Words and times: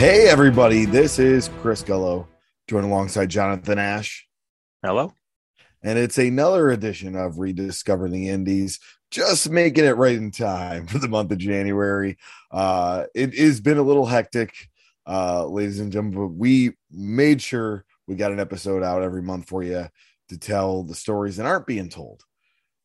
Hey, 0.00 0.28
everybody, 0.28 0.86
this 0.86 1.18
is 1.18 1.50
Chris 1.60 1.82
Gullo, 1.82 2.26
joined 2.66 2.86
alongside 2.86 3.28
Jonathan 3.28 3.78
Ash. 3.78 4.26
Hello. 4.82 5.12
And 5.82 5.98
it's 5.98 6.16
another 6.16 6.70
edition 6.70 7.14
of 7.14 7.38
Rediscovering 7.38 8.10
the 8.10 8.30
Indies, 8.30 8.80
just 9.10 9.50
making 9.50 9.84
it 9.84 9.98
right 9.98 10.16
in 10.16 10.30
time 10.30 10.86
for 10.86 10.98
the 10.98 11.06
month 11.06 11.32
of 11.32 11.36
January. 11.36 12.16
Uh, 12.50 13.04
it 13.14 13.34
has 13.34 13.60
been 13.60 13.76
a 13.76 13.82
little 13.82 14.06
hectic, 14.06 14.54
uh, 15.06 15.44
ladies 15.44 15.80
and 15.80 15.92
gentlemen, 15.92 16.28
but 16.28 16.34
we 16.34 16.72
made 16.90 17.42
sure 17.42 17.84
we 18.08 18.14
got 18.14 18.32
an 18.32 18.40
episode 18.40 18.82
out 18.82 19.02
every 19.02 19.20
month 19.20 19.50
for 19.50 19.62
you 19.62 19.86
to 20.30 20.38
tell 20.38 20.82
the 20.82 20.94
stories 20.94 21.36
that 21.36 21.44
aren't 21.44 21.66
being 21.66 21.90
told 21.90 22.22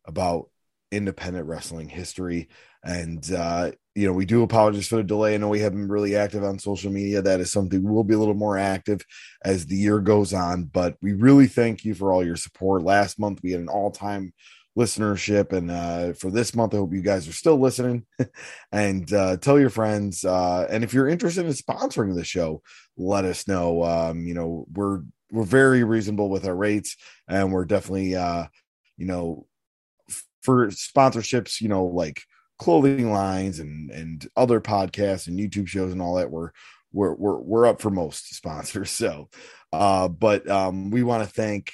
about 0.03 0.49
independent 0.91 1.47
wrestling 1.47 1.87
history. 1.87 2.49
And 2.83 3.31
uh, 3.31 3.71
you 3.95 4.05
know, 4.05 4.13
we 4.13 4.25
do 4.25 4.43
apologize 4.43 4.87
for 4.87 4.97
the 4.97 5.03
delay. 5.03 5.33
I 5.33 5.37
know 5.37 5.47
we 5.47 5.61
haven't 5.61 5.79
been 5.79 5.89
really 5.89 6.17
active 6.17 6.43
on 6.43 6.59
social 6.59 6.91
media. 6.91 7.21
That 7.21 7.39
is 7.39 7.51
something 7.51 7.81
we'll 7.81 8.03
be 8.03 8.13
a 8.13 8.19
little 8.19 8.33
more 8.33 8.57
active 8.57 9.01
as 9.43 9.65
the 9.65 9.77
year 9.77 9.99
goes 9.99 10.33
on. 10.33 10.65
But 10.65 10.97
we 11.01 11.13
really 11.13 11.47
thank 11.47 11.85
you 11.85 11.95
for 11.95 12.11
all 12.11 12.23
your 12.23 12.35
support. 12.35 12.83
Last 12.83 13.17
month 13.17 13.39
we 13.41 13.51
had 13.51 13.61
an 13.61 13.69
all-time 13.69 14.33
listenership, 14.77 15.53
and 15.53 15.71
uh, 15.71 16.11
for 16.11 16.29
this 16.29 16.53
month, 16.53 16.73
I 16.73 16.77
hope 16.77 16.93
you 16.93 17.01
guys 17.01 17.25
are 17.29 17.33
still 17.33 17.57
listening. 17.57 18.05
and 18.73 19.11
uh, 19.13 19.37
tell 19.37 19.57
your 19.57 19.69
friends. 19.69 20.25
Uh, 20.25 20.67
and 20.69 20.83
if 20.83 20.93
you're 20.93 21.07
interested 21.07 21.45
in 21.45 21.53
sponsoring 21.53 22.15
the 22.15 22.25
show, 22.25 22.61
let 22.97 23.23
us 23.23 23.47
know. 23.47 23.83
Um, 23.83 24.27
you 24.27 24.33
know, 24.33 24.67
we're 24.73 25.03
we're 25.31 25.43
very 25.43 25.85
reasonable 25.85 26.29
with 26.29 26.45
our 26.45 26.55
rates, 26.55 26.97
and 27.29 27.53
we're 27.53 27.65
definitely, 27.65 28.15
uh, 28.15 28.45
you 28.97 29.05
know, 29.05 29.47
for 30.41 30.67
sponsorships. 30.67 31.61
You 31.61 31.69
know, 31.69 31.85
like 31.85 32.21
clothing 32.57 33.11
lines 33.11 33.59
and 33.59 33.91
and 33.91 34.27
other 34.35 34.61
podcasts 34.61 35.27
and 35.27 35.39
YouTube 35.39 35.67
shows 35.67 35.91
and 35.91 36.01
all 36.01 36.15
that 36.15 36.31
we're 36.31 36.51
we're 36.91 37.13
we're, 37.13 37.37
we're 37.37 37.65
up 37.67 37.81
for 37.81 37.89
most 37.89 38.33
sponsors. 38.35 38.91
So 38.91 39.29
uh 39.73 40.07
but 40.07 40.49
um 40.49 40.89
we 40.89 41.03
want 41.03 41.23
to 41.23 41.33
thank 41.33 41.73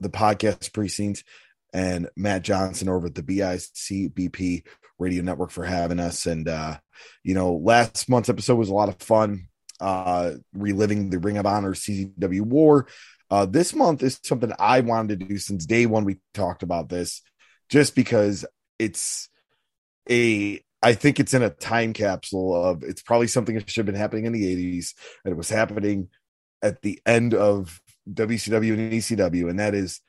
the 0.00 0.10
podcast 0.10 0.72
precinct 0.72 1.24
and 1.72 2.08
Matt 2.16 2.42
Johnson 2.42 2.88
over 2.88 3.06
at 3.06 3.14
the 3.14 3.22
BICBP 3.22 4.66
radio 4.98 5.22
network 5.22 5.50
for 5.50 5.64
having 5.64 5.98
us. 5.98 6.26
And 6.26 6.48
uh 6.48 6.78
you 7.24 7.34
know 7.34 7.54
last 7.54 8.08
month's 8.08 8.28
episode 8.28 8.56
was 8.56 8.68
a 8.68 8.74
lot 8.74 8.88
of 8.88 9.00
fun 9.00 9.48
uh 9.80 10.32
reliving 10.54 11.10
the 11.10 11.18
Ring 11.18 11.38
of 11.38 11.46
Honor 11.46 11.74
CZW 11.74 12.42
war. 12.42 12.86
Uh 13.28 13.46
this 13.46 13.74
month 13.74 14.02
is 14.04 14.20
something 14.22 14.52
I 14.58 14.80
wanted 14.80 15.18
to 15.18 15.26
do 15.26 15.38
since 15.38 15.66
day 15.66 15.86
one 15.86 16.04
we 16.04 16.18
talked 16.32 16.62
about 16.62 16.88
this 16.88 17.22
just 17.68 17.96
because 17.96 18.44
it's 18.78 19.28
a 20.10 20.62
I 20.82 20.94
think 20.94 21.20
it's 21.20 21.32
in 21.32 21.42
a 21.42 21.50
time 21.50 21.92
capsule 21.92 22.64
of 22.64 22.82
it's 22.82 23.02
probably 23.02 23.28
something 23.28 23.54
that 23.54 23.70
should 23.70 23.86
have 23.86 23.94
been 23.94 24.00
happening 24.00 24.26
in 24.26 24.32
the 24.32 24.76
80s 24.76 24.94
and 25.24 25.32
it 25.32 25.36
was 25.36 25.48
happening 25.48 26.08
at 26.62 26.82
the 26.82 27.00
end 27.06 27.34
of 27.34 27.80
WCW 28.10 28.72
and 28.72 28.92
ECW, 28.92 29.48
and 29.48 29.60
that 29.60 29.74
is 29.74 30.00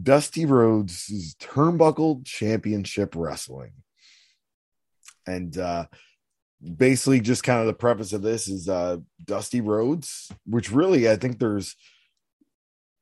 Dusty 0.00 0.46
Rhodes' 0.46 1.36
Turnbuckle 1.40 2.24
Championship 2.24 3.14
Wrestling. 3.16 3.72
And 5.26 5.56
uh 5.58 5.86
basically 6.76 7.20
just 7.20 7.42
kind 7.42 7.60
of 7.60 7.66
the 7.66 7.74
preface 7.74 8.12
of 8.12 8.22
this 8.22 8.48
is 8.48 8.68
uh 8.68 8.98
Dusty 9.24 9.60
Rhodes, 9.60 10.30
which 10.46 10.70
really 10.70 11.08
I 11.08 11.16
think 11.16 11.38
there's 11.38 11.76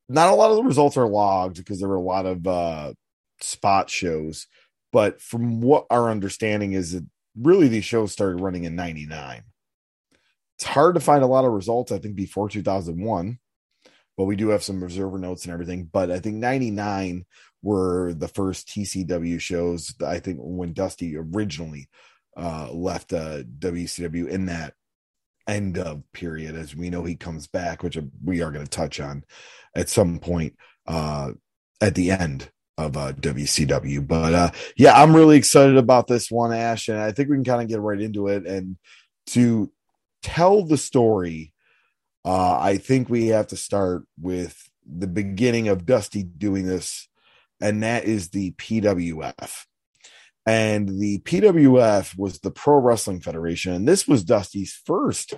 not 0.08 0.30
a 0.30 0.34
lot 0.34 0.50
of 0.50 0.56
the 0.56 0.64
results 0.64 0.96
are 0.96 1.08
logged 1.08 1.56
because 1.56 1.78
there 1.78 1.88
were 1.88 1.96
a 1.96 2.00
lot 2.00 2.26
of 2.26 2.46
uh 2.46 2.92
spot 3.40 3.88
shows 3.88 4.46
but 4.92 5.20
from 5.20 5.60
what 5.60 5.86
our 5.90 6.10
understanding 6.10 6.72
is 6.72 6.92
that 6.92 7.06
really 7.38 7.68
these 7.68 7.84
shows 7.84 8.12
started 8.12 8.40
running 8.40 8.64
in 8.64 8.74
99 8.74 9.42
it's 10.56 10.64
hard 10.64 10.94
to 10.94 11.00
find 11.00 11.22
a 11.22 11.28
lot 11.28 11.44
of 11.44 11.52
results 11.52 11.92
i 11.92 11.98
think 11.98 12.16
before 12.16 12.48
2001 12.48 13.38
but 14.20 14.26
we 14.26 14.36
do 14.36 14.50
have 14.50 14.62
some 14.62 14.82
Observer 14.82 15.16
notes 15.16 15.44
and 15.44 15.52
everything. 15.54 15.88
But 15.90 16.10
i 16.10 16.18
think 16.18 16.36
99 16.36 17.24
were 17.62 18.12
the 18.12 18.28
first 18.28 18.68
tcw 18.68 19.40
shows 19.40 19.94
i 20.06 20.18
think 20.18 20.38
when 20.42 20.74
dusty 20.74 21.16
originally 21.16 21.88
uh 22.36 22.70
left 22.70 23.14
uh 23.14 23.42
wcw 23.58 24.28
in 24.28 24.44
that 24.46 24.74
end 25.46 25.78
of 25.78 26.02
period. 26.12 26.54
As 26.54 26.76
we 26.76 26.90
know 26.90 27.02
he 27.02 27.16
comes 27.16 27.46
back 27.46 27.82
which 27.82 27.96
we 28.22 28.42
are 28.42 28.50
going 28.50 28.66
to 28.66 28.70
touch 28.70 29.00
on 29.00 29.24
at 29.74 29.88
some 29.88 30.18
point 30.18 30.54
uh 30.86 31.32
at 31.80 31.94
the 31.94 32.10
end 32.10 32.50
of 32.80 32.96
uh, 32.96 33.12
WCW. 33.12 34.06
But 34.06 34.34
uh, 34.34 34.50
yeah, 34.76 34.94
I'm 34.94 35.14
really 35.14 35.36
excited 35.36 35.76
about 35.76 36.06
this 36.06 36.30
one, 36.30 36.52
Ash, 36.52 36.88
and 36.88 36.98
I 36.98 37.12
think 37.12 37.28
we 37.28 37.36
can 37.36 37.44
kind 37.44 37.62
of 37.62 37.68
get 37.68 37.80
right 37.80 38.00
into 38.00 38.28
it. 38.28 38.46
And 38.46 38.76
to 39.28 39.70
tell 40.22 40.64
the 40.64 40.78
story, 40.78 41.52
uh, 42.24 42.58
I 42.58 42.78
think 42.78 43.08
we 43.08 43.28
have 43.28 43.48
to 43.48 43.56
start 43.56 44.04
with 44.20 44.68
the 44.86 45.06
beginning 45.06 45.68
of 45.68 45.86
Dusty 45.86 46.22
doing 46.22 46.66
this, 46.66 47.08
and 47.60 47.82
that 47.82 48.04
is 48.04 48.30
the 48.30 48.52
PWF. 48.52 49.64
And 50.46 50.88
the 50.88 51.18
PWF 51.20 52.16
was 52.18 52.40
the 52.40 52.50
Pro 52.50 52.78
Wrestling 52.78 53.20
Federation, 53.20 53.72
and 53.72 53.86
this 53.86 54.08
was 54.08 54.24
Dusty's 54.24 54.80
first 54.84 55.34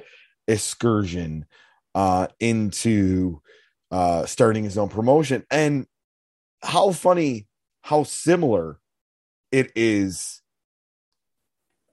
excursion 0.48 1.44
uh, 1.94 2.28
into 2.40 3.42
uh, 3.90 4.24
starting 4.26 4.64
his 4.64 4.78
own 4.78 4.88
promotion. 4.88 5.44
And 5.50 5.86
how 6.62 6.92
funny 6.92 7.46
how 7.82 8.04
similar 8.04 8.78
it 9.50 9.72
is 9.74 10.42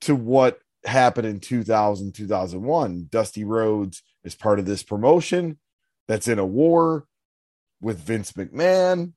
to 0.02 0.16
what 0.16 0.60
happened 0.86 1.28
in 1.28 1.40
2000 1.40 2.14
2001 2.14 3.08
dusty 3.10 3.44
rhodes 3.44 4.02
is 4.24 4.36
part 4.36 4.60
of 4.60 4.66
this 4.66 4.84
promotion 4.84 5.58
that's 6.08 6.28
in 6.28 6.40
a 6.40 6.46
war 6.46 7.06
with 7.82 8.00
vince 8.00 8.32
mcmahon. 8.34 9.14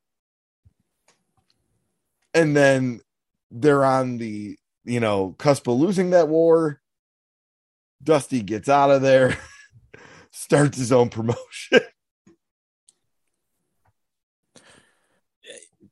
And 2.34 2.56
then 2.56 3.00
they're 3.50 3.84
on 3.84 4.18
the 4.18 4.56
you 4.84 5.00
know 5.00 5.34
cusp 5.38 5.68
of 5.68 5.76
losing 5.76 6.10
that 6.10 6.28
war. 6.28 6.80
Dusty 8.02 8.42
gets 8.42 8.68
out 8.68 8.90
of 8.90 9.02
there 9.02 9.38
starts 10.32 10.78
his 10.78 10.90
own 10.90 11.08
promotion 11.08 11.80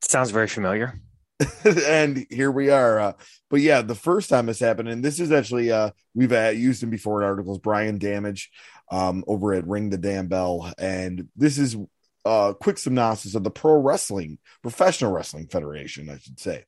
Sounds 0.01 0.31
very 0.31 0.47
familiar. 0.47 0.99
and 1.87 2.25
here 2.29 2.51
we 2.51 2.69
are. 2.69 2.99
Uh, 2.99 3.13
but 3.49 3.61
yeah, 3.61 3.81
the 3.81 3.95
first 3.95 4.29
time 4.29 4.45
this 4.45 4.59
happened, 4.59 4.89
and 4.89 5.03
this 5.03 5.19
is 5.19 5.31
actually 5.31 5.71
uh, 5.71 5.91
we've 6.13 6.31
uh, 6.31 6.49
used 6.49 6.83
him 6.83 6.89
before 6.89 7.21
in 7.21 7.27
articles. 7.27 7.59
Brian 7.59 7.97
Damage 7.97 8.51
um, 8.91 9.23
over 9.27 9.53
at 9.53 9.67
Ring 9.67 9.89
the 9.89 9.97
Damn 9.97 10.27
Bell, 10.27 10.71
and 10.77 11.27
this 11.35 11.57
is 11.57 11.75
a 12.25 12.29
uh, 12.29 12.53
quick 12.53 12.77
synopsis 12.77 13.35
of 13.35 13.43
the 13.43 13.51
Pro 13.51 13.75
Wrestling 13.75 14.37
Professional 14.61 15.11
Wrestling 15.11 15.47
Federation, 15.47 16.09
I 16.09 16.17
should 16.17 16.39
say. 16.39 16.65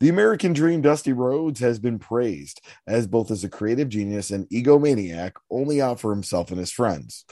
The 0.00 0.08
American 0.08 0.52
Dream 0.52 0.80
Dusty 0.80 1.12
Rhodes 1.12 1.58
has 1.58 1.80
been 1.80 1.98
praised 1.98 2.60
as 2.86 3.08
both 3.08 3.32
as 3.32 3.42
a 3.42 3.48
creative 3.48 3.88
genius 3.88 4.30
and 4.30 4.48
egomaniac, 4.48 5.32
only 5.50 5.82
out 5.82 5.98
for 5.98 6.12
himself 6.12 6.50
and 6.50 6.58
his 6.58 6.70
friends. 6.70 7.24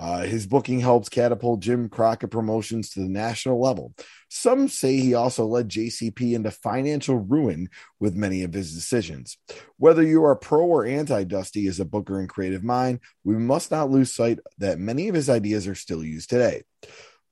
Uh, 0.00 0.22
his 0.22 0.46
booking 0.46 0.80
helps 0.80 1.10
catapult 1.10 1.60
Jim 1.60 1.90
Crockett 1.90 2.30
promotions 2.30 2.88
to 2.88 3.00
the 3.00 3.08
national 3.08 3.60
level. 3.60 3.94
Some 4.30 4.66
say 4.68 4.96
he 4.96 5.12
also 5.12 5.44
led 5.44 5.68
JCP 5.68 6.32
into 6.32 6.50
financial 6.50 7.16
ruin 7.16 7.68
with 7.98 8.14
many 8.14 8.42
of 8.42 8.54
his 8.54 8.74
decisions. 8.74 9.36
Whether 9.76 10.02
you 10.02 10.24
are 10.24 10.34
pro 10.34 10.64
or 10.64 10.86
anti 10.86 11.24
Dusty 11.24 11.66
as 11.66 11.80
a 11.80 11.84
booker 11.84 12.18
and 12.18 12.30
creative 12.30 12.64
mind, 12.64 13.00
we 13.24 13.34
must 13.34 13.70
not 13.70 13.90
lose 13.90 14.14
sight 14.14 14.38
that 14.56 14.78
many 14.78 15.08
of 15.08 15.14
his 15.14 15.28
ideas 15.28 15.68
are 15.68 15.74
still 15.74 16.02
used 16.02 16.30
today. 16.30 16.62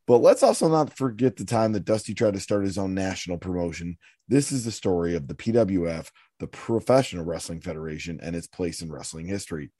But 0.06 0.18
let's 0.18 0.42
also 0.42 0.68
not 0.68 0.94
forget 0.94 1.36
the 1.36 1.46
time 1.46 1.72
that 1.72 1.86
Dusty 1.86 2.12
tried 2.12 2.34
to 2.34 2.40
start 2.40 2.64
his 2.64 2.76
own 2.76 2.92
national 2.94 3.38
promotion. 3.38 3.96
This 4.28 4.52
is 4.52 4.66
the 4.66 4.72
story 4.72 5.14
of 5.14 5.26
the 5.26 5.34
PWF, 5.34 6.10
the 6.38 6.46
Professional 6.46 7.24
Wrestling 7.24 7.62
Federation, 7.62 8.20
and 8.22 8.36
its 8.36 8.46
place 8.46 8.82
in 8.82 8.92
wrestling 8.92 9.26
history. 9.26 9.70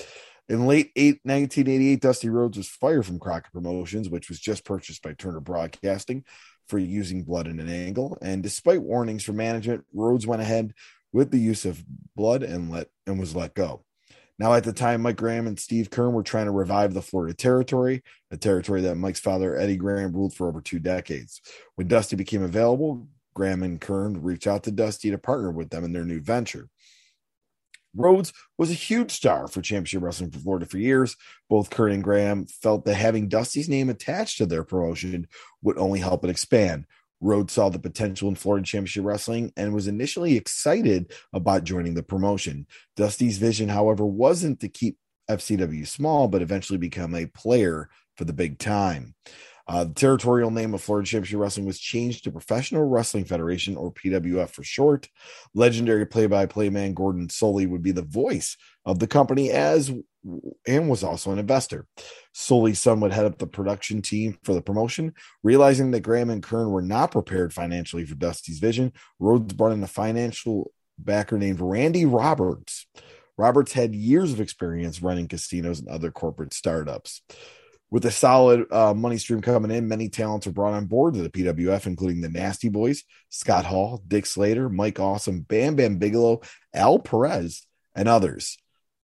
In 0.48 0.66
late 0.66 0.92
eight, 0.96 1.20
1988, 1.24 2.00
Dusty 2.00 2.30
Rhodes 2.30 2.56
was 2.56 2.68
fired 2.68 3.04
from 3.04 3.18
Crockett 3.18 3.52
Promotions, 3.52 4.08
which 4.08 4.30
was 4.30 4.40
just 4.40 4.64
purchased 4.64 5.02
by 5.02 5.12
Turner 5.12 5.40
Broadcasting 5.40 6.24
for 6.68 6.78
using 6.78 7.22
blood 7.22 7.46
in 7.46 7.60
an 7.60 7.68
angle. 7.68 8.16
And 8.22 8.42
despite 8.42 8.82
warnings 8.82 9.24
from 9.24 9.36
management, 9.36 9.84
Rhodes 9.92 10.26
went 10.26 10.40
ahead 10.40 10.72
with 11.12 11.30
the 11.30 11.38
use 11.38 11.66
of 11.66 11.84
blood 12.16 12.42
and 12.42 12.70
let 12.70 12.88
and 13.06 13.18
was 13.18 13.36
let 13.36 13.54
go. 13.54 13.84
Now, 14.38 14.54
at 14.54 14.64
the 14.64 14.72
time, 14.72 15.02
Mike 15.02 15.16
Graham 15.16 15.46
and 15.48 15.58
Steve 15.58 15.90
Keirn 15.90 16.12
were 16.12 16.22
trying 16.22 16.46
to 16.46 16.52
revive 16.52 16.94
the 16.94 17.02
Florida 17.02 17.34
territory, 17.34 18.02
a 18.30 18.36
territory 18.36 18.82
that 18.82 18.94
Mike's 18.94 19.18
father, 19.18 19.56
Eddie 19.56 19.76
Graham, 19.76 20.12
ruled 20.12 20.32
for 20.32 20.46
over 20.46 20.60
two 20.60 20.78
decades. 20.78 21.40
When 21.74 21.88
Dusty 21.88 22.14
became 22.14 22.42
available, 22.42 23.08
Graham 23.34 23.64
and 23.64 23.80
Keirn 23.80 24.18
reached 24.22 24.46
out 24.46 24.62
to 24.64 24.70
Dusty 24.70 25.10
to 25.10 25.18
partner 25.18 25.50
with 25.50 25.70
them 25.70 25.84
in 25.84 25.92
their 25.92 26.04
new 26.04 26.20
venture. 26.20 26.68
Rhodes 27.98 28.32
was 28.56 28.70
a 28.70 28.74
huge 28.74 29.10
star 29.10 29.48
for 29.48 29.60
championship 29.60 30.02
wrestling 30.02 30.30
for 30.30 30.38
Florida 30.38 30.66
for 30.66 30.78
years. 30.78 31.16
Both 31.50 31.70
Keirn 31.70 31.94
and 31.94 32.04
Graham 32.04 32.46
felt 32.46 32.84
that 32.84 32.94
having 32.94 33.28
Dusty's 33.28 33.68
name 33.68 33.90
attached 33.90 34.38
to 34.38 34.46
their 34.46 34.64
promotion 34.64 35.28
would 35.62 35.78
only 35.78 36.00
help 36.00 36.24
it 36.24 36.30
expand. 36.30 36.86
Rhodes 37.20 37.52
saw 37.52 37.68
the 37.68 37.78
potential 37.78 38.28
in 38.28 38.36
Florida 38.36 38.64
Championship 38.64 39.04
Wrestling 39.04 39.52
and 39.56 39.74
was 39.74 39.88
initially 39.88 40.36
excited 40.36 41.12
about 41.32 41.64
joining 41.64 41.94
the 41.94 42.02
promotion. 42.02 42.66
Dusty's 42.96 43.38
vision, 43.38 43.68
however, 43.68 44.06
wasn't 44.06 44.60
to 44.60 44.68
keep 44.68 44.96
FCW 45.28 45.86
small, 45.86 46.28
but 46.28 46.42
eventually 46.42 46.78
become 46.78 47.14
a 47.14 47.26
player 47.26 47.88
for 48.16 48.24
the 48.24 48.32
big 48.32 48.58
time. 48.58 49.14
Uh, 49.68 49.84
the 49.84 49.94
territorial 49.94 50.50
name 50.50 50.72
of 50.72 50.80
Florida 50.80 51.06
Championship 51.06 51.38
Wrestling 51.38 51.66
was 51.66 51.78
changed 51.78 52.24
to 52.24 52.32
Professional 52.32 52.88
Wrestling 52.88 53.26
Federation, 53.26 53.76
or 53.76 53.92
PWF 53.92 54.48
for 54.48 54.64
short. 54.64 55.08
Legendary 55.54 56.06
play-by-play 56.06 56.70
man 56.70 56.94
Gordon 56.94 57.28
Solie 57.28 57.68
would 57.68 57.82
be 57.82 57.92
the 57.92 58.02
voice 58.02 58.56
of 58.86 58.98
the 58.98 59.06
company 59.06 59.50
as 59.50 59.92
and 60.66 60.88
was 60.88 61.04
also 61.04 61.32
an 61.32 61.38
investor. 61.38 61.86
Solie's 62.34 62.80
son 62.80 63.00
would 63.00 63.12
head 63.12 63.24
up 63.24 63.38
the 63.38 63.46
production 63.46 64.02
team 64.02 64.38
for 64.42 64.54
the 64.54 64.62
promotion. 64.62 65.14
Realizing 65.42 65.90
that 65.90 66.00
Graham 66.00 66.30
and 66.30 66.42
Keirn 66.42 66.70
were 66.70 66.82
not 66.82 67.12
prepared 67.12 67.52
financially 67.52 68.04
for 68.04 68.14
Dusty's 68.14 68.58
vision, 68.58 68.92
Rhodes 69.18 69.52
brought 69.52 69.72
in 69.72 69.82
a 69.82 69.88
financial 69.88 70.72
backer 70.98 71.38
named 71.38 71.60
Randy 71.60 72.04
Roberts. 72.04 72.86
Roberts 73.36 73.72
had 73.72 73.94
years 73.94 74.32
of 74.32 74.40
experience 74.40 75.02
running 75.02 75.28
casinos 75.28 75.78
and 75.78 75.88
other 75.88 76.10
corporate 76.10 76.52
startups. 76.52 77.22
With 77.90 78.04
a 78.04 78.10
solid 78.10 78.70
uh, 78.70 78.92
money 78.92 79.16
stream 79.16 79.40
coming 79.40 79.70
in, 79.70 79.88
many 79.88 80.10
talents 80.10 80.46
were 80.46 80.52
brought 80.52 80.74
on 80.74 80.86
board 80.86 81.14
to 81.14 81.22
the 81.22 81.30
PWF, 81.30 81.86
including 81.86 82.20
the 82.20 82.28
Nasty 82.28 82.68
Boys, 82.68 83.04
Scott 83.30 83.64
Hall, 83.64 84.02
Dick 84.06 84.26
Slater, 84.26 84.68
Mike 84.68 85.00
Awesome, 85.00 85.40
Bam 85.40 85.76
Bam 85.76 85.96
Bigelow, 85.96 86.42
Al 86.74 86.98
Perez, 86.98 87.66
and 87.94 88.06
others. 88.06 88.58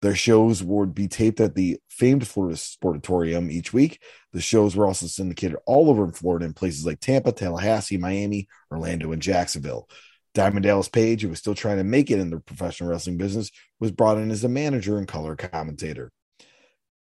Their 0.02 0.14
shows 0.14 0.62
would 0.62 0.94
be 0.94 1.08
taped 1.08 1.40
at 1.40 1.54
the 1.54 1.78
famed 1.88 2.26
Florida 2.26 2.56
Sportatorium 2.56 3.50
each 3.50 3.72
week. 3.72 4.00
The 4.32 4.40
shows 4.40 4.74
were 4.74 4.86
also 4.86 5.06
syndicated 5.06 5.58
all 5.66 5.90
over 5.90 6.10
Florida 6.12 6.46
in 6.46 6.54
places 6.54 6.86
like 6.86 7.00
Tampa, 7.00 7.32
Tallahassee, 7.32 7.98
Miami, 7.98 8.48
Orlando, 8.70 9.12
and 9.12 9.20
Jacksonville. 9.20 9.88
Diamond 10.32 10.62
Dallas 10.62 10.88
Page, 10.88 11.22
who 11.22 11.28
was 11.28 11.38
still 11.40 11.56
trying 11.56 11.78
to 11.78 11.84
make 11.84 12.10
it 12.10 12.20
in 12.20 12.30
the 12.30 12.38
professional 12.38 12.88
wrestling 12.88 13.18
business, 13.18 13.50
was 13.80 13.90
brought 13.90 14.16
in 14.16 14.30
as 14.30 14.44
a 14.44 14.48
manager 14.48 14.96
and 14.96 15.08
color 15.08 15.34
commentator. 15.34 16.12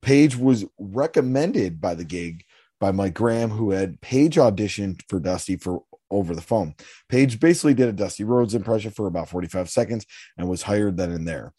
Page 0.01 0.35
was 0.35 0.65
recommended 0.79 1.79
by 1.79 1.95
the 1.95 2.03
gig 2.03 2.43
by 2.79 2.91
Mike 2.91 3.13
Graham, 3.13 3.51
who 3.51 3.71
had 3.71 4.01
Page 4.01 4.35
auditioned 4.35 5.01
for 5.07 5.19
Dusty 5.19 5.55
for 5.55 5.83
over 6.09 6.35
the 6.35 6.41
phone. 6.41 6.75
Page 7.09 7.39
basically 7.39 7.73
did 7.73 7.87
a 7.87 7.93
Dusty 7.93 8.23
Rhodes 8.23 8.53
impression 8.53 8.91
for 8.91 9.07
about 9.07 9.29
45 9.29 9.69
seconds 9.69 10.05
and 10.37 10.49
was 10.49 10.63
hired 10.63 10.97
then 10.97 11.11
and 11.11 11.27
there. 11.27 11.53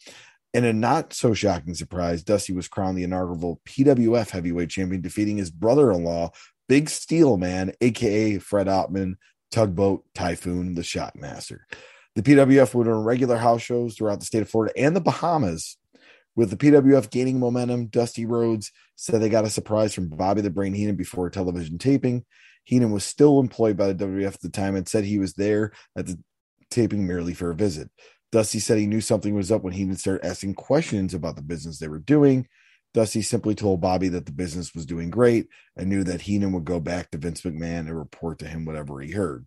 In 0.52 0.64
a 0.64 0.72
not 0.72 1.14
so 1.14 1.32
shocking 1.32 1.74
surprise, 1.74 2.22
Dusty 2.22 2.52
was 2.52 2.68
crowned 2.68 2.98
the 2.98 3.04
inaugural 3.04 3.60
PWF 3.64 4.30
heavyweight 4.30 4.68
champion, 4.68 5.00
defeating 5.00 5.38
his 5.38 5.50
brother 5.50 5.90
in 5.90 6.04
law, 6.04 6.30
Big 6.68 6.90
Steel 6.90 7.38
Man, 7.38 7.72
aka 7.80 8.38
Fred 8.38 8.66
Ottman, 8.66 9.14
Tugboat 9.50 10.04
Typhoon, 10.14 10.74
the 10.74 10.82
Shockmaster. 10.82 11.60
The 12.14 12.22
PWF 12.22 12.74
would 12.74 12.86
run 12.86 13.04
regular 13.04 13.36
house 13.36 13.62
shows 13.62 13.94
throughout 13.94 14.20
the 14.20 14.26
state 14.26 14.42
of 14.42 14.50
Florida 14.50 14.74
and 14.76 14.94
the 14.94 15.00
Bahamas 15.00 15.78
with 16.34 16.50
the 16.50 16.56
PWF 16.56 17.10
gaining 17.10 17.38
momentum, 17.38 17.86
Dusty 17.86 18.24
Rhodes 18.24 18.72
said 18.96 19.20
they 19.20 19.28
got 19.28 19.44
a 19.44 19.50
surprise 19.50 19.94
from 19.94 20.08
Bobby 20.08 20.40
the 20.40 20.50
Brain 20.50 20.72
Heenan 20.72 20.96
before 20.96 21.28
television 21.28 21.78
taping. 21.78 22.24
Heenan 22.64 22.92
was 22.92 23.04
still 23.04 23.40
employed 23.40 23.76
by 23.76 23.92
the 23.92 24.06
WWF 24.06 24.34
at 24.34 24.40
the 24.40 24.48
time 24.48 24.76
and 24.76 24.88
said 24.88 25.04
he 25.04 25.18
was 25.18 25.34
there 25.34 25.72
at 25.96 26.06
the 26.06 26.18
taping 26.70 27.06
merely 27.06 27.34
for 27.34 27.50
a 27.50 27.54
visit. 27.54 27.90
Dusty 28.30 28.60
said 28.60 28.78
he 28.78 28.86
knew 28.86 29.02
something 29.02 29.34
was 29.34 29.52
up 29.52 29.62
when 29.62 29.74
Heenan 29.74 29.96
started 29.96 30.26
asking 30.26 30.54
questions 30.54 31.12
about 31.12 31.36
the 31.36 31.42
business 31.42 31.78
they 31.78 31.88
were 31.88 31.98
doing. 31.98 32.48
Dusty 32.94 33.20
simply 33.20 33.54
told 33.54 33.80
Bobby 33.80 34.08
that 34.08 34.26
the 34.26 34.32
business 34.32 34.74
was 34.74 34.86
doing 34.86 35.10
great 35.10 35.48
and 35.76 35.88
knew 35.88 36.04
that 36.04 36.22
Heenan 36.22 36.52
would 36.52 36.64
go 36.64 36.80
back 36.80 37.10
to 37.10 37.18
Vince 37.18 37.42
McMahon 37.42 37.80
and 37.80 37.98
report 37.98 38.38
to 38.38 38.46
him 38.46 38.64
whatever 38.64 39.00
he 39.00 39.12
heard. 39.12 39.46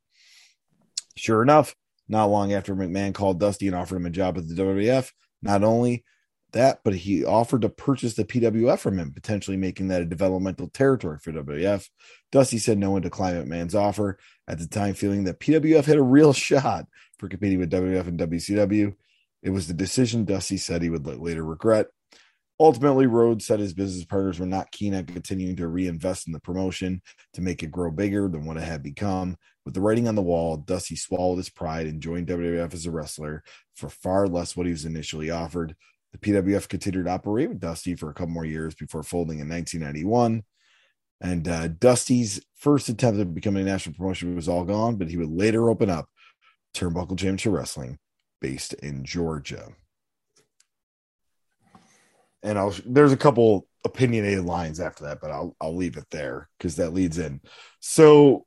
Sure 1.15 1.41
enough, 1.41 1.75
not 2.07 2.25
long 2.25 2.53
after 2.53 2.75
McMahon 2.75 3.13
called 3.13 3.39
Dusty 3.39 3.67
and 3.67 3.75
offered 3.75 3.97
him 3.97 4.05
a 4.05 4.11
job 4.11 4.38
at 4.38 4.47
the 4.47 4.53
WWF, 4.53 5.11
not 5.41 5.63
only 5.63 6.03
that, 6.55 6.79
but 6.83 6.95
he 6.95 7.23
offered 7.23 7.61
to 7.61 7.69
purchase 7.69 8.15
the 8.15 8.25
PWF 8.25 8.79
from 8.79 8.97
him, 8.97 9.11
potentially 9.13 9.55
making 9.55 9.89
that 9.89 10.01
a 10.01 10.05
developmental 10.05 10.67
territory 10.69 11.19
for 11.19 11.31
WWF. 11.31 11.87
Dusty 12.31 12.57
said 12.57 12.77
no 12.77 12.91
one 12.91 13.01
declined 13.01 13.37
McMahon's 13.37 13.75
offer 13.75 14.17
at 14.47 14.57
the 14.57 14.67
time, 14.67 14.95
feeling 14.95 15.23
that 15.25 15.39
PWF 15.39 15.85
had 15.85 15.97
a 15.97 16.03
real 16.03 16.33
shot 16.33 16.87
for 17.19 17.29
competing 17.29 17.59
with 17.59 17.71
WWF 17.71 18.07
and 18.07 18.19
WCW. 18.19 18.95
It 19.43 19.51
was 19.51 19.67
the 19.67 19.73
decision 19.73 20.25
Dusty 20.25 20.57
said 20.57 20.81
he 20.81 20.89
would 20.89 21.05
later 21.05 21.45
regret. 21.45 21.87
Ultimately, 22.59 23.05
Rhodes 23.05 23.45
said 23.45 23.59
his 23.59 23.73
business 23.73 24.05
partners 24.05 24.39
were 24.39 24.45
not 24.45 24.71
keen 24.71 24.95
on 24.95 25.05
continuing 25.05 25.57
to 25.57 25.67
reinvest 25.67 26.25
in 26.25 26.31
the 26.31 26.39
promotion 26.39 27.01
to 27.33 27.41
make 27.41 27.61
it 27.61 27.71
grow 27.71 27.91
bigger 27.91 28.29
than 28.29 28.45
what 28.45 28.57
it 28.57 28.63
had 28.63 28.81
become. 28.81 29.37
With 29.65 29.73
the 29.73 29.81
writing 29.81 30.07
on 30.07 30.15
the 30.15 30.21
wall, 30.21 30.57
Dusty 30.57 30.95
swallowed 30.95 31.37
his 31.37 31.49
pride 31.49 31.85
and 31.85 32.01
joined 32.01 32.27
WWF 32.27 32.73
as 32.73 32.85
a 32.85 32.91
wrestler 32.91 33.43
for 33.75 33.89
far 33.89 34.27
less 34.27 34.55
what 34.55 34.67
he 34.67 34.71
was 34.71 34.85
initially 34.85 35.29
offered. 35.29 35.75
The 36.15 36.31
PWF 36.31 36.69
continued 36.69 37.06
to 37.06 37.12
operate 37.12 37.50
with 37.50 37.59
Dusty 37.59 37.95
for 37.95 38.09
a 38.09 38.13
couple 38.13 38.29
more 38.29 38.45
years 38.45 38.73
before 38.73 39.03
folding 39.03 39.39
in 39.39 39.50
1991. 39.50 40.44
And 41.19 41.47
uh, 41.47 41.67
Dusty's 41.67 42.41
first 42.56 42.88
attempt 42.88 43.19
at 43.19 43.33
becoming 43.33 43.63
a 43.63 43.71
national 43.71 43.95
promotion 43.95 44.35
was 44.35 44.47
all 44.47 44.63
gone, 44.63 44.95
but 44.95 45.09
he 45.09 45.17
would 45.17 45.29
later 45.29 45.69
open 45.69 45.89
up 45.89 46.07
Turnbuckle 46.73 47.17
Championship 47.17 47.51
Wrestling 47.51 47.97
based 48.39 48.73
in 48.75 49.03
Georgia. 49.03 49.69
And 52.44 52.57
I'll 52.57 52.75
there's 52.85 53.12
a 53.12 53.17
couple 53.17 53.67
opinionated 53.83 54.45
lines 54.45 54.79
after 54.79 55.06
that, 55.06 55.19
but 55.19 55.31
I'll 55.31 55.56
I'll 55.59 55.75
leave 55.75 55.97
it 55.97 56.06
there 56.12 56.50
because 56.57 56.75
that 56.77 56.94
leads 56.94 57.17
in. 57.17 57.41
So 57.79 58.45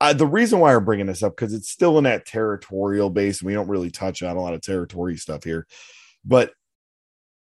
uh, 0.00 0.12
the 0.12 0.26
reason 0.26 0.58
why 0.60 0.74
I'm 0.74 0.84
bringing 0.84 1.06
this 1.06 1.22
up 1.22 1.36
because 1.36 1.54
it's 1.54 1.70
still 1.70 1.98
in 1.98 2.04
that 2.04 2.26
territorial 2.26 3.10
base, 3.10 3.40
and 3.40 3.46
we 3.46 3.54
don't 3.54 3.68
really 3.68 3.90
touch 3.90 4.22
on 4.22 4.36
a 4.36 4.40
lot 4.40 4.54
of 4.54 4.60
territory 4.60 5.16
stuff 5.16 5.44
here, 5.44 5.66
but 6.24 6.52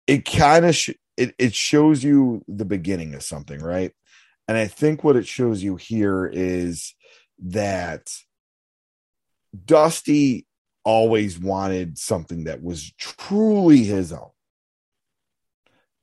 it 0.07 0.25
kind 0.25 0.67
of 0.67 0.75
sh- 0.75 0.91
it 1.17 1.35
it 1.39 1.55
shows 1.55 2.05
you 2.05 2.45
the 2.49 2.65
beginning 2.65 3.15
of 3.15 3.23
something, 3.23 3.61
right? 3.61 3.93
And 4.47 4.59
I 4.59 4.67
think 4.67 5.03
what 5.03 5.17
it 5.17 5.27
shows 5.27 5.63
you 5.63 5.77
here 5.77 6.27
is 6.31 6.95
that 7.39 8.11
Dusty 9.65 10.47
always 10.85 11.39
wanted 11.39 11.99
something 11.99 12.45
that 12.45 12.63
was 12.63 12.93
truly 12.99 13.85
his 13.85 14.13
own. 14.13 14.31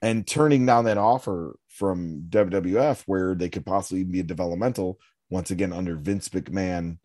And 0.01 0.25
turning 0.25 0.65
down 0.65 0.85
that 0.85 0.97
offer 0.97 1.55
from 1.69 2.25
WWF, 2.29 3.03
where 3.05 3.35
they 3.35 3.49
could 3.49 3.65
possibly 3.65 4.03
be 4.03 4.21
a 4.21 4.23
developmental, 4.23 4.99
once 5.31 5.49
again 5.49 5.73
under 5.73 5.95
Vince 5.95 6.29
McMahon 6.29 6.97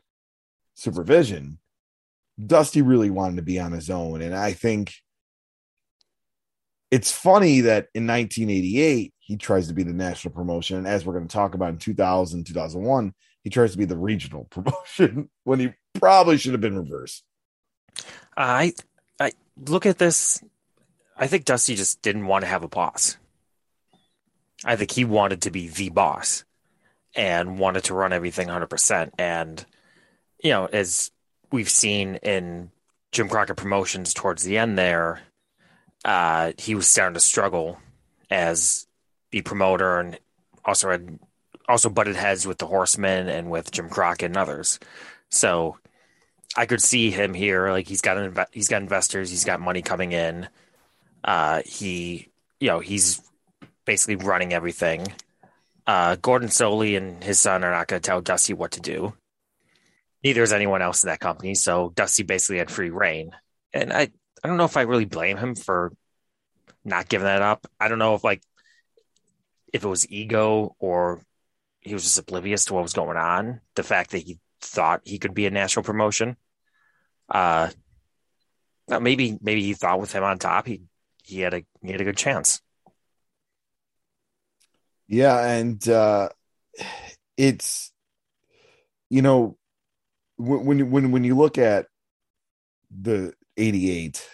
supervision, 0.75 1.59
Dusty 2.45 2.83
really 2.83 3.09
wanted 3.09 3.37
to 3.37 3.42
be 3.42 3.59
on 3.59 3.73
his 3.73 3.88
own. 3.88 4.21
And 4.21 4.35
I 4.35 4.52
think 4.52 4.92
it's 6.90 7.11
funny 7.11 7.62
that 7.62 7.87
in 7.95 8.06
1988, 8.06 9.14
he 9.18 9.37
tries 9.37 9.68
to 9.68 9.75
be 9.75 9.85
the 9.85 9.92
national 9.92 10.35
promotion. 10.35 10.76
And 10.76 10.87
as 10.87 11.06
we're 11.06 11.14
going 11.14 11.28
to 11.28 11.33
talk 11.33 11.54
about 11.54 11.71
in 11.71 11.78
2000, 11.78 12.45
2001, 12.45 13.14
he 13.42 13.50
tries 13.50 13.73
to 13.73 13.78
be 13.78 13.85
the 13.85 13.97
regional 13.97 14.45
promotion 14.50 15.30
when 15.45 15.61
he 15.61 15.73
probably 15.95 16.37
should 16.37 16.52
have 16.52 16.61
been 16.61 16.78
reversed. 16.78 17.25
I, 18.37 18.75
I 19.18 19.33
look 19.56 19.87
at 19.87 19.99
this. 19.99 20.42
I 21.16 21.28
think 21.28 21.45
Dusty 21.45 21.76
just 21.76 22.02
didn't 22.02 22.26
want 22.26 22.42
to 22.42 22.49
have 22.49 22.62
a 22.62 22.68
boss. 22.68 23.16
I 24.64 24.76
think 24.76 24.90
he 24.90 25.04
wanted 25.04 25.42
to 25.42 25.50
be 25.50 25.68
the 25.68 25.90
boss 25.90 26.45
and 27.16 27.58
wanted 27.58 27.85
to 27.85 27.94
run 27.94 28.12
everything 28.12 28.49
100%. 28.49 29.11
And, 29.18 29.64
you 30.42 30.50
know, 30.50 30.66
as 30.66 31.11
we've 31.50 31.70
seen 31.70 32.16
in 32.16 32.70
Jim 33.11 33.28
Crockett 33.28 33.56
promotions 33.56 34.14
towards 34.14 34.44
the 34.44 34.58
end 34.58 34.78
there, 34.78 35.20
uh, 36.04 36.52
he 36.58 36.75
was 36.75 36.87
starting 36.87 37.14
to 37.14 37.20
struggle 37.20 37.78
as 38.30 38.87
the 39.30 39.40
promoter 39.40 39.99
and 39.99 40.18
also 40.64 40.90
had 40.90 41.18
also 41.68 41.88
butted 41.88 42.16
heads 42.16 42.46
with 42.46 42.58
the 42.58 42.66
Horsemen 42.66 43.28
and 43.28 43.50
with 43.50 43.73
Jim 43.73 43.88
Crockett 43.88 44.26
and 44.26 44.37
others. 44.37 44.78
So 45.30 45.78
I 46.56 46.66
could 46.66 46.82
see 46.82 47.11
him 47.11 47.35
here. 47.35 47.70
Like 47.70 47.88
he's 47.88 48.02
got 48.02 48.16
inv- 48.16 48.46
he's 48.52 48.68
got 48.68 48.82
investors, 48.82 49.30
he's 49.30 49.44
got 49.44 49.61
money 49.61 49.82
coming 49.82 50.12
in. 50.12 50.49
Uh, 51.25 51.62
he, 51.64 52.28
you 52.61 52.68
know, 52.68 52.78
he's 52.78 53.20
basically 53.85 54.16
running 54.16 54.52
everything. 54.52 55.06
Uh, 55.87 56.16
Gordon 56.16 56.49
Solie 56.49 56.97
and 56.97 57.23
his 57.23 57.40
son 57.40 57.62
are 57.62 57.71
not 57.71 57.87
going 57.87 58.02
to 58.02 58.07
tell 58.07 58.21
Dusty 58.21 58.55
what 58.55 58.73
to 58.73 58.81
do. 58.81 59.14
Neither 60.25 60.43
is 60.43 60.52
anyone 60.52 60.83
else 60.83 61.05
in 61.05 61.09
that 61.09 61.21
company. 61.21 61.55
So 61.55 61.93
Dusty 61.95 62.25
basically 62.25 62.59
had 62.59 62.71
free 62.71 62.90
reign. 62.90 63.31
And 63.73 63.93
I, 63.93 64.11
I 64.43 64.49
don't 64.49 64.57
know 64.57 64.64
if 64.64 64.76
I 64.76 64.83
really 64.83 65.05
blame 65.05 65.37
him 65.37 65.55
for 65.55 65.93
not 66.85 67.09
giving 67.09 67.26
that 67.26 67.43
up. 67.43 67.66
I 67.78 67.88
don't 67.88 67.99
know 67.99 68.14
if 68.14 68.25
like 68.25 68.43
if 69.73 69.85
it 69.85 69.88
was 69.88 70.11
ego 70.11 70.75
or 70.78 71.21
he 71.81 71.95
was 71.95 72.02
just 72.02 72.19
oblivious 72.19 72.64
to 72.66 72.75
what 72.75 72.83
was 72.83 72.93
going 72.93 73.16
on. 73.16 73.61
The 73.75 73.83
fact 73.83 74.11
that 74.11 74.19
he 74.23 74.38
thought 74.61 75.02
he 75.05 75.19
could 75.19 75.35
be 75.35 75.47
a 75.47 75.50
national 75.50 75.85
promotion. 75.85 76.37
Uh, 77.28 77.71
maybe 78.88 79.38
maybe 79.40 79.62
he 79.62 79.75
thought 79.75 80.00
with 80.00 80.12
him 80.12 80.25
on 80.25 80.38
top 80.38 80.66
he 80.66 80.83
he 81.23 81.40
had 81.40 81.55
a 81.55 81.64
he 81.83 81.93
had 81.93 82.00
a 82.00 82.05
good 82.05 82.16
chance. 82.16 82.61
Yeah, 85.09 85.45
and 85.47 85.87
uh, 85.89 86.31
it's 87.37 87.93
you 89.11 89.23
know 89.23 89.57
when 90.37 90.91
when 90.91 91.13
when 91.13 91.25
you 91.25 91.37
look 91.37 91.59
at 91.59 91.87
the 92.91 93.33
88 93.57 94.27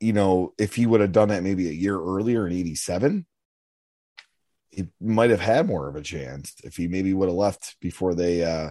you 0.00 0.12
know 0.12 0.52
if 0.58 0.74
he 0.74 0.86
would 0.86 1.00
have 1.00 1.12
done 1.12 1.28
that 1.28 1.42
maybe 1.42 1.68
a 1.68 1.72
year 1.72 1.98
earlier 1.98 2.46
in 2.46 2.52
87 2.52 3.26
he 4.70 4.88
might 5.00 5.30
have 5.30 5.40
had 5.40 5.66
more 5.66 5.88
of 5.88 5.96
a 5.96 6.02
chance 6.02 6.54
if 6.64 6.76
he 6.76 6.88
maybe 6.88 7.12
would 7.12 7.28
have 7.28 7.36
left 7.36 7.76
before 7.80 8.14
they 8.14 8.44
uh 8.44 8.70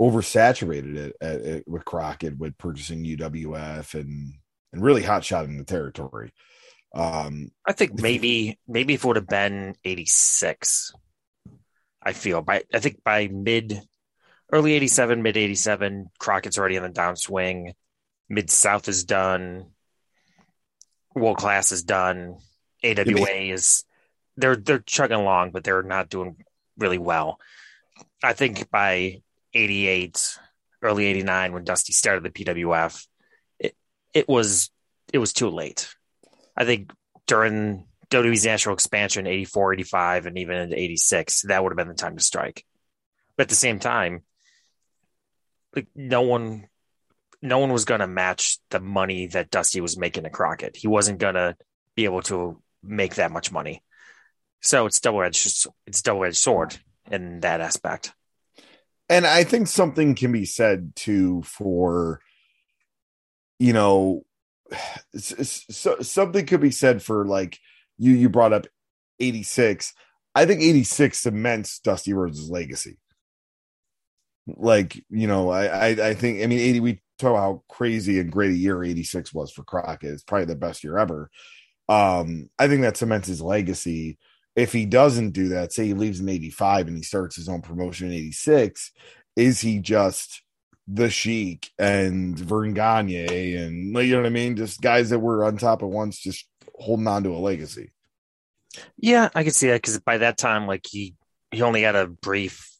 oversaturated 0.00 0.96
it 0.96 1.16
at, 1.20 1.40
at, 1.42 1.68
with 1.68 1.84
Crockett 1.84 2.38
with 2.38 2.56
purchasing 2.58 3.04
UWF 3.04 3.94
and 3.94 4.34
and 4.72 4.82
really 4.82 5.02
hot 5.02 5.24
shotting 5.24 5.56
the 5.56 5.64
territory. 5.64 6.32
Um, 6.98 7.52
I 7.64 7.72
think 7.74 8.02
maybe 8.02 8.58
maybe 8.66 8.94
if 8.94 9.04
it 9.04 9.06
would 9.06 9.16
have 9.16 9.28
been 9.28 9.76
eighty 9.84 10.06
six, 10.06 10.92
I 12.02 12.12
feel 12.12 12.42
by 12.42 12.64
I 12.74 12.80
think 12.80 13.04
by 13.04 13.28
mid 13.28 13.80
early 14.52 14.72
eighty 14.72 14.88
seven, 14.88 15.22
mid 15.22 15.36
eighty 15.36 15.54
seven, 15.54 16.10
Crockett's 16.18 16.58
already 16.58 16.74
in 16.74 16.82
the 16.82 16.88
downswing. 16.88 17.74
Mid 18.28 18.50
South 18.50 18.88
is 18.88 19.04
done. 19.04 19.66
World 21.14 21.36
class 21.36 21.70
is 21.70 21.84
done. 21.84 22.38
AWA 22.82 23.52
is 23.52 23.84
they're 24.36 24.56
they're 24.56 24.80
chugging 24.80 25.18
along, 25.18 25.52
but 25.52 25.62
they're 25.62 25.84
not 25.84 26.08
doing 26.08 26.36
really 26.76 26.98
well. 26.98 27.38
I 28.24 28.32
think 28.32 28.70
by 28.70 29.22
88, 29.54 30.38
early 30.82 31.06
89, 31.06 31.52
when 31.52 31.64
Dusty 31.64 31.92
started 31.92 32.24
the 32.24 32.30
PWF, 32.30 33.06
it, 33.60 33.76
it 34.12 34.28
was 34.28 34.70
it 35.12 35.18
was 35.18 35.32
too 35.32 35.48
late. 35.48 35.94
I 36.58 36.64
think 36.64 36.92
during 37.26 37.86
WWE's 38.10 38.44
national 38.44 38.74
expansion, 38.74 39.26
84, 39.26 39.74
85, 39.74 40.26
and 40.26 40.38
even 40.38 40.56
into 40.56 40.78
86, 40.78 41.42
that 41.42 41.62
would 41.62 41.70
have 41.70 41.76
been 41.76 41.88
the 41.88 41.94
time 41.94 42.16
to 42.16 42.22
strike. 42.22 42.64
But 43.36 43.44
at 43.44 43.48
the 43.48 43.54
same 43.54 43.78
time, 43.78 44.24
like 45.74 45.86
no 45.94 46.22
one 46.22 46.66
no 47.40 47.58
one 47.60 47.72
was 47.72 47.84
going 47.84 48.00
to 48.00 48.06
match 48.08 48.58
the 48.70 48.80
money 48.80 49.28
that 49.28 49.50
Dusty 49.50 49.80
was 49.80 49.96
making 49.96 50.24
to 50.24 50.30
Crockett. 50.30 50.76
He 50.76 50.88
wasn't 50.88 51.20
going 51.20 51.36
to 51.36 51.56
be 51.94 52.04
able 52.04 52.22
to 52.22 52.60
make 52.82 53.14
that 53.14 53.30
much 53.30 53.52
money. 53.52 53.82
So 54.60 54.86
it's 54.86 54.98
double 54.98 55.22
edged. 55.22 55.68
It's 55.86 56.02
double 56.02 56.24
edged 56.24 56.36
sword 56.36 56.76
in 57.10 57.40
that 57.40 57.60
aspect. 57.60 58.12
And 59.08 59.24
I 59.24 59.44
think 59.44 59.68
something 59.68 60.16
can 60.16 60.32
be 60.32 60.44
said 60.44 60.96
too 60.96 61.42
for, 61.42 62.20
you 63.58 63.72
know, 63.72 64.24
so, 65.16 66.00
something 66.00 66.46
could 66.46 66.60
be 66.60 66.70
said 66.70 67.02
for 67.02 67.24
like 67.24 67.58
you. 67.96 68.12
You 68.12 68.28
brought 68.28 68.52
up 68.52 68.66
eighty 69.20 69.42
six. 69.42 69.94
I 70.34 70.46
think 70.46 70.62
eighty 70.62 70.84
six 70.84 71.18
cements 71.18 71.80
Dusty 71.80 72.12
Rhodes' 72.12 72.50
legacy. 72.50 72.98
Like 74.46 75.02
you 75.10 75.26
know, 75.26 75.50
I, 75.50 75.66
I 75.66 75.86
I 76.08 76.14
think 76.14 76.42
I 76.42 76.46
mean 76.46 76.60
eighty. 76.60 76.80
We 76.80 77.02
talk 77.18 77.30
about 77.30 77.40
how 77.40 77.62
crazy 77.68 78.20
and 78.20 78.30
great 78.32 78.50
a 78.50 78.56
year 78.56 78.82
eighty 78.84 79.04
six 79.04 79.32
was 79.32 79.50
for 79.50 79.64
Crockett. 79.64 80.12
It's 80.12 80.22
probably 80.22 80.46
the 80.46 80.56
best 80.56 80.84
year 80.84 80.98
ever. 80.98 81.30
Um, 81.88 82.50
I 82.58 82.68
think 82.68 82.82
that 82.82 82.96
cements 82.96 83.28
his 83.28 83.40
legacy 83.40 84.18
if 84.58 84.72
he 84.72 84.86
doesn't 84.86 85.30
do 85.30 85.50
that, 85.50 85.72
say 85.72 85.86
he 85.86 85.94
leaves 85.94 86.18
in 86.18 86.28
85 86.28 86.88
and 86.88 86.96
he 86.96 87.02
starts 87.04 87.36
his 87.36 87.48
own 87.48 87.62
promotion 87.62 88.08
in 88.08 88.14
86, 88.14 88.90
is 89.36 89.60
he 89.60 89.78
just 89.78 90.42
the 90.90 91.10
Sheik 91.10 91.70
and 91.78 92.38
Verne 92.38 92.72
Gagne 92.72 93.54
and 93.54 93.94
you 93.94 94.12
know 94.12 94.16
what 94.18 94.26
I 94.26 94.30
mean? 94.30 94.56
Just 94.56 94.80
guys 94.80 95.10
that 95.10 95.18
were 95.18 95.44
on 95.44 95.58
top 95.58 95.82
at 95.82 95.88
once, 95.88 96.18
just 96.18 96.46
holding 96.78 97.06
on 97.06 97.24
to 97.24 97.30
a 97.30 97.38
legacy. 97.38 97.92
Yeah, 98.96 99.28
I 99.34 99.42
can 99.42 99.52
see 99.52 99.68
that 99.68 99.82
because 99.82 100.00
by 100.00 100.18
that 100.18 100.38
time, 100.38 100.66
like 100.66 100.86
he 100.88 101.14
he 101.50 101.62
only 101.62 101.82
had 101.82 101.96
a 101.96 102.06
brief 102.06 102.70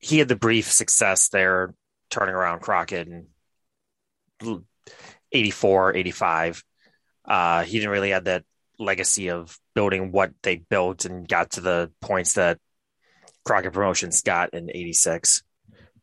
he 0.00 0.18
had 0.18 0.28
the 0.28 0.36
brief 0.36 0.70
success 0.70 1.28
there 1.28 1.74
turning 2.10 2.34
around 2.34 2.60
Crockett 2.60 3.08
in 3.08 4.64
84, 5.32 5.96
85. 5.96 6.64
Uh, 7.24 7.64
he 7.64 7.78
didn't 7.78 7.90
really 7.90 8.10
have 8.10 8.24
that 8.24 8.44
legacy 8.78 9.30
of 9.30 9.58
building 9.74 10.12
what 10.12 10.30
they 10.42 10.56
built 10.56 11.04
and 11.04 11.28
got 11.28 11.50
to 11.52 11.60
the 11.60 11.90
points 12.00 12.34
that 12.34 12.58
Crockett 13.44 13.72
Promotions 13.72 14.22
got 14.22 14.54
in 14.54 14.70
'86. 14.70 15.42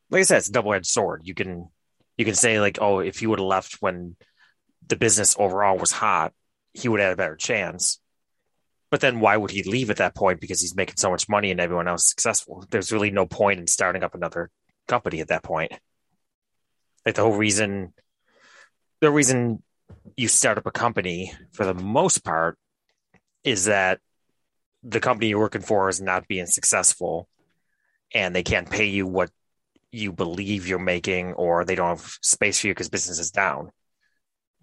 Like 0.10 0.22
I 0.22 0.24
said, 0.24 0.38
it's 0.38 0.50
a 0.50 0.52
double 0.52 0.74
edged 0.74 0.88
sword. 0.88 1.22
You 1.26 1.34
can 1.34 1.70
you 2.18 2.26
can 2.26 2.36
say 2.36 2.60
like, 2.60 2.78
oh, 2.82 3.00
if 3.00 3.20
he 3.20 3.28
would 3.28 3.40
have 3.40 3.48
left 3.48 3.78
when 3.82 4.16
the 4.88 4.96
business 4.96 5.36
overall 5.38 5.78
was 5.78 5.92
hot, 5.92 6.34
he 6.74 6.88
would 6.88 7.00
have 7.00 7.10
had 7.10 7.14
a 7.14 7.18
better 7.18 7.36
chance. 7.36 8.00
But 8.92 9.02
then 9.02 9.20
why 9.20 9.36
would 9.36 9.52
he 9.52 9.64
leave 9.64 9.90
at 9.90 9.98
that 9.98 10.16
point? 10.16 10.40
Because 10.40 10.62
he's 10.62 10.76
making 10.76 10.98
so 10.98 11.10
much 11.10 11.28
money 11.28 11.52
and 11.52 11.60
everyone 11.60 11.88
else 11.88 12.04
is 12.04 12.10
successful. 12.10 12.66
There's 12.70 12.92
really 12.92 13.12
no 13.12 13.26
point 13.26 13.60
in 13.60 13.68
starting 13.68 14.04
up 14.04 14.16
another 14.16 14.52
company 14.88 15.20
at 15.20 15.30
that 15.30 15.44
point. 15.44 15.72
Like 17.06 17.16
the 17.16 17.24
whole 17.24 17.36
reason, 17.36 17.94
the 19.02 19.12
reason 19.12 19.62
you 20.16 20.28
start 20.28 20.58
up 20.58 20.66
a 20.66 20.72
company 20.72 21.34
for 21.52 21.66
the 21.66 21.74
most 21.74 22.24
part 22.24 22.58
is 23.44 23.66
that 23.66 24.00
the 24.84 25.00
company 25.00 25.30
you're 25.30 25.40
working 25.40 25.62
for 25.62 25.90
is 25.90 26.02
not 26.02 26.28
being 26.28 26.46
successful 26.46 27.28
and 28.14 28.36
they 28.36 28.44
can't 28.44 28.70
pay 28.70 28.86
you 28.86 29.08
what 29.08 29.30
you 29.96 30.12
believe 30.12 30.68
you're 30.68 30.80
making 30.80 31.34
or 31.34 31.66
they 31.66 31.76
don't 31.76 31.98
have 31.98 32.18
space 32.22 32.60
for 32.60 32.68
you 32.68 32.74
because 32.74 32.90
business 32.90 33.20
is 33.20 33.32
down. 33.32 33.72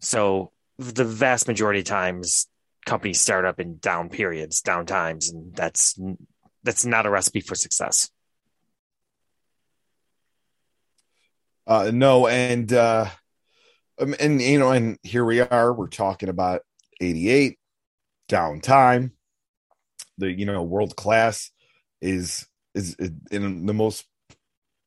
So 0.00 0.52
the 0.78 1.04
vast 1.04 1.48
majority 1.48 1.80
of 1.80 1.86
times 1.86 2.46
companies 2.84 3.20
start 3.20 3.44
up 3.44 3.60
in 3.60 3.78
down 3.78 4.08
periods, 4.08 4.60
down 4.60 4.86
times, 4.86 5.30
and 5.30 5.54
that's 5.54 5.98
that's 6.62 6.84
not 6.84 7.06
a 7.06 7.10
recipe 7.10 7.40
for 7.40 7.54
success. 7.54 8.10
Uh, 11.66 11.90
no, 11.92 12.26
and 12.26 12.72
uh, 12.72 13.06
um, 14.00 14.14
and 14.18 14.42
you 14.42 14.58
know, 14.58 14.70
and 14.70 14.98
here 15.02 15.24
we 15.24 15.40
are. 15.40 15.72
We're 15.72 15.88
talking 15.88 16.28
about 16.28 16.62
'88 17.00 17.58
downtime. 18.28 19.12
The 20.18 20.30
you 20.30 20.44
know 20.44 20.62
world 20.62 20.96
class 20.96 21.50
is 22.00 22.46
is 22.74 22.96
in 23.30 23.66
the 23.66 23.74
most 23.74 24.04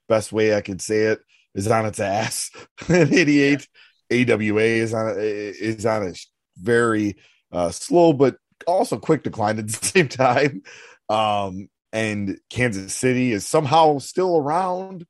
best 0.07 0.31
way 0.31 0.55
I 0.55 0.61
could 0.61 0.81
say 0.81 1.03
it 1.03 1.19
is 1.53 1.67
on 1.67 1.85
its 1.85 1.99
ass. 1.99 2.51
in 2.89 3.13
'88, 3.13 3.67
AWA 4.11 4.61
is 4.61 4.93
on 4.93 5.15
is 5.17 5.85
on 5.85 6.07
a 6.07 6.13
very 6.57 7.15
uh, 7.51 7.71
slow 7.71 8.13
but 8.13 8.37
also 8.67 8.97
quick 8.97 9.23
decline 9.23 9.59
at 9.59 9.67
the 9.67 9.73
same 9.85 10.07
time. 10.07 10.63
Um, 11.09 11.69
and 11.93 12.39
Kansas 12.49 12.93
City 12.93 13.31
is 13.31 13.47
somehow 13.47 13.99
still 13.99 14.37
around, 14.37 15.05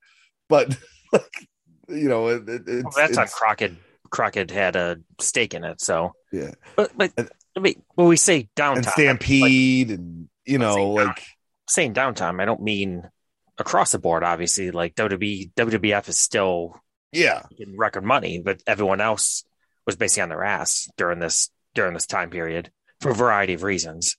but 0.50 0.78
like 1.14 1.48
you 1.88 2.10
know, 2.10 2.28
it, 2.28 2.48
it, 2.48 2.64
it's, 2.68 2.84
well, 2.84 2.92
that's 2.96 3.18
on 3.18 3.28
Crockett. 3.28 3.74
Crockett 4.10 4.52
had 4.52 4.76
a 4.76 4.98
stake 5.20 5.54
in 5.54 5.64
it, 5.64 5.82
so 5.82 6.14
yeah. 6.32 6.52
But 6.76 6.92
but 6.96 7.12
I 7.56 7.60
mean, 7.60 7.82
when 7.96 8.08
we 8.08 8.18
say 8.18 8.50
downtime, 8.56 8.78
and 8.78 8.86
Stampede, 8.86 9.90
like, 9.90 10.00
and 10.00 10.30
you 10.46 10.58
know, 10.58 10.92
like 10.92 11.22
saying 11.68 11.94
downtime, 11.94 12.42
I 12.42 12.46
don't 12.46 12.62
mean 12.62 13.10
across 13.58 13.92
the 13.92 14.00
board. 14.00 14.24
Obviously, 14.24 14.72
like 14.72 14.96
WWE, 14.96 15.54
WWF 15.54 16.10
is 16.10 16.20
still 16.20 16.80
yeah 17.12 17.44
getting 17.58 17.78
record 17.78 18.04
money, 18.04 18.42
but 18.44 18.62
everyone 18.68 19.02
else 19.02 19.44
was 19.86 19.96
basically 19.96 20.24
on 20.24 20.30
their 20.30 20.44
ass 20.44 20.90
during 20.98 21.20
this 21.20 21.50
during 21.74 21.94
this 21.94 22.08
time 22.08 22.30
period 22.30 22.72
for 23.00 23.12
a 23.12 23.16
variety 23.16 23.54
of 23.54 23.64
reasons. 23.64 24.18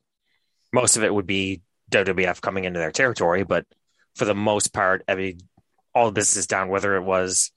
Most 0.72 0.96
of 0.96 1.04
it 1.04 1.14
would 1.14 1.26
be 1.26 1.62
WWF 1.90 2.40
coming 2.40 2.64
into 2.64 2.78
their 2.78 2.92
territory, 2.92 3.44
but 3.44 3.66
for 4.14 4.24
the 4.24 4.34
most 4.34 4.72
part, 4.72 5.04
every 5.08 5.38
all 5.94 6.10
this 6.10 6.36
is 6.36 6.46
down. 6.46 6.68
Whether 6.68 6.96
it 6.96 7.02
was 7.02 7.50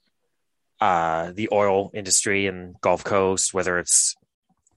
uh, 0.80 1.32
the 1.34 1.50
oil 1.52 1.92
industry 1.94 2.48
and 2.48 2.76
Gulf 2.82 3.04
Coast, 3.04 3.54
whether 3.54 3.80
it's 3.80 4.16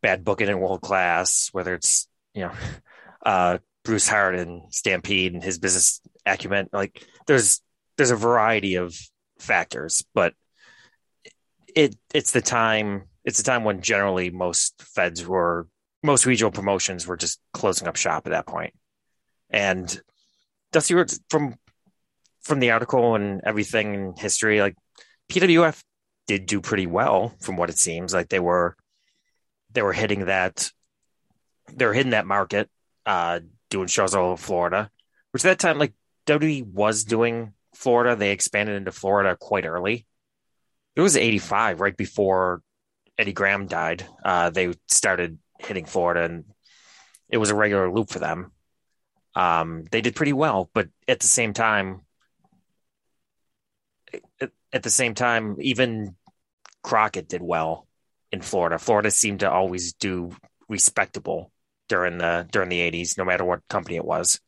bad 0.01 0.25
booking 0.25 0.49
in 0.49 0.59
world 0.59 0.81
class, 0.81 1.49
whether 1.53 1.75
it's 1.75 2.09
you 2.35 2.43
know 2.43 2.53
uh, 3.27 3.59
Bruce 3.85 4.09
Hart 4.09 4.35
and 4.37 4.73
Stampede 4.73 5.35
and 5.35 5.43
his 5.43 5.59
business 5.59 6.01
acumen. 6.27 6.69
Like 6.73 7.07
there's 7.27 7.61
there's 7.97 8.11
a 8.11 8.17
variety 8.17 8.77
of 8.77 8.97
factors, 9.39 10.05
but 10.15 10.35
it 11.75 11.97
it's 12.13 12.33
the 12.33 12.41
time 12.41 13.05
it's 13.25 13.39
the 13.39 13.45
time 13.45 13.65
when 13.65 13.83
generally 13.83 14.31
most 14.31 14.83
feds 14.83 15.27
were 15.27 15.67
most 16.03 16.27
regional 16.27 16.51
promotions 16.51 17.07
were 17.07 17.17
just 17.17 17.41
closing 17.53 17.87
up 17.87 17.97
shop 17.97 18.27
at 18.27 18.31
that 18.31 18.47
point. 18.47 18.75
And 19.51 20.01
Dusty 20.73 20.95
Rhodes 20.95 21.21
from 21.31 21.55
from 22.43 22.61
the 22.61 22.73
article 22.73 23.15
and 23.15 23.41
everything 23.45 23.95
in 23.95 24.15
history, 24.17 24.61
like 24.61 24.75
PWF 25.31 25.81
did 26.27 26.47
do 26.47 26.61
pretty 26.61 26.87
well 26.87 27.35
from 27.41 27.57
what 27.57 27.71
it 27.71 27.79
seems. 27.79 28.13
Like 28.13 28.29
they 28.29 28.41
were 28.41 28.77
they 29.73 29.83
were 29.83 29.93
hitting 29.93 30.27
that 30.27 30.71
they 31.73 31.87
were 31.87 31.95
hitting 31.95 32.11
that 32.11 32.27
market, 32.27 32.69
uh, 33.07 33.41
doing 33.71 33.87
shows 33.87 34.15
all 34.15 34.33
over 34.33 34.37
Florida, 34.37 34.91
which 35.33 35.45
at 35.45 35.51
that 35.51 35.59
time 35.59 35.79
like 35.79 35.93
WWE 36.27 36.67
was 36.67 37.05
doing 37.05 37.53
Florida. 37.75 38.17
They 38.17 38.31
expanded 38.31 38.77
into 38.77 38.93
Florida 38.93 39.37
quite 39.39 39.67
early. 39.67 40.07
It 40.95 41.01
was 41.01 41.17
85, 41.17 41.81
right 41.81 41.97
before 41.97 42.63
Eddie 43.19 43.33
Graham 43.33 43.67
died. 43.67 44.07
Uh, 44.25 44.51
they 44.51 44.75
started 44.89 45.39
hitting 45.59 45.85
Florida 45.85 46.25
and 46.25 46.45
it 47.29 47.39
was 47.39 47.51
a 47.51 47.55
regular 47.55 47.91
loop 47.91 48.11
for 48.11 48.19
them. 48.19 48.53
Um, 49.35 49.85
they 49.91 50.03
did 50.03 50.15
pretty 50.15 50.35
well, 50.35 50.71
but 50.75 50.89
at 51.09 51.21
the 51.21 51.27
same 51.27 51.55
time, 51.55 52.03
at, 54.73 54.83
the 54.83 54.91
same 54.91 55.15
time, 55.15 55.57
even 55.61 56.17
Crockett 56.83 57.29
did 57.29 57.43
well 57.43 57.87
in 58.31 58.43
Florida. 58.43 58.79
Florida 58.79 59.11
seemed 59.11 59.41
to 59.41 59.51
always 59.51 59.95
do 59.95 60.37
respectable 60.69 61.51
during 61.89 62.19
the 62.19 62.47
during 62.53 62.69
the 62.69 62.81
80s, 62.81 63.17
no 63.17 63.25
matter 63.25 63.45
what 63.45 63.67
company 63.69 63.97
it 63.97 64.05
was. 64.05 64.39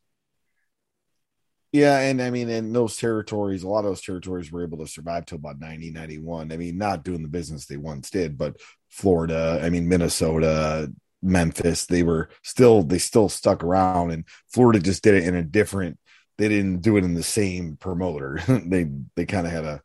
Yeah, 1.75 1.99
and 1.99 2.21
I 2.21 2.29
mean, 2.29 2.47
in 2.47 2.71
those 2.71 2.95
territories, 2.95 3.63
a 3.63 3.67
lot 3.67 3.79
of 3.79 3.91
those 3.91 4.01
territories 4.01 4.49
were 4.49 4.63
able 4.63 4.77
to 4.77 4.87
survive 4.87 5.25
till 5.25 5.35
about 5.35 5.59
90, 5.59 5.91
91. 5.91 6.53
I 6.53 6.55
mean, 6.55 6.77
not 6.77 7.03
doing 7.03 7.21
the 7.21 7.27
business 7.27 7.65
they 7.65 7.75
once 7.75 8.09
did, 8.09 8.37
but 8.37 8.55
Florida, 8.87 9.59
I 9.61 9.69
mean, 9.69 9.89
Minnesota, 9.89 10.89
Memphis, 11.21 11.85
they 11.85 12.01
were 12.01 12.29
still, 12.43 12.81
they 12.81 12.97
still 12.97 13.27
stuck 13.27 13.61
around, 13.61 14.11
and 14.11 14.23
Florida 14.53 14.79
just 14.79 15.03
did 15.03 15.15
it 15.15 15.25
in 15.25 15.35
a 15.35 15.43
different, 15.43 15.99
they 16.37 16.47
didn't 16.47 16.79
do 16.79 16.95
it 16.95 17.03
in 17.03 17.13
the 17.13 17.23
same 17.23 17.75
promoter. 17.75 18.39
they, 18.47 18.89
they 19.17 19.25
kind 19.25 19.45
of 19.45 19.51
had 19.51 19.65
a 19.65 19.81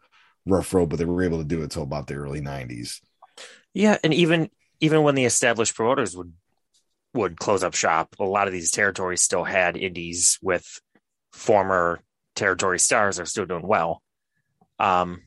rough 0.47 0.73
road, 0.73 0.91
but 0.91 1.01
they 1.01 1.05
were 1.05 1.25
able 1.25 1.39
to 1.39 1.45
do 1.45 1.61
it 1.63 1.73
till 1.73 1.83
about 1.83 2.07
the 2.07 2.15
early 2.15 2.41
90s. 2.41 3.01
Yeah, 3.75 3.99
and 4.05 4.15
even, 4.15 4.49
even 4.79 5.03
when 5.03 5.17
the 5.17 5.25
established 5.25 5.75
promoters 5.75 6.17
would, 6.17 6.35
would 7.15 7.37
close 7.41 7.65
up 7.65 7.75
shop, 7.75 8.15
a 8.21 8.25
lot 8.25 8.47
of 8.47 8.53
these 8.53 8.71
territories 8.71 9.23
still 9.23 9.43
had 9.43 9.77
indies 9.77 10.39
with 10.41 10.81
former 11.33 12.01
territory 12.35 12.79
stars 12.79 13.21
are 13.21 13.27
still 13.27 13.47
doing 13.47 13.67
well. 13.67 14.03
Um, 14.79 15.23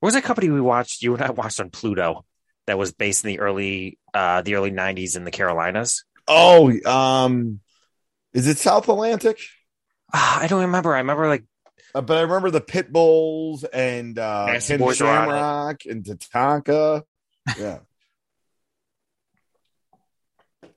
what 0.00 0.08
was 0.08 0.14
that 0.14 0.24
company 0.24 0.50
we 0.50 0.60
watched? 0.60 1.02
You 1.02 1.14
and 1.14 1.22
I 1.22 1.30
watched 1.30 1.60
on 1.60 1.70
Pluto 1.70 2.24
that 2.66 2.78
was 2.78 2.92
based 2.92 3.24
in 3.24 3.28
the 3.28 3.40
early 3.40 3.98
uh, 4.12 4.42
the 4.42 4.54
early 4.54 4.70
'90s 4.70 5.16
in 5.16 5.24
the 5.24 5.30
Carolinas. 5.30 6.04
Oh, 6.28 6.72
um, 6.84 7.60
is 8.32 8.46
it 8.46 8.58
South 8.58 8.88
Atlantic? 8.88 9.38
Uh, 10.12 10.38
I 10.42 10.46
don't 10.46 10.62
remember. 10.62 10.94
I 10.94 10.98
remember 10.98 11.28
like, 11.28 11.44
uh, 11.94 12.00
but 12.00 12.18
I 12.18 12.22
remember 12.22 12.50
the 12.50 12.60
Pit 12.60 12.92
Bulls 12.92 13.64
and 13.64 14.18
uh, 14.18 14.46
Nasty 14.46 14.74
Ken 14.74 14.80
Boys 14.80 15.00
were 15.00 15.06
on 15.06 15.28
it. 15.28 15.32
Shamrock 15.32 15.80
and 15.86 16.04
Tatanka. 16.04 17.02
Yeah. 17.58 17.80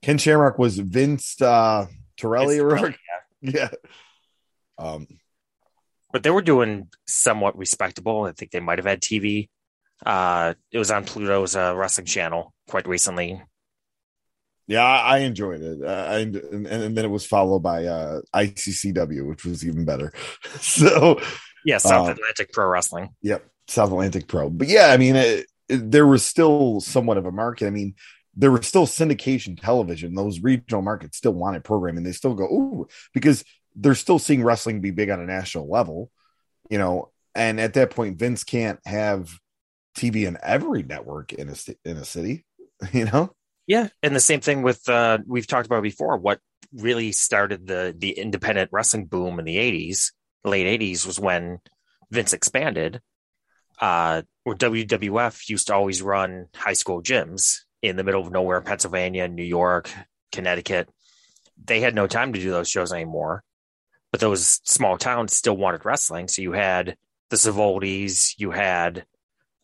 Ken 0.01 0.17
Shamrock 0.17 0.59
was 0.59 0.77
Vince 0.77 1.41
uh, 1.41 1.87
Torelli, 2.17 2.59
or 2.59 2.69
Torelli, 2.77 2.95
yeah. 3.41 3.69
Um, 4.77 5.07
but 6.11 6.23
they 6.23 6.29
were 6.29 6.41
doing 6.41 6.89
somewhat 7.07 7.57
respectable. 7.57 8.23
I 8.23 8.31
think 8.31 8.51
they 8.51 8.59
might 8.59 8.79
have 8.79 8.85
had 8.85 9.01
TV. 9.01 9.49
Uh, 10.05 10.53
it 10.71 10.77
was 10.77 10.91
on 10.91 11.05
Pluto's 11.05 11.55
uh, 11.55 11.75
wrestling 11.75 12.05
channel 12.05 12.53
quite 12.69 12.87
recently. 12.87 13.41
yeah, 14.67 14.83
I 14.83 15.17
I 15.17 15.17
enjoyed 15.19 15.61
it. 15.61 15.81
Uh, 15.83 15.87
I, 15.87 16.17
and, 16.19 16.35
and 16.67 16.97
then 16.97 17.05
it 17.05 17.09
was 17.11 17.25
followed 17.25 17.59
by 17.59 17.85
uh, 17.85 18.21
ICCW, 18.35 19.25
which 19.27 19.45
was 19.45 19.65
even 19.65 19.85
better. 19.85 20.11
so, 20.59 21.19
Yeah, 21.63 21.77
South 21.77 22.07
Uh, 22.07 22.11
Atlantic 22.11 22.51
Pro 22.53 22.67
Wrestling. 22.67 23.09
Yep, 23.21 23.45
South 23.67 23.89
Atlantic 23.91 24.27
Pro. 24.27 24.49
But 24.49 24.67
yeah, 24.67 24.87
I 24.87 24.97
mean, 24.97 25.15
it, 25.15 25.45
it- 25.69 25.91
there 25.91 26.07
was 26.07 26.23
still 26.25 26.79
somewhat 26.79 27.17
of 27.17 27.25
a 27.25 27.31
market. 27.31 27.67
I 27.67 27.71
mean, 27.71 27.95
there 28.35 28.51
was 28.51 28.65
still 28.67 28.87
syndication 28.87 29.59
television. 29.59 30.15
Those 30.15 30.39
regional 30.39 30.81
markets 30.81 31.17
still 31.17 31.33
wanted 31.33 31.63
programming. 31.65 32.03
They 32.03 32.13
still 32.13 32.35
go, 32.35 32.45
ooh, 32.45 32.87
because 33.13 33.43
they're 33.77 33.95
still 33.95 34.19
seeing 34.19 34.43
wrestling 34.43 34.81
be 34.81 34.91
big 34.91 35.09
on 35.09 35.21
a 35.21 35.25
national 35.25 35.69
level, 35.69 36.11
you 36.69 36.77
know. 36.77 37.11
And 37.35 37.59
at 37.59 37.75
that 37.75 37.91
point, 37.91 38.17
Vince 38.17 38.43
can't 38.43 38.79
have 38.85 39.31
TV 39.95 40.27
in 40.27 40.37
every 40.41 40.83
network 40.83 41.31
in 41.31 41.49
a 41.49 41.55
in 41.85 41.97
a 41.97 42.05
city, 42.05 42.45
you 42.91 43.05
know. 43.05 43.33
Yeah, 43.67 43.89
and 44.01 44.15
the 44.15 44.19
same 44.19 44.41
thing 44.41 44.63
with 44.63 44.87
uh, 44.89 45.19
we've 45.25 45.47
talked 45.47 45.67
about 45.67 45.83
before. 45.83 46.17
What 46.17 46.39
really 46.73 47.11
started 47.11 47.67
the 47.67 47.95
the 47.97 48.11
independent 48.11 48.69
wrestling 48.73 49.05
boom 49.05 49.39
in 49.39 49.45
the 49.45 49.57
'80s, 49.57 50.11
late 50.43 50.79
'80s, 50.79 51.05
was 51.05 51.19
when 51.19 51.59
Vince 52.11 52.33
expanded. 52.33 53.01
Uh, 53.79 54.23
where 54.43 54.55
WWF 54.55 55.49
used 55.49 55.67
to 55.67 55.75
always 55.75 56.01
run 56.01 56.47
high 56.55 56.73
school 56.73 57.03
gyms 57.03 57.59
in 57.83 57.95
the 57.95 58.03
middle 58.03 58.25
of 58.25 58.31
nowhere, 58.31 58.59
Pennsylvania, 58.59 59.27
New 59.27 59.43
York, 59.43 59.91
Connecticut. 60.31 60.89
They 61.63 61.81
had 61.81 61.93
no 61.93 62.07
time 62.07 62.33
to 62.33 62.39
do 62.39 62.49
those 62.49 62.69
shows 62.69 62.91
anymore, 62.91 63.43
but 64.17 64.21
those 64.21 64.61
small 64.63 64.97
towns 64.97 65.35
still 65.35 65.55
wanted 65.55 65.85
wrestling. 65.85 66.27
So 66.27 66.41
you 66.41 66.51
had 66.51 66.97
the 67.29 67.35
Savoltis, 67.35 68.33
you 68.39 68.49
had 68.49 69.05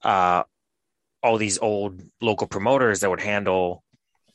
uh, 0.04 0.44
all 1.24 1.38
these 1.40 1.58
old 1.58 2.04
local 2.22 2.46
promoters 2.46 3.00
that 3.00 3.10
would 3.10 3.20
handle 3.20 3.84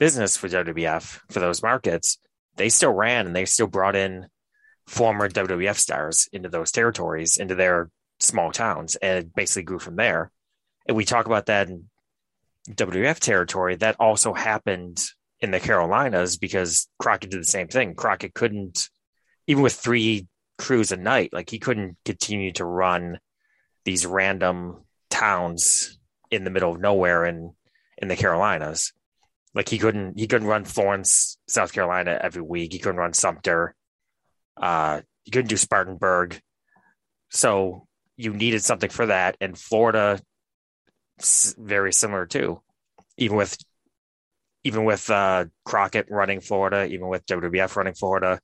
business 0.01 0.37
for 0.37 0.49
WWF 0.49 1.21
for 1.31 1.39
those 1.39 1.63
markets, 1.63 2.19
they 2.57 2.69
still 2.69 2.93
ran 2.93 3.29
and 3.29 3.37
they 3.37 3.45
still 3.45 3.69
brought 3.69 3.95
in 3.95 4.27
former 4.89 5.29
WWF 5.29 5.77
stars 5.77 6.29
into 6.33 6.49
those 6.49 6.73
territories, 6.73 7.37
into 7.37 7.55
their 7.55 7.89
small 8.19 8.51
towns, 8.51 8.97
and 8.97 9.19
it 9.19 9.35
basically 9.37 9.63
grew 9.63 9.79
from 9.79 9.95
there. 9.95 10.33
And 10.87 10.97
we 10.97 11.05
talk 11.05 11.27
about 11.27 11.47
that 11.47 11.69
in 11.69 11.85
WWF 12.71 13.21
territory. 13.21 13.77
That 13.77 13.95
also 14.01 14.35
happened 14.35 15.01
in 15.39 15.53
the 15.53 15.61
Carolinas 15.61 16.39
because 16.39 16.89
Crockett 16.99 17.31
did 17.31 17.41
the 17.41 17.45
same 17.45 17.69
thing. 17.69 17.95
Crockett 17.95 18.35
couldn't, 18.35 18.89
even 19.49 19.63
with 19.63 19.73
three 19.73 20.29
crews 20.59 20.93
a 20.93 20.97
night, 20.97 21.33
like 21.33 21.51
he 21.51 21.59
couldn't 21.59 21.97
continue 22.05 22.53
to 22.53 22.65
run 22.65 23.19
these 23.85 24.07
random 24.07 24.85
towns 25.11 25.99
in 26.31 26.45
the 26.45 26.51
middle 26.51 26.71
of 26.71 26.81
nowhere 26.81 27.25
in 27.25 27.55
in 27.97 28.09
the 28.09 28.17
Carolinas. 28.17 28.93
Like 29.55 29.69
he 29.69 29.79
couldn't 29.79 30.19
he 30.19 30.27
couldn't 30.27 30.47
run 30.47 30.65
Florence, 30.65 31.39
South 31.49 31.73
Carolina 31.73 32.21
every 32.23 32.43
week. 32.43 32.73
He 32.73 32.79
couldn't 32.79 33.01
run 33.01 33.15
Sumter. 33.15 33.75
Uh, 34.57 35.01
he 35.25 35.31
couldn't 35.31 35.49
do 35.49 35.57
Spartanburg. 35.57 36.39
So 37.31 37.87
you 38.17 38.35
needed 38.35 38.63
something 38.63 38.91
for 38.91 39.07
that, 39.07 39.37
and 39.41 39.59
Florida, 39.59 40.21
very 41.57 41.93
similar 41.93 42.27
too. 42.27 42.61
Even 43.17 43.39
with 43.39 43.57
even 44.63 44.85
with 44.85 45.09
uh, 45.09 45.47
Crockett 45.65 46.11
running 46.11 46.41
Florida, 46.41 46.85
even 46.85 47.09
with 47.09 47.25
WWF 47.25 47.77
running 47.77 47.95
Florida, 47.95 48.41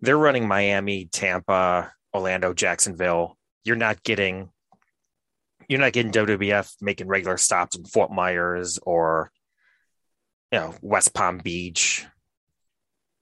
they're 0.00 0.18
running 0.18 0.46
Miami, 0.46 1.06
Tampa, 1.06 1.92
Orlando, 2.14 2.54
Jacksonville. 2.54 3.36
You're 3.64 3.76
not 3.76 4.02
getting 4.02 4.50
you're 5.68 5.80
not 5.80 5.92
getting 5.92 6.12
WWF 6.12 6.72
making 6.80 7.08
regular 7.08 7.36
stops 7.36 7.76
in 7.76 7.84
Fort 7.84 8.10
Myers 8.10 8.78
or 8.82 9.30
you 10.50 10.58
know 10.58 10.74
West 10.80 11.14
Palm 11.14 11.38
Beach 11.38 12.06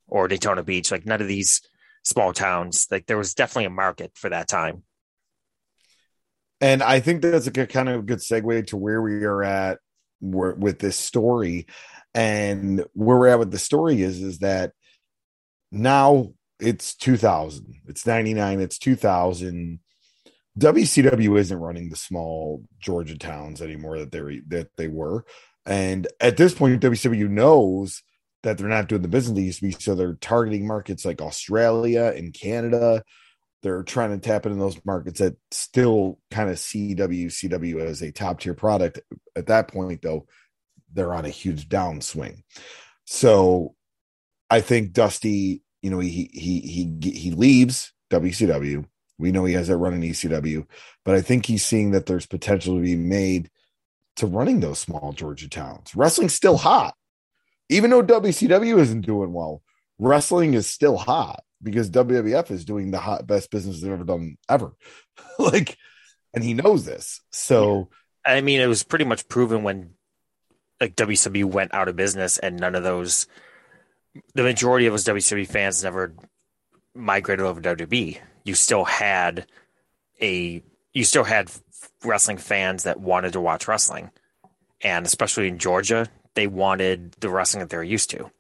or 0.07 0.29
Daytona 0.29 0.63
Beach. 0.63 0.91
Like 0.91 1.07
none 1.07 1.21
of 1.21 1.29
these 1.29 1.63
small 2.05 2.33
towns. 2.33 2.87
Like 2.91 3.07
there 3.07 3.19
was 3.19 3.35
definitely 3.35 3.67
a 3.67 3.71
market 3.71 4.13
for 4.15 4.31
that 4.31 4.49
time. 4.49 4.85
And 6.61 6.83
I 6.83 7.01
think 7.01 7.21
that's 7.21 7.47
a 7.47 7.51
good 7.51 7.69
kind 7.69 7.89
of 7.89 8.01
a 8.01 8.03
good 8.03 8.21
segue 8.21 8.69
to 8.69 8.77
where 8.77 9.03
we 9.03 9.25
are 9.25 9.43
at 9.43 9.79
with 10.21 10.79
this 10.79 10.97
story. 10.97 11.67
And 12.15 12.85
where 12.95 13.19
we're 13.19 13.27
at 13.29 13.39
with 13.39 13.51
the 13.51 13.59
story 13.59 14.01
is 14.01 14.23
is 14.23 14.39
that 14.39 14.73
now 15.71 16.33
it's 16.61 16.95
2000, 16.95 17.83
it's 17.87 18.07
99, 18.07 18.61
it's 18.61 18.79
2000. 18.79 19.81
WCW 20.59 21.39
isn't 21.39 21.59
running 21.59 21.91
the 21.91 21.97
small 21.97 22.65
Georgia 22.79 23.19
towns 23.19 23.61
anymore 23.61 23.99
that 23.99 24.11
they 24.11 24.41
that 24.49 24.69
they 24.77 24.89
were. 24.89 25.25
And 25.67 26.07
at 26.21 26.37
this 26.37 26.55
point, 26.55 26.81
WCW 26.81 27.29
knows 27.29 28.03
that 28.43 28.57
they're 28.57 28.69
not 28.69 28.89
doing 28.89 29.03
the 29.03 29.09
business 29.09 29.37
they 29.37 29.43
used 29.43 29.59
to 29.59 29.67
be, 29.67 29.73
so 29.73 29.95
they're 29.95 30.15
targeting 30.15 30.67
markets 30.67 31.05
like 31.05 31.21
Australia 31.21 32.13
and 32.17 32.33
Canada. 32.33 33.03
They're 33.63 33.83
trying 33.83 34.11
to 34.11 34.19
tap 34.19 34.47
into 34.47 34.59
those 34.59 34.79
markets 34.85 35.19
that 35.19 35.37
still 35.51 36.21
kind 36.31 36.49
of 36.49 36.59
see 36.59 36.95
WCW 36.95 37.81
as 37.81 38.03
a 38.03 38.13
top 38.13 38.41
tier 38.41 38.55
product. 38.55 39.01
At 39.35 39.47
that 39.47 39.69
point, 39.69 40.03
though, 40.03 40.27
they're 40.93 41.15
on 41.15 41.25
a 41.25 41.31
huge 41.31 41.69
downswing. 41.69 42.45
So 43.05 43.75
I 44.49 44.61
think 44.61 44.93
Dusty, 44.93 45.63
you 45.83 45.91
know, 45.91 45.99
he 45.99 46.31
he 46.33 46.61
he 46.61 47.11
he 47.11 47.31
leaves 47.31 47.93
WCW. 48.11 48.85
We 49.19 49.33
know 49.33 49.45
he 49.45 49.55
has 49.55 49.69
that 49.69 49.79
run 49.79 49.95
in 49.95 50.03
ECW, 50.03 50.67
but 51.05 51.15
I 51.15 51.23
think 51.23 51.47
he's 51.47 51.65
seeing 51.65 51.93
that 51.93 52.07
there's 52.07 52.27
potential 52.27 52.77
to 52.77 52.83
be 52.83 52.97
made 52.97 53.51
to 54.17 54.27
running 54.27 54.61
those 54.61 54.79
small 54.79 55.13
Georgia 55.13 55.49
towns. 55.49 55.95
Wrestling's 55.95 56.35
still 56.35 56.57
hot. 56.57 56.95
Even 57.69 57.91
though 57.91 58.03
WCW 58.03 58.79
isn't 58.79 59.07
doing 59.07 59.33
well, 59.33 59.63
wrestling 59.99 60.55
is 60.55 60.69
still 60.69 60.97
hot 60.97 61.43
because 61.63 61.91
WWF 61.91 62.51
is 62.51 62.65
doing 62.65 62.91
the 62.91 62.99
hot 62.99 63.27
best 63.27 63.51
business 63.51 63.81
they've 63.81 63.91
ever 63.91 64.05
done 64.05 64.37
ever. 64.49 64.73
like, 65.39 65.77
and 66.35 66.45
he 66.45 66.55
knows 66.55 66.85
this. 66.85 67.21
So 67.33 67.89
I 68.27 68.41
mean, 68.41 68.61
it 68.61 68.67
was 68.67 68.83
pretty 68.83 69.05
much 69.05 69.29
proven 69.29 69.63
when 69.63 69.91
like 70.81 70.97
WCW 70.97 71.45
went 71.45 71.73
out 71.73 71.89
of 71.89 71.97
business 71.97 72.39
and 72.39 72.59
none 72.59 72.75
of 72.75 72.83
those 72.83 73.27
the 74.35 74.43
majority 74.43 74.87
of 74.87 74.93
those 74.93 75.05
WCW 75.05 75.47
fans 75.47 75.83
never 75.83 76.15
migrated 76.95 77.45
over 77.45 77.61
to 77.61 77.77
WWE. 77.77 78.19
You 78.45 78.55
still 78.55 78.85
had 78.85 79.47
a 80.21 80.63
you 80.93 81.05
still 81.05 81.25
had 81.25 81.51
wrestling 82.05 82.39
fans 82.39 82.85
that 82.85 83.01
wanted 83.01 83.35
to 83.35 83.41
watch 83.41 83.69
wrestling. 83.69 84.11
And 84.81 85.05
especially 85.05 85.49
in 85.49 85.59
Georgia, 85.59 86.07
they 86.35 86.47
wanted 86.47 87.13
the 87.21 87.29
wrestling 87.29 87.61
that 87.61 87.71
they're 87.71 87.83
used 87.83 88.11
to. 88.11 88.31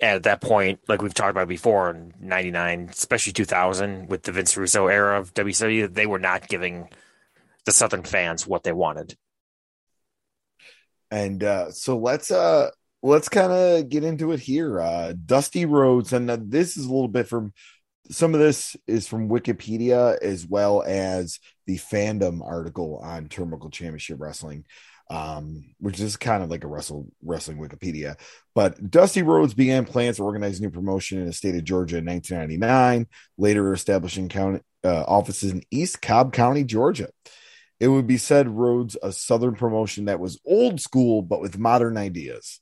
And 0.00 0.16
at 0.16 0.22
that 0.24 0.40
point, 0.40 0.80
like 0.88 1.00
we've 1.00 1.14
talked 1.14 1.30
about 1.30 1.48
before 1.48 1.90
in 1.90 2.12
99, 2.20 2.90
especially 2.92 3.32
2000 3.32 4.08
with 4.08 4.22
the 4.22 4.32
Vince 4.32 4.56
Russo 4.56 4.88
era 4.88 5.18
of 5.18 5.32
WCW, 5.34 5.92
they 5.92 6.06
were 6.06 6.18
not 6.18 6.48
giving 6.48 6.88
the 7.64 7.72
Southern 7.72 8.02
fans 8.02 8.46
what 8.46 8.62
they 8.62 8.72
wanted. 8.72 9.16
And 11.10 11.42
uh, 11.42 11.70
so 11.70 11.96
let's 11.96 12.30
uh 12.30 12.70
let's 13.06 13.28
kind 13.28 13.52
of 13.52 13.88
get 13.88 14.04
into 14.04 14.32
it 14.32 14.40
here. 14.40 14.80
Uh, 14.80 15.14
Dusty 15.24 15.64
Rhodes, 15.64 16.12
and 16.12 16.30
uh, 16.30 16.38
this 16.40 16.76
is 16.76 16.86
a 16.86 16.92
little 16.92 17.08
bit 17.08 17.28
from 17.28 17.52
some 18.10 18.34
of 18.34 18.40
this 18.40 18.76
is 18.86 19.08
from 19.08 19.28
Wikipedia 19.28 20.16
as 20.22 20.46
well 20.46 20.82
as 20.86 21.40
the 21.66 21.76
fandom 21.76 22.40
article 22.44 23.00
on 23.02 23.28
Turnbuckle 23.28 23.72
Championship 23.72 24.18
Wrestling, 24.20 24.64
um, 25.10 25.74
which 25.78 25.98
is 25.98 26.16
kind 26.16 26.42
of 26.42 26.50
like 26.50 26.62
a 26.64 26.68
wrestle 26.68 27.08
wrestling 27.22 27.58
Wikipedia. 27.58 28.16
But 28.54 28.90
Dusty 28.90 29.22
Rhodes 29.22 29.54
began 29.54 29.84
plans 29.84 30.16
to 30.16 30.24
organize 30.24 30.58
a 30.58 30.62
new 30.62 30.70
promotion 30.70 31.18
in 31.18 31.26
the 31.26 31.32
state 31.32 31.56
of 31.56 31.64
Georgia 31.64 31.98
in 31.98 32.06
1999, 32.06 33.06
later 33.38 33.72
establishing 33.72 34.28
county, 34.28 34.60
uh, 34.84 35.02
offices 35.02 35.52
in 35.52 35.62
East 35.70 36.00
Cobb 36.00 36.32
County, 36.32 36.64
Georgia. 36.64 37.08
It 37.78 37.88
would 37.88 38.06
be 38.06 38.16
said 38.18 38.48
Rhodes 38.48 38.96
a 39.02 39.12
southern 39.12 39.54
promotion 39.54 40.06
that 40.06 40.20
was 40.20 40.40
old 40.46 40.80
school 40.80 41.22
but 41.22 41.40
with 41.40 41.58
modern 41.58 41.96
ideas. 41.96 42.60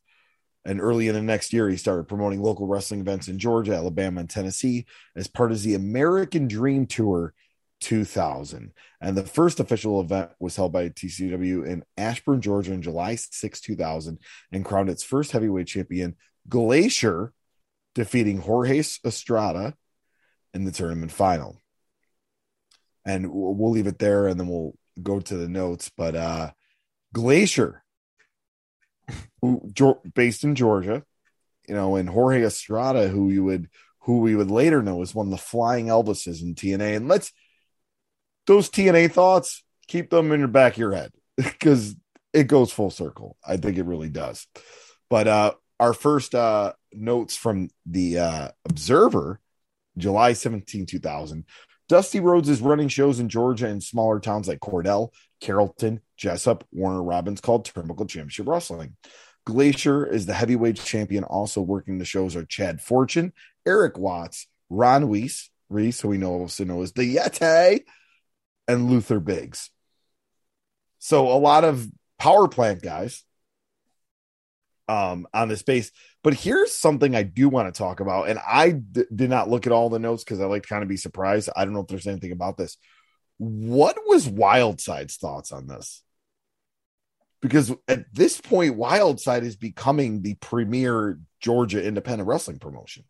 And 0.65 0.81
early 0.81 1.09
in 1.09 1.15
the 1.15 1.23
next 1.23 1.53
year, 1.53 1.69
he 1.69 1.77
started 1.77 2.09
promoting 2.09 2.43
local 2.43 2.67
wrestling 2.67 3.01
events 3.01 3.29
in 3.29 3.39
Georgia, 3.39 3.75
Alabama, 3.75 4.21
and 4.21 4.31
Tennessee 4.31 4.87
as 5.15 5.29
part 5.29 5.53
of 5.53 5.63
the 5.63 5.75
American 5.75 6.49
Dream 6.49 6.87
Tour 6.87 7.35
2000. 7.81 8.73
And 9.01 9.17
the 9.17 9.25
first 9.25 9.61
official 9.61 10.01
event 10.01 10.31
was 10.41 10.57
held 10.57 10.73
by 10.73 10.89
TCW 10.89 11.67
in 11.67 11.85
Ashburn, 11.99 12.41
Georgia 12.41 12.73
on 12.73 12.81
July 12.81 13.17
6, 13.17 13.61
2000, 13.61 14.19
and 14.53 14.65
crowned 14.65 14.89
its 14.89 15.03
first 15.03 15.33
heavyweight 15.33 15.67
champion, 15.67 16.17
Glacier, 16.49 17.33
defeating 17.95 18.39
Jorge 18.39 18.79
Estrada 18.79 19.75
in 20.55 20.65
the 20.65 20.73
tournament 20.73 21.13
final. 21.13 21.61
And 23.05 23.31
we'll 23.31 23.71
leave 23.71 23.87
it 23.87 23.99
there 23.99 24.29
and 24.29 24.41
then 24.41 24.49
we'll 24.49 24.75
go 25.03 25.21
to 25.21 25.37
the 25.37 25.49
notes. 25.49 25.91
But 25.95 26.17
uh 26.17 26.53
Glacier 27.13 27.84
who 29.45 30.01
based 30.15 30.45
in 30.45 30.55
Georgia, 30.55 31.05
you 31.69 31.75
know, 31.75 31.97
and 31.97 32.09
Jorge 32.09 32.43
Estrada, 32.43 33.09
who 33.09 33.31
you 33.31 33.45
would 33.45 33.69
who 34.01 34.21
we 34.21 34.37
would 34.37 34.51
later 34.51 34.83
know 34.83 35.03
as 35.03 35.15
one 35.15 35.27
of 35.27 35.31
the 35.31 35.39
flying 35.39 35.87
Elvises 35.87 36.43
in 36.43 36.55
TNA. 36.55 36.97
And 36.97 37.09
let's 37.09 37.33
those 38.47 38.69
TNA 38.71 39.13
thoughts 39.13 39.63
keep 39.89 40.11
them 40.11 40.33
in 40.33 40.41
your 40.41 40.49
back 40.49 40.75
of 40.75 40.79
your 40.79 40.93
head 40.93 41.13
because 41.37 41.95
it 42.33 42.45
goes 42.45 42.73
full 42.73 42.91
circle. 42.91 43.37
I 43.47 43.57
think 43.57 43.79
it 43.79 43.87
really 43.87 44.11
does. 44.11 44.47
But 45.09 45.29
uh 45.29 45.53
our 45.81 45.95
first 45.95 46.35
uh 46.35 46.73
notes 46.93 47.37
from 47.37 47.71
the 47.87 48.19
uh 48.19 48.49
Observer, 48.65 49.41
July 49.97 50.33
17, 50.33 50.87
2000. 50.87 51.45
Dusty 51.87 52.21
Rhodes 52.21 52.49
is 52.49 52.63
running 52.63 52.89
shows 52.89 53.21
in 53.21 53.29
Georgia 53.29 53.67
and 53.67 53.83
smaller 53.83 54.19
towns 54.19 54.49
like 54.49 54.61
Cordele, 54.61 55.11
Carrollton, 55.41 56.01
Jesup, 56.19 56.63
Warner 56.73 57.03
Robins 57.03 57.41
called 57.41 57.67
Turnbuckle 57.67 58.09
Championship 58.09 58.47
Wrestling. 58.49 58.97
Glacier 59.47 60.07
is 60.07 60.27
the 60.27 60.35
heavyweight 60.35 60.77
champion. 60.77 61.25
Also 61.25 61.61
working 61.61 61.99
the 61.99 62.05
shows 62.05 62.35
are 62.37 62.45
Chad 62.45 62.81
Fortune, 62.81 63.33
Eric 63.67 63.99
Watts, 63.99 64.47
Ron 64.71 65.09
Reese, 65.09 65.51
Reese, 65.69 66.01
who 66.01 66.09
we 66.09 66.19
know 66.19 66.33
also 66.33 66.65
know 66.65 66.83
as 66.83 66.93
the 66.93 67.17
Yeti, 67.17 67.81
and 68.67 68.91
Luther 68.91 69.21
Biggs. 69.21 69.71
So 70.99 71.29
a 71.29 71.37
lot 71.37 71.65
of 71.65 71.87
power 72.19 72.49
plant 72.49 72.83
guys 72.83 73.25
um, 74.89 75.27
on 75.35 75.49
this 75.49 75.63
base. 75.63 75.91
But 76.23 76.35
here's 76.35 76.73
something 76.73 77.15
I 77.15 77.23
do 77.23 77.49
want 77.49 77.73
to 77.73 77.79
talk 77.79 78.01
about, 78.01 78.29
and 78.29 78.39
I 78.39 78.71
d- 78.71 79.05
did 79.15 79.29
not 79.29 79.51
look 79.51 79.67
at 79.67 79.73
all 79.73 79.91
the 79.91 79.99
notes 79.99 80.25
because 80.25 80.41
I 80.41 80.47
like 80.47 80.63
to 80.63 80.69
kind 80.69 80.83
of 80.83 80.89
be 80.89 80.97
surprised. 80.97 81.51
I 81.55 81.65
don't 81.65 81.75
know 81.75 81.81
if 81.81 81.89
there's 81.89 82.07
anything 82.07 82.33
about 82.33 82.57
this. 82.57 82.79
What 83.37 83.97
was 84.07 84.29
Wildside's 84.29 85.17
thoughts 85.17 85.53
on 85.53 85.67
this? 85.67 86.04
Because 87.45 87.75
at 87.89 88.07
this 88.11 88.41
point, 88.41 88.79
Wildside 88.79 89.43
is 89.43 89.55
becoming 89.55 90.23
the 90.23 90.33
premier 90.37 91.19
Georgia 91.41 91.87
independent 91.87 92.27
wrestling 92.27 92.59
promotion. 92.59 93.05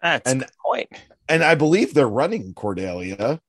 That's 0.00 0.30
and, 0.30 0.46
point. 0.64 0.88
And 1.28 1.42
I 1.42 1.56
believe 1.56 1.92
they're 1.92 2.08
running 2.08 2.54
Cordelia. 2.54 3.40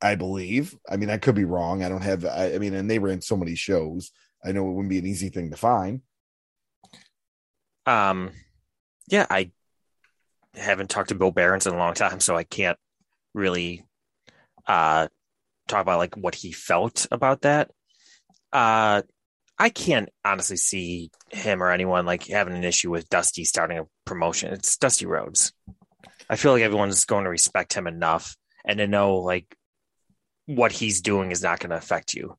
I 0.00 0.16
believe. 0.16 0.76
I 0.90 0.96
mean, 0.96 1.08
I 1.08 1.18
could 1.18 1.36
be 1.36 1.44
wrong. 1.44 1.84
I 1.84 1.88
don't 1.88 2.02
have. 2.02 2.24
I, 2.24 2.54
I 2.54 2.58
mean, 2.58 2.74
and 2.74 2.90
they 2.90 2.98
ran 2.98 3.20
so 3.20 3.36
many 3.36 3.54
shows. 3.54 4.10
I 4.44 4.50
know 4.50 4.68
it 4.68 4.72
wouldn't 4.72 4.90
be 4.90 4.98
an 4.98 5.06
easy 5.06 5.28
thing 5.28 5.52
to 5.52 5.56
find. 5.56 6.00
Um, 7.86 8.32
yeah, 9.06 9.26
I 9.30 9.52
haven't 10.54 10.90
talked 10.90 11.10
to 11.10 11.14
Bill 11.14 11.30
Behrens 11.30 11.68
in 11.68 11.74
a 11.74 11.78
long 11.78 11.94
time, 11.94 12.18
so 12.18 12.36
I 12.36 12.42
can't 12.42 12.78
really 13.34 13.84
uh, 14.66 15.06
talk 15.68 15.82
about 15.82 15.98
like 15.98 16.16
what 16.16 16.34
he 16.34 16.52
felt 16.52 17.06
about 17.10 17.42
that. 17.42 17.70
Uh, 18.52 19.02
I 19.58 19.68
can't 19.68 20.08
honestly 20.24 20.56
see 20.56 21.10
him 21.30 21.62
or 21.62 21.70
anyone 21.70 22.04
like 22.06 22.26
having 22.26 22.54
an 22.54 22.64
issue 22.64 22.90
with 22.90 23.08
Dusty 23.08 23.44
starting 23.44 23.78
a 23.78 23.86
promotion. 24.04 24.52
It's 24.52 24.76
Dusty 24.76 25.06
Rhodes. 25.06 25.52
I 26.28 26.36
feel 26.36 26.52
like 26.52 26.62
everyone's 26.62 27.04
going 27.04 27.24
to 27.24 27.30
respect 27.30 27.74
him 27.74 27.86
enough 27.86 28.36
and 28.64 28.78
to 28.78 28.86
know 28.86 29.16
like 29.16 29.56
what 30.46 30.72
he's 30.72 31.00
doing 31.00 31.30
is 31.30 31.42
not 31.42 31.60
going 31.60 31.70
to 31.70 31.76
affect 31.76 32.14
you. 32.14 32.36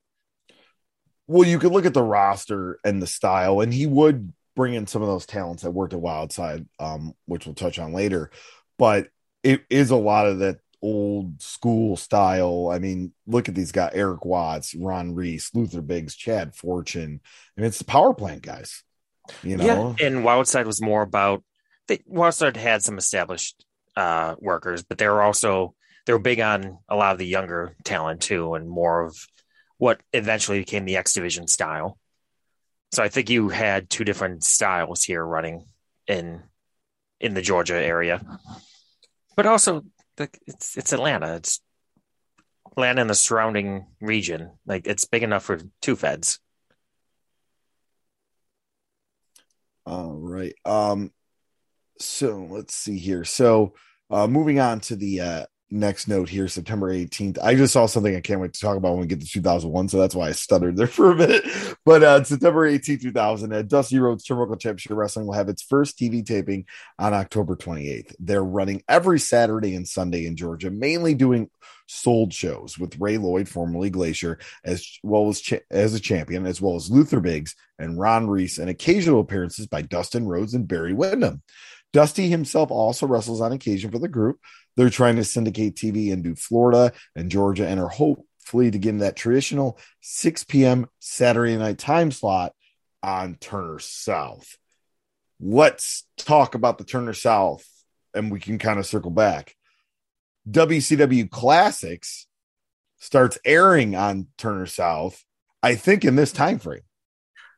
Well, 1.28 1.48
you 1.48 1.60
could 1.60 1.72
look 1.72 1.86
at 1.86 1.94
the 1.94 2.04
roster 2.04 2.80
and 2.84 3.02
the 3.02 3.08
style, 3.08 3.62
and 3.62 3.74
he 3.74 3.86
would 3.86 4.34
bring 4.56 4.74
in 4.74 4.88
some 4.88 5.02
of 5.02 5.08
those 5.08 5.26
talents 5.26 5.64
that 5.64 5.72
worked 5.72 5.94
at 5.94 6.00
Wildside, 6.00 6.68
um, 6.80 7.14
which 7.26 7.46
we'll 7.46 7.56
touch 7.56 7.80
on 7.80 7.94
later. 7.94 8.30
But 8.78 9.08
it 9.42 9.64
is 9.70 9.92
a 9.92 9.96
lot 9.96 10.28
of 10.28 10.40
that 10.40 10.58
old 10.84 11.42
school 11.42 11.96
style. 11.96 12.70
I 12.72 12.78
mean, 12.78 13.14
look 13.26 13.50
at 13.50 13.56
these 13.56 13.72
guys: 13.72 13.92
Eric 13.96 14.26
Watts, 14.26 14.76
Ron 14.76 15.16
Reese, 15.16 15.50
Luther 15.56 15.82
Biggs, 15.82 16.16
Chad 16.16 16.56
Fortune. 16.56 17.22
I 17.58 17.62
mean, 17.62 17.68
it's 17.68 17.80
the 17.80 17.86
power 17.86 18.14
plant 18.14 18.44
guys. 18.44 18.84
You 19.42 19.58
know, 19.58 19.66
yeah. 19.66 20.06
And 20.06 20.24
Wildside 20.24 20.66
was 20.66 20.82
more 20.82 21.02
about 21.02 21.44
they 21.88 22.00
Wildside 22.00 22.58
had 22.58 22.84
some 22.84 22.98
established 22.98 23.66
uh, 23.96 24.36
workers, 24.40 24.84
but 24.84 24.98
they 24.98 25.08
were 25.08 25.24
also 25.24 25.74
they 26.06 26.14
were 26.14 26.20
big 26.20 26.40
on 26.40 26.80
a 26.90 26.96
lot 26.96 27.14
of 27.14 27.18
the 27.18 27.26
younger 27.26 27.76
talent 27.84 28.22
too, 28.22 28.54
and 28.54 28.70
more 28.70 29.06
of 29.06 29.16
what 29.78 30.02
eventually 30.12 30.60
became 30.60 30.86
the 30.86 30.98
X 30.98 31.14
Division 31.14 31.48
style. 31.48 31.98
So 32.92 33.02
I 33.02 33.10
think 33.10 33.30
you 33.30 33.50
had 33.50 33.90
two 33.90 34.04
different 34.04 34.44
styles 34.44 35.04
here 35.04 35.26
running 35.26 35.66
in 36.08 36.44
in 37.20 37.34
the 37.34 37.42
Georgia 37.42 37.76
area, 37.76 38.22
but 39.36 39.46
also 39.46 39.84
it's 40.18 40.78
it's 40.78 40.94
Atlanta. 40.94 41.36
It's 41.36 41.62
Atlanta 42.72 43.02
and 43.02 43.10
the 43.10 43.16
surrounding 43.16 43.88
region. 44.02 44.52
Like 44.66 44.88
it's 44.88 45.06
big 45.06 45.24
enough 45.24 45.44
for 45.44 45.60
two 45.82 45.96
feds. 45.96 46.40
All 49.86 50.14
right. 50.14 50.56
Um. 50.66 51.12
So 52.00 52.48
let's 52.50 52.74
see 52.76 52.98
here. 52.98 53.24
So, 53.24 53.74
uh, 54.10 54.28
moving 54.28 54.60
on 54.60 54.80
to 54.82 54.96
the 54.96 55.22
uh, 55.22 55.46
next 55.74 56.08
note 56.08 56.30
here, 56.30 56.48
September 56.48 56.94
18th. 56.94 57.40
I 57.44 57.56
just 57.56 57.74
saw 57.74 57.88
something 57.88 58.16
I 58.16 58.22
can't 58.22 58.40
wait 58.40 58.54
to 58.54 58.60
talk 58.60 58.78
about 58.78 58.92
when 58.92 59.02
we 59.02 59.08
get 59.08 59.22
to 59.22 59.28
2001, 59.28 59.90
so 59.90 59.98
that's 59.98 60.16
why 60.16 60.28
I 60.28 60.32
stuttered 60.32 60.78
there 60.78 60.88
for 60.88 61.12
a 61.12 61.16
minute. 61.16 61.44
But 61.84 62.04
uh, 62.04 62.24
September 62.24 62.70
18th, 62.70 63.02
2000, 63.02 63.52
uh, 63.54 63.62
Dusty 63.64 64.00
Rhodes 64.00 64.26
Turnbuckle 64.26 64.60
Championship 64.60 64.92
Wrestling 64.96 65.26
will 65.26 65.34
have 65.34 65.50
its 65.50 65.64
first 65.64 65.98
TV 65.98 66.26
taping 66.26 66.66
on 67.00 67.14
October 67.14 67.56
28th. 67.56 68.14
They're 68.20 68.44
running 68.44 68.84
every 68.88 69.20
Saturday 69.20 69.76
and 69.76 69.88
Sunday 69.88 70.26
in 70.26 70.36
Georgia, 70.36 70.70
mainly 70.70 71.16
doing 71.16 71.50
sold 71.88 72.34
shows 72.34 72.78
with 72.78 73.00
Ray 73.00 73.18
Lloyd, 73.18 73.50
formerly 73.50 73.90
Glacier, 73.90 74.40
as 74.64 74.88
well 75.04 75.28
as 75.28 75.42
cha- 75.42 75.58
as 75.70 75.94
a 75.94 76.00
champion, 76.00 76.46
as 76.46 76.62
well 76.62 76.76
as 76.76 76.90
Luther 76.90 77.20
Biggs 77.20 77.56
and 77.80 78.00
Ron 78.00 78.28
Reese, 78.28 78.58
and 78.58 78.70
occasional 78.70 79.20
appearances 79.20 79.68
by 79.68 79.82
Dustin 79.82 80.28
Rhodes 80.28 80.54
and 80.54 80.68
Barry 80.68 80.94
Windham. 80.94 81.42
Dusty 81.94 82.28
himself 82.28 82.72
also 82.72 83.06
wrestles 83.06 83.40
on 83.40 83.52
occasion 83.52 83.92
for 83.92 84.00
the 84.00 84.08
group. 84.08 84.40
They're 84.76 84.90
trying 84.90 85.18
to 85.18 85.24
syndicate 85.24 85.76
TV 85.76 86.10
into 86.12 86.36
Florida 86.36 86.94
and 87.16 87.30
Georgia 87.30 87.68
and 87.68 87.80
are 87.80 87.90
hopefully 87.90 88.72
to 88.72 88.78
get 88.78 88.90
in 88.90 88.98
that 89.00 89.16
traditional 89.16 89.78
6 90.02 90.44
p.m. 90.46 90.88
Saturday 91.00 91.58
night 91.58 91.78
time 91.78 92.12
slot 92.12 92.54
on 93.02 93.36
Turner 93.36 93.80
South. 93.80 94.58
Let's 95.40 96.06
talk 96.18 96.56
about 96.56 96.78
the 96.78 96.84
Turner 96.86 97.14
South 97.14 97.66
and 98.14 98.32
we 98.32 98.40
can 98.40 98.58
kind 98.60 98.80
of 98.80 98.86
circle 98.86 99.12
back. 99.12 99.56
WCW 100.50 101.30
Classics 101.30 102.28
starts 103.00 103.38
airing 103.46 103.96
on 103.96 104.28
Turner 104.38 104.66
South 104.66 105.24
I 105.64 105.76
think 105.76 106.04
in 106.04 106.18
this 106.18 106.34
time 106.34 106.60
frame 106.60 106.82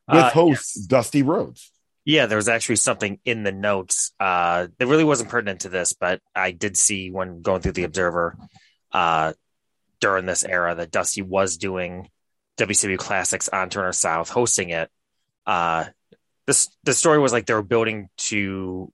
with 0.07 0.23
Uh, 0.23 0.29
host 0.29 0.73
yes. 0.75 0.85
Dusty 0.85 1.23
Rhodes. 1.23 1.71
Yeah, 2.05 2.27
there 2.27 2.37
was 2.37 2.47
actually 2.47 2.75
something 2.75 3.19
in 3.25 3.41
the 3.43 3.51
notes. 3.51 4.11
Uh, 4.19 4.67
that 4.77 4.87
really 4.87 5.03
wasn't 5.03 5.31
pertinent 5.31 5.61
to 5.61 5.69
this, 5.69 5.93
but 5.93 6.21
I 6.35 6.51
did 6.51 6.77
see 6.77 7.09
when 7.09 7.41
going 7.41 7.61
through 7.61 7.71
the 7.71 7.83
Observer 7.83 8.37
uh, 8.91 9.33
during 9.99 10.27
this 10.27 10.43
era 10.43 10.75
that 10.75 10.91
Dusty 10.91 11.23
was 11.23 11.57
doing 11.57 12.09
WCW 12.57 12.97
Classics 12.97 13.49
on 13.49 13.69
Turner 13.69 13.91
South, 13.91 14.29
hosting 14.29 14.69
it. 14.69 14.89
Uh, 15.47 15.85
this 16.45 16.69
the 16.83 16.93
story 16.93 17.17
was 17.17 17.33
like 17.33 17.47
they 17.47 17.55
were 17.55 17.63
building 17.63 18.07
to 18.17 18.93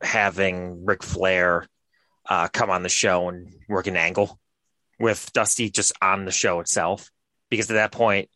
having 0.00 0.84
Ric 0.84 1.02
Flair 1.02 1.66
uh, 2.28 2.46
come 2.48 2.70
on 2.70 2.84
the 2.84 2.88
show 2.88 3.28
and 3.28 3.52
work 3.68 3.88
an 3.88 3.96
angle 3.96 4.38
with 5.00 5.32
Dusty 5.32 5.68
just 5.68 5.92
on 6.00 6.26
the 6.26 6.30
show 6.30 6.60
itself, 6.60 7.10
because 7.50 7.68
at 7.70 7.74
that 7.74 7.92
point, 7.92 8.28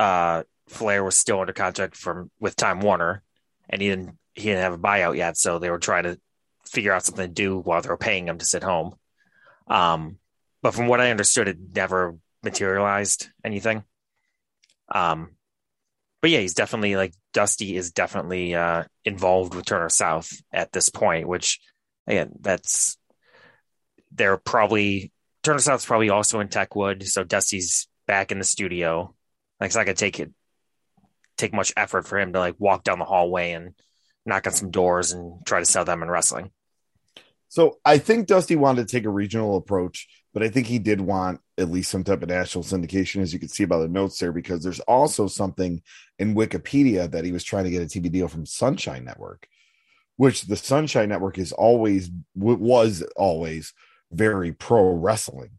uh, 0.00 0.42
Flair 0.68 1.04
was 1.04 1.16
still 1.16 1.40
under 1.40 1.52
contract 1.52 1.96
from 1.96 2.30
with 2.40 2.56
Time 2.56 2.80
Warner, 2.80 3.22
and 3.68 3.82
he 3.82 3.88
didn't 3.88 4.18
he 4.34 4.44
didn't 4.44 4.62
have 4.62 4.74
a 4.74 4.78
buyout 4.78 5.16
yet, 5.16 5.36
so 5.36 5.58
they 5.58 5.70
were 5.70 5.78
trying 5.78 6.04
to 6.04 6.18
figure 6.66 6.92
out 6.92 7.04
something 7.04 7.28
to 7.28 7.32
do 7.32 7.58
while 7.58 7.82
they 7.82 7.88
were 7.88 7.96
paying 7.96 8.26
him 8.26 8.38
to 8.38 8.44
sit 8.44 8.62
home. 8.62 8.94
Um, 9.68 10.18
but 10.62 10.74
from 10.74 10.88
what 10.88 11.00
I 11.00 11.10
understood, 11.10 11.48
it 11.48 11.58
never 11.74 12.16
materialized 12.42 13.28
anything. 13.44 13.84
Um, 14.88 15.30
but 16.20 16.30
yeah, 16.30 16.40
he's 16.40 16.54
definitely 16.54 16.96
like 16.96 17.12
Dusty 17.32 17.76
is 17.76 17.92
definitely 17.92 18.54
uh, 18.54 18.84
involved 19.04 19.54
with 19.54 19.66
Turner 19.66 19.90
South 19.90 20.32
at 20.52 20.72
this 20.72 20.88
point, 20.88 21.28
which 21.28 21.60
again, 22.06 22.32
that's 22.40 22.96
they're 24.12 24.38
probably 24.38 25.12
Turner 25.42 25.58
South's 25.58 25.84
probably 25.84 26.10
also 26.10 26.40
in 26.40 26.48
Techwood, 26.48 27.06
so 27.06 27.24
Dusty's 27.24 27.88
back 28.06 28.32
in 28.32 28.38
the 28.38 28.44
studio. 28.44 29.14
Like 29.60 29.74
not 29.74 29.84
gonna 29.84 29.94
take 29.94 30.20
it 30.20 30.32
take 31.36 31.52
much 31.52 31.72
effort 31.76 32.06
for 32.06 32.18
him 32.18 32.32
to 32.32 32.38
like 32.38 32.56
walk 32.58 32.84
down 32.84 32.98
the 32.98 33.04
hallway 33.04 33.52
and 33.52 33.74
knock 34.26 34.46
on 34.46 34.52
some 34.52 34.70
doors 34.70 35.12
and 35.12 35.44
try 35.44 35.58
to 35.58 35.64
sell 35.64 35.84
them 35.84 36.02
in 36.02 36.08
wrestling. 36.08 36.50
So 37.48 37.78
I 37.84 37.98
think 37.98 38.26
Dusty 38.26 38.56
wanted 38.56 38.88
to 38.88 38.92
take 38.92 39.04
a 39.04 39.10
regional 39.10 39.56
approach, 39.56 40.08
but 40.32 40.42
I 40.42 40.48
think 40.48 40.66
he 40.66 40.80
did 40.80 41.00
want 41.00 41.40
at 41.56 41.70
least 41.70 41.90
some 41.90 42.02
type 42.02 42.22
of 42.22 42.28
national 42.28 42.64
syndication, 42.64 43.22
as 43.22 43.32
you 43.32 43.38
can 43.38 43.48
see 43.48 43.64
by 43.64 43.78
the 43.78 43.86
notes 43.86 44.18
there, 44.18 44.32
because 44.32 44.64
there's 44.64 44.80
also 44.80 45.28
something 45.28 45.80
in 46.18 46.34
Wikipedia 46.34 47.08
that 47.10 47.24
he 47.24 47.30
was 47.30 47.44
trying 47.44 47.64
to 47.64 47.70
get 47.70 47.82
a 47.82 47.86
TV 47.86 48.10
deal 48.10 48.26
from 48.26 48.44
Sunshine 48.44 49.04
Network, 49.04 49.46
which 50.16 50.42
the 50.42 50.56
Sunshine 50.56 51.08
Network 51.08 51.38
is 51.38 51.52
always 51.52 52.10
was 52.34 53.02
always 53.14 53.72
very 54.10 54.52
pro 54.52 54.92
wrestling 54.92 55.50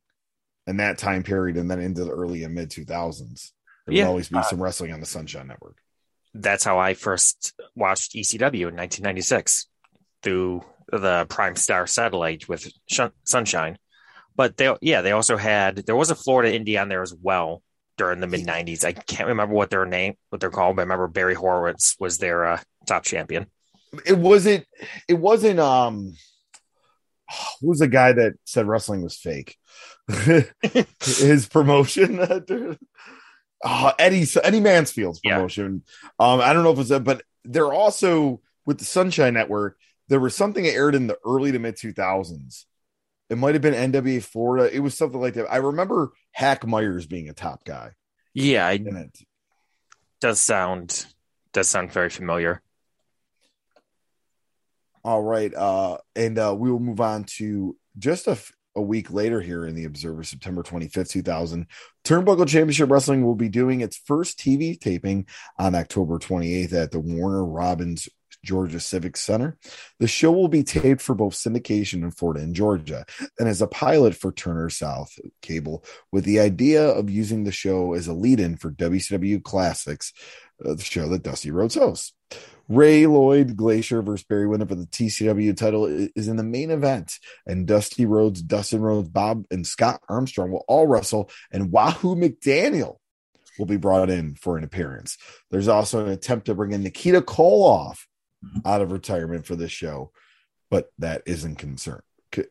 in 0.67 0.77
that 0.77 0.97
time 0.97 1.23
period, 1.23 1.55
and 1.55 1.71
then 1.71 1.79
into 1.79 2.03
the 2.03 2.11
early 2.11 2.43
and 2.43 2.55
mid 2.55 2.69
2000s. 2.69 3.51
There 3.85 3.95
Yeah. 3.95 4.03
would 4.03 4.09
always 4.09 4.29
be 4.29 4.37
Uh, 4.37 4.43
some 4.43 4.61
wrestling 4.61 4.91
on 4.93 4.99
the 4.99 5.05
Sunshine 5.05 5.47
Network. 5.47 5.77
That's 6.33 6.63
how 6.63 6.77
I 6.79 6.93
first 6.95 7.53
watched 7.75 8.13
ECW 8.15 8.67
in 8.67 8.75
1996 8.75 9.67
through 10.23 10.63
the 10.91 11.25
Prime 11.29 11.55
Star 11.55 11.87
satellite 11.87 12.47
with 12.49 12.71
Shun- 12.89 13.13
Sunshine. 13.23 13.77
But 14.35 14.57
they, 14.57 14.73
yeah, 14.81 15.01
they 15.01 15.11
also 15.11 15.37
had 15.37 15.77
there 15.85 15.95
was 15.95 16.11
a 16.11 16.15
Florida 16.15 16.57
Indie 16.57 16.79
on 16.81 16.89
there 16.89 17.01
as 17.01 17.13
well 17.13 17.63
during 17.97 18.19
the 18.19 18.27
mid 18.27 18.45
90s. 18.45 18.83
I 18.83 18.91
can't 18.91 19.29
remember 19.29 19.55
what 19.55 19.69
their 19.69 19.85
name, 19.85 20.15
what 20.29 20.41
they're 20.41 20.49
called, 20.49 20.75
but 20.75 20.81
I 20.81 20.83
remember 20.83 21.07
Barry 21.07 21.35
Horowitz 21.35 21.95
was 21.99 22.17
their 22.17 22.45
uh, 22.45 22.59
top 22.85 23.03
champion. 23.05 23.47
It 24.05 24.17
wasn't. 24.17 24.65
It 25.07 25.13
wasn't. 25.13 25.59
Um, 25.61 26.17
who 27.61 27.69
was 27.69 27.79
the 27.79 27.87
guy 27.87 28.11
that 28.11 28.33
said 28.43 28.67
wrestling 28.67 29.01
was 29.03 29.15
fake? 29.17 29.57
His 31.01 31.47
promotion. 31.47 32.17
uh, 33.63 33.93
Eddie 33.99 34.25
Eddie 34.43 34.59
Mansfield's 34.59 35.19
Yeah. 35.23 35.35
promotion. 35.35 35.83
Um, 36.19 36.41
I 36.41 36.53
don't 36.53 36.63
know 36.63 36.71
if 36.71 36.79
it's 36.79 36.89
that, 36.89 37.03
but 37.03 37.23
they're 37.43 37.73
also 37.73 38.41
with 38.65 38.79
the 38.79 38.85
Sunshine 38.85 39.33
Network. 39.33 39.77
There 40.07 40.19
was 40.19 40.35
something 40.35 40.63
that 40.63 40.73
aired 40.73 40.95
in 40.95 41.07
the 41.07 41.17
early 41.25 41.51
to 41.51 41.59
mid 41.59 41.77
two 41.77 41.93
thousands. 41.93 42.65
It 43.29 43.37
might 43.39 43.55
have 43.55 43.61
been 43.61 43.73
NWA 43.91 44.21
Florida. 44.23 44.73
It 44.75 44.79
was 44.79 44.95
something 44.95 45.19
like 45.19 45.33
that. 45.35 45.51
I 45.51 45.57
remember 45.57 46.11
Hack 46.31 46.65
Meyers 46.67 47.07
being 47.07 47.27
a 47.27 47.33
top 47.33 47.65
guy 47.65 47.91
Yeah, 48.35 48.67
I, 48.67 48.73
it. 48.73 49.17
does 50.21 50.39
sound 50.39 51.05
does 51.53 51.67
sound 51.69 51.91
very 51.91 52.09
familiar. 52.11 52.61
All 55.03 55.21
right. 55.23 55.53
Uh, 55.53 55.97
and 56.15 56.37
uh, 56.37 56.55
we 56.57 56.71
will 56.71 56.79
move 56.79 56.99
on 57.01 57.25
to 57.37 57.77
just 57.97 58.27
a, 58.27 58.31
f- 58.31 58.51
a 58.75 58.81
week 58.81 59.11
later 59.11 59.41
here 59.41 59.65
in 59.65 59.75
the 59.75 59.85
Observer, 59.85 60.23
September 60.23 60.63
25th, 60.63 61.09
2000. 61.09 61.67
Turnbuckle 62.03 62.47
Championship 62.47 62.89
Wrestling 62.89 63.25
will 63.25 63.35
be 63.35 63.49
doing 63.49 63.81
its 63.81 63.97
first 63.97 64.37
TV 64.39 64.79
taping 64.79 65.27
on 65.57 65.75
October 65.75 66.19
28th 66.19 66.73
at 66.73 66.91
the 66.91 66.99
Warner 66.99 67.45
Robins 67.45 68.09
Georgia 68.43 68.79
Civic 68.79 69.17
Center. 69.17 69.57
The 69.99 70.07
show 70.07 70.31
will 70.31 70.47
be 70.47 70.63
taped 70.63 71.01
for 71.01 71.15
both 71.15 71.33
syndication 71.33 72.03
in 72.03 72.11
Florida 72.11 72.43
and 72.43 72.55
Georgia 72.55 73.05
and 73.39 73.49
as 73.49 73.61
a 73.61 73.67
pilot 73.67 74.15
for 74.15 74.31
Turner 74.31 74.69
South 74.69 75.17
Cable 75.41 75.83
with 76.11 76.23
the 76.23 76.39
idea 76.39 76.87
of 76.87 77.09
using 77.09 77.43
the 77.43 77.51
show 77.51 77.93
as 77.93 78.07
a 78.07 78.13
lead 78.13 78.39
in 78.39 78.55
for 78.55 78.71
WCW 78.71 79.43
Classics, 79.43 80.13
uh, 80.63 80.75
the 80.75 80.83
show 80.83 81.09
that 81.09 81.23
Dusty 81.23 81.51
Rhodes 81.51 81.75
hosts. 81.75 82.13
Ray 82.67 83.05
Lloyd 83.05 83.55
Glacier 83.55 84.01
versus 84.01 84.25
Barry 84.25 84.47
Windham 84.47 84.67
for 84.67 84.75
the 84.75 84.87
TCW 84.87 85.55
title 85.55 85.85
is 85.85 86.27
in 86.27 86.35
the 86.35 86.43
main 86.43 86.71
event, 86.71 87.19
and 87.45 87.67
Dusty 87.67 88.05
Rhodes, 88.05 88.41
Dustin 88.41 88.81
Rhodes, 88.81 89.09
Bob, 89.09 89.45
and 89.51 89.65
Scott 89.65 90.01
Armstrong 90.09 90.51
will 90.51 90.65
all 90.67 90.87
wrestle, 90.87 91.29
and 91.51 91.71
Wahoo 91.71 92.15
McDaniel 92.15 92.97
will 93.59 93.65
be 93.65 93.77
brought 93.77 94.09
in 94.09 94.35
for 94.35 94.57
an 94.57 94.63
appearance. 94.63 95.17
There's 95.51 95.67
also 95.67 96.05
an 96.05 96.11
attempt 96.11 96.47
to 96.47 96.55
bring 96.55 96.71
in 96.71 96.83
Nikita 96.83 97.21
Koloff 97.21 97.99
out 98.65 98.81
of 98.81 98.91
retirement 98.91 99.45
for 99.45 99.55
this 99.55 99.71
show, 99.71 100.11
but 100.69 100.89
that 100.97 101.23
isn't 101.25 101.55
concerned 101.55 102.01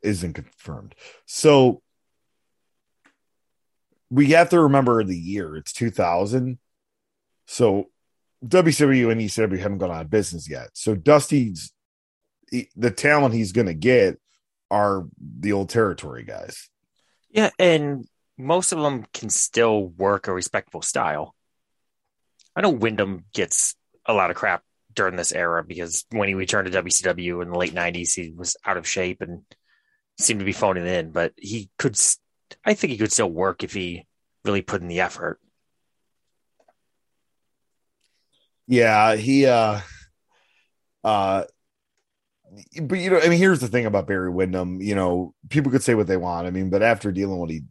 isn't 0.02 0.34
confirmed. 0.34 0.94
So 1.26 1.82
we 4.10 4.28
have 4.28 4.50
to 4.50 4.60
remember 4.60 5.02
the 5.04 5.18
year. 5.18 5.56
It's 5.56 5.72
2000. 5.72 6.58
So 7.46 7.90
WCW 8.46 9.10
and 9.10 9.20
ECW 9.20 9.58
haven't 9.58 9.78
gone 9.78 9.90
out 9.90 10.02
of 10.02 10.10
business 10.10 10.48
yet. 10.48 10.70
So 10.74 10.94
Dusty's 10.94 11.72
he- 12.50 12.70
the 12.76 12.90
talent 12.90 13.34
he's 13.34 13.52
going 13.52 13.66
to 13.66 13.74
get 13.74 14.18
are 14.70 15.06
the 15.18 15.52
old 15.52 15.68
territory 15.68 16.24
guys. 16.24 16.68
Yeah, 17.30 17.50
and 17.58 18.06
most 18.38 18.72
of 18.72 18.80
them 18.80 19.06
can 19.12 19.30
still 19.30 19.86
work 19.86 20.28
a 20.28 20.32
respectable 20.32 20.82
style. 20.82 21.34
I 22.56 22.60
know 22.60 22.70
Windham 22.70 23.24
gets 23.32 23.74
a 24.06 24.14
lot 24.14 24.30
of 24.30 24.36
crap 24.36 24.62
during 24.92 25.16
this 25.16 25.32
era 25.32 25.64
because 25.64 26.04
when 26.10 26.28
he 26.28 26.34
returned 26.34 26.70
to 26.70 26.82
WCW 26.82 27.42
in 27.42 27.50
the 27.50 27.58
late 27.58 27.74
'90s, 27.74 28.14
he 28.14 28.30
was 28.30 28.56
out 28.64 28.76
of 28.76 28.86
shape 28.86 29.20
and 29.20 29.42
seemed 30.18 30.40
to 30.40 30.46
be 30.46 30.52
phoning 30.52 30.86
in. 30.86 31.10
But 31.10 31.32
he 31.36 31.70
could, 31.78 31.98
I 32.64 32.74
think, 32.74 32.92
he 32.92 32.98
could 32.98 33.12
still 33.12 33.30
work 33.30 33.64
if 33.64 33.72
he 33.72 34.06
really 34.44 34.62
put 34.62 34.82
in 34.82 34.88
the 34.88 35.00
effort. 35.00 35.40
Yeah, 38.66 39.16
he 39.16 39.46
uh 39.46 39.80
uh 41.02 41.44
but 42.82 42.98
you 42.98 43.10
know, 43.10 43.18
I 43.18 43.28
mean, 43.28 43.38
here's 43.38 43.60
the 43.60 43.68
thing 43.68 43.86
about 43.86 44.06
Barry 44.06 44.30
Windham. 44.30 44.80
You 44.80 44.94
know, 44.94 45.34
people 45.48 45.72
could 45.72 45.82
say 45.82 45.94
what 45.94 46.06
they 46.06 46.16
want. 46.16 46.46
I 46.46 46.50
mean, 46.50 46.70
but 46.70 46.82
after 46.82 47.10
dealing 47.12 47.38
what 47.38 47.50
he 47.50 47.62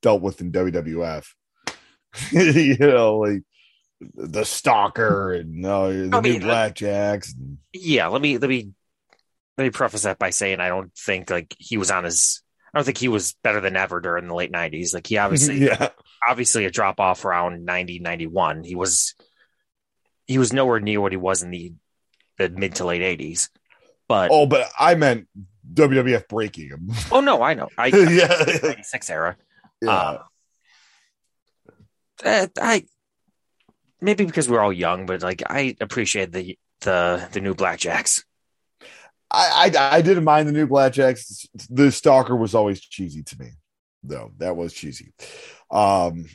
dealt 0.00 0.22
with 0.22 0.40
in 0.40 0.52
WWF, 0.52 1.26
you 2.32 2.76
know, 2.78 3.18
like 3.18 3.42
the 4.14 4.44
stalker 4.44 5.32
and 5.32 5.64
uh, 5.64 5.88
the 5.88 6.10
I 6.12 6.20
new 6.20 6.32
mean, 6.32 6.42
blackjacks. 6.42 7.34
And, 7.34 7.58
Yeah, 7.72 8.08
let 8.08 8.22
me 8.22 8.38
let 8.38 8.48
me 8.48 8.70
let 9.58 9.64
me 9.64 9.70
preface 9.70 10.02
that 10.02 10.18
by 10.18 10.30
saying 10.30 10.60
I 10.60 10.68
don't 10.68 10.94
think 10.94 11.30
like 11.30 11.54
he 11.58 11.76
was 11.76 11.90
on 11.90 12.04
his. 12.04 12.42
I 12.74 12.78
don't 12.78 12.84
think 12.86 12.98
he 12.98 13.08
was 13.08 13.34
better 13.44 13.60
than 13.60 13.76
ever 13.76 14.00
during 14.00 14.28
the 14.28 14.34
late 14.34 14.52
'90s. 14.52 14.94
Like 14.94 15.06
he 15.06 15.18
obviously 15.18 15.58
yeah, 15.66 15.90
obviously 16.26 16.64
a 16.64 16.70
drop 16.70 17.00
off 17.00 17.24
around 17.24 17.64
90 17.64 17.98
91 17.98 18.64
he 18.64 18.74
was 18.74 19.14
he 20.26 20.38
was 20.38 20.52
nowhere 20.52 20.80
near 20.80 21.00
what 21.00 21.12
he 21.12 21.18
was 21.18 21.42
in 21.42 21.50
the 21.50 21.72
the 22.38 22.48
mid 22.48 22.74
to 22.76 22.84
late 22.84 23.18
80s 23.18 23.48
but 24.08 24.30
oh, 24.32 24.46
but 24.46 24.68
I 24.78 24.94
meant 24.94 25.28
WWF 25.72 26.28
breaking 26.28 26.68
him. 26.68 26.90
Oh 27.10 27.20
no 27.20 27.42
i 27.42 27.54
know 27.54 27.68
i 27.78 27.86
yeah, 27.86 28.44
96 28.62 29.10
era 29.10 29.36
yeah. 29.80 29.90
Uh, 29.90 30.22
eh, 32.24 32.46
i 32.60 32.84
maybe 34.00 34.24
because 34.24 34.48
we're 34.48 34.60
all 34.60 34.72
young 34.72 35.06
but 35.06 35.22
like 35.22 35.42
i 35.48 35.76
appreciate 35.80 36.32
the 36.32 36.58
the 36.80 37.28
the 37.32 37.40
new 37.40 37.54
blackjacks 37.54 38.22
I, 39.32 39.70
I 39.74 39.96
I 39.96 40.02
didn't 40.02 40.24
mind 40.24 40.46
the 40.46 40.52
new 40.52 40.66
blackjacks. 40.66 41.48
The 41.70 41.90
stalker 41.90 42.36
was 42.36 42.54
always 42.54 42.80
cheesy 42.80 43.22
to 43.22 43.40
me, 43.40 43.52
though. 44.02 44.30
That 44.38 44.56
was 44.56 44.74
cheesy. 44.74 45.14
Um, 45.70 46.26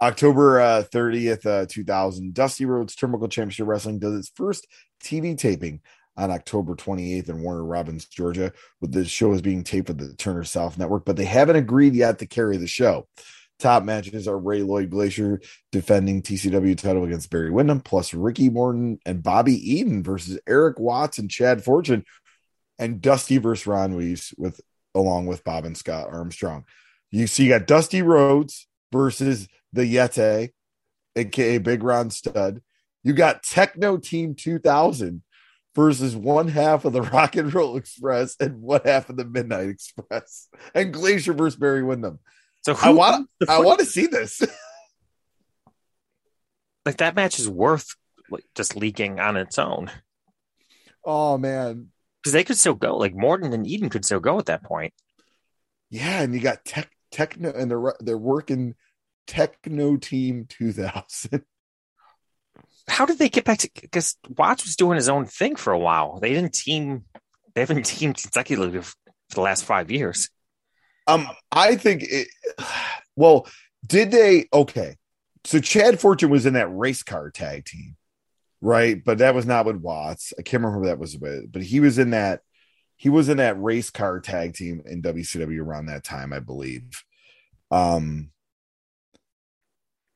October 0.00 0.60
uh, 0.60 0.84
30th, 0.92 1.44
uh, 1.46 1.66
2000, 1.68 2.32
Dusty 2.32 2.64
Rhodes 2.66 2.94
Turnbuckle 2.94 3.30
Championship 3.30 3.66
Wrestling 3.66 3.98
does 3.98 4.14
its 4.14 4.32
first 4.34 4.66
TV 5.02 5.36
taping 5.36 5.80
on 6.16 6.30
October 6.30 6.74
28th 6.74 7.28
in 7.28 7.42
Warner 7.42 7.64
Robins, 7.64 8.06
Georgia. 8.06 8.52
With 8.80 8.92
the 8.92 9.04
show 9.04 9.32
is 9.32 9.42
being 9.42 9.64
taped 9.64 9.88
with 9.88 9.98
the 9.98 10.14
Turner 10.14 10.44
South 10.44 10.78
Network, 10.78 11.04
but 11.04 11.16
they 11.16 11.24
haven't 11.24 11.56
agreed 11.56 11.94
yet 11.94 12.18
to 12.20 12.26
carry 12.26 12.56
the 12.56 12.68
show. 12.68 13.08
top 13.58 13.82
matches 13.82 14.28
are 14.28 14.38
Ray 14.38 14.62
Lloyd 14.62 14.90
Glacier 14.90 15.40
defending 15.72 16.22
TCW 16.22 16.78
title 16.78 17.04
against 17.04 17.30
Barry 17.30 17.50
Windham, 17.50 17.80
plus 17.80 18.14
Ricky 18.14 18.50
Morton 18.50 19.00
and 19.04 19.22
Bobby 19.22 19.54
Eaton 19.54 20.04
versus 20.04 20.38
Eric 20.46 20.78
Watts 20.78 21.18
and 21.18 21.28
Chad 21.28 21.64
Fortune, 21.64 22.04
and 22.78 23.00
Dusty 23.00 23.38
versus 23.38 23.66
Ron 23.66 23.96
Weiss 23.96 24.32
with 24.38 24.60
along 24.94 25.26
with 25.26 25.42
Bob 25.42 25.64
and 25.64 25.76
Scott 25.76 26.08
Armstrong. 26.08 26.64
You 27.10 27.26
see, 27.26 27.44
you 27.44 27.48
got 27.50 27.66
Dusty 27.66 28.02
Rhodes 28.02 28.67
versus 28.92 29.48
the 29.72 29.82
Yeti, 29.82 30.50
aka 31.16 31.58
Big 31.58 31.82
Ron 31.82 32.10
Studd. 32.10 32.62
You 33.02 33.12
got 33.12 33.42
Techno 33.42 33.96
Team 33.96 34.34
2000 34.34 35.22
versus 35.74 36.16
one 36.16 36.48
half 36.48 36.84
of 36.84 36.92
the 36.92 37.02
Rock 37.02 37.36
and 37.36 37.52
Roll 37.52 37.76
Express 37.76 38.36
and 38.40 38.60
one 38.60 38.80
half 38.84 39.08
of 39.08 39.16
the 39.16 39.24
Midnight 39.24 39.68
Express, 39.68 40.48
and 40.74 40.92
Glacier 40.92 41.32
versus 41.32 41.58
Barry 41.58 41.82
Windham. 41.82 42.18
So 42.62 42.76
I 42.82 42.90
want 42.90 43.28
I 43.48 43.60
want 43.60 43.80
to 43.80 43.86
see 43.86 44.06
this. 44.06 44.42
like 46.84 46.98
that 46.98 47.14
match 47.14 47.38
is 47.38 47.48
worth 47.48 47.94
like, 48.30 48.44
just 48.54 48.76
leaking 48.76 49.20
on 49.20 49.36
its 49.36 49.58
own 49.58 49.90
oh 51.08 51.38
man, 51.38 51.88
because 52.20 52.32
they 52.32 52.44
could 52.44 52.58
still 52.58 52.74
go. 52.74 52.96
Like 52.96 53.14
Morton 53.14 53.52
and 53.52 53.66
Eaton 53.66 53.88
could 53.88 54.04
still 54.04 54.20
go 54.20 54.38
at 54.38 54.46
that 54.46 54.62
point. 54.62 54.92
yeah, 55.90 56.20
and 56.20 56.34
you 56.34 56.40
got 56.40 56.64
Tech 56.64 56.90
Techno, 57.10 57.52
and 57.52 57.70
they're 57.70 57.94
they're 58.00 58.18
working 58.18 58.74
Techno 59.26 59.96
Team 59.96 60.46
2000. 60.48 61.42
How 62.88 63.04
did 63.06 63.18
they 63.18 63.28
get 63.28 63.44
back 63.44 63.58
to? 63.58 63.70
Because 63.80 64.16
Watts 64.36 64.64
was 64.64 64.76
doing 64.76 64.96
his 64.96 65.08
own 65.08 65.26
thing 65.26 65.56
for 65.56 65.72
a 65.72 65.78
while. 65.78 66.18
They 66.20 66.32
didn't 66.32 66.54
team. 66.54 67.04
They 67.54 67.60
haven't 67.60 67.84
teamed 67.84 68.16
consecutively 68.16 68.80
for 68.80 68.94
the 69.34 69.40
last 69.40 69.64
five 69.64 69.90
years. 69.90 70.30
Um, 71.06 71.28
I 71.52 71.76
think 71.76 72.02
it. 72.04 72.28
Well, 73.16 73.48
did 73.84 74.12
they? 74.12 74.46
Okay, 74.52 74.94
so 75.42 75.58
Chad 75.58 75.98
Fortune 75.98 76.30
was 76.30 76.46
in 76.46 76.54
that 76.54 76.68
race 76.68 77.02
car 77.02 77.32
tag 77.32 77.64
team, 77.64 77.96
right? 78.60 79.02
But 79.04 79.18
that 79.18 79.34
was 79.34 79.44
not 79.44 79.66
with 79.66 79.74
Watts. 79.74 80.32
I 80.38 80.42
can't 80.42 80.62
remember 80.62 80.84
who 80.84 80.86
that 80.86 81.00
was 81.00 81.18
with, 81.18 81.50
but 81.50 81.62
he 81.62 81.80
was 81.80 81.98
in 81.98 82.10
that. 82.10 82.42
He 82.98 83.08
was 83.08 83.30
in 83.30 83.38
that 83.38 83.58
race 83.62 83.88
car 83.88 84.20
tag 84.20 84.52
team 84.54 84.82
in 84.84 85.00
WCW 85.00 85.60
around 85.60 85.86
that 85.86 86.04
time, 86.04 86.34
I 86.34 86.40
believe. 86.40 87.04
Um, 87.70 88.30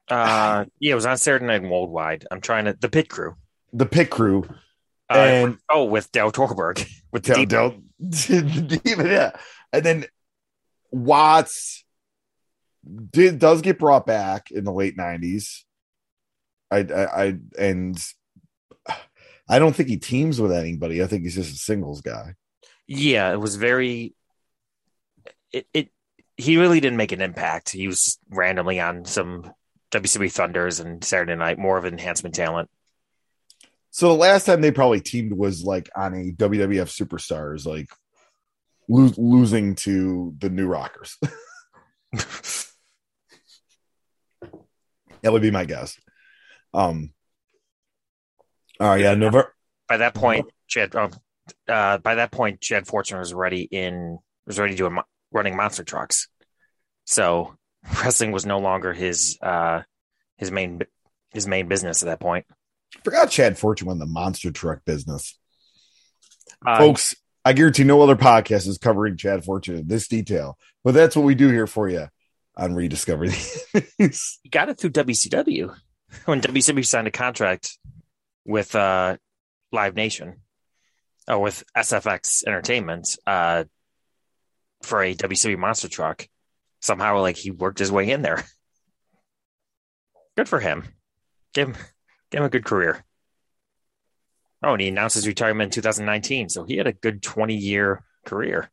Uh, 0.08 0.66
yeah, 0.80 0.92
it 0.92 0.94
was 0.96 1.06
on 1.06 1.16
Saturday 1.16 1.46
Night 1.46 1.62
Worldwide. 1.62 2.26
I'm 2.30 2.40
trying 2.42 2.66
to 2.66 2.76
the 2.78 2.90
Pit 2.90 3.08
Crew. 3.08 3.36
the 3.72 3.86
Pit 3.86 4.10
Crew 4.10 4.46
Uh, 5.08 5.14
and 5.14 5.58
oh, 5.70 5.84
with 5.84 6.10
Del 6.12 6.32
Torborg 6.32 6.86
with 7.12 7.22
Del, 7.22 7.46
Del, 7.46 7.80
Demon, 8.00 9.06
yeah, 9.06 9.30
and 9.72 9.84
then 9.84 10.04
Watts 10.90 11.84
did 13.10 13.38
does 13.38 13.62
get 13.62 13.78
brought 13.78 14.04
back 14.06 14.50
in 14.50 14.64
the 14.64 14.72
late 14.72 14.96
nineties. 14.96 15.64
I, 16.70 16.78
I, 16.78 17.24
I, 17.24 17.38
and 17.58 18.04
I 19.48 19.58
don't 19.58 19.74
think 19.76 19.88
he 19.88 19.98
teams 19.98 20.40
with 20.40 20.52
anybody. 20.52 21.02
I 21.02 21.06
think 21.06 21.22
he's 21.22 21.36
just 21.36 21.54
a 21.54 21.58
singles 21.58 22.00
guy. 22.00 22.34
Yeah, 22.86 23.32
it 23.32 23.40
was 23.40 23.56
very. 23.56 24.14
It, 25.52 25.66
it 25.72 25.88
he 26.36 26.56
really 26.56 26.80
didn't 26.80 26.96
make 26.96 27.12
an 27.12 27.20
impact. 27.20 27.70
He 27.70 27.86
was 27.86 28.04
just 28.04 28.20
randomly 28.30 28.80
on 28.80 29.04
some 29.04 29.52
WCW 29.90 30.32
Thunders 30.32 30.80
and 30.80 31.04
Saturday 31.04 31.36
Night, 31.36 31.58
more 31.58 31.76
of 31.78 31.84
an 31.84 31.92
enhancement 31.92 32.34
talent. 32.34 32.70
So 33.90 34.08
the 34.08 34.14
last 34.14 34.46
time 34.46 34.62
they 34.62 34.70
probably 34.72 35.00
teamed 35.00 35.34
was 35.34 35.62
like 35.62 35.90
on 35.94 36.14
a 36.14 36.32
WWF 36.32 36.88
Superstars, 36.88 37.66
like 37.66 37.90
lo- 38.88 39.12
losing 39.18 39.74
to 39.76 40.34
the 40.38 40.48
New 40.48 40.66
Rockers. 40.66 41.18
that 45.22 45.32
would 45.32 45.42
be 45.42 45.50
my 45.50 45.66
guess. 45.66 46.00
Um. 46.72 47.12
All 48.80 48.88
right, 48.88 49.00
yeah, 49.02 49.14
November. 49.14 49.54
By 49.88 49.98
that 49.98 50.14
point, 50.14 50.46
Chad. 50.66 50.96
Um, 50.96 51.12
uh, 51.68 51.98
by 51.98 52.16
that 52.16 52.32
point, 52.32 52.60
Chad 52.60 52.86
Fortune 52.86 53.18
was 53.18 53.32
ready 53.34 53.62
in 53.62 54.18
was 54.46 54.58
ready 54.58 54.74
doing 54.74 54.98
running 55.30 55.56
monster 55.56 55.84
trucks. 55.84 56.28
So 57.04 57.56
wrestling 58.02 58.32
was 58.32 58.46
no 58.46 58.58
longer 58.58 58.92
his 58.92 59.38
uh 59.42 59.82
his 60.36 60.50
main 60.50 60.80
his 61.32 61.46
main 61.46 61.68
business 61.68 62.02
at 62.02 62.06
that 62.06 62.20
point. 62.20 62.46
Forgot 63.04 63.30
Chad 63.30 63.58
Fortune 63.58 63.88
won 63.88 63.98
the 63.98 64.06
monster 64.06 64.50
truck 64.50 64.84
business. 64.84 65.38
Uh, 66.64 66.78
Folks, 66.78 67.14
I 67.44 67.54
guarantee 67.54 67.84
no 67.84 68.02
other 68.02 68.16
podcast 68.16 68.68
is 68.68 68.78
covering 68.78 69.16
Chad 69.16 69.44
Fortune 69.44 69.76
in 69.76 69.88
this 69.88 70.08
detail, 70.08 70.58
but 70.84 70.94
that's 70.94 71.16
what 71.16 71.24
we 71.24 71.34
do 71.34 71.48
here 71.48 71.66
for 71.66 71.88
you 71.88 72.08
on 72.56 72.74
Rediscover 72.74 73.26
these. 73.26 74.38
he 74.42 74.48
got 74.50 74.68
it 74.68 74.78
through 74.78 74.90
WCW 74.90 75.74
when 76.26 76.40
WCW 76.40 76.86
signed 76.86 77.08
a 77.08 77.10
contract 77.12 77.78
with 78.44 78.74
uh, 78.74 79.16
Live 79.72 79.96
Nation 79.96 80.41
or 81.32 81.40
with 81.40 81.64
SFX 81.76 82.44
Entertainment 82.46 83.16
uh, 83.26 83.64
for 84.82 85.02
a 85.02 85.14
WCW 85.14 85.58
monster 85.58 85.88
truck. 85.88 86.28
Somehow, 86.80 87.20
like 87.20 87.36
he 87.36 87.50
worked 87.50 87.78
his 87.78 87.92
way 87.92 88.10
in 88.10 88.22
there. 88.22 88.44
Good 90.36 90.48
for 90.48 90.58
him. 90.60 90.84
Give 91.54 91.68
him, 91.68 91.76
give 92.30 92.40
him 92.40 92.46
a 92.46 92.50
good 92.50 92.64
career. 92.64 93.04
Oh, 94.64 94.72
and 94.72 94.80
he 94.80 94.88
announced 94.88 95.14
his 95.16 95.26
retirement 95.26 95.68
in 95.76 95.82
2019, 95.82 96.48
so 96.48 96.64
he 96.64 96.76
had 96.76 96.86
a 96.86 96.92
good 96.92 97.22
20 97.22 97.54
year 97.54 98.02
career. 98.24 98.70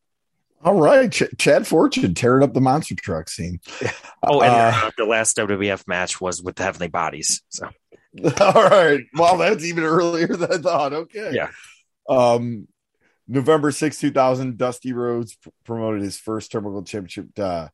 All 0.62 0.74
right, 0.74 1.10
Ch- 1.10 1.24
Chad 1.38 1.66
Fortune 1.66 2.14
tearing 2.14 2.42
up 2.42 2.52
the 2.52 2.60
monster 2.60 2.94
truck 2.94 3.28
scene. 3.28 3.60
Oh, 4.22 4.42
and 4.42 4.52
Uh, 4.52 4.72
uh, 4.86 4.90
the 4.98 5.06
last 5.06 5.38
WWF 5.38 5.88
match 5.88 6.20
was 6.20 6.42
with 6.42 6.56
the 6.56 6.62
Heavenly 6.62 6.88
Bodies. 6.88 7.40
So 7.48 7.70
all 8.40 8.52
right. 8.68 9.00
Well, 9.14 9.38
that's 9.38 9.64
even 9.64 9.82
earlier 9.84 10.26
than 10.26 10.52
I 10.52 10.58
thought. 10.58 10.92
Okay. 10.92 11.30
Yeah. 11.32 11.48
Um, 12.10 12.68
November 13.28 13.70
6, 13.70 13.98
2000, 13.98 14.58
Dusty 14.58 14.92
Rhodes 14.92 15.38
promoted 15.64 16.02
his 16.02 16.18
first 16.18 16.50
Terminal 16.50 16.82
Championship 16.82 17.26
uh, 17.38 17.68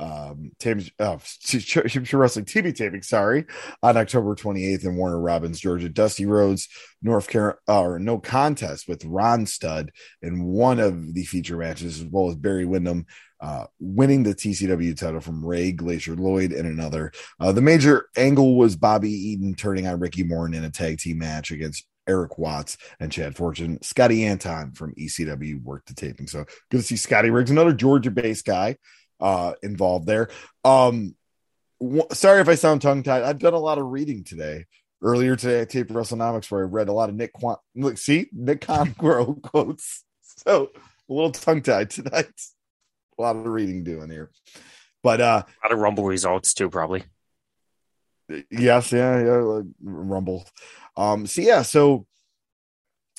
um, 0.00 0.52
uh, 0.62 1.18
Championship 1.42 2.12
Wrestling 2.12 2.46
TV 2.46 2.74
taping, 2.74 3.02
sorry, 3.02 3.44
on 3.82 3.96
October 3.96 4.34
28th 4.34 4.84
in 4.84 4.96
Warner 4.96 5.20
Robins, 5.20 5.60
Georgia. 5.60 5.88
Dusty 5.88 6.24
Rhodes, 6.24 6.68
North 7.02 7.28
Carolina, 7.28 7.58
or 7.68 7.98
no 7.98 8.18
contest 8.18 8.88
with 8.88 9.04
Ron 9.04 9.44
Studd 9.44 9.90
in 10.22 10.44
one 10.44 10.80
of 10.80 11.12
the 11.12 11.24
feature 11.24 11.58
matches, 11.58 12.00
as 12.00 12.06
well 12.06 12.30
as 12.30 12.36
Barry 12.36 12.64
Windham 12.64 13.04
uh, 13.40 13.66
winning 13.78 14.22
the 14.22 14.34
TCW 14.34 14.96
title 14.96 15.20
from 15.20 15.44
Ray 15.44 15.72
Glacier 15.72 16.14
Lloyd 16.14 16.52
in 16.52 16.66
another. 16.66 17.12
Uh, 17.38 17.52
the 17.52 17.62
major 17.62 18.06
angle 18.16 18.56
was 18.56 18.76
Bobby 18.76 19.10
Eaton 19.10 19.54
turning 19.54 19.86
on 19.86 20.00
Ricky 20.00 20.22
Morton 20.22 20.56
in 20.56 20.64
a 20.64 20.70
tag 20.70 20.98
team 20.98 21.18
match 21.18 21.50
against 21.50 21.86
Eric 22.06 22.38
Watts 22.38 22.76
and 22.98 23.12
Chad 23.12 23.36
Fortune. 23.36 23.80
Scotty 23.82 24.24
Anton 24.24 24.72
from 24.72 24.94
ECW 24.94 25.62
worked 25.62 25.88
the 25.88 25.94
taping. 25.94 26.26
So 26.26 26.44
good 26.70 26.78
to 26.78 26.82
see 26.82 26.96
Scotty 26.96 27.30
Riggs, 27.30 27.50
another 27.50 27.72
Georgia 27.72 28.10
based 28.10 28.44
guy 28.44 28.76
uh, 29.20 29.54
involved 29.62 30.06
there. 30.06 30.28
Um, 30.64 31.14
w- 31.80 32.06
sorry 32.12 32.40
if 32.40 32.48
I 32.48 32.54
sound 32.54 32.82
tongue 32.82 33.02
tied. 33.02 33.22
I've 33.22 33.38
done 33.38 33.54
a 33.54 33.58
lot 33.58 33.78
of 33.78 33.86
reading 33.86 34.24
today. 34.24 34.66
Earlier 35.02 35.34
today, 35.34 35.62
I 35.62 35.64
taped 35.64 35.90
WrestleNomics 35.90 36.50
where 36.50 36.60
I 36.60 36.64
read 36.64 36.88
a 36.88 36.92
lot 36.92 37.08
of 37.08 37.14
Nick 37.14 37.32
Quan. 37.32 37.56
Look, 37.74 37.96
see 37.96 38.28
Nick 38.32 38.60
Conquero 38.60 39.40
quotes. 39.42 40.04
So 40.20 40.70
a 41.08 41.12
little 41.12 41.32
tongue 41.32 41.62
tied 41.62 41.90
tonight. 41.90 42.30
A 43.18 43.20
lot 43.20 43.36
of 43.36 43.44
reading 43.44 43.84
doing 43.84 44.08
here, 44.08 44.30
but 45.02 45.20
uh, 45.20 45.42
a 45.44 45.66
lot 45.66 45.72
of 45.74 45.78
Rumble 45.78 46.04
results 46.04 46.54
too, 46.54 46.70
probably. 46.70 47.04
Yes, 48.50 48.92
yeah, 48.92 49.20
yeah, 49.22 49.36
like, 49.36 49.66
Rumble. 49.82 50.46
Um, 50.96 51.26
so 51.26 51.42
yeah, 51.42 51.62
so 51.62 52.06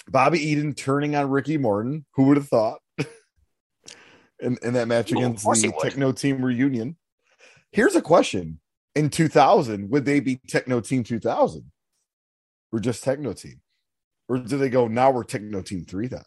Bobby 0.07 0.39
Eaton 0.39 0.73
turning 0.73 1.15
on 1.15 1.29
Ricky 1.29 1.57
Morton. 1.57 2.05
Who 2.15 2.23
would 2.23 2.37
have 2.37 2.47
thought? 2.47 2.79
in, 4.39 4.57
in 4.63 4.73
that 4.73 4.87
match 4.87 5.11
against 5.11 5.43
the. 5.43 5.73
Techno 5.81 6.11
Team 6.11 6.43
reunion. 6.43 6.97
Here's 7.71 7.95
a 7.95 8.01
question: 8.01 8.59
In 8.95 9.09
2000, 9.09 9.89
would 9.89 10.05
they 10.05 10.19
be 10.19 10.39
Techno 10.47 10.79
Team 10.81 11.03
2000 11.03 11.71
or 12.71 12.79
just 12.79 13.03
Techno 13.03 13.33
Team, 13.33 13.61
or 14.29 14.37
do 14.37 14.57
they 14.57 14.69
go 14.69 14.87
now 14.87 15.11
we're 15.11 15.23
Techno 15.23 15.61
Team 15.61 15.85
3000? 15.85 16.25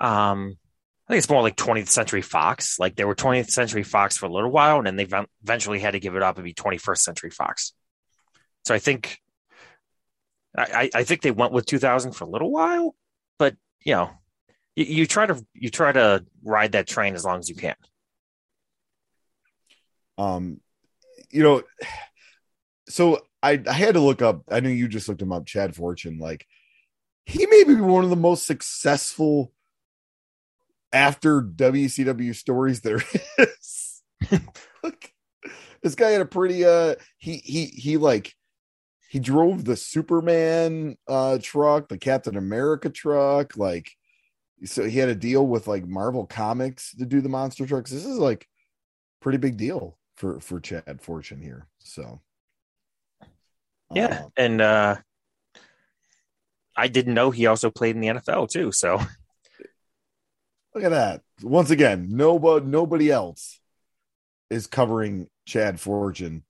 Um, 0.00 0.58
I 1.06 1.12
think 1.12 1.18
it's 1.18 1.28
more 1.28 1.42
like 1.42 1.56
20th 1.56 1.88
Century 1.88 2.22
Fox. 2.22 2.78
Like 2.78 2.96
they 2.96 3.04
were 3.04 3.14
20th 3.14 3.50
Century 3.50 3.82
Fox 3.82 4.16
for 4.16 4.26
a 4.26 4.32
little 4.32 4.50
while, 4.50 4.78
and 4.78 4.86
then 4.86 4.96
they 4.96 5.08
eventually 5.42 5.78
had 5.78 5.92
to 5.92 6.00
give 6.00 6.16
it 6.16 6.22
up 6.22 6.36
and 6.36 6.44
be 6.44 6.54
21st 6.54 6.98
Century 6.98 7.30
Fox. 7.30 7.74
So 8.64 8.74
I 8.74 8.78
think, 8.78 9.18
I, 10.56 10.90
I 10.94 11.04
think 11.04 11.20
they 11.20 11.30
went 11.30 11.52
with 11.52 11.66
2000 11.66 12.12
for 12.12 12.24
a 12.24 12.30
little 12.30 12.50
while, 12.50 12.94
but 13.38 13.54
you 13.84 13.94
know, 13.94 14.10
you, 14.76 14.84
you 14.84 15.06
try 15.06 15.26
to 15.26 15.44
you 15.52 15.68
try 15.68 15.92
to 15.92 16.24
ride 16.42 16.72
that 16.72 16.86
train 16.86 17.14
as 17.14 17.24
long 17.24 17.38
as 17.38 17.48
you 17.48 17.54
can. 17.54 17.74
Um, 20.16 20.60
you 21.30 21.42
know, 21.42 21.62
so 22.88 23.20
I, 23.42 23.60
I 23.68 23.72
had 23.72 23.94
to 23.94 24.00
look 24.00 24.22
up. 24.22 24.44
I 24.50 24.60
know 24.60 24.70
you 24.70 24.88
just 24.88 25.08
looked 25.08 25.22
him 25.22 25.32
up, 25.32 25.44
Chad 25.46 25.74
Fortune. 25.74 26.18
Like 26.18 26.46
he 27.26 27.46
may 27.46 27.64
be 27.64 27.74
one 27.74 28.04
of 28.04 28.10
the 28.10 28.16
most 28.16 28.46
successful 28.46 29.52
after 30.94 31.42
WCW 31.42 32.34
stories 32.34 32.80
there 32.80 33.02
is. 33.38 34.02
this 35.82 35.94
guy 35.94 36.10
had 36.10 36.22
a 36.22 36.26
pretty 36.26 36.64
uh 36.64 36.94
he 37.18 37.36
he 37.38 37.66
he 37.66 37.96
like 37.96 38.32
he 39.10 39.18
drove 39.18 39.64
the 39.64 39.76
Superman 39.76 40.96
uh 41.06 41.38
truck, 41.42 41.88
the 41.88 41.98
Captain 41.98 42.36
America 42.36 42.88
truck, 42.88 43.56
like 43.56 43.90
so 44.64 44.84
he 44.84 44.98
had 44.98 45.08
a 45.08 45.14
deal 45.14 45.46
with 45.46 45.66
like 45.66 45.84
Marvel 45.84 46.26
Comics 46.26 46.94
to 46.94 47.04
do 47.04 47.20
the 47.20 47.28
monster 47.28 47.66
trucks. 47.66 47.90
This 47.90 48.06
is 48.06 48.18
like 48.18 48.48
pretty 49.20 49.38
big 49.38 49.56
deal 49.56 49.98
for 50.16 50.40
for 50.40 50.60
Chad 50.60 51.02
Fortune 51.02 51.42
here. 51.42 51.66
So 51.80 52.22
yeah, 53.92 54.22
uh, 54.22 54.28
and 54.36 54.60
uh 54.60 54.96
I 56.76 56.88
didn't 56.88 57.14
know 57.14 57.30
he 57.30 57.46
also 57.46 57.70
played 57.70 57.96
in 57.96 58.00
the 58.00 58.08
NFL 58.08 58.48
too. 58.48 58.72
So 58.72 59.00
look 60.74 60.84
at 60.84 60.90
that. 60.90 61.22
Once 61.42 61.70
again, 61.70 62.08
nobody 62.10 62.66
nobody 62.66 63.10
else 63.10 63.60
is 64.50 64.66
covering 64.66 65.28
Chad 65.46 65.80
Fortune 65.80 66.44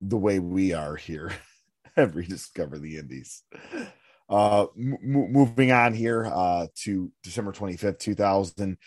the 0.00 0.16
way 0.16 0.38
we 0.38 0.72
are 0.72 0.96
here 0.96 1.32
at 1.96 2.14
Rediscover 2.14 2.78
the 2.78 2.96
Indies. 2.96 3.42
Uh, 4.28 4.66
m- 4.76 4.98
moving 5.02 5.72
on 5.72 5.94
here 5.94 6.26
uh, 6.26 6.66
to 6.76 7.12
December 7.22 7.52
25th, 7.52 7.98
2000. 7.98 8.78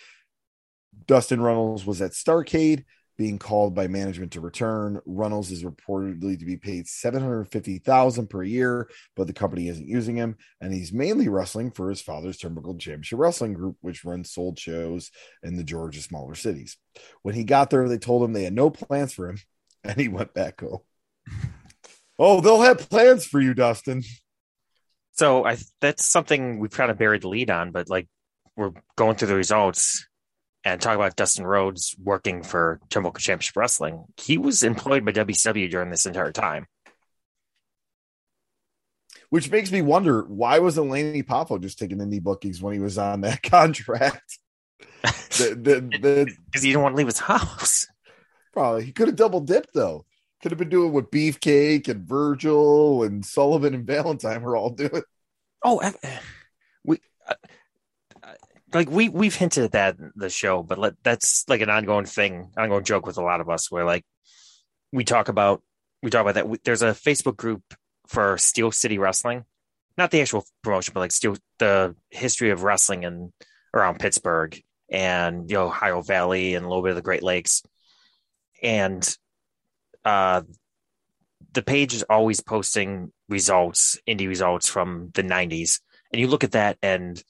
Dustin 1.07 1.41
Runnels 1.41 1.85
was 1.85 2.01
at 2.01 2.11
Starcade 2.11 2.85
being 3.17 3.39
called 3.39 3.73
by 3.73 3.87
management 3.87 4.31
to 4.33 4.41
return. 4.41 4.99
Runnels 5.05 5.51
is 5.51 5.63
reportedly 5.63 6.37
to 6.37 6.45
be 6.45 6.57
paid 6.57 6.87
750,000 6.87 8.27
per 8.27 8.43
year, 8.43 8.89
but 9.15 9.27
the 9.27 9.33
company 9.33 9.67
isn't 9.67 9.87
using 9.87 10.15
him 10.15 10.35
and 10.59 10.73
he's 10.73 10.91
mainly 10.91 11.29
wrestling 11.29 11.71
for 11.71 11.89
his 11.89 12.01
father's 12.01 12.37
Turnbuckle 12.37 12.79
Championship 12.79 13.19
Wrestling 13.19 13.53
Group 13.53 13.77
which 13.81 14.03
runs 14.03 14.31
sold 14.31 14.59
shows 14.59 15.11
in 15.43 15.55
the 15.55 15.63
Georgia 15.63 16.01
smaller 16.01 16.35
cities. 16.35 16.77
When 17.21 17.35
he 17.35 17.43
got 17.43 17.69
there 17.69 17.87
they 17.87 17.97
told 17.97 18.23
him 18.23 18.33
they 18.33 18.43
had 18.43 18.53
no 18.53 18.69
plans 18.69 19.13
for 19.13 19.29
him 19.29 19.37
and 19.83 19.99
he 19.99 20.07
went 20.07 20.33
back 20.33 20.61
home. 20.61 20.79
oh, 22.19 22.41
they'll 22.41 22.61
have 22.61 22.89
plans 22.89 23.25
for 23.25 23.39
you, 23.39 23.53
Dustin. 23.53 24.03
So 25.13 25.45
I 25.45 25.57
that's 25.79 26.05
something 26.05 26.59
we've 26.59 26.71
kind 26.71 26.91
of 26.91 26.97
buried 26.97 27.21
the 27.21 27.29
lead 27.29 27.49
on, 27.49 27.71
but 27.71 27.89
like 27.89 28.07
we're 28.57 28.71
going 28.97 29.15
through 29.15 29.29
the 29.29 29.35
results 29.35 30.05
and 30.65 30.81
talk 30.81 30.95
about 30.95 31.15
Dustin 31.15 31.45
Rhodes 31.45 31.95
working 32.03 32.41
for 32.41 32.81
Turnbuckle 32.89 33.19
Championship 33.19 33.55
Wrestling. 33.55 34.05
He 34.17 34.39
was 34.39 34.63
employed 34.63 35.05
by 35.05 35.11
WCW 35.11 35.69
during 35.69 35.91
this 35.91 36.07
entire 36.07 36.31
time. 36.31 36.65
Which 39.29 39.51
makes 39.51 39.71
me 39.71 39.81
wonder 39.83 40.23
why 40.23 40.59
wasn't 40.59 40.89
Lanny 40.89 41.21
Poffo 41.21 41.61
just 41.61 41.77
taking 41.77 41.99
indie 41.99 42.21
bookings 42.21 42.61
when 42.61 42.73
he 42.73 42.79
was 42.79 42.97
on 42.97 43.21
that 43.21 43.43
contract? 43.51 44.39
Because 45.01 45.39
he 45.39 45.55
didn't 45.55 46.81
want 46.81 46.93
to 46.93 46.97
leave 46.97 47.07
his 47.07 47.19
house. 47.19 47.87
Probably 48.51 48.85
he 48.85 48.91
could 48.91 49.07
have 49.07 49.15
double 49.15 49.41
dipped 49.41 49.73
though. 49.73 50.05
Could 50.41 50.51
have 50.51 50.59
been 50.59 50.69
doing 50.69 50.93
what 50.93 51.11
Beefcake 51.11 51.87
and 51.87 52.07
Virgil 52.07 53.03
and 53.03 53.25
Sullivan 53.25 53.73
and 53.73 53.85
Valentine 53.85 54.41
were 54.41 54.55
all 54.55 54.69
doing. 54.69 55.01
Oh, 55.63 55.81
we. 56.83 56.99
Uh, 57.27 57.33
like 58.75 58.91
we 58.91 59.09
we've 59.09 59.33
hinted 59.33 59.63
at 59.63 59.71
that 59.71 59.97
in 59.97 60.11
the 60.15 60.29
show, 60.29 60.61
but 60.61 60.77
let, 60.77 61.01
that's 61.01 61.45
like 61.47 61.61
an 61.61 61.69
ongoing 61.69 62.05
thing, 62.05 62.51
ongoing 62.57 62.83
joke 62.83 63.05
with 63.05 63.17
a 63.17 63.23
lot 63.23 63.39
of 63.39 63.49
us, 63.49 63.71
where 63.71 63.85
like 63.85 64.05
we 64.91 65.05
talk 65.05 65.29
about 65.29 65.63
we 66.03 66.09
talk 66.09 66.21
about 66.27 66.35
that. 66.35 66.63
There's 66.65 66.81
a 66.81 66.91
Facebook 66.91 67.37
group 67.37 67.63
for 68.07 68.37
Steel 68.37 68.71
City 68.71 68.97
Wrestling, 68.97 69.45
not 69.97 70.11
the 70.11 70.21
actual 70.21 70.45
promotion, 70.61 70.91
but 70.93 70.99
like 70.99 71.13
Steel 71.13 71.37
the 71.57 71.95
history 72.09 72.49
of 72.49 72.63
wrestling 72.63 73.05
and 73.05 73.31
around 73.73 73.99
Pittsburgh 73.99 74.61
and 74.89 75.47
the 75.47 75.57
Ohio 75.57 76.01
Valley 76.01 76.55
and 76.55 76.65
a 76.65 76.67
little 76.67 76.83
bit 76.83 76.91
of 76.91 76.97
the 76.97 77.01
Great 77.01 77.23
Lakes, 77.23 77.63
and 78.61 79.17
uh, 80.03 80.41
the 81.53 81.63
page 81.63 81.93
is 81.93 82.03
always 82.03 82.41
posting 82.41 83.13
results, 83.29 83.97
indie 84.05 84.27
results 84.27 84.67
from 84.67 85.11
the 85.13 85.23
'90s, 85.23 85.79
and 86.11 86.19
you 86.19 86.27
look 86.27 86.43
at 86.43 86.51
that 86.51 86.77
and 86.81 87.23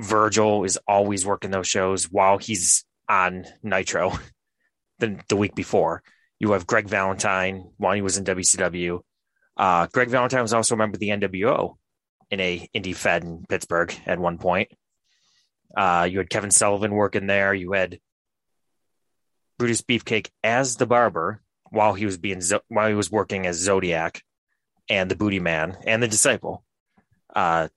Virgil 0.00 0.64
is 0.64 0.78
always 0.88 1.26
working 1.26 1.50
those 1.50 1.68
shows 1.68 2.10
while 2.10 2.38
he's 2.38 2.84
on 3.08 3.44
Nitro 3.62 4.12
the, 4.98 5.20
the 5.28 5.36
week 5.36 5.54
before. 5.54 6.02
You 6.38 6.52
have 6.52 6.66
Greg 6.66 6.88
Valentine 6.88 7.70
while 7.76 7.94
he 7.94 8.02
was 8.02 8.16
in 8.16 8.24
WCW. 8.24 9.00
Uh, 9.56 9.86
Greg 9.92 10.08
Valentine 10.08 10.42
was 10.42 10.54
also 10.54 10.74
a 10.74 10.78
member 10.78 10.96
of 10.96 11.00
the 11.00 11.10
NWO 11.10 11.76
in 12.30 12.40
a 12.40 12.68
indie 12.74 12.96
fed 12.96 13.24
in 13.24 13.44
Pittsburgh 13.46 13.94
at 14.06 14.18
one 14.18 14.38
point. 14.38 14.70
Uh, 15.76 16.08
you 16.10 16.18
had 16.18 16.30
Kevin 16.30 16.50
Sullivan 16.50 16.92
working 16.92 17.26
there. 17.26 17.52
You 17.52 17.72
had 17.72 17.98
Brutus 19.58 19.82
Beefcake 19.82 20.30
as 20.42 20.76
the 20.76 20.86
barber 20.86 21.42
while 21.70 21.92
he 21.92 22.06
was 22.06 22.16
being 22.16 22.40
while 22.68 22.88
he 22.88 22.94
was 22.94 23.10
working 23.10 23.46
as 23.46 23.56
Zodiac 23.56 24.22
and 24.88 25.10
the 25.10 25.16
Booty 25.16 25.40
Man 25.40 25.76
and 25.86 26.02
the 26.02 26.08
Disciple. 26.08 26.64
Uh, 27.34 27.68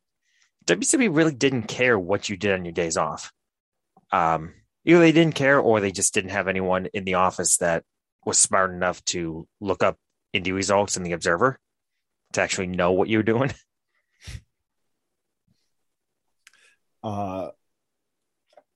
WCW 0.66 1.16
really 1.16 1.34
didn't 1.34 1.64
care 1.64 1.98
what 1.98 2.30
you 2.30 2.38
did 2.38 2.54
on 2.54 2.66
your 2.66 2.72
days 2.72 2.98
off. 2.98 3.32
Um, 4.12 4.54
either 4.86 5.00
they 5.00 5.12
didn't 5.12 5.36
care 5.36 5.60
or 5.60 5.80
they 5.80 5.92
just 5.92 6.14
didn't 6.14 6.32
have 6.32 6.48
anyone 6.48 6.88
in 6.94 7.04
the 7.04 7.16
office 7.16 7.58
that 7.58 7.84
was 8.26 8.38
smart 8.38 8.72
enough 8.72 9.04
to 9.06 9.48
look 9.60 9.84
up 9.84 9.98
indie 10.34 10.54
results 10.54 10.98
in 10.98 11.04
the 11.04 11.12
Observer 11.12 11.60
to 12.34 12.42
actually 12.42 12.68
know 12.68 12.92
what 12.92 13.10
you 13.10 13.18
were 13.18 13.24
doing. 13.24 13.52
Uh, 17.04 17.50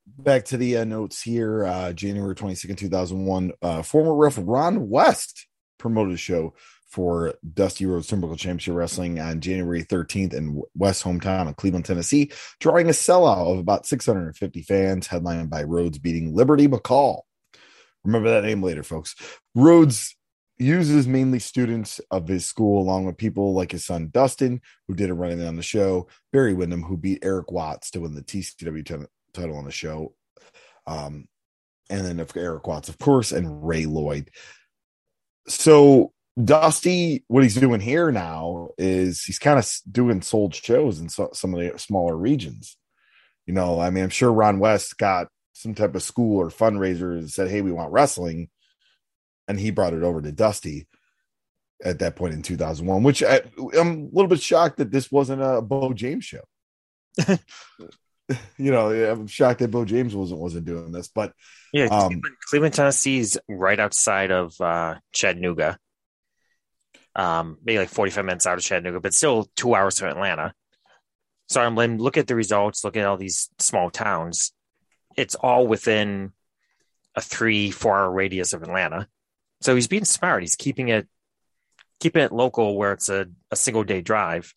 back 0.05 0.43
to 0.43 0.57
the 0.57 0.75
uh, 0.75 0.83
notes 0.83 1.21
here. 1.21 1.65
Uh, 1.65 1.93
January 1.93 2.35
22nd, 2.35 2.77
2001. 2.77 3.53
Uh, 3.61 3.81
former 3.81 4.13
ref 4.13 4.37
Ron 4.41 4.89
West 4.89 5.47
promoted 5.77 6.13
a 6.13 6.17
show 6.17 6.53
for 6.87 7.33
Dusty 7.53 7.85
Rhodes 7.85 8.09
Turnbuckle 8.09 8.37
Championship 8.37 8.73
Wrestling 8.73 9.19
on 9.19 9.41
January 9.41 9.83
13th 9.83 10.33
in 10.33 10.61
West 10.75 11.03
hometown 11.03 11.49
of 11.49 11.57
Cleveland, 11.57 11.85
Tennessee, 11.85 12.31
drawing 12.59 12.87
a 12.87 12.91
sellout 12.91 13.51
of 13.51 13.59
about 13.59 13.85
650 13.85 14.61
fans, 14.63 15.07
headlined 15.07 15.49
by 15.49 15.63
Rhodes 15.63 15.99
beating 15.99 16.33
Liberty 16.33 16.67
McCall. 16.67 17.21
Remember 18.03 18.29
that 18.29 18.45
name 18.45 18.63
later, 18.63 18.83
folks. 18.83 19.15
Rhodes 19.53 20.15
uses 20.57 21.07
mainly 21.07 21.39
students 21.39 21.99
of 22.09 22.27
his 22.27 22.45
school, 22.45 22.81
along 22.81 23.05
with 23.05 23.17
people 23.17 23.53
like 23.53 23.71
his 23.71 23.85
son 23.85 24.09
Dustin, 24.11 24.61
who 24.87 24.95
did 24.95 25.09
a 25.09 25.13
running 25.13 25.45
on 25.45 25.55
the 25.55 25.61
show, 25.61 26.07
Barry 26.31 26.53
Windham, 26.53 26.83
who 26.83 26.97
beat 26.97 27.23
Eric 27.23 27.51
Watts 27.51 27.91
to 27.91 27.99
win 27.99 28.15
the 28.15 28.23
TCW 28.23 28.85
t- 28.85 28.95
title 29.33 29.57
on 29.57 29.65
the 29.65 29.71
show, 29.71 30.15
um, 30.87 31.27
and 31.89 32.05
then 32.05 32.19
of 32.19 32.35
Erik 32.35 32.65
Watts, 32.65 32.89
of 32.89 32.97
course, 32.97 33.31
and 33.31 33.67
Ray 33.67 33.85
Lloyd. 33.85 34.31
So 35.47 36.13
Dusty, 36.41 37.23
what 37.27 37.43
he's 37.43 37.55
doing 37.55 37.79
here 37.79 38.11
now 38.11 38.69
is 38.77 39.23
he's 39.23 39.39
kind 39.39 39.57
of 39.57 39.67
doing 39.91 40.21
sold 40.21 40.53
shows 40.53 40.99
in 40.99 41.09
so, 41.09 41.29
some 41.33 41.53
of 41.53 41.59
the 41.59 41.79
smaller 41.79 42.15
regions. 42.15 42.77
You 43.47 43.53
know, 43.53 43.79
I 43.79 43.89
mean, 43.89 44.03
I'm 44.03 44.09
sure 44.09 44.31
Ron 44.31 44.59
West 44.59 44.97
got 44.97 45.29
some 45.53 45.73
type 45.73 45.95
of 45.95 46.03
school 46.03 46.39
or 46.39 46.49
fundraiser 46.49 47.17
and 47.17 47.29
said, 47.29 47.49
"Hey, 47.49 47.61
we 47.61 47.71
want 47.71 47.91
wrestling," 47.91 48.49
and 49.47 49.59
he 49.59 49.71
brought 49.71 49.93
it 49.93 50.03
over 50.03 50.21
to 50.21 50.31
Dusty 50.31 50.87
at 51.83 51.99
that 51.99 52.15
point 52.15 52.35
in 52.35 52.43
2001. 52.43 53.01
Which 53.01 53.23
I, 53.23 53.41
I'm 53.77 54.01
a 54.01 54.09
little 54.11 54.27
bit 54.27 54.41
shocked 54.41 54.77
that 54.77 54.91
this 54.91 55.11
wasn't 55.11 55.41
a 55.41 55.61
Bo 55.61 55.93
James 55.93 56.25
show. 56.25 56.43
you 57.27 58.71
know, 58.71 58.91
I'm 58.91 59.25
shocked 59.25 59.59
that 59.59 59.71
Bo 59.71 59.85
James 59.85 60.13
wasn't 60.13 60.41
wasn't 60.41 60.65
doing 60.65 60.91
this, 60.91 61.07
but 61.07 61.33
yeah, 61.73 61.85
um, 61.85 62.09
Cleveland, 62.09 62.35
Cleveland 62.47 62.79
is 63.07 63.39
right 63.49 63.79
outside 63.79 64.29
of 64.29 64.53
uh, 64.61 64.95
Chattanooga 65.13 65.79
um, 67.17 67.57
maybe 67.65 67.79
like 67.79 67.89
45 67.89 68.23
minutes 68.23 68.47
out 68.47 68.57
of 68.57 68.63
Chattanooga, 68.63 68.99
but 68.99 69.13
still 69.13 69.49
two 69.55 69.75
hours 69.75 69.95
to 69.95 70.07
Atlanta. 70.07 70.53
So 71.49 71.61
I'm, 71.61 71.75
looking 71.75 72.21
at 72.21 72.27
the 72.27 72.35
results, 72.35 72.83
looking 72.83 73.01
at 73.01 73.07
all 73.07 73.17
these 73.17 73.49
small 73.57 73.89
towns. 73.89 74.53
It's 75.15 75.35
all 75.35 75.65
within 75.65 76.31
a 77.15 77.21
three, 77.21 77.71
four 77.71 77.97
hour 77.97 78.11
radius 78.11 78.53
of 78.53 78.61
Atlanta. 78.61 79.07
So 79.61 79.73
he's 79.73 79.87
being 79.87 80.05
smart. 80.05 80.43
He's 80.43 80.55
keeping 80.55 80.89
it 80.89 81.07
keeping 81.99 82.21
it 82.21 82.31
local 82.31 82.77
where 82.77 82.91
it's 82.91 83.09
a, 83.09 83.25
a 83.49 83.55
single 83.55 83.83
day 83.83 84.01
drive. 84.01 84.53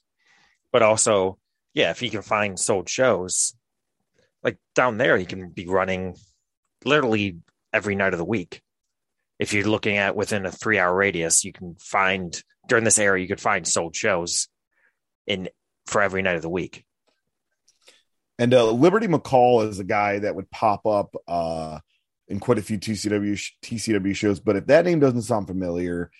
But 0.72 0.82
also, 0.82 1.38
yeah, 1.72 1.90
if 1.90 1.98
he 1.98 2.10
can 2.10 2.20
find 2.20 2.60
sold 2.60 2.90
shows, 2.90 3.54
like 4.42 4.58
down 4.74 4.98
there, 4.98 5.16
he 5.16 5.24
can 5.24 5.48
be 5.48 5.66
running 5.66 6.16
literally 6.84 7.38
every 7.72 7.94
night 7.94 8.12
of 8.12 8.18
the 8.18 8.24
week 8.26 8.62
if 9.40 9.54
you're 9.54 9.64
looking 9.64 9.96
at 9.96 10.14
within 10.14 10.44
a 10.44 10.52
three 10.52 10.78
hour 10.78 10.94
radius, 10.94 11.44
you 11.44 11.52
can 11.52 11.74
find 11.76 12.44
during 12.70 12.84
this 12.84 12.98
era, 12.98 13.20
you 13.20 13.28
could 13.28 13.40
find 13.40 13.66
sold 13.66 13.94
shows 13.94 14.48
in 15.26 15.50
for 15.86 16.00
every 16.00 16.22
night 16.22 16.36
of 16.36 16.42
the 16.42 16.48
week. 16.48 16.84
And 18.38 18.54
uh, 18.54 18.70
Liberty 18.70 19.08
McCall 19.08 19.68
is 19.68 19.80
a 19.80 19.84
guy 19.84 20.20
that 20.20 20.34
would 20.34 20.50
pop 20.50 20.86
up 20.86 21.14
uh, 21.28 21.80
in 22.28 22.38
quite 22.38 22.58
a 22.58 22.62
few 22.62 22.78
TCW 22.78 23.38
TCW 23.62 24.16
shows. 24.16 24.40
But 24.40 24.56
if 24.56 24.66
that 24.68 24.86
name 24.86 25.00
doesn't 25.00 25.22
sound 25.22 25.48
familiar, 25.48 26.10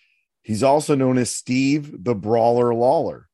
he's 0.42 0.62
also 0.62 0.94
known 0.94 1.16
as 1.16 1.34
Steve 1.34 2.04
the 2.04 2.14
Brawler 2.14 2.74
Lawler 2.74 3.28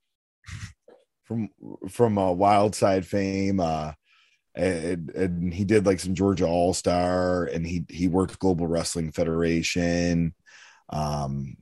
from 1.24 1.48
from 1.88 2.18
uh, 2.18 2.30
Wild 2.30 2.76
Side 2.76 3.06
fame. 3.06 3.60
Uh, 3.60 3.92
and, 4.54 5.10
and 5.10 5.54
he 5.54 5.64
did 5.64 5.84
like 5.84 6.00
some 6.00 6.14
Georgia 6.14 6.46
All 6.46 6.74
Star, 6.74 7.44
and 7.44 7.66
he 7.66 7.86
he 7.88 8.08
worked 8.08 8.38
Global 8.38 8.66
Wrestling 8.66 9.10
Federation, 9.10 10.34
um, 10.90 11.56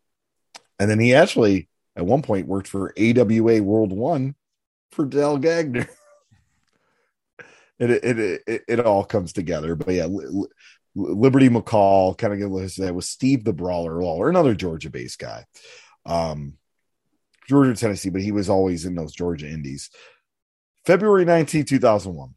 and 0.84 0.90
then 0.90 1.00
he 1.00 1.14
actually 1.14 1.66
at 1.96 2.04
one 2.04 2.20
point 2.20 2.46
worked 2.46 2.68
for 2.68 2.92
AWA 2.98 3.62
World 3.62 3.90
One 3.90 4.34
for 4.92 5.06
Dale 5.06 5.38
Gagner. 5.38 5.88
it, 7.78 7.90
it, 7.90 8.42
it, 8.46 8.62
it, 8.68 8.80
all 8.80 9.02
comes 9.02 9.32
together, 9.32 9.76
but 9.76 9.94
yeah, 9.94 10.08
Liberty 10.94 11.48
McCall 11.48 12.18
kind 12.18 12.34
of 12.34 12.38
get 12.38 12.76
that 12.76 12.94
was 12.94 13.08
Steve 13.08 13.44
the 13.44 13.54
Brawler 13.54 14.02
Lawler, 14.02 14.28
another 14.28 14.54
Georgia 14.54 14.90
based 14.90 15.18
guy. 15.18 15.46
Um, 16.04 16.58
Georgia, 17.48 17.74
Tennessee, 17.74 18.10
but 18.10 18.20
he 18.20 18.32
was 18.32 18.50
always 18.50 18.84
in 18.84 18.94
those 18.94 19.14
Georgia 19.14 19.48
Indies. 19.48 19.88
February 20.84 21.24
19, 21.24 21.64
2001, 21.64 22.34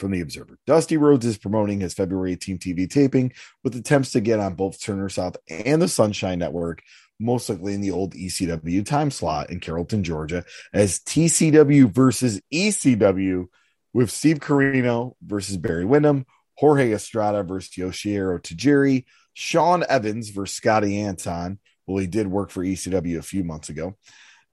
from 0.00 0.10
the 0.10 0.22
Observer. 0.22 0.58
Dusty 0.66 0.96
Rhodes 0.96 1.24
is 1.24 1.38
promoting 1.38 1.78
his 1.78 1.94
February 1.94 2.32
18 2.32 2.58
TV 2.58 2.90
taping 2.90 3.32
with 3.62 3.76
attempts 3.76 4.10
to 4.10 4.20
get 4.20 4.40
on 4.40 4.54
both 4.54 4.82
Turner 4.82 5.08
South 5.08 5.36
and 5.48 5.80
the 5.80 5.86
Sunshine 5.86 6.40
Network, 6.40 6.82
most 7.18 7.48
likely 7.48 7.74
in 7.74 7.80
the 7.80 7.90
old 7.90 8.14
ECW 8.14 8.84
time 8.84 9.10
slot 9.10 9.50
in 9.50 9.60
Carrollton, 9.60 10.04
Georgia, 10.04 10.44
as 10.72 11.00
TCW 11.00 11.90
versus 11.90 12.40
ECW 12.52 13.46
with 13.92 14.10
Steve 14.10 14.38
Corino 14.38 15.14
versus 15.22 15.56
Barry 15.56 15.84
Windham, 15.84 16.26
Jorge 16.56 16.92
Estrada 16.92 17.42
versus 17.42 17.70
Yoshihiro 17.74 18.40
Tajiri, 18.40 19.04
Sean 19.34 19.84
Evans 19.88 20.30
versus 20.30 20.56
Scotty 20.56 21.00
Anton. 21.00 21.58
Well, 21.86 21.98
he 21.98 22.06
did 22.06 22.26
work 22.26 22.50
for 22.50 22.62
ECW 22.62 23.18
a 23.18 23.22
few 23.22 23.44
months 23.44 23.68
ago, 23.68 23.96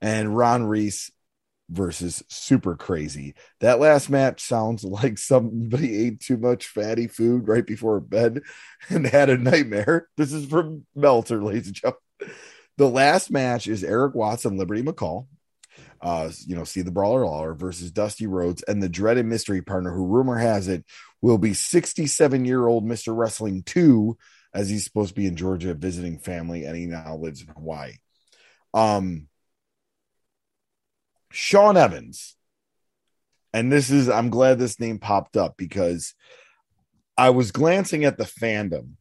and 0.00 0.36
Ron 0.36 0.64
Reese 0.64 1.10
versus 1.68 2.22
Super 2.28 2.76
Crazy. 2.76 3.34
That 3.60 3.80
last 3.80 4.08
match 4.08 4.40
sounds 4.42 4.84
like 4.84 5.18
somebody 5.18 6.06
ate 6.06 6.20
too 6.20 6.36
much 6.36 6.66
fatty 6.66 7.08
food 7.08 7.48
right 7.48 7.66
before 7.66 8.00
bed 8.00 8.42
and 8.88 9.06
had 9.06 9.30
a 9.30 9.38
nightmare. 9.38 10.08
This 10.16 10.32
is 10.32 10.46
from 10.46 10.86
Meltzer, 10.94 11.42
ladies 11.42 11.66
and 11.66 11.76
gentlemen. 11.76 12.00
The 12.76 12.88
last 12.88 13.30
match 13.30 13.66
is 13.68 13.82
Eric 13.82 14.14
Watts 14.14 14.44
and 14.44 14.58
Liberty 14.58 14.82
McCall. 14.82 15.26
Uh, 16.00 16.30
you 16.46 16.54
know, 16.54 16.64
see 16.64 16.82
the 16.82 16.90
Brawler 16.90 17.24
Lawler 17.24 17.54
versus 17.54 17.90
Dusty 17.90 18.26
Rhodes 18.26 18.62
and 18.62 18.82
the 18.82 18.88
dreaded 18.88 19.24
mystery 19.24 19.62
partner, 19.62 19.92
who 19.92 20.06
rumor 20.06 20.36
has 20.36 20.68
it 20.68 20.84
will 21.22 21.38
be 21.38 21.54
67 21.54 22.44
year 22.44 22.66
old 22.66 22.84
Mr. 22.84 23.16
Wrestling 23.16 23.62
2, 23.62 24.16
as 24.52 24.68
he's 24.68 24.84
supposed 24.84 25.10
to 25.10 25.14
be 25.14 25.26
in 25.26 25.36
Georgia 25.36 25.74
visiting 25.74 26.18
family 26.18 26.64
and 26.64 26.76
he 26.76 26.86
now 26.86 27.16
lives 27.16 27.42
in 27.42 27.48
Hawaii. 27.48 27.92
Um, 28.74 29.28
Sean 31.30 31.76
Evans, 31.76 32.36
and 33.52 33.72
this 33.72 33.90
is, 33.90 34.08
I'm 34.08 34.30
glad 34.30 34.58
this 34.58 34.78
name 34.78 34.98
popped 34.98 35.36
up 35.36 35.56
because 35.56 36.14
I 37.16 37.30
was 37.30 37.52
glancing 37.52 38.04
at 38.04 38.18
the 38.18 38.24
fandom 38.24 38.92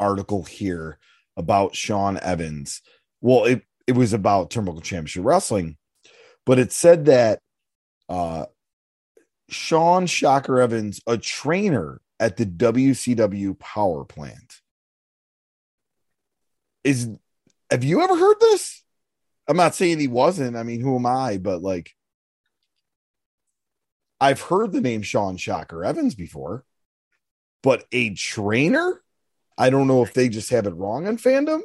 article 0.00 0.42
here 0.42 0.98
about 1.40 1.74
Sean 1.74 2.18
Evans. 2.18 2.82
Well, 3.20 3.44
it, 3.46 3.62
it 3.86 3.92
was 3.92 4.12
about 4.12 4.50
Turnbuckle 4.50 4.82
Championship 4.82 5.24
Wrestling, 5.24 5.76
but 6.46 6.58
it 6.58 6.70
said 6.70 7.06
that 7.06 7.40
uh, 8.08 8.44
Sean 9.48 10.06
Shocker 10.06 10.60
Evans, 10.60 11.00
a 11.06 11.18
trainer 11.18 12.00
at 12.20 12.36
the 12.36 12.46
WCW 12.46 13.58
power 13.58 14.04
plant. 14.04 14.60
Is 16.84 17.08
have 17.70 17.84
you 17.84 18.02
ever 18.02 18.16
heard 18.16 18.36
this? 18.40 18.82
I'm 19.48 19.56
not 19.56 19.74
saying 19.74 19.98
he 19.98 20.08
wasn't. 20.08 20.56
I 20.56 20.62
mean, 20.62 20.80
who 20.80 20.96
am 20.96 21.06
I? 21.06 21.38
But 21.38 21.62
like, 21.62 21.94
I've 24.20 24.40
heard 24.40 24.72
the 24.72 24.80
name 24.80 25.02
Sean 25.02 25.36
Shocker 25.36 25.84
Evans 25.84 26.14
before, 26.14 26.64
but 27.62 27.84
a 27.90 28.14
trainer? 28.14 29.02
I 29.58 29.70
don't 29.70 29.86
know 29.86 30.02
if 30.02 30.14
they 30.14 30.28
just 30.28 30.50
have 30.50 30.66
it 30.66 30.74
wrong 30.74 31.06
on 31.06 31.18
fandom. 31.18 31.60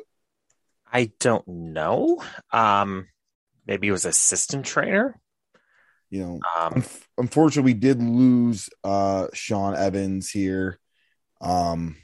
I 0.91 1.11
don't 1.19 1.47
know. 1.47 2.23
Um, 2.51 3.07
maybe 3.65 3.88
he 3.88 3.91
was 3.91 4.05
assistant 4.05 4.65
trainer. 4.65 5.19
You 6.09 6.21
know, 6.21 6.39
um, 6.57 6.83
unfortunately, 7.17 7.73
we 7.73 7.79
did 7.79 8.01
lose 8.01 8.69
uh, 8.83 9.27
Sean 9.33 9.75
Evans 9.75 10.29
here. 10.29 10.79
Um, 11.41 11.97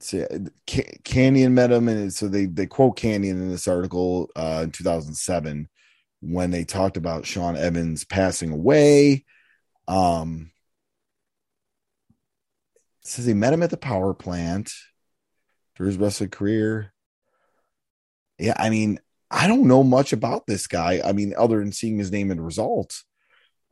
see, 0.00 0.24
Kanyon 0.66 1.52
met 1.52 1.70
him, 1.70 1.88
and 1.88 2.12
so 2.12 2.28
they 2.28 2.46
they 2.46 2.66
quote 2.66 2.96
Kanyon 2.96 3.40
in 3.40 3.50
this 3.50 3.68
article 3.68 4.28
uh, 4.36 4.62
in 4.64 4.72
2007 4.72 5.68
when 6.20 6.50
they 6.50 6.64
talked 6.64 6.96
about 6.96 7.26
Sean 7.26 7.56
Evans 7.56 8.04
passing 8.04 8.52
away. 8.52 9.24
Um, 9.88 10.50
says 13.02 13.26
he 13.26 13.34
met 13.34 13.52
him 13.52 13.62
at 13.62 13.70
the 13.70 13.76
power 13.76 14.14
plant 14.14 14.72
through 15.76 15.86
his 15.86 15.96
wrestling 15.96 16.30
career. 16.30 16.92
Yeah, 18.38 18.54
I 18.56 18.70
mean, 18.70 18.98
I 19.30 19.46
don't 19.46 19.68
know 19.68 19.82
much 19.82 20.12
about 20.12 20.46
this 20.46 20.66
guy. 20.66 21.00
I 21.04 21.12
mean, 21.12 21.34
other 21.36 21.58
than 21.58 21.72
seeing 21.72 21.98
his 21.98 22.10
name 22.10 22.30
and 22.30 22.44
results. 22.44 23.04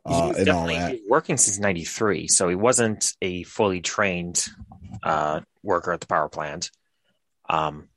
Uh, 0.04 0.32
and 0.38 0.48
all 0.48 0.66
that. 0.68 0.98
working 1.06 1.36
since 1.36 1.58
93, 1.58 2.28
so 2.28 2.48
he 2.48 2.54
wasn't 2.54 3.12
a 3.20 3.42
fully 3.42 3.82
trained 3.82 4.46
uh, 5.02 5.40
worker 5.62 5.92
at 5.92 6.00
the 6.00 6.06
power 6.06 6.28
plant. 6.28 6.70
Um, 7.48 7.88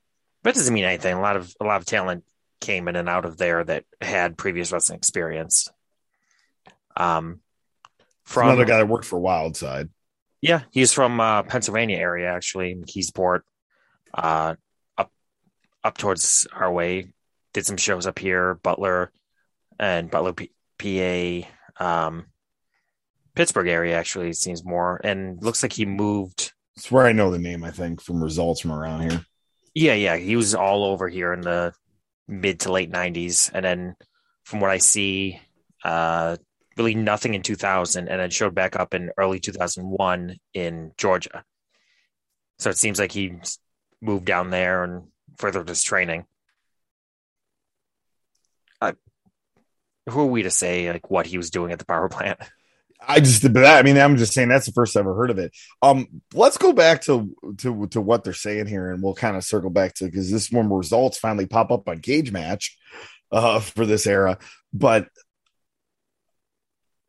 but 0.42 0.50
it 0.50 0.56
doesn't 0.56 0.74
mean 0.74 0.84
anything. 0.84 1.16
A 1.16 1.20
lot 1.20 1.36
of 1.36 1.54
a 1.60 1.64
lot 1.64 1.80
of 1.80 1.86
talent 1.86 2.24
came 2.60 2.88
in 2.88 2.96
and 2.96 3.08
out 3.08 3.24
of 3.24 3.38
there 3.38 3.64
that 3.64 3.84
had 4.00 4.36
previous 4.36 4.72
wrestling 4.72 4.98
experience. 4.98 5.68
Um, 6.96 7.40
from 8.24 8.48
another 8.48 8.64
guy 8.64 8.78
that 8.78 8.88
worked 8.88 9.04
for 9.04 9.18
Wildside. 9.18 9.88
Yeah, 10.42 10.62
he's 10.70 10.92
from 10.92 11.20
uh, 11.20 11.44
Pennsylvania 11.44 11.96
area 11.96 12.30
actually, 12.30 12.74
McKeesport, 12.74 13.40
uh, 14.12 14.56
up 14.98 15.10
up 15.82 15.96
towards 15.96 16.46
our 16.52 16.70
way 16.70 17.12
did 17.52 17.66
some 17.66 17.76
shows 17.76 18.06
up 18.06 18.18
here, 18.18 18.54
Butler 18.54 19.12
and 19.78 20.10
Butler, 20.10 20.32
P- 20.32 21.46
PA, 21.78 21.78
um, 21.84 22.26
Pittsburgh 23.34 23.68
area 23.68 23.98
actually 23.98 24.32
seems 24.32 24.64
more, 24.64 25.00
and 25.02 25.42
looks 25.42 25.62
like 25.62 25.72
he 25.72 25.86
moved. 25.86 26.52
It's 26.76 26.90
where 26.90 27.06
I 27.06 27.12
know 27.12 27.30
the 27.30 27.38
name, 27.38 27.64
I 27.64 27.70
think, 27.70 28.02
from 28.02 28.22
results 28.22 28.60
from 28.60 28.72
around 28.72 29.10
here. 29.10 29.24
Yeah, 29.74 29.94
yeah, 29.94 30.16
he 30.16 30.36
was 30.36 30.54
all 30.54 30.84
over 30.84 31.08
here 31.08 31.32
in 31.32 31.40
the 31.40 31.72
mid 32.28 32.60
to 32.60 32.72
late 32.72 32.90
'90s, 32.90 33.50
and 33.52 33.64
then 33.64 33.96
from 34.44 34.60
what 34.60 34.70
I 34.70 34.78
see, 34.78 35.40
uh, 35.84 36.36
really 36.76 36.94
nothing 36.94 37.34
in 37.34 37.42
2000, 37.42 38.08
and 38.08 38.20
then 38.20 38.30
showed 38.30 38.54
back 38.54 38.76
up 38.76 38.94
in 38.94 39.10
early 39.16 39.40
2001 39.40 40.38
in 40.54 40.92
Georgia. 40.96 41.44
So 42.58 42.70
it 42.70 42.78
seems 42.78 42.98
like 42.98 43.12
he 43.12 43.34
moved 44.00 44.24
down 44.24 44.50
there 44.50 44.84
and 44.84 45.08
furthered 45.38 45.68
his 45.68 45.82
training. 45.82 46.26
who 50.08 50.20
are 50.20 50.26
we 50.26 50.42
to 50.42 50.50
say 50.50 50.90
like 50.92 51.10
what 51.10 51.26
he 51.26 51.36
was 51.36 51.50
doing 51.50 51.72
at 51.72 51.78
the 51.78 51.84
power 51.84 52.08
plant? 52.08 52.38
I 53.06 53.18
just, 53.18 53.42
that 53.42 53.78
I 53.78 53.82
mean, 53.82 53.98
I'm 53.98 54.16
just 54.16 54.32
saying 54.32 54.48
that's 54.48 54.66
the 54.66 54.72
first 54.72 54.96
I've 54.96 55.00
ever 55.00 55.14
heard 55.14 55.30
of 55.30 55.38
it. 55.38 55.52
Um, 55.82 56.06
let's 56.34 56.56
go 56.56 56.72
back 56.72 57.02
to 57.02 57.34
to 57.58 57.88
to 57.88 58.00
what 58.00 58.22
they're 58.22 58.32
saying 58.32 58.68
here, 58.68 58.92
and 58.92 59.02
we'll 59.02 59.14
kind 59.14 59.36
of 59.36 59.42
circle 59.42 59.70
back 59.70 59.94
to 59.94 60.04
because 60.04 60.30
this 60.30 60.52
one 60.52 60.72
results 60.72 61.18
finally 61.18 61.46
pop 61.46 61.72
up 61.72 61.88
on 61.88 61.98
Cage 61.98 62.30
Match, 62.30 62.78
uh, 63.32 63.58
for 63.58 63.86
this 63.86 64.06
era. 64.06 64.38
But 64.72 65.08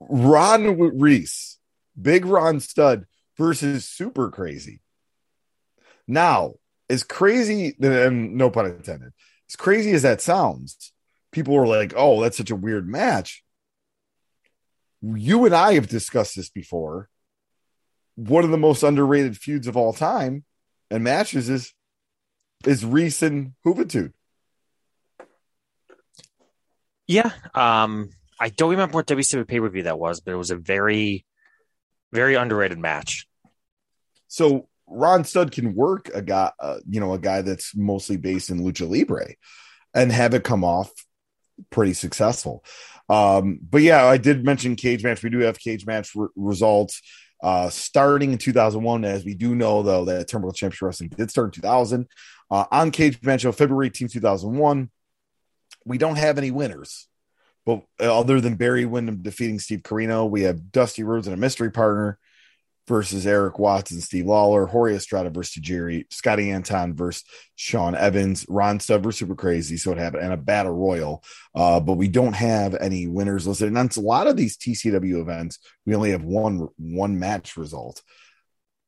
Ron 0.09 0.77
Reese, 0.99 1.57
Big 1.99 2.25
Ron 2.25 2.59
Studd 2.59 3.05
versus 3.37 3.85
Super 3.85 4.29
Crazy. 4.29 4.81
Now, 6.07 6.55
as 6.89 7.03
crazy, 7.03 7.75
and 7.81 8.35
no 8.35 8.49
pun 8.49 8.65
intended, 8.65 9.13
as 9.49 9.55
crazy 9.55 9.91
as 9.91 10.01
that 10.01 10.21
sounds, 10.21 10.91
people 11.31 11.53
were 11.53 11.67
like, 11.67 11.93
"Oh, 11.95 12.21
that's 12.21 12.37
such 12.37 12.51
a 12.51 12.55
weird 12.55 12.87
match." 12.87 13.43
You 15.01 15.45
and 15.45 15.55
I 15.55 15.73
have 15.73 15.87
discussed 15.87 16.35
this 16.35 16.49
before. 16.49 17.09
One 18.15 18.43
of 18.43 18.51
the 18.51 18.57
most 18.57 18.83
underrated 18.83 19.37
feuds 19.37 19.67
of 19.67 19.75
all 19.75 19.93
time 19.93 20.45
and 20.89 21.03
matches 21.03 21.49
is 21.49 21.73
is 22.65 22.85
Reese 22.85 23.21
and 23.21 23.53
Juventud. 23.65 24.13
Yeah, 27.07 27.31
um, 27.53 28.11
I 28.39 28.49
don't 28.49 28.71
remember 28.71 28.95
what 28.95 29.07
WCW 29.07 29.47
pay 29.47 29.59
per 29.59 29.69
view 29.69 29.83
that 29.83 29.99
was, 29.99 30.19
but 30.19 30.33
it 30.33 30.37
was 30.37 30.51
a 30.51 30.55
very, 30.55 31.25
very 32.11 32.35
underrated 32.35 32.77
match. 32.77 33.27
So 34.27 34.67
Ron 34.87 35.23
Studd 35.23 35.51
can 35.51 35.75
work 35.75 36.09
a 36.13 36.21
guy, 36.21 36.51
uh, 36.59 36.77
you 36.89 36.99
know, 36.99 37.13
a 37.13 37.19
guy 37.19 37.41
that's 37.41 37.75
mostly 37.75 38.17
based 38.17 38.49
in 38.49 38.59
lucha 38.59 38.89
libre, 38.89 39.35
and 39.93 40.11
have 40.11 40.33
it 40.33 40.43
come 40.43 40.63
off 40.63 40.91
pretty 41.69 41.93
successful. 41.93 42.63
Um, 43.09 43.59
but 43.61 43.81
yeah, 43.81 44.05
I 44.05 44.17
did 44.17 44.45
mention 44.45 44.75
cage 44.75 45.03
match. 45.03 45.23
We 45.23 45.29
do 45.29 45.39
have 45.39 45.59
cage 45.59 45.85
match 45.85 46.11
re- 46.15 46.29
results 46.35 47.01
uh, 47.43 47.69
starting 47.69 48.31
in 48.31 48.37
2001. 48.37 49.05
As 49.05 49.25
we 49.25 49.35
do 49.35 49.55
know, 49.55 49.83
though, 49.83 50.05
that 50.05 50.27
Turnbuckle 50.27 50.55
Championship 50.55 50.81
Wrestling 50.81 51.09
did 51.09 51.29
start 51.29 51.47
in 51.47 51.61
2000 51.61 52.07
uh, 52.49 52.65
on 52.71 52.91
cage 52.91 53.21
match 53.21 53.45
of 53.45 53.55
February 53.55 53.87
18, 53.87 54.07
2001. 54.07 54.89
We 55.85 55.97
don't 55.97 56.15
have 56.15 56.37
any 56.37 56.51
winners 56.51 57.07
but 57.65 57.83
other 57.99 58.41
than 58.41 58.55
Barry 58.55 58.85
Windham 58.85 59.21
defeating 59.21 59.59
Steve 59.59 59.81
Corino, 59.81 60.29
we 60.29 60.41
have 60.41 60.71
Dusty 60.71 61.03
Rhodes 61.03 61.27
and 61.27 61.33
a 61.33 61.39
mystery 61.39 61.71
partner 61.71 62.19
versus 62.87 63.25
Eric 63.25 63.59
Watts 63.59 63.91
and 63.91 64.03
Steve 64.03 64.25
Lawler, 64.25 64.65
Jorge 64.65 64.95
Estrada 64.95 65.29
versus 65.29 65.61
Jerry, 65.61 66.05
Scotty 66.09 66.51
Anton 66.51 66.93
versus 66.93 67.23
Sean 67.55 67.95
Evans, 67.95 68.45
Ron 68.49 68.79
Studd 68.79 69.03
versus 69.03 69.19
Super 69.19 69.35
Crazy, 69.35 69.77
so 69.77 69.91
it 69.91 69.97
happened, 69.97 70.23
and 70.23 70.33
a 70.33 70.37
Battle 70.37 70.73
Royal. 70.73 71.23
Uh, 71.55 71.79
but 71.79 71.93
we 71.93 72.09
don't 72.09 72.33
have 72.33 72.75
any 72.75 73.07
winners 73.07 73.47
listed. 73.47 73.69
And 73.69 73.77
that's 73.77 73.95
a 73.95 74.01
lot 74.01 74.27
of 74.27 74.35
these 74.35 74.57
TCW 74.57 75.21
events, 75.21 75.59
we 75.85 75.95
only 75.95 76.11
have 76.11 76.23
one 76.23 76.67
one 76.77 77.19
match 77.19 77.55
result 77.55 78.01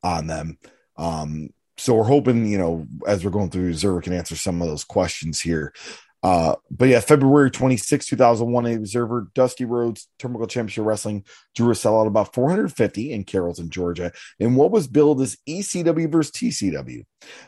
on 0.03 0.27
them. 0.27 0.57
Um, 0.97 1.49
so 1.77 1.95
we're 1.95 2.03
hoping, 2.03 2.45
you 2.45 2.57
know, 2.57 2.87
as 3.07 3.23
we're 3.23 3.31
going 3.31 3.49
through, 3.49 3.71
Zerber 3.73 4.03
can 4.03 4.13
answer 4.13 4.35
some 4.35 4.61
of 4.61 4.67
those 4.67 4.83
questions 4.83 5.41
here. 5.41 5.73
Uh, 6.23 6.55
but 6.71 6.89
yeah, 6.89 6.99
February 6.99 7.51
26, 7.51 8.07
2001, 8.07 8.65
a 8.65 8.75
observer, 8.75 9.27
Dusty 9.35 9.65
Rhodes, 9.65 10.07
Turnbuckle 10.19 10.49
Championship 10.49 10.85
Wrestling, 10.85 11.23
drew 11.55 11.69
a 11.69 11.73
sellout 11.73 12.07
about 12.07 12.33
450 12.33 13.11
in 13.11 13.23
Carrollton, 13.23 13.69
Georgia, 13.69 14.11
in 14.39 14.55
what 14.55 14.71
was 14.71 14.87
billed 14.87 15.21
as 15.21 15.37
ECW 15.47 16.11
versus 16.11 16.31
TCW. 16.31 17.03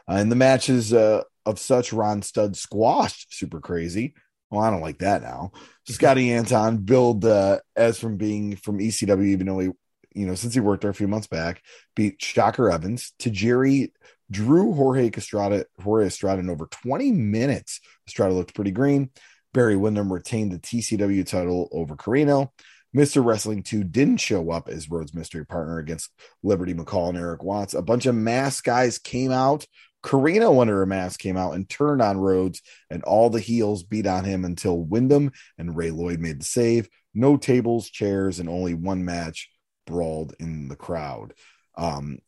Uh, 0.09 0.15
in 0.15 0.29
the 0.29 0.35
matches 0.35 0.93
uh, 0.93 1.23
of 1.45 1.57
such, 1.57 1.91
Ron 1.91 2.21
Studd 2.21 2.55
squashed 2.55 3.33
Super 3.33 3.59
Crazy. 3.59 4.13
Well, 4.49 4.61
I 4.61 4.69
don't 4.69 4.81
like 4.81 4.99
that 4.99 5.21
now. 5.21 5.51
Scotty 5.87 6.31
Anton 6.31 6.77
billed 6.77 7.25
uh, 7.25 7.59
as 7.75 7.99
from 7.99 8.17
being 8.17 8.57
from 8.57 8.79
ECW, 8.79 9.25
even 9.25 9.47
though 9.47 9.59
he, 9.59 9.69
you 10.13 10.25
know, 10.27 10.35
since 10.35 10.53
he 10.53 10.59
worked 10.59 10.81
there 10.81 10.91
a 10.91 10.95
few 10.95 11.07
months 11.07 11.27
back, 11.27 11.61
beat 11.95 12.21
Shocker 12.21 12.69
Evans 12.69 13.13
to 13.19 13.29
Jerry 13.29 13.91
drew 14.31 14.73
Jorge 14.73 15.09
Estrada, 15.15 15.65
Jorge 15.81 16.07
Estrada 16.07 16.39
in 16.39 16.49
over 16.49 16.67
20 16.67 17.11
minutes. 17.11 17.79
Estrada 18.07 18.33
looked 18.33 18.55
pretty 18.55 18.71
green. 18.71 19.09
Barry 19.53 19.75
Windham 19.75 20.11
retained 20.11 20.51
the 20.51 20.59
TCW 20.59 21.25
title 21.25 21.69
over 21.71 21.95
Corino. 21.95 22.49
Mr. 22.95 23.23
Wrestling 23.23 23.63
2 23.63 23.83
didn't 23.83 24.17
show 24.17 24.49
up 24.51 24.69
as 24.69 24.89
Rhodes' 24.89 25.13
mystery 25.13 25.45
partner 25.45 25.77
against 25.77 26.09
Liberty 26.41 26.73
McCall 26.73 27.09
and 27.09 27.17
Eric 27.17 27.43
Watts. 27.43 27.73
A 27.73 27.81
bunch 27.81 28.05
of 28.05 28.15
mask 28.15 28.63
guys 28.63 28.97
came 28.97 29.31
out. 29.31 29.65
Corino 30.03 30.61
under 30.61 30.81
a 30.81 30.87
mask 30.87 31.19
came 31.19 31.37
out 31.37 31.53
and 31.53 31.67
turned 31.67 32.01
on 32.01 32.17
Rhodes, 32.17 32.61
and 32.89 33.03
all 33.03 33.29
the 33.29 33.39
heels 33.39 33.83
beat 33.83 34.07
on 34.07 34.23
him 34.23 34.45
until 34.45 34.79
Windham 34.79 35.31
and 35.57 35.75
Ray 35.75 35.91
Lloyd 35.91 36.19
made 36.19 36.39
the 36.39 36.45
save. 36.45 36.87
No 37.13 37.35
tables, 37.35 37.89
chairs, 37.89 38.39
and 38.39 38.47
only 38.47 38.73
one 38.73 39.03
match 39.03 39.49
brawled 39.85 40.33
in 40.39 40.67
the 40.67 40.75
crowd. 40.75 41.33
Um, 41.77 42.19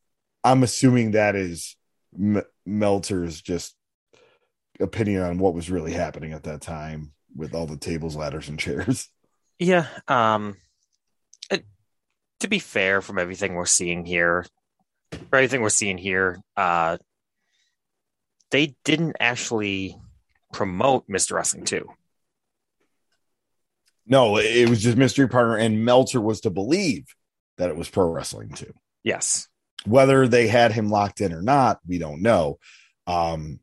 I'm 0.43 0.63
assuming 0.63 1.11
that 1.11 1.35
is 1.35 1.75
M- 2.17 2.43
Meltzer's 2.65 3.41
just 3.41 3.75
opinion 4.79 5.23
on 5.23 5.37
what 5.39 5.53
was 5.53 5.69
really 5.69 5.93
happening 5.93 6.33
at 6.33 6.43
that 6.43 6.61
time 6.61 7.13
with 7.35 7.53
all 7.53 7.65
the 7.65 7.77
tables, 7.77 8.15
ladders, 8.15 8.49
and 8.49 8.59
chairs. 8.59 9.09
Yeah. 9.61 9.87
Um, 10.07 10.55
it, 11.51 11.65
to 12.39 12.47
be 12.47 12.59
fair, 12.59 13.01
from 13.01 13.19
everything 13.19 13.55
we're 13.55 13.65
seeing 13.65 14.05
here, 14.05 14.45
for 15.11 15.35
everything 15.35 15.61
we're 15.61 15.67
seeing 15.67 15.97
here, 15.97 16.39
uh, 16.55 16.97
they 18.51 18.75
didn't 18.85 19.17
actually 19.19 19.97
promote 20.53 21.09
Mr. 21.09 21.33
Wrestling 21.33 21.65
2. 21.65 21.89
No, 24.07 24.37
it 24.37 24.69
was 24.69 24.81
just 24.81 24.95
mystery 24.95 25.27
partner, 25.27 25.57
and 25.57 25.83
Meltzer 25.83 26.21
was 26.21 26.39
to 26.41 26.49
believe 26.49 27.13
that 27.57 27.69
it 27.69 27.75
was 27.75 27.89
pro 27.89 28.09
wrestling 28.09 28.51
too. 28.51 28.73
Yes. 29.03 29.48
Whether 29.85 30.27
they 30.27 30.47
had 30.47 30.71
him 30.71 30.89
locked 30.89 31.21
in 31.21 31.33
or 31.33 31.41
not, 31.41 31.79
we 31.87 31.99
don't 31.99 32.21
know. 32.21 32.59
Um, 33.07 33.59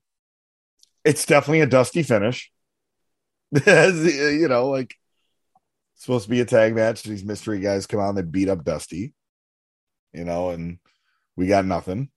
it's 1.04 1.26
definitely 1.26 1.60
a 1.60 1.66
dusty 1.66 2.02
finish. 2.02 2.50
you 3.66 4.48
know, 4.48 4.68
like 4.68 4.94
supposed 5.96 6.24
to 6.24 6.30
be 6.30 6.40
a 6.40 6.44
tag 6.44 6.74
match. 6.74 7.02
These 7.02 7.24
mystery 7.24 7.60
guys 7.60 7.86
come 7.86 8.00
out 8.00 8.10
and 8.10 8.18
they 8.18 8.22
beat 8.22 8.48
up 8.48 8.64
Dusty, 8.64 9.12
you 10.12 10.24
know, 10.24 10.50
and 10.50 10.78
we 11.36 11.46
got 11.46 11.64
nothing, 11.64 12.10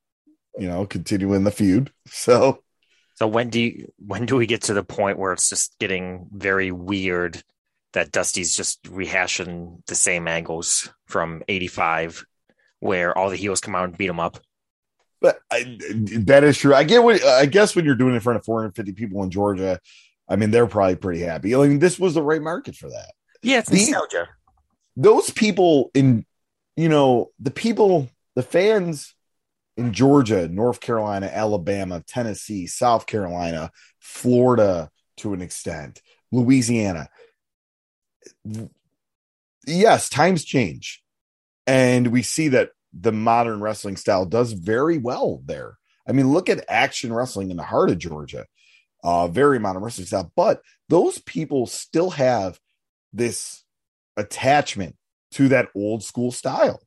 you 0.57 0.67
know, 0.67 0.85
continuing 0.85 1.43
the 1.43 1.51
feud. 1.51 1.91
So, 2.11 2.63
so 3.15 3.27
when 3.27 3.49
do 3.49 3.59
you, 3.61 3.91
when 3.97 4.25
do 4.25 4.35
we 4.35 4.47
get 4.47 4.63
to 4.63 4.73
the 4.73 4.83
point 4.83 5.19
where 5.19 5.33
it's 5.33 5.49
just 5.49 5.77
getting 5.79 6.27
very 6.31 6.71
weird 6.71 7.43
that 7.93 8.11
Dusty's 8.11 8.55
just 8.55 8.83
rehashing 8.83 9.85
the 9.87 9.95
same 9.95 10.27
angles 10.27 10.89
from 11.05 11.43
85 11.47 12.25
where 12.79 13.17
all 13.17 13.29
the 13.29 13.35
heels 13.35 13.61
come 13.61 13.75
out 13.75 13.85
and 13.85 13.97
beat 13.97 14.09
him 14.09 14.19
up? 14.19 14.39
But 15.21 15.39
I, 15.51 15.77
that 16.19 16.43
is 16.43 16.57
true. 16.57 16.73
I 16.73 16.83
get 16.83 17.03
what 17.03 17.23
I 17.23 17.45
guess 17.45 17.75
when 17.75 17.85
you're 17.85 17.95
doing 17.95 18.13
it 18.13 18.15
in 18.15 18.21
front 18.21 18.37
of 18.37 18.45
450 18.45 18.93
people 18.93 19.23
in 19.23 19.31
Georgia, 19.31 19.79
I 20.29 20.35
mean 20.35 20.51
they're 20.51 20.67
probably 20.67 20.95
pretty 20.95 21.21
happy. 21.21 21.55
I 21.55 21.67
mean 21.67 21.79
this 21.79 21.99
was 21.99 22.13
the 22.13 22.21
right 22.21 22.41
market 22.41 22.75
for 22.75 22.89
that. 22.89 23.13
Yeah, 23.41 23.59
it's 23.59 23.69
These, 23.69 23.89
nostalgia. 23.89 24.29
Those 24.95 25.29
people 25.29 25.91
in, 25.93 26.25
you 26.75 26.89
know, 26.89 27.31
the 27.39 27.51
people, 27.51 28.09
the 28.35 28.43
fans 28.43 29.13
in 29.77 29.93
Georgia, 29.93 30.47
North 30.47 30.81
Carolina, 30.81 31.27
Alabama, 31.27 32.03
Tennessee, 32.05 32.67
South 32.67 33.05
Carolina, 33.05 33.71
Florida 33.99 34.89
to 35.17 35.33
an 35.33 35.41
extent, 35.41 36.01
Louisiana. 36.31 37.09
Yes, 39.65 40.09
times 40.09 40.43
change. 40.43 41.01
And 41.69 42.07
we 42.07 42.23
see 42.23 42.47
that 42.47 42.71
the 42.99 43.11
modern 43.11 43.61
wrestling 43.61 43.95
style 43.95 44.25
does 44.25 44.53
very 44.53 44.97
well 44.97 45.43
there. 45.45 45.77
I 46.07 46.13
mean, 46.13 46.33
look 46.33 46.49
at 46.49 46.65
action 46.67 47.13
wrestling 47.13 47.51
in 47.51 47.57
the 47.57 47.63
heart 47.63 47.91
of 47.91 47.99
Georgia. 47.99 48.47
Uh, 49.03 49.27
very 49.27 49.59
modern 49.59 49.83
wrestling 49.83 50.07
style, 50.07 50.31
but 50.35 50.61
those 50.89 51.19
people 51.19 51.67
still 51.67 52.09
have 52.09 52.59
this 53.13 53.63
attachment 54.17 54.95
to 55.31 55.47
that 55.49 55.69
old 55.75 56.03
school 56.03 56.31
style, 56.31 56.81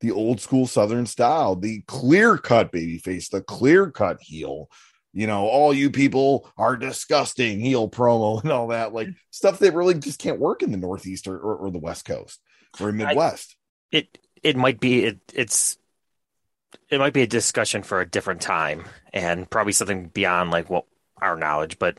the 0.00 0.12
old 0.12 0.40
school 0.40 0.66
Southern 0.66 1.04
style, 1.04 1.56
the 1.56 1.82
clear 1.88 2.38
cut 2.38 2.70
baby 2.72 2.98
face, 2.98 3.28
the 3.28 3.42
clear 3.42 3.90
cut 3.90 4.18
heel. 4.20 4.70
You 5.12 5.26
know, 5.26 5.46
all 5.46 5.74
you 5.74 5.90
people 5.90 6.48
are 6.56 6.76
disgusting 6.76 7.58
heel 7.58 7.90
promo 7.90 8.40
and 8.42 8.52
all 8.52 8.68
that, 8.68 8.94
like 8.94 9.08
stuff 9.30 9.58
that 9.58 9.74
really 9.74 9.94
just 9.94 10.20
can't 10.20 10.38
work 10.38 10.62
in 10.62 10.70
the 10.70 10.78
Northeast 10.78 11.26
or, 11.26 11.36
or, 11.36 11.56
or 11.56 11.70
the 11.70 11.78
West 11.78 12.04
Coast 12.04 12.40
or 12.80 12.92
Midwest. 12.92 13.55
I, 13.55 13.55
it 13.90 14.18
it 14.42 14.56
might 14.56 14.80
be 14.80 15.04
it, 15.04 15.18
it's 15.34 15.78
it 16.88 16.98
might 16.98 17.12
be 17.12 17.22
a 17.22 17.26
discussion 17.26 17.82
for 17.82 18.00
a 18.00 18.08
different 18.08 18.40
time 18.40 18.84
and 19.12 19.48
probably 19.50 19.72
something 19.72 20.08
beyond 20.08 20.50
like 20.50 20.70
what 20.70 20.84
our 21.20 21.36
knowledge 21.36 21.78
but 21.78 21.98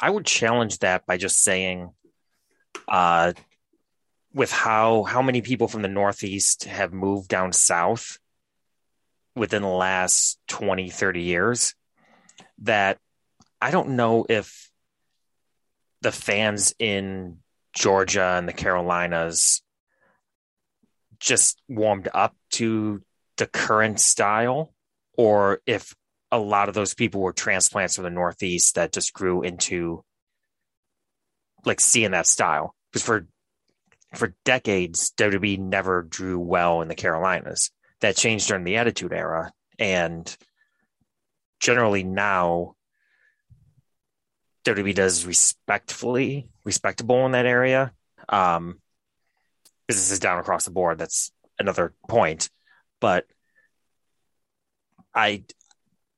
i 0.00 0.08
would 0.10 0.26
challenge 0.26 0.78
that 0.80 1.06
by 1.06 1.16
just 1.16 1.42
saying 1.42 1.90
uh 2.88 3.32
with 4.34 4.52
how 4.52 5.02
how 5.04 5.22
many 5.22 5.40
people 5.40 5.68
from 5.68 5.82
the 5.82 5.88
northeast 5.88 6.64
have 6.64 6.92
moved 6.92 7.28
down 7.28 7.52
south 7.52 8.18
within 9.34 9.62
the 9.62 9.68
last 9.68 10.38
20 10.48 10.90
30 10.90 11.22
years 11.22 11.74
that 12.58 12.98
i 13.60 13.70
don't 13.70 13.90
know 13.90 14.26
if 14.28 14.70
the 16.02 16.12
fans 16.12 16.74
in 16.78 17.38
georgia 17.72 18.34
and 18.36 18.48
the 18.48 18.52
carolinas 18.52 19.62
just 21.18 21.60
warmed 21.68 22.08
up 22.12 22.34
to 22.52 23.02
the 23.36 23.46
current 23.46 24.00
style? 24.00 24.72
Or 25.16 25.60
if 25.66 25.94
a 26.30 26.38
lot 26.38 26.68
of 26.68 26.74
those 26.74 26.94
people 26.94 27.20
were 27.20 27.32
transplants 27.32 27.96
from 27.96 28.04
the 28.04 28.10
northeast 28.10 28.74
that 28.74 28.92
just 28.92 29.12
grew 29.12 29.42
into 29.42 30.04
like 31.64 31.80
seeing 31.80 32.12
that 32.12 32.26
style? 32.26 32.74
Because 32.90 33.02
for 33.02 33.26
for 34.14 34.34
decades 34.44 35.12
WWE 35.16 35.58
never 35.58 36.02
drew 36.02 36.38
well 36.38 36.80
in 36.80 36.88
the 36.88 36.94
Carolinas. 36.94 37.70
That 38.00 38.16
changed 38.16 38.48
during 38.48 38.64
the 38.64 38.76
attitude 38.76 39.12
era. 39.12 39.52
And 39.78 40.34
generally 41.60 42.04
now 42.04 42.74
WWE 44.64 44.94
does 44.94 45.24
respectfully 45.24 46.48
respectable 46.64 47.24
in 47.26 47.32
that 47.32 47.46
area. 47.46 47.92
Um 48.28 48.80
businesses 49.88 50.18
down 50.18 50.38
across 50.38 50.64
the 50.64 50.70
board. 50.70 50.98
That's 50.98 51.32
another 51.58 51.94
point. 52.08 52.50
But 53.00 53.26
I 55.14 55.44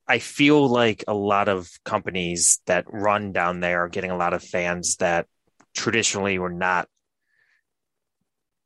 I 0.06 0.18
feel 0.18 0.66
like 0.68 1.04
a 1.06 1.14
lot 1.14 1.48
of 1.48 1.70
companies 1.84 2.60
that 2.66 2.86
run 2.88 3.32
down 3.32 3.60
there 3.60 3.84
are 3.84 3.88
getting 3.88 4.10
a 4.10 4.16
lot 4.16 4.32
of 4.32 4.42
fans 4.42 4.96
that 4.96 5.26
traditionally 5.76 6.38
were 6.38 6.50
not 6.50 6.88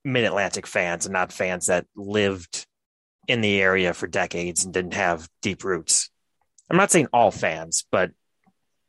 mid 0.05 0.25
Atlantic 0.25 0.67
fans 0.67 1.07
and 1.07 1.13
not 1.13 1.33
fans 1.33 1.67
that 1.67 1.87
lived 1.97 2.67
in 3.29 3.41
the 3.41 3.61
area 3.61 3.93
for 3.93 4.07
decades 4.07 4.65
and 4.65 4.73
didn't 4.73 4.95
have 4.95 5.29
deep 5.43 5.65
roots. 5.65 6.11
I'm 6.71 6.77
not 6.77 6.91
saying 6.91 7.09
all 7.13 7.31
fans, 7.31 7.85
but 7.91 8.11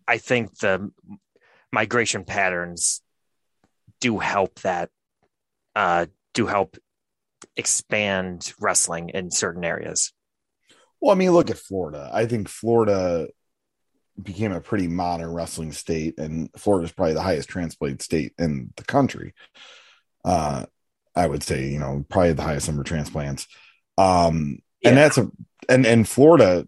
I 0.07 0.18
think 0.18 0.57
the 0.57 0.91
migration 1.72 2.24
patterns 2.24 3.01
do 3.99 4.20
help 4.20 4.59
that 4.61 4.89
uh, 5.76 6.05
do 6.34 6.45
help 6.47 6.78
expand 7.55 8.53
wrestling 8.59 9.09
in 9.09 9.32
certain 9.32 9.63
areas. 9.63 10.13
Well, 10.99 11.11
I 11.11 11.15
mean, 11.15 11.32
look 11.32 11.49
at 11.49 11.57
Florida. 11.57 12.09
I 12.13 12.26
think 12.26 12.47
Florida 12.47 13.28
became 14.21 14.51
a 14.51 14.61
pretty 14.61 14.88
modern 14.88 15.34
wrestling 15.34 15.71
state, 15.71 16.17
and 16.17 16.49
Florida 16.57 16.86
is 16.86 16.91
probably 16.91 17.13
the 17.13 17.21
highest 17.21 17.49
transplant 17.49 18.01
state 18.01 18.34
in 18.38 18.71
the 18.78 18.84
country. 18.84 19.34
Uh, 20.24 20.65
I 21.15 21.28
would 21.28 21.43
say, 21.43 21.67
you 21.67 21.80
know, 21.80 22.05
probably 22.09 22.34
the 22.34 22.43
highest 22.43 22.67
number 22.67 22.82
of 22.82 22.88
transplants. 22.88 23.47
Um, 23.97 24.59
yeah. 24.82 24.89
and 24.89 24.97
that's 24.97 25.17
a 25.17 25.30
and 25.69 25.86
and 25.86 26.07
Florida 26.07 26.67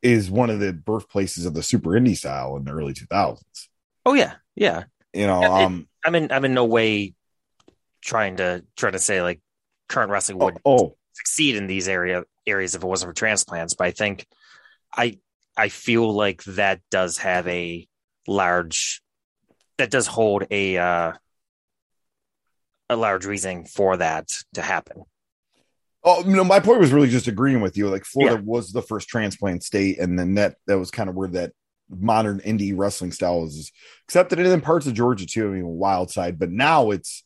is 0.00 0.30
one 0.30 0.50
of 0.50 0.58
the 0.58 0.72
birthplaces 0.72 1.46
of 1.46 1.54
the 1.54 1.62
super 1.62 1.90
indie 1.90 2.16
style 2.16 2.56
in 2.56 2.64
the 2.64 2.72
early 2.72 2.92
2000s. 2.92 3.42
Oh 4.04 4.14
yeah, 4.14 4.34
yeah. 4.56 4.84
You 5.12 5.26
know, 5.26 5.42
um, 5.42 5.88
I'm 6.04 6.14
in 6.14 6.32
I'm 6.32 6.44
in 6.44 6.54
no 6.54 6.64
way 6.64 7.14
trying 8.02 8.36
to 8.36 8.64
try 8.76 8.90
to 8.90 8.98
say 8.98 9.22
like 9.22 9.40
current 9.88 10.10
wrestling 10.10 10.38
would 10.38 10.58
oh, 10.64 10.78
oh. 10.78 10.96
succeed 11.12 11.56
in 11.56 11.66
these 11.66 11.88
area 11.88 12.24
areas 12.46 12.74
if 12.74 12.82
it 12.82 12.86
wasn't 12.86 13.10
for 13.10 13.14
transplants, 13.14 13.74
but 13.74 13.86
I 13.86 13.90
think 13.92 14.26
I 14.94 15.18
I 15.56 15.68
feel 15.68 16.12
like 16.12 16.42
that 16.44 16.80
does 16.90 17.18
have 17.18 17.46
a 17.48 17.86
large 18.26 19.02
that 19.78 19.90
does 19.90 20.06
hold 20.06 20.44
a 20.50 20.78
uh, 20.78 21.12
a 22.88 22.96
large 22.96 23.24
reason 23.26 23.64
for 23.64 23.96
that 23.96 24.28
to 24.54 24.62
happen. 24.62 25.04
Oh, 26.04 26.22
know, 26.22 26.44
my 26.44 26.58
point 26.58 26.80
was 26.80 26.92
really 26.92 27.08
just 27.08 27.28
agreeing 27.28 27.60
with 27.60 27.76
you. 27.76 27.88
Like 27.88 28.04
Florida 28.04 28.36
yeah. 28.36 28.42
was 28.44 28.72
the 28.72 28.82
first 28.82 29.08
transplant 29.08 29.62
state, 29.62 29.98
and 29.98 30.18
then 30.18 30.34
that 30.34 30.56
that 30.66 30.78
was 30.78 30.90
kind 30.90 31.08
of 31.08 31.14
where 31.14 31.28
that 31.28 31.52
modern 31.88 32.40
indie 32.40 32.72
wrestling 32.76 33.12
style 33.12 33.44
is 33.44 33.70
accepted, 34.08 34.38
and 34.38 34.48
in 34.48 34.60
parts 34.60 34.86
of 34.86 34.94
Georgia 34.94 35.26
too. 35.26 35.48
I 35.48 35.52
mean, 35.52 35.66
wild 35.66 36.10
side, 36.10 36.38
but 36.38 36.50
now 36.50 36.90
it's 36.90 37.24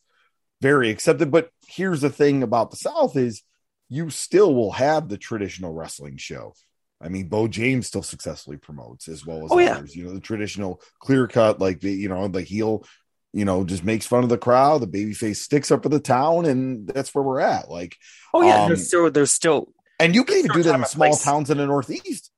very 0.60 0.90
accepted. 0.90 1.30
But 1.30 1.50
here's 1.66 2.00
the 2.00 2.10
thing 2.10 2.42
about 2.42 2.70
the 2.70 2.76
South 2.76 3.16
is 3.16 3.42
you 3.88 4.10
still 4.10 4.54
will 4.54 4.72
have 4.72 5.08
the 5.08 5.18
traditional 5.18 5.72
wrestling 5.72 6.16
show. 6.16 6.54
I 7.00 7.08
mean, 7.08 7.28
Bo 7.28 7.46
James 7.46 7.86
still 7.86 8.02
successfully 8.02 8.56
promotes 8.56 9.08
as 9.08 9.24
well 9.26 9.44
as 9.44 9.52
oh, 9.52 9.60
others. 9.60 9.94
Yeah. 9.94 10.02
You 10.02 10.08
know, 10.08 10.14
the 10.14 10.20
traditional 10.20 10.80
clear 10.98 11.26
cut, 11.26 11.60
like 11.60 11.80
the 11.80 11.92
you 11.92 12.08
know, 12.08 12.26
the 12.28 12.42
heel, 12.42 12.84
you 13.32 13.44
know, 13.44 13.64
just 13.64 13.84
makes 13.84 14.06
fun 14.06 14.24
of 14.24 14.30
the 14.30 14.38
crowd. 14.38 14.80
The 14.80 14.86
babyface 14.86 15.36
sticks 15.36 15.70
up 15.70 15.82
for 15.82 15.90
the 15.90 16.00
town, 16.00 16.46
and 16.46 16.86
that's 16.86 17.14
where 17.14 17.22
we're 17.22 17.40
at. 17.40 17.70
Like, 17.70 17.96
oh 18.32 18.42
yeah, 18.42 18.62
um, 18.62 18.68
there's 18.68 18.86
still 18.86 19.10
there's 19.10 19.30
still, 19.30 19.72
and 20.00 20.14
you 20.14 20.24
can 20.24 20.38
even 20.38 20.52
do 20.52 20.62
that 20.62 20.74
in 20.74 20.84
small 20.86 21.08
place. 21.08 21.22
towns 21.22 21.50
in 21.50 21.58
the 21.58 21.66
Northeast. 21.66 22.30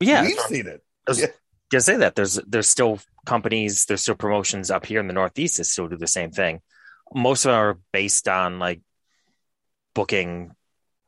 Yeah, 0.00 0.22
we've 0.22 0.40
seen 0.40 0.66
it. 0.66 0.82
Yeah. 1.14 1.26
Just 1.70 1.86
say 1.86 1.98
that 1.98 2.16
there's 2.16 2.40
there's 2.46 2.68
still 2.68 3.00
companies, 3.26 3.84
there's 3.84 4.00
still 4.00 4.14
promotions 4.14 4.70
up 4.70 4.86
here 4.86 4.98
in 4.98 5.06
the 5.06 5.12
Northeast 5.12 5.58
that 5.58 5.64
still 5.64 5.88
do 5.88 5.96
the 5.96 6.08
same 6.08 6.30
thing. 6.30 6.62
Most 7.14 7.44
of 7.44 7.50
them 7.50 7.58
are 7.58 7.78
based 7.92 8.28
on 8.28 8.58
like 8.58 8.80
booking 9.94 10.52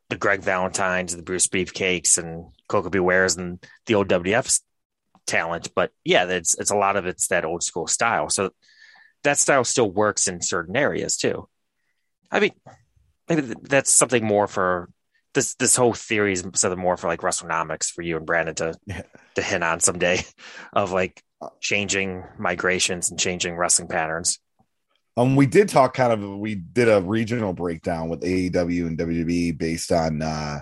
the 0.09 0.17
Greg 0.17 0.43
Valentines, 0.43 1.17
the 1.17 1.23
Bruce 1.23 1.47
Beefcakes, 1.47 2.19
and 2.19 2.47
Koko 2.69 2.91
B. 2.91 2.99
Wares 2.99 3.37
and 3.37 3.65
the 3.87 3.95
old 3.95 4.09
WWF 4.09 4.61
talent. 5.27 5.71
But 5.75 5.91
yeah, 6.05 6.27
it's 6.27 6.55
it's 6.59 6.71
a 6.71 6.77
lot 6.77 6.97
of 6.97 7.07
it's 7.07 7.29
that 7.29 7.45
old 7.45 7.63
school 7.63 7.87
style. 7.87 8.29
So 8.29 8.51
that 9.25 9.39
style 9.39 9.65
still 9.65 9.91
works 9.91 10.29
in 10.29 10.43
certain 10.43 10.77
areas 10.77 11.17
too. 11.17 11.49
I 12.31 12.41
mean, 12.41 12.53
maybe 13.29 13.55
that's 13.63 13.91
something 13.91 14.25
more 14.25 14.47
for 14.47 14.89
this. 15.35 15.55
This 15.55 15.77
whole 15.77 15.95
theory 15.95 16.33
is 16.33 16.45
something 16.55 16.79
more 16.79 16.97
for 16.97 17.07
like 17.07 17.21
WrestleNomics 17.21 17.91
for 17.91 18.03
you 18.03 18.17
and 18.17 18.27
Brandon 18.27 18.55
to 18.57 18.75
yeah. 18.87 19.03
to 19.37 19.43
hint 19.43 19.65
on 19.65 19.81
someday, 19.81 20.25
of 20.73 20.93
like 20.93 21.23
uh, 21.41 21.49
changing 21.61 22.25
migrations 22.39 23.11
and 23.11 23.19
changing 23.19 23.57
wrestling 23.57 23.89
patterns. 23.89 24.39
Um, 25.17 25.37
we 25.37 25.47
did 25.47 25.69
talk 25.69 25.95
kind 25.95 26.13
of 26.13 26.39
we 26.39 26.55
did 26.55 26.89
a 26.89 27.03
regional 27.03 27.53
breakdown 27.53 28.09
with 28.09 28.23
AEW 28.23 28.87
and 28.87 28.99
WWE 28.99 29.59
based 29.59 29.93
on 29.93 30.23
uh 30.23 30.61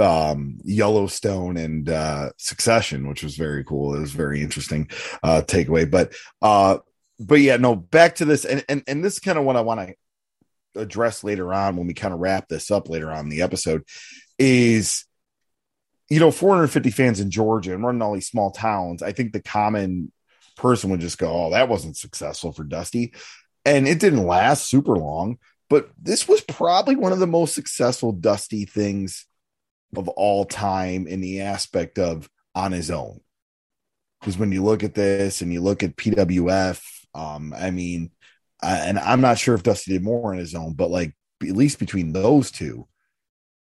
um 0.00 0.58
Yellowstone 0.64 1.56
and 1.56 1.88
uh 1.88 2.30
Succession, 2.38 3.08
which 3.08 3.22
was 3.22 3.36
very 3.36 3.62
cool. 3.64 3.94
It 3.94 4.00
was 4.00 4.12
very 4.12 4.40
interesting 4.40 4.88
uh 5.22 5.42
takeaway. 5.44 5.90
But 5.90 6.14
uh 6.40 6.78
but 7.20 7.40
yeah, 7.40 7.58
no, 7.58 7.76
back 7.76 8.16
to 8.16 8.24
this 8.24 8.44
and 8.44 8.64
and, 8.68 8.82
and 8.86 9.04
this 9.04 9.14
is 9.14 9.18
kind 9.18 9.38
of 9.38 9.44
what 9.44 9.56
I 9.56 9.60
want 9.60 9.86
to 9.86 10.80
address 10.80 11.22
later 11.22 11.52
on 11.52 11.76
when 11.76 11.86
we 11.86 11.94
kind 11.94 12.14
of 12.14 12.20
wrap 12.20 12.48
this 12.48 12.70
up 12.70 12.88
later 12.88 13.10
on 13.10 13.28
the 13.28 13.42
episode 13.42 13.82
is 14.38 15.04
you 16.08 16.18
know 16.18 16.30
450 16.30 16.90
fans 16.90 17.20
in 17.20 17.30
Georgia 17.30 17.74
and 17.74 17.84
running 17.84 18.02
all 18.02 18.14
these 18.14 18.28
small 18.28 18.50
towns. 18.50 19.02
I 19.02 19.12
think 19.12 19.32
the 19.32 19.42
common 19.42 20.10
person 20.56 20.90
would 20.90 21.00
just 21.00 21.18
go, 21.18 21.30
"Oh, 21.30 21.50
that 21.50 21.68
wasn't 21.68 21.96
successful 21.96 22.52
for 22.52 22.64
Dusty." 22.64 23.12
And 23.64 23.86
it 23.86 24.00
didn't 24.00 24.26
last 24.26 24.68
super 24.68 24.96
long, 24.96 25.38
but 25.70 25.90
this 26.00 26.28
was 26.28 26.40
probably 26.40 26.96
one 26.96 27.12
of 27.12 27.18
the 27.18 27.26
most 27.26 27.54
successful 27.54 28.12
Dusty 28.12 28.64
things 28.64 29.26
of 29.96 30.08
all 30.08 30.44
time 30.44 31.06
in 31.06 31.20
the 31.20 31.40
aspect 31.40 31.98
of 31.98 32.28
on 32.54 32.72
his 32.72 32.90
own. 32.90 33.20
Because 34.20 34.38
when 34.38 34.52
you 34.52 34.62
look 34.62 34.84
at 34.84 34.94
this 34.94 35.42
and 35.42 35.52
you 35.52 35.60
look 35.60 35.82
at 35.82 35.96
PWF, 35.96 36.82
um, 37.14 37.52
I 37.56 37.70
mean, 37.70 38.10
and 38.62 38.98
I'm 38.98 39.20
not 39.20 39.38
sure 39.38 39.54
if 39.54 39.62
Dusty 39.62 39.92
did 39.92 40.02
more 40.02 40.32
on 40.32 40.38
his 40.38 40.54
own, 40.54 40.74
but 40.74 40.90
like 40.90 41.14
at 41.42 41.56
least 41.56 41.78
between 41.78 42.12
those 42.12 42.50
two, 42.50 42.86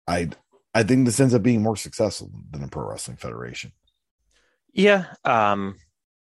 I 0.06 0.30
I 0.74 0.82
think 0.82 1.06
this 1.06 1.20
ends 1.20 1.34
up 1.34 1.42
being 1.42 1.62
more 1.62 1.76
successful 1.76 2.30
than 2.50 2.60
the 2.60 2.68
Pro 2.68 2.88
Wrestling 2.88 3.16
Federation. 3.16 3.72
Yeah, 4.72 5.06
um, 5.24 5.76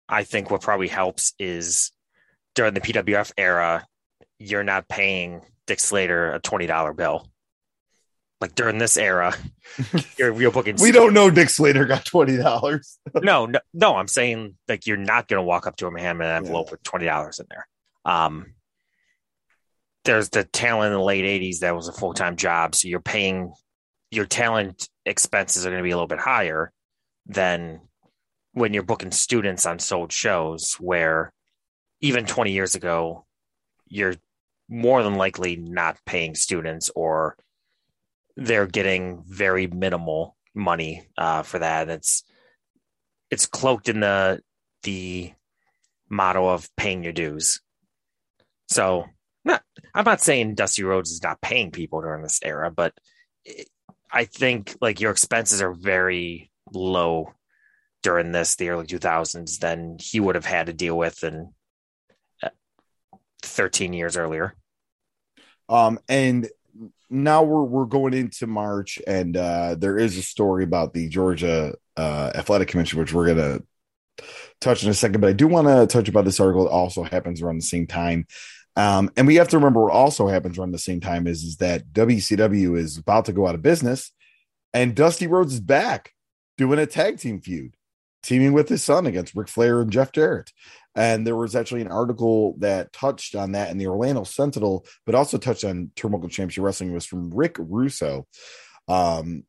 I 0.08 0.24
think 0.24 0.50
what 0.50 0.62
probably 0.62 0.88
helps 0.88 1.34
is 1.38 1.90
during 2.58 2.74
the 2.74 2.80
PWF 2.80 3.30
era, 3.38 3.86
you're 4.40 4.64
not 4.64 4.88
paying 4.88 5.42
Dick 5.68 5.78
Slater 5.78 6.32
a 6.32 6.40
twenty 6.40 6.66
dollar 6.66 6.92
bill. 6.92 7.30
Like 8.40 8.56
during 8.56 8.78
this 8.78 8.96
era, 8.96 9.32
you're 10.18 10.34
you're 10.40 10.50
booking. 10.50 10.74
we 10.80 10.90
don't 10.90 11.14
know 11.14 11.30
Dick 11.30 11.50
Slater 11.50 11.84
got 11.84 12.04
twenty 12.04 12.36
dollars. 12.36 12.98
no, 13.14 13.46
no, 13.46 13.60
no. 13.72 13.94
I'm 13.94 14.08
saying 14.08 14.56
like 14.66 14.88
you're 14.88 14.96
not 14.96 15.28
going 15.28 15.38
to 15.38 15.44
walk 15.44 15.68
up 15.68 15.76
to 15.76 15.86
him 15.86 15.94
and 15.94 16.04
hand 16.04 16.16
him 16.16 16.22
an 16.22 16.36
envelope 16.36 16.66
yeah. 16.66 16.72
with 16.72 16.82
twenty 16.82 17.04
dollars 17.04 17.38
in 17.38 17.46
there. 17.48 17.68
Um, 18.04 18.54
there's 20.04 20.30
the 20.30 20.42
talent 20.42 20.92
in 20.92 20.98
the 20.98 21.04
late 21.04 21.24
'80s 21.24 21.60
that 21.60 21.76
was 21.76 21.86
a 21.86 21.92
full 21.92 22.12
time 22.12 22.34
job, 22.34 22.74
so 22.74 22.88
you're 22.88 22.98
paying 22.98 23.52
your 24.10 24.26
talent 24.26 24.88
expenses 25.06 25.64
are 25.64 25.70
going 25.70 25.78
to 25.78 25.86
be 25.86 25.92
a 25.92 25.96
little 25.96 26.08
bit 26.08 26.18
higher 26.18 26.72
than 27.26 27.82
when 28.52 28.74
you're 28.74 28.82
booking 28.82 29.12
students 29.12 29.64
on 29.64 29.78
sold 29.78 30.10
shows 30.10 30.74
where 30.80 31.32
even 32.00 32.26
20 32.26 32.52
years 32.52 32.74
ago, 32.74 33.26
you're 33.88 34.14
more 34.68 35.02
than 35.02 35.14
likely 35.14 35.56
not 35.56 35.98
paying 36.04 36.34
students 36.34 36.90
or 36.94 37.36
they're 38.36 38.66
getting 38.66 39.24
very 39.26 39.66
minimal 39.66 40.36
money 40.54 41.08
uh, 41.16 41.42
for 41.42 41.58
that. 41.58 41.88
It's 41.88 42.22
it's 43.30 43.46
cloaked 43.46 43.88
in 43.88 44.00
the 44.00 44.40
the 44.82 45.32
motto 46.08 46.48
of 46.48 46.68
paying 46.76 47.02
your 47.02 47.12
dues. 47.12 47.60
So, 48.68 49.06
not, 49.44 49.62
I'm 49.94 50.04
not 50.04 50.20
saying 50.20 50.54
Dusty 50.54 50.84
Rhodes 50.84 51.10
is 51.10 51.22
not 51.22 51.40
paying 51.40 51.70
people 51.70 52.00
during 52.00 52.22
this 52.22 52.40
era, 52.42 52.70
but 52.70 52.94
I 54.10 54.24
think 54.24 54.76
like 54.80 55.00
your 55.00 55.10
expenses 55.10 55.62
are 55.62 55.72
very 55.72 56.50
low 56.72 57.34
during 58.02 58.32
this 58.32 58.56
the 58.56 58.68
early 58.68 58.86
2000s 58.86 59.58
than 59.58 59.96
he 59.98 60.20
would 60.20 60.34
have 60.34 60.44
had 60.44 60.66
to 60.66 60.72
deal 60.72 60.96
with 60.96 61.22
and 61.22 61.48
13 63.42 63.92
years 63.92 64.16
earlier. 64.16 64.54
Um, 65.68 65.98
and 66.08 66.48
now 67.10 67.42
we're 67.42 67.64
we're 67.64 67.84
going 67.86 68.14
into 68.14 68.46
March, 68.46 69.00
and 69.06 69.36
uh, 69.36 69.74
there 69.76 69.98
is 69.98 70.16
a 70.16 70.22
story 70.22 70.64
about 70.64 70.92
the 70.92 71.08
Georgia 71.08 71.74
uh, 71.96 72.32
Athletic 72.34 72.68
Commission, 72.68 72.98
which 72.98 73.12
we're 73.12 73.26
gonna 73.26 73.60
touch 74.60 74.82
in 74.82 74.90
a 74.90 74.94
second. 74.94 75.20
But 75.20 75.30
I 75.30 75.34
do 75.34 75.46
want 75.46 75.68
to 75.68 75.86
touch 75.86 76.08
about 76.08 76.24
this 76.24 76.40
article. 76.40 76.66
It 76.66 76.72
also 76.72 77.02
happens 77.02 77.42
around 77.42 77.56
the 77.56 77.62
same 77.62 77.86
time. 77.86 78.26
Um, 78.76 79.10
and 79.16 79.26
we 79.26 79.36
have 79.36 79.48
to 79.48 79.58
remember 79.58 79.82
what 79.82 79.92
also 79.92 80.28
happens 80.28 80.56
around 80.56 80.70
the 80.70 80.78
same 80.78 81.00
time 81.00 81.26
is, 81.26 81.42
is 81.42 81.56
that 81.56 81.92
WCW 81.92 82.78
is 82.78 82.96
about 82.96 83.24
to 83.24 83.32
go 83.32 83.44
out 83.44 83.56
of 83.56 83.62
business 83.62 84.12
and 84.72 84.94
Dusty 84.94 85.26
Rhodes 85.26 85.54
is 85.54 85.60
back 85.60 86.12
doing 86.56 86.78
a 86.78 86.86
tag 86.86 87.18
team 87.18 87.40
feud, 87.40 87.74
teaming 88.22 88.52
with 88.52 88.68
his 88.68 88.84
son 88.84 89.06
against 89.06 89.34
Ric 89.34 89.48
Flair 89.48 89.80
and 89.80 89.90
Jeff 89.90 90.12
Jarrett. 90.12 90.52
And 90.98 91.24
there 91.24 91.36
was 91.36 91.54
actually 91.54 91.82
an 91.82 91.92
article 91.92 92.56
that 92.58 92.92
touched 92.92 93.36
on 93.36 93.52
that 93.52 93.70
in 93.70 93.78
the 93.78 93.86
Orlando 93.86 94.24
Sentinel, 94.24 94.84
but 95.06 95.14
also 95.14 95.38
touched 95.38 95.62
on 95.62 95.92
Turnbuckle 95.94 96.28
Championship 96.28 96.64
Wrestling. 96.64 96.90
It 96.90 96.94
was 96.94 97.06
from 97.06 97.32
Rick 97.32 97.54
Russo. 97.60 98.26
Um, 98.88 99.44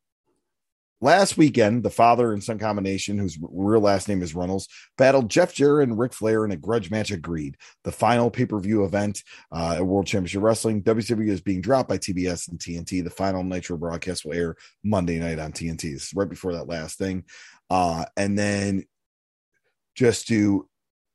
last 1.01 1.37
weekend, 1.39 1.81
the 1.81 1.89
father 1.89 2.33
and 2.33 2.43
son 2.43 2.59
combination, 2.59 3.17
whose 3.17 3.39
real 3.41 3.79
last 3.79 4.07
name 4.07 4.21
is 4.21 4.35
Runnels, 4.35 4.67
battled 4.95 5.31
Jeff 5.31 5.51
Jarrett 5.51 5.89
and 5.89 5.97
Ric 5.97 6.13
Flair 6.13 6.45
in 6.45 6.51
a 6.51 6.55
grudge 6.55 6.91
match 6.91 7.11
at 7.11 7.23
Greed, 7.23 7.57
The 7.83 7.91
final 7.91 8.29
pay 8.29 8.45
per 8.45 8.59
view 8.59 8.85
event 8.85 9.23
uh, 9.51 9.77
at 9.77 9.87
World 9.87 10.05
Championship 10.05 10.43
Wrestling. 10.43 10.83
WCW 10.83 11.29
is 11.29 11.41
being 11.41 11.61
dropped 11.61 11.89
by 11.89 11.97
TBS 11.97 12.49
and 12.49 12.59
TNT. 12.59 13.03
The 13.03 13.09
final 13.09 13.43
Nitro 13.43 13.75
broadcast 13.75 14.23
will 14.23 14.33
air 14.33 14.55
Monday 14.83 15.17
night 15.17 15.39
on 15.39 15.51
TNT. 15.51 15.93
This 15.93 16.03
is 16.03 16.13
right 16.13 16.29
before 16.29 16.53
that 16.53 16.67
last 16.67 16.99
thing. 16.99 17.23
Uh, 17.71 18.05
and 18.15 18.37
then 18.37 18.85
just 19.95 20.27
to 20.27 20.68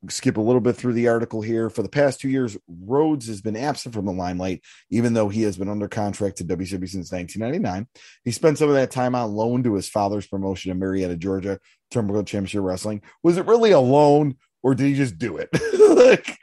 skip 0.09 0.37
a 0.37 0.41
little 0.41 0.61
bit 0.61 0.77
through 0.77 0.95
the 0.95 1.09
article 1.09 1.41
here. 1.43 1.71
For 1.71 1.83
the 1.83 1.89
past 1.89 2.21
two 2.21 2.29
years, 2.29 2.57
Rhodes 2.69 3.27
has 3.29 3.41
been 3.41 3.57
absent 3.57 3.95
from 3.95 4.07
the 4.07 4.13
limelight, 4.13 4.63
even 4.91 5.15
though 5.15 5.29
he 5.29 5.43
has 5.43 5.57
been 5.57 5.69
under 5.69 5.89
contract 5.89 6.39
to 6.39 6.45
WWE 6.45 6.89
since 6.89 7.13
1999. 7.13 7.87
He 8.25 8.31
spent 8.31 8.59
some 8.59 8.69
of 8.69 8.75
that 8.75 8.91
time 8.91 9.15
on 9.15 9.35
loan 9.35 9.63
to 9.65 9.75
his 9.75 9.89
father's 9.89 10.27
promotion 10.27 10.71
in 10.71 10.79
Marietta, 10.79 11.17
Georgia, 11.17 11.61
Turnbuckle 11.93 12.27
Championship 12.27 12.63
Wrestling. 12.63 13.03
Was 13.23 13.37
it 13.37 13.47
really 13.47 13.73
a 13.73 13.81
loan, 13.81 14.37
or 14.63 14.75
did 14.75 14.87
he 14.87 14.95
just 14.95 15.19
do 15.19 15.39
it? 15.39 15.49
like, 15.97 16.39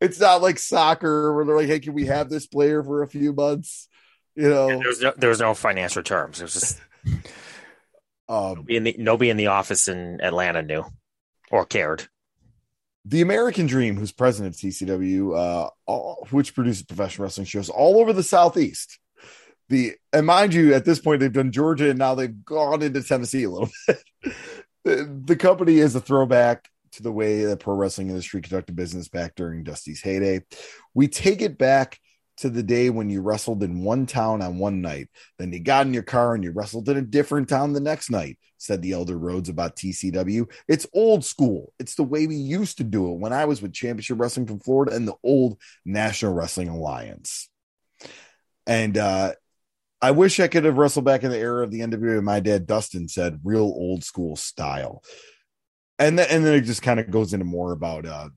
it's 0.00 0.20
not 0.20 0.42
like 0.42 0.58
soccer 0.58 1.34
where 1.34 1.44
they're 1.44 1.56
like, 1.56 1.68
"Hey, 1.68 1.80
can 1.80 1.94
we 1.94 2.06
have 2.06 2.28
this 2.28 2.46
player 2.46 2.82
for 2.82 3.02
a 3.02 3.08
few 3.08 3.32
months?" 3.32 3.88
You 4.34 4.48
know, 4.48 4.68
there 4.68 4.88
was 4.88 5.00
no, 5.00 5.12
there 5.16 5.30
was 5.30 5.40
no 5.40 5.54
financial 5.54 6.02
terms. 6.02 6.40
It 6.40 6.44
was 6.44 6.54
just 6.54 6.80
um, 8.28 8.54
nobody 8.56 8.76
in 8.76 8.84
the 8.84 8.96
nobody 8.98 9.30
in 9.30 9.36
the 9.36 9.48
office 9.48 9.88
in 9.88 10.20
Atlanta 10.20 10.62
knew 10.62 10.84
or 11.50 11.64
cared. 11.64 12.08
The 13.04 13.20
American 13.20 13.66
Dream, 13.66 13.96
who's 13.96 14.12
president 14.12 14.54
of 14.54 14.60
TCW, 14.60 15.36
uh, 15.36 15.70
all, 15.86 16.26
which 16.30 16.54
produces 16.54 16.82
professional 16.82 17.24
wrestling 17.24 17.46
shows 17.46 17.68
all 17.68 18.00
over 18.00 18.12
the 18.12 18.22
Southeast. 18.22 18.98
The 19.68 19.92
and 20.12 20.26
mind 20.26 20.54
you, 20.54 20.74
at 20.74 20.84
this 20.84 20.98
point 20.98 21.20
they've 21.20 21.32
done 21.32 21.52
Georgia 21.52 21.90
and 21.90 21.98
now 21.98 22.14
they've 22.14 22.44
gone 22.44 22.82
into 22.82 23.02
Tennessee 23.02 23.44
a 23.44 23.50
little 23.50 23.70
bit. 23.86 24.02
the, 24.84 25.22
the 25.26 25.36
company 25.36 25.78
is 25.78 25.94
a 25.94 26.00
throwback 26.00 26.68
to 26.92 27.02
the 27.02 27.12
way 27.12 27.44
the 27.44 27.56
pro 27.56 27.74
wrestling 27.74 28.08
industry 28.08 28.40
conducted 28.40 28.76
business 28.76 29.08
back 29.08 29.34
during 29.34 29.64
Dusty's 29.64 30.02
heyday. 30.02 30.42
We 30.94 31.08
take 31.08 31.42
it 31.42 31.58
back 31.58 31.98
to 32.38 32.50
the 32.50 32.62
day 32.62 32.90
when 32.90 33.10
you 33.10 33.20
wrestled 33.22 33.62
in 33.62 33.82
one 33.82 34.06
town 34.06 34.42
on 34.42 34.58
one 34.58 34.80
night, 34.80 35.08
then 35.38 35.52
you 35.52 35.60
got 35.60 35.86
in 35.86 35.94
your 35.94 36.02
car 36.02 36.34
and 36.34 36.42
you 36.42 36.50
wrestled 36.50 36.88
in 36.88 36.96
a 36.96 37.02
different 37.02 37.48
town 37.48 37.72
the 37.72 37.80
next 37.80 38.10
night, 38.10 38.38
said 38.58 38.82
the 38.82 38.92
Elder 38.92 39.16
Rhodes 39.16 39.48
about 39.48 39.76
TCW. 39.76 40.50
It's 40.68 40.86
old 40.92 41.24
school. 41.24 41.72
It's 41.78 41.94
the 41.94 42.02
way 42.02 42.26
we 42.26 42.36
used 42.36 42.78
to 42.78 42.84
do 42.84 43.12
it 43.12 43.18
when 43.18 43.32
I 43.32 43.44
was 43.44 43.62
with 43.62 43.72
Championship 43.72 44.18
Wrestling 44.18 44.46
from 44.46 44.60
Florida 44.60 44.94
and 44.94 45.06
the 45.06 45.16
old 45.22 45.58
National 45.84 46.34
Wrestling 46.34 46.68
Alliance. 46.68 47.48
And 48.66 48.96
uh 48.98 49.34
I 50.00 50.10
wish 50.10 50.38
I 50.38 50.48
could 50.48 50.64
have 50.64 50.76
wrestled 50.76 51.06
back 51.06 51.22
in 51.22 51.30
the 51.30 51.38
era 51.38 51.64
of 51.64 51.70
the 51.70 51.80
NWA. 51.80 52.22
My 52.22 52.38
dad 52.38 52.66
Dustin 52.66 53.08
said 53.08 53.40
real 53.42 53.62
old 53.62 54.04
school 54.04 54.36
style. 54.36 55.02
And 55.98 56.18
then 56.18 56.26
and 56.28 56.44
then 56.44 56.54
it 56.54 56.62
just 56.62 56.82
kind 56.82 57.00
of 57.00 57.10
goes 57.10 57.32
into 57.32 57.46
more 57.46 57.72
about 57.72 58.04
uh 58.04 58.28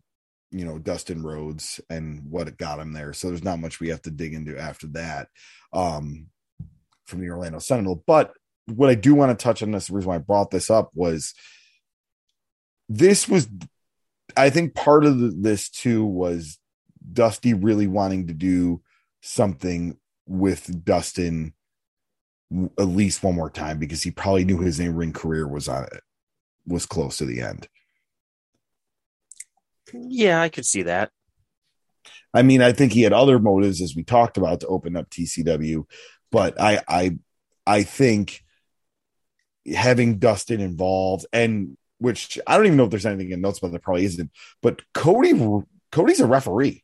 you 0.52 0.66
know 0.66 0.80
Dustin 0.80 1.24
Rhodes 1.24 1.80
and 1.90 2.24
what 2.30 2.58
got 2.58 2.80
him 2.80 2.94
there. 2.94 3.14
So 3.14 3.28
there's 3.28 3.44
not 3.44 3.60
much 3.60 3.80
we 3.80 3.90
have 3.90 4.02
to 4.04 4.12
dig 4.12 4.34
into 4.34 4.58
after 4.58 4.88
that 4.88 5.28
um, 5.74 6.28
from 7.06 7.22
the 7.22 7.30
Orlando 7.30 7.60
Sentinel. 7.60 8.04
But 8.08 8.34
what 8.66 8.90
I 8.90 8.96
do 8.96 9.16
want 9.16 9.38
to 9.38 9.44
touch 9.44 9.64
on 9.64 9.72
this, 9.72 9.88
the 9.88 9.94
reason 9.94 10.10
why 10.10 10.16
I 10.16 10.20
brought 10.20 10.52
this 10.52 10.70
up 10.70 10.92
was 10.94 11.34
this 12.90 13.28
was, 13.28 13.48
I 14.36 14.50
think 14.50 14.76
part 14.76 15.06
of 15.06 15.20
the, 15.20 15.28
this 15.30 15.70
too 15.70 16.06
was 16.06 16.58
Dusty 17.14 17.54
really 17.54 17.88
wanting 17.88 18.28
to 18.28 18.34
do 18.34 18.82
something 19.22 19.98
with 20.28 20.84
Dustin 20.84 21.54
at 22.80 22.88
least 22.88 23.24
one 23.24 23.36
more 23.36 23.50
time 23.50 23.78
because 23.78 24.04
he 24.04 24.12
probably 24.12 24.46
knew 24.46 24.60
his 24.60 24.80
in 24.80 24.96
ring 24.96 25.12
career 25.12 25.48
was 25.48 25.68
on 25.68 25.84
it 25.84 26.02
was 26.66 26.86
close 26.86 27.18
to 27.18 27.26
the 27.26 27.42
end. 27.42 27.68
Yeah, 29.94 30.42
I 30.42 30.50
could 30.50 30.66
see 30.66 30.84
that. 30.84 31.12
I 32.34 32.42
mean, 32.44 32.62
I 32.62 32.72
think 32.72 32.94
he 32.94 33.02
had 33.02 33.14
other 33.14 33.40
motives, 33.40 33.82
as 33.82 33.96
we 33.96 34.04
talked 34.04 34.38
about, 34.38 34.60
to 34.62 34.68
open 34.68 34.96
up 34.96 35.10
TCW, 35.10 35.86
but 36.32 36.60
I, 36.60 36.82
I, 36.88 37.18
I 37.66 37.84
think 37.84 38.44
having 39.74 40.20
Dustin 40.20 40.62
involved, 40.62 41.26
and 41.34 41.78
which 42.00 42.38
I 42.46 42.58
don't 42.58 42.66
even 42.66 42.78
know 42.78 42.86
if 42.86 42.92
there's 42.92 43.06
anything 43.06 43.32
in 43.32 43.42
notes, 43.42 43.60
but 43.60 43.72
there 43.72 43.80
probably 43.80 44.06
isn't. 44.06 44.32
But 44.62 44.82
Cody, 44.94 45.34
Cody's 45.92 46.20
a 46.20 46.28
referee. 46.28 46.84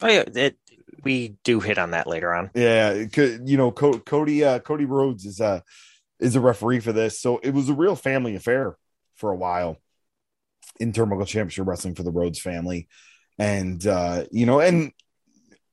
Oh 0.00 0.08
yeah, 0.08 0.24
it, 0.34 0.56
we 1.02 1.36
do 1.44 1.60
hit 1.60 1.78
on 1.78 1.92
that 1.92 2.06
later 2.06 2.32
on. 2.32 2.50
Yeah, 2.54 3.06
you 3.16 3.56
know, 3.56 3.72
Cody, 3.72 4.44
uh, 4.44 4.60
Cody 4.60 4.84
Rhodes 4.84 5.24
is 5.26 5.40
a 5.40 5.62
is 6.20 6.36
a 6.36 6.40
referee 6.40 6.80
for 6.80 6.92
this, 6.92 7.20
so 7.20 7.38
it 7.38 7.50
was 7.50 7.68
a 7.68 7.74
real 7.74 7.96
family 7.96 8.34
affair 8.36 8.76
for 9.16 9.30
a 9.30 9.36
while 9.36 9.78
in 10.80 10.92
Turnbuckle 10.92 11.26
Championship 11.26 11.66
Wrestling 11.66 11.94
for 11.94 12.02
the 12.02 12.10
Rhodes 12.10 12.40
family. 12.40 12.88
And, 13.38 13.84
uh, 13.86 14.24
you 14.30 14.46
know, 14.46 14.60
and 14.60 14.92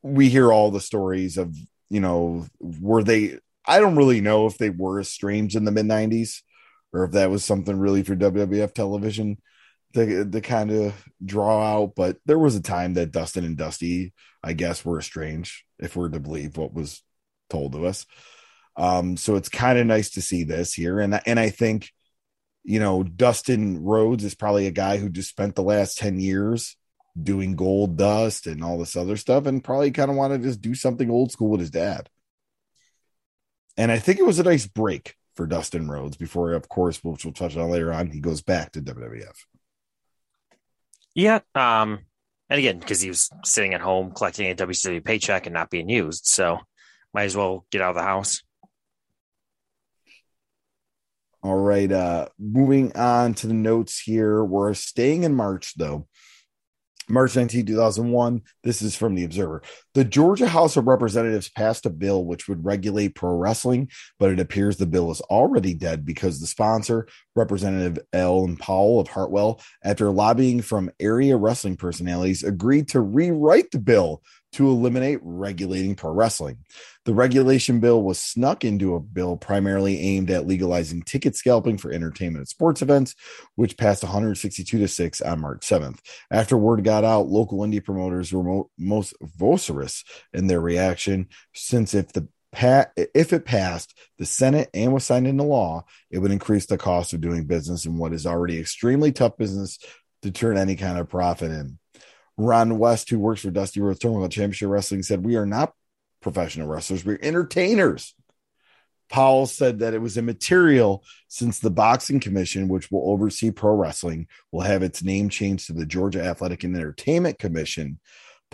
we 0.02 0.30
hear 0.30 0.52
all 0.52 0.72
the 0.72 0.80
stories 0.80 1.38
of, 1.38 1.56
you 1.90 2.00
know, 2.00 2.46
were 2.60 3.04
they, 3.04 3.40
I 3.66 3.80
don't 3.80 3.96
really 3.96 4.22
know 4.22 4.46
if 4.46 4.58
they 4.58 4.70
were 4.70 5.00
estranged 5.00 5.56
in 5.56 5.66
the 5.66 5.72
mid 5.72 5.86
90s 5.86 6.42
or 6.94 7.06
if 7.06 7.12
that 7.12 7.32
was 7.32 7.44
something 7.44 7.78
really 7.78 8.04
for 8.04 8.16
WWF 8.16 8.74
television 8.74 9.38
to, 9.94 10.30
to 10.30 10.42
kind 10.42 10.72
of 10.72 10.94
draw 11.24 11.62
out. 11.64 11.94
But 11.96 12.18
there 12.26 12.40
was 12.40 12.56
a 12.56 12.62
time 12.62 12.94
that 12.94 13.12
Dustin 13.12 13.46
and 13.46 13.58
Dusty, 13.58 14.14
I 14.44 14.54
guess, 14.54 14.86
were 14.86 15.00
estranged, 15.00 15.64
if 15.80 15.96
we're 15.96 16.10
to 16.10 16.20
believe 16.20 16.58
what 16.58 16.74
was 16.74 17.02
told 17.50 17.74
to 17.74 17.88
us. 17.88 18.06
Um, 18.78 19.18
so 19.18 19.36
it's 19.36 19.50
kind 19.50 19.80
of 19.80 19.88
nice 19.88 20.12
to 20.12 20.22
see 20.22 20.44
this 20.44 20.74
here. 20.74 21.00
And, 21.00 21.20
and 21.26 21.40
I 21.40 21.50
think, 21.50 21.92
you 22.66 22.80
know, 22.80 23.04
Dustin 23.04 23.84
Rhodes 23.84 24.24
is 24.24 24.34
probably 24.34 24.66
a 24.66 24.72
guy 24.72 24.98
who 24.98 25.10
just 25.10 25.30
spent 25.30 25.56
the 25.56 25.64
last 25.64 26.00
10 26.00 26.20
years 26.20 26.76
doing 27.22 27.56
gold 27.56 27.96
dust 27.96 28.48
and 28.48 28.64
all 28.64 28.80
this 28.80 28.96
other 28.96 29.16
stuff 29.18 29.46
and 29.46 29.64
probably 29.64 29.92
kind 29.92 30.10
of 30.10 30.18
wanted 30.18 30.42
to 30.42 30.48
just 30.48 30.62
do 30.62 30.74
something 30.74 31.10
old 31.10 31.32
school 31.32 31.50
with 31.50 31.62
his 31.62 31.70
dad. 31.70 32.10
And 33.78 33.92
I 33.92 34.00
think 34.00 34.20
it 34.20 34.26
was 34.26 34.40
a 34.40 34.44
nice 34.44 34.66
break 34.66 35.16
for 35.36 35.46
Dustin 35.46 35.90
Rhodes 35.90 36.18
before, 36.18 36.54
of 36.54 36.68
course, 36.68 37.04
which 37.04 37.24
we'll 37.24 37.34
touch 37.34 37.56
on 37.56 37.70
later 37.70 37.94
on, 37.94 38.10
he 38.10 38.20
goes 38.20 38.42
back 38.42 38.72
to 38.72 38.82
WWF. 38.82 39.36
Yeah. 41.14 41.40
Um, 41.54 42.00
and 42.50 42.60
again, 42.60 42.80
because 42.80 43.02
he 43.02 43.10
was 43.10 43.30
sitting 43.44 43.74
at 43.74 43.82
home 43.82 44.12
collecting 44.12 44.50
a 44.50 44.56
WCW 44.56 45.04
paycheck 45.04 45.46
and 45.46 45.54
not 45.54 45.70
being 45.70 45.90
used. 45.90 46.26
So 46.26 46.60
might 47.14 47.24
as 47.24 47.36
well 47.36 47.66
get 47.72 47.82
out 47.82 47.92
of 47.92 47.96
the 47.96 48.02
house. 48.02 48.44
All 51.46 51.60
right. 51.60 51.92
Uh, 51.92 52.28
moving 52.40 52.92
on 52.98 53.36
to 53.36 53.46
the 53.46 53.54
notes 53.54 54.00
here. 54.00 54.44
We're 54.44 54.74
staying 54.74 55.26
in 55.26 55.36
March, 55.36 55.76
though. 55.78 56.08
March 57.08 57.36
19, 57.36 57.68
2001. 57.68 58.42
This 58.64 58.82
is 58.82 58.96
from 58.96 59.14
The 59.14 59.26
Observer. 59.26 59.62
The 59.94 60.06
Georgia 60.06 60.48
House 60.48 60.76
of 60.76 60.88
Representatives 60.88 61.52
passed 61.52 61.86
a 61.86 61.92
bill 61.92 62.26
which 62.26 62.48
would 62.48 62.66
regulate 62.66 63.14
pro 63.14 63.30
wrestling, 63.36 63.92
but 64.18 64.32
it 64.32 64.40
appears 64.40 64.78
the 64.78 64.88
bill 64.88 65.12
is 65.12 65.22
already 65.22 65.76
dead 65.76 66.04
because 66.04 66.40
the 66.40 66.48
sponsor, 66.48 67.08
Representative 67.36 68.04
Ellen 68.12 68.58
Powell 68.58 69.00
of 69.00 69.10
Hartwell, 69.10 69.62
after 69.84 70.10
lobbying 70.10 70.64
from 70.64 70.90
area 71.00 71.38
wrestling 71.38 71.78
personalities, 71.78 72.44
agreed 72.44 72.88
to 72.88 73.02
rewrite 73.02 73.70
the 73.70 73.78
bill 73.78 74.24
to 74.56 74.70
eliminate 74.70 75.20
regulating 75.22 75.96
pro 75.96 76.12
wrestling. 76.12 76.58
The 77.04 77.14
regulation 77.14 77.82
bill 77.82 78.02
was 78.02 78.20
snuck 78.20 78.64
into 78.64 78.96
a 78.96 79.02
bill 79.02 79.36
primarily 79.36 80.00
aimed 80.00 80.32
at 80.32 80.48
legalizing 80.48 81.04
ticket 81.04 81.36
scalping 81.36 81.78
for 81.78 81.92
entertainment 81.92 82.40
and 82.40 82.48
sports 82.48 82.82
events, 82.82 83.16
which 83.56 83.78
passed 83.78 84.04
162 84.04 84.80
to 84.80 84.88
6 84.88 85.22
on 85.22 85.42
March 85.42 85.62
7th. 85.62 86.00
After 86.32 86.58
word 86.58 86.86
got 86.86 87.04
out, 87.04 87.28
local 87.28 87.60
indie 87.60 87.84
promoters 87.84 88.32
were 88.32 88.44
mo- 88.44 88.70
most 88.78 89.14
vociferous 89.22 90.06
in 90.34 90.48
their 90.48 90.62
reaction, 90.62 91.28
since 91.54 91.94
if 91.94 92.14
the 92.14 92.28
if 93.14 93.34
it 93.34 93.44
passed 93.44 93.94
the 94.18 94.26
Senate 94.26 94.70
and 94.74 94.94
was 94.94 95.04
signed 95.04 95.28
into 95.28 95.44
law, 95.44 95.84
it 96.10 96.20
would 96.20 96.32
increase 96.32 96.66
the 96.66 96.78
cost 96.78 97.12
of 97.12 97.20
doing 97.20 97.44
business 97.44 97.86
in 97.86 97.98
what 97.98 98.14
is 98.14 98.26
already 98.26 98.58
extremely 98.58 99.12
tough 99.12 99.36
business 99.36 99.78
to 100.22 100.32
turn 100.32 100.58
any 100.58 100.78
kind 100.78 100.98
of 100.98 101.10
profit 101.10 101.52
in. 101.52 101.78
Ron 102.38 102.78
West, 102.78 103.10
who 103.10 103.20
works 103.20 103.42
for 103.42 103.52
Dusty 103.52 103.82
Rhodes 103.82 104.00
Tournament 104.00 104.34
Championship 104.34 104.70
Wrestling, 104.70 105.04
said, 105.04 105.24
We 105.24 105.36
are 105.36 105.46
not 105.46 105.74
professional 106.22 106.68
wrestlers, 106.68 107.06
we're 107.06 107.20
entertainers. 107.22 108.14
Powell 109.10 109.46
said 109.46 109.80
that 109.80 109.94
it 109.94 110.02
was 110.02 110.18
immaterial 110.18 111.04
since 111.28 111.60
the 111.60 111.70
Boxing 111.70 112.20
Commission, 112.20 112.68
which 112.68 112.90
will 112.90 113.10
oversee 113.12 113.52
pro 113.52 113.76
wrestling, 113.76 114.28
will 114.52 114.62
have 114.62 114.82
its 114.82 115.04
name 115.04 115.30
changed 115.30 115.68
to 115.68 115.74
the 115.74 115.86
Georgia 115.86 116.24
Athletic 116.24 116.64
and 116.64 116.76
Entertainment 116.76 117.38
Commission. 117.38 118.00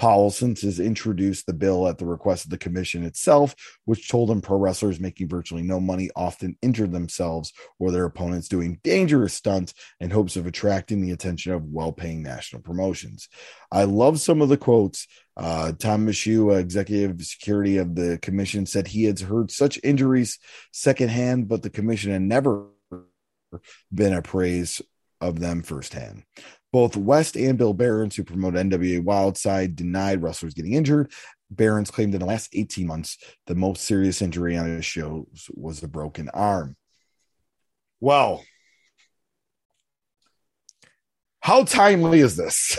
Powell 0.01 0.31
since 0.31 0.63
has 0.63 0.79
introduced 0.79 1.45
the 1.45 1.53
bill 1.53 1.87
at 1.87 1.99
the 1.99 2.07
request 2.07 2.45
of 2.45 2.49
the 2.49 2.57
commission 2.57 3.03
itself, 3.03 3.53
which 3.85 4.09
told 4.09 4.31
him 4.31 4.41
pro 4.41 4.57
wrestlers 4.57 4.99
making 4.99 5.27
virtually 5.27 5.61
no 5.61 5.79
money 5.79 6.09
often 6.15 6.57
injured 6.63 6.91
themselves 6.91 7.53
or 7.77 7.91
their 7.91 8.05
opponents 8.05 8.47
doing 8.47 8.79
dangerous 8.83 9.35
stunts 9.35 9.75
in 9.99 10.09
hopes 10.09 10.35
of 10.35 10.47
attracting 10.47 11.01
the 11.01 11.11
attention 11.11 11.51
of 11.51 11.65
well 11.65 11.91
paying 11.91 12.23
national 12.23 12.63
promotions. 12.63 13.29
I 13.71 13.83
love 13.83 14.19
some 14.19 14.41
of 14.41 14.49
the 14.49 14.57
quotes. 14.57 15.05
Uh, 15.37 15.73
Tom 15.73 16.05
Michu, 16.05 16.49
executive 16.49 17.23
security 17.23 17.77
of 17.77 17.93
the 17.93 18.17
commission, 18.23 18.65
said 18.65 18.87
he 18.87 19.03
had 19.03 19.19
heard 19.19 19.51
such 19.51 19.79
injuries 19.83 20.39
secondhand, 20.71 21.47
but 21.47 21.61
the 21.61 21.69
commission 21.69 22.11
had 22.11 22.23
never 22.23 22.65
been 23.93 24.13
appraised 24.13 24.81
of 25.21 25.39
them 25.39 25.61
firsthand. 25.61 26.23
Both 26.71 26.95
West 26.95 27.35
and 27.35 27.57
Bill 27.57 27.73
Behrens, 27.73 28.15
who 28.15 28.23
promote 28.23 28.53
NWA 28.53 29.03
Wildside, 29.03 29.75
denied 29.75 30.21
wrestlers 30.21 30.53
getting 30.53 30.73
injured. 30.73 31.11
Behrens 31.53 31.91
claimed 31.91 32.13
in 32.13 32.21
the 32.21 32.25
last 32.25 32.49
18 32.53 32.87
months, 32.87 33.17
the 33.47 33.55
most 33.55 33.83
serious 33.83 34.21
injury 34.21 34.57
on 34.57 34.65
his 34.65 34.85
shows 34.85 35.49
was 35.53 35.83
a 35.83 35.87
broken 35.87 36.29
arm. 36.29 36.77
Well, 37.99 38.43
how 41.41 41.65
timely 41.65 42.19
is 42.19 42.37
this? 42.37 42.77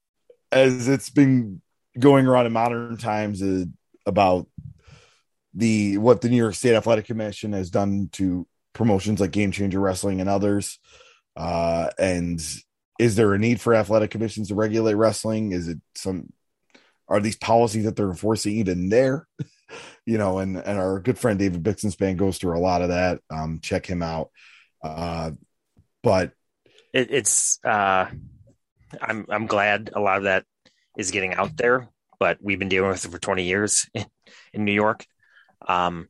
As 0.52 0.88
it's 0.88 1.10
been 1.10 1.60
going 1.98 2.26
around 2.26 2.46
in 2.46 2.52
modern 2.52 2.96
times 2.96 3.42
uh, 3.42 3.64
about 4.06 4.46
the 5.52 5.98
what 5.98 6.20
the 6.20 6.28
New 6.28 6.36
York 6.36 6.54
State 6.54 6.74
Athletic 6.74 7.04
Commission 7.04 7.52
has 7.52 7.70
done 7.70 8.08
to 8.12 8.46
promotions 8.72 9.20
like 9.20 9.32
Game 9.32 9.50
Changer 9.50 9.80
Wrestling 9.80 10.20
and 10.20 10.30
others. 10.30 10.78
Uh, 11.36 11.90
and 11.98 12.40
is 12.98 13.16
there 13.16 13.32
a 13.32 13.38
need 13.38 13.60
for 13.60 13.74
athletic 13.74 14.10
commissions 14.10 14.48
to 14.48 14.54
regulate 14.54 14.94
wrestling? 14.94 15.52
Is 15.52 15.68
it 15.68 15.78
some 15.94 16.32
are 17.08 17.20
these 17.20 17.36
policies 17.36 17.84
that 17.84 17.96
they're 17.96 18.10
enforcing 18.10 18.54
even 18.56 18.88
there? 18.88 19.26
you 20.06 20.18
know, 20.18 20.38
and 20.38 20.56
and 20.56 20.78
our 20.78 21.00
good 21.00 21.18
friend 21.18 21.38
David 21.38 21.62
Bixenspan 21.62 22.16
goes 22.16 22.38
through 22.38 22.56
a 22.56 22.60
lot 22.60 22.82
of 22.82 22.88
that. 22.88 23.20
Um, 23.30 23.60
check 23.62 23.86
him 23.86 24.02
out. 24.02 24.30
Uh, 24.82 25.32
but 26.02 26.32
it, 26.92 27.10
it's 27.10 27.62
uh, 27.64 28.06
I'm 29.00 29.26
I'm 29.28 29.46
glad 29.46 29.90
a 29.94 30.00
lot 30.00 30.18
of 30.18 30.22
that 30.24 30.44
is 30.96 31.10
getting 31.10 31.34
out 31.34 31.56
there, 31.56 31.88
but 32.18 32.38
we've 32.40 32.58
been 32.58 32.68
dealing 32.68 32.90
with 32.90 33.04
it 33.04 33.10
for 33.10 33.18
20 33.18 33.44
years 33.44 33.88
in, 33.94 34.06
in 34.52 34.64
New 34.64 34.72
York. 34.72 35.06
Um, 35.66 36.08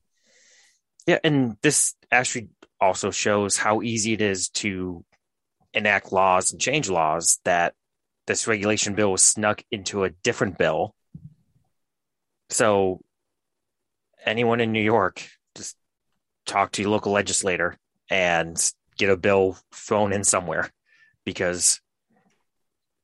yeah, 1.06 1.18
and 1.24 1.56
this 1.62 1.94
actually 2.10 2.48
also 2.80 3.10
shows 3.10 3.56
how 3.56 3.82
easy 3.82 4.12
it 4.12 4.20
is 4.20 4.50
to 4.50 5.04
enact 5.74 6.12
laws 6.12 6.52
and 6.52 6.60
change 6.60 6.88
laws 6.88 7.38
that 7.44 7.74
this 8.26 8.46
regulation 8.46 8.94
bill 8.94 9.12
was 9.12 9.22
snuck 9.22 9.62
into 9.70 10.04
a 10.04 10.10
different 10.10 10.58
bill. 10.58 10.94
So 12.50 13.00
anyone 14.24 14.60
in 14.60 14.72
New 14.72 14.82
York, 14.82 15.26
just 15.54 15.76
talk 16.46 16.72
to 16.72 16.82
your 16.82 16.90
local 16.90 17.12
legislator 17.12 17.76
and 18.10 18.56
get 18.98 19.10
a 19.10 19.16
bill 19.16 19.56
thrown 19.72 20.12
in 20.12 20.24
somewhere 20.24 20.70
because 21.24 21.80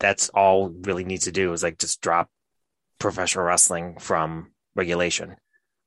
that's 0.01 0.29
all 0.31 0.69
really 0.69 1.05
needs 1.05 1.25
to 1.25 1.33
do 1.33 1.53
is 1.53 1.63
like 1.63 1.79
just 1.79 2.01
drop 2.01 2.29
professional 2.99 3.45
wrestling 3.45 3.99
from 3.99 4.51
regulation. 4.75 5.37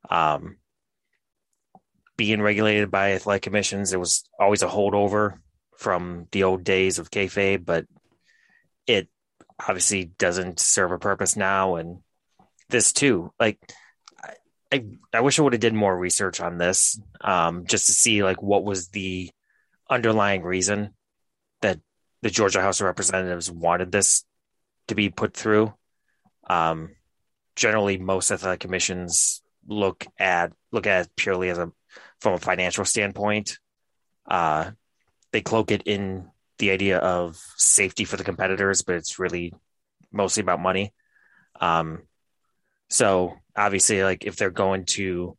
Um, 0.09 0.57
being 2.15 2.41
regulated 2.41 2.89
by 2.89 3.11
athletic 3.11 3.43
commissions, 3.43 3.93
it 3.93 3.99
was 3.99 4.27
always 4.39 4.63
a 4.63 4.67
holdover 4.67 5.37
from 5.77 6.27
the 6.31 6.43
old 6.43 6.63
days 6.63 6.99
of 6.99 7.11
kayfabe, 7.11 7.65
but 7.65 7.85
it 8.85 9.07
obviously 9.59 10.05
doesn't 10.05 10.59
serve 10.59 10.91
a 10.91 10.99
purpose 10.99 11.35
now. 11.35 11.75
And 11.75 11.99
this 12.69 12.93
too, 12.93 13.31
like 13.39 13.59
I, 14.71 14.85
I 15.13 15.21
wish 15.21 15.39
I 15.39 15.43
would 15.43 15.53
have 15.53 15.61
did 15.61 15.73
more 15.73 15.97
research 15.97 16.41
on 16.41 16.57
this, 16.57 16.99
um, 17.21 17.65
just 17.65 17.85
to 17.87 17.93
see 17.93 18.23
like 18.23 18.41
what 18.41 18.63
was 18.63 18.89
the 18.89 19.29
underlying 19.89 20.43
reason 20.43 20.93
that 21.61 21.79
the 22.21 22.29
Georgia 22.29 22.61
House 22.61 22.81
of 22.81 22.85
Representatives 22.85 23.49
wanted 23.49 23.91
this 23.91 24.25
to 24.87 24.95
be 24.95 25.09
put 25.09 25.33
through. 25.33 25.73
Um, 26.49 26.95
generally, 27.55 27.97
most 27.97 28.31
athletic 28.31 28.59
commissions 28.59 29.41
look 29.67 30.05
at 30.17 30.53
look 30.71 30.87
at 30.87 31.15
purely 31.15 31.49
as 31.49 31.57
a 31.57 31.71
from 32.19 32.33
a 32.33 32.39
financial 32.39 32.85
standpoint. 32.85 33.59
Uh, 34.29 34.71
they 35.31 35.41
cloak 35.41 35.71
it 35.71 35.83
in 35.85 36.29
the 36.57 36.71
idea 36.71 36.97
of 36.97 37.37
safety 37.55 38.05
for 38.05 38.17
the 38.17 38.23
competitors, 38.23 38.81
but 38.81 38.95
it's 38.95 39.19
really 39.19 39.53
mostly 40.11 40.41
about 40.41 40.59
money. 40.59 40.93
Um, 41.59 42.03
so 42.89 43.35
obviously, 43.55 44.03
like 44.03 44.25
if 44.25 44.35
they're 44.35 44.49
going 44.49 44.85
to 44.85 45.37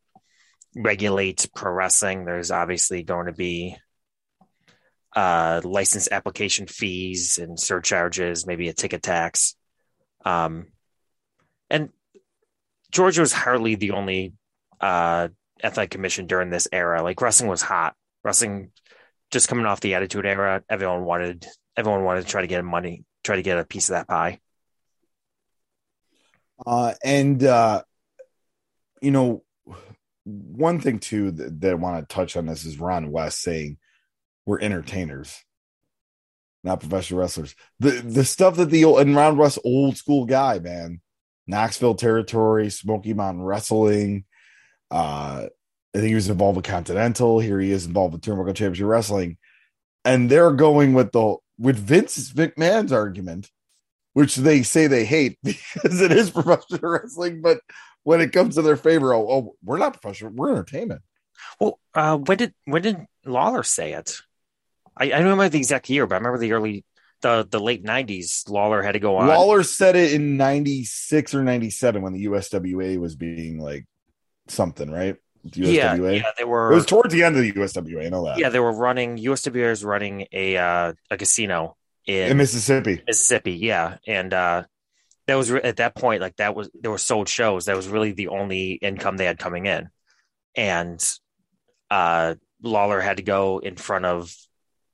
regulate 0.77 1.49
pro 1.55 1.73
wrestling, 1.73 2.25
there's 2.25 2.51
obviously 2.51 3.03
going 3.03 3.27
to 3.27 3.33
be 3.33 3.77
uh, 5.17 5.61
license 5.65 6.09
application 6.11 6.67
fees 6.67 7.39
and 7.39 7.59
surcharges, 7.59 8.47
maybe 8.47 8.69
a 8.69 8.75
ticket 8.75 9.03
tax. 9.03 9.57
Um, 10.25 10.69
and 11.71 11.91
Georgia 12.93 13.23
was 13.23 13.33
hardly 13.33 13.75
the 13.75 13.93
only 13.93 14.35
uh, 14.81 15.29
athletic 15.63 15.91
commission 15.91 16.27
during 16.27 16.51
this 16.51 16.69
era. 16.71 17.03
Like 17.03 17.21
wrestling 17.21 17.51
was 17.51 17.63
hot. 17.63 17.95
Wrestling 18.23 18.71
just 19.31 19.49
coming 19.49 19.67
off 19.67 19.81
the 19.81 19.95
attitude 19.95 20.27
era, 20.27 20.63
everyone 20.69 21.05
wanted 21.05 21.47
everyone 21.77 22.05
wanted 22.05 22.23
to 22.23 22.29
try 22.29 22.41
to 22.41 22.47
get 22.47 22.65
money, 22.65 23.05
try 23.25 23.37
to 23.37 23.43
get 23.43 23.59
a 23.59 23.65
piece 23.65 23.89
of 23.89 23.95
that 23.95 24.09
pie. 24.09 24.41
Uh, 26.67 26.95
and 27.05 27.43
uh, 27.45 27.83
you 29.01 29.11
know, 29.11 29.43
one 30.25 30.81
thing 30.81 30.99
too 30.99 31.31
that, 31.31 31.61
that 31.61 31.71
I 31.73 31.75
want 31.75 32.09
to 32.09 32.15
touch 32.15 32.37
on 32.37 32.47
this 32.47 32.65
is 32.65 32.81
Ron 32.81 33.11
West 33.11 33.41
saying 33.41 33.79
we're 34.45 34.61
entertainers, 34.61 35.37
not 36.65 36.81
professional 36.81 37.21
wrestlers. 37.21 37.55
The 37.79 37.91
the 37.91 38.25
stuff 38.25 38.57
that 38.57 38.71
the 38.71 38.85
old 38.85 39.01
and 39.01 39.15
Ron 39.15 39.37
West 39.37 39.59
old 39.65 39.97
school 39.97 40.25
guy, 40.25 40.59
man, 40.59 41.01
Knoxville 41.47 41.95
territory, 41.95 42.71
Smoky 42.71 43.15
Mountain 43.15 43.43
Wrestling. 43.43 44.25
Uh, 44.91 45.47
I 45.95 45.99
think 45.99 46.09
he 46.09 46.15
was 46.15 46.29
involved 46.29 46.57
with 46.57 46.67
Continental. 46.67 47.41
Here 47.41 47.61
he 47.61 47.73
is 47.73 47.87
involved 47.87 48.13
with 48.13 48.23
Turnbuckle 48.23 48.55
Championship 48.55 48.87
Wrestling, 48.87 49.39
and 50.05 50.31
they're 50.31 50.53
going 50.53 50.95
with 50.95 51.13
the 51.13 51.37
with 51.59 51.77
Vince 51.77 52.33
McMahon's 52.33 52.93
argument, 52.93 53.51
which 54.13 54.37
they 54.37 54.63
say 54.63 54.87
they 54.87 55.05
hate 55.05 55.39
because 55.43 56.01
it 56.01 56.13
is 56.13 56.31
professional 56.31 56.91
wrestling. 56.91 57.41
But 57.41 57.61
when 58.03 58.21
it 58.21 58.33
comes 58.33 58.55
to 58.55 58.63
their 58.63 58.77
favor, 58.77 59.15
oh, 59.15 59.27
oh 59.31 59.57
we're 59.65 59.79
not 59.79 60.01
professional, 60.01 60.33
we're 60.33 60.53
entertainment. 60.53 61.03
Well, 61.61 61.79
uh, 61.95 62.19
when 62.19 62.39
did 62.39 62.55
when 62.65 62.83
did 62.83 63.07
Lawler 63.25 63.63
say 63.63 63.93
it? 63.95 64.21
I, 64.97 65.05
I 65.05 65.09
don't 65.09 65.25
remember 65.25 65.49
the 65.49 65.59
exact 65.59 65.89
year, 65.89 66.07
but 66.07 66.17
I 66.17 66.19
remember 66.19 66.39
the 66.39 66.53
early 66.53 66.85
the 67.23 67.47
the 67.49 67.61
late 67.61 67.83
nineties. 67.83 68.45
Lawler 68.49 68.83
had 68.83 68.93
to 68.93 68.99
go 68.99 69.17
on. 69.17 69.29
Lawler 69.29 69.63
said 69.63 69.97
it 69.97 70.13
in 70.13 70.37
ninety 70.37 70.85
six 70.85 71.35
or 71.35 71.43
ninety 71.43 71.71
seven 71.71 72.03
when 72.03 72.13
the 72.13 72.27
USWA 72.27 72.99
was 72.99 73.15
being 73.15 73.59
like 73.59 73.87
something, 74.49 74.91
right? 74.91 75.17
Yeah, 75.45 75.95
yeah, 75.95 76.23
they 76.37 76.45
were. 76.45 76.73
It 76.73 76.75
was 76.75 76.87
towards 76.87 77.13
the 77.15 77.23
end 77.23 77.37
of 77.37 77.43
the 77.43 77.53
USWA. 77.53 78.07
I 78.07 78.09
know 78.09 78.25
that. 78.25 78.39
Yeah, 78.39 78.49
they 78.49 78.61
were 78.61 78.73
running. 78.73 79.19
USWA 79.19 79.71
is 79.71 79.85
running 79.85 80.27
a 80.33 80.57
uh, 80.57 80.93
a 81.11 81.17
casino 81.17 81.77
in, 82.07 82.33
in 82.33 82.37
Mississippi. 82.37 83.03
Mississippi, 83.07 83.53
yeah, 83.53 83.99
and 84.07 84.35
uh, 84.35 84.65
that 85.27 85.35
was 85.37 85.51
at 85.51 85.77
that 85.77 85.95
point 85.95 86.21
like 86.21 86.37
that 86.37 86.55
was 86.55 86.71
there 86.75 86.91
were 86.91 86.99
sold 86.99 87.29
shows. 87.29 87.67
That 87.67 87.77
was 87.77 87.89
really 87.89 88.13
the 88.13 88.29
only 88.29 88.73
income 88.73 89.17
they 89.17 89.27
had 89.27 89.39
coming 89.39 89.67
in, 89.67 89.89
and 90.57 91.03
uh, 91.91 92.35
Lawler 92.63 93.01
had 93.01 93.19
to 93.19 93.23
go 93.23 93.59
in 93.59 93.77
front 93.77 94.05
of 94.05 94.35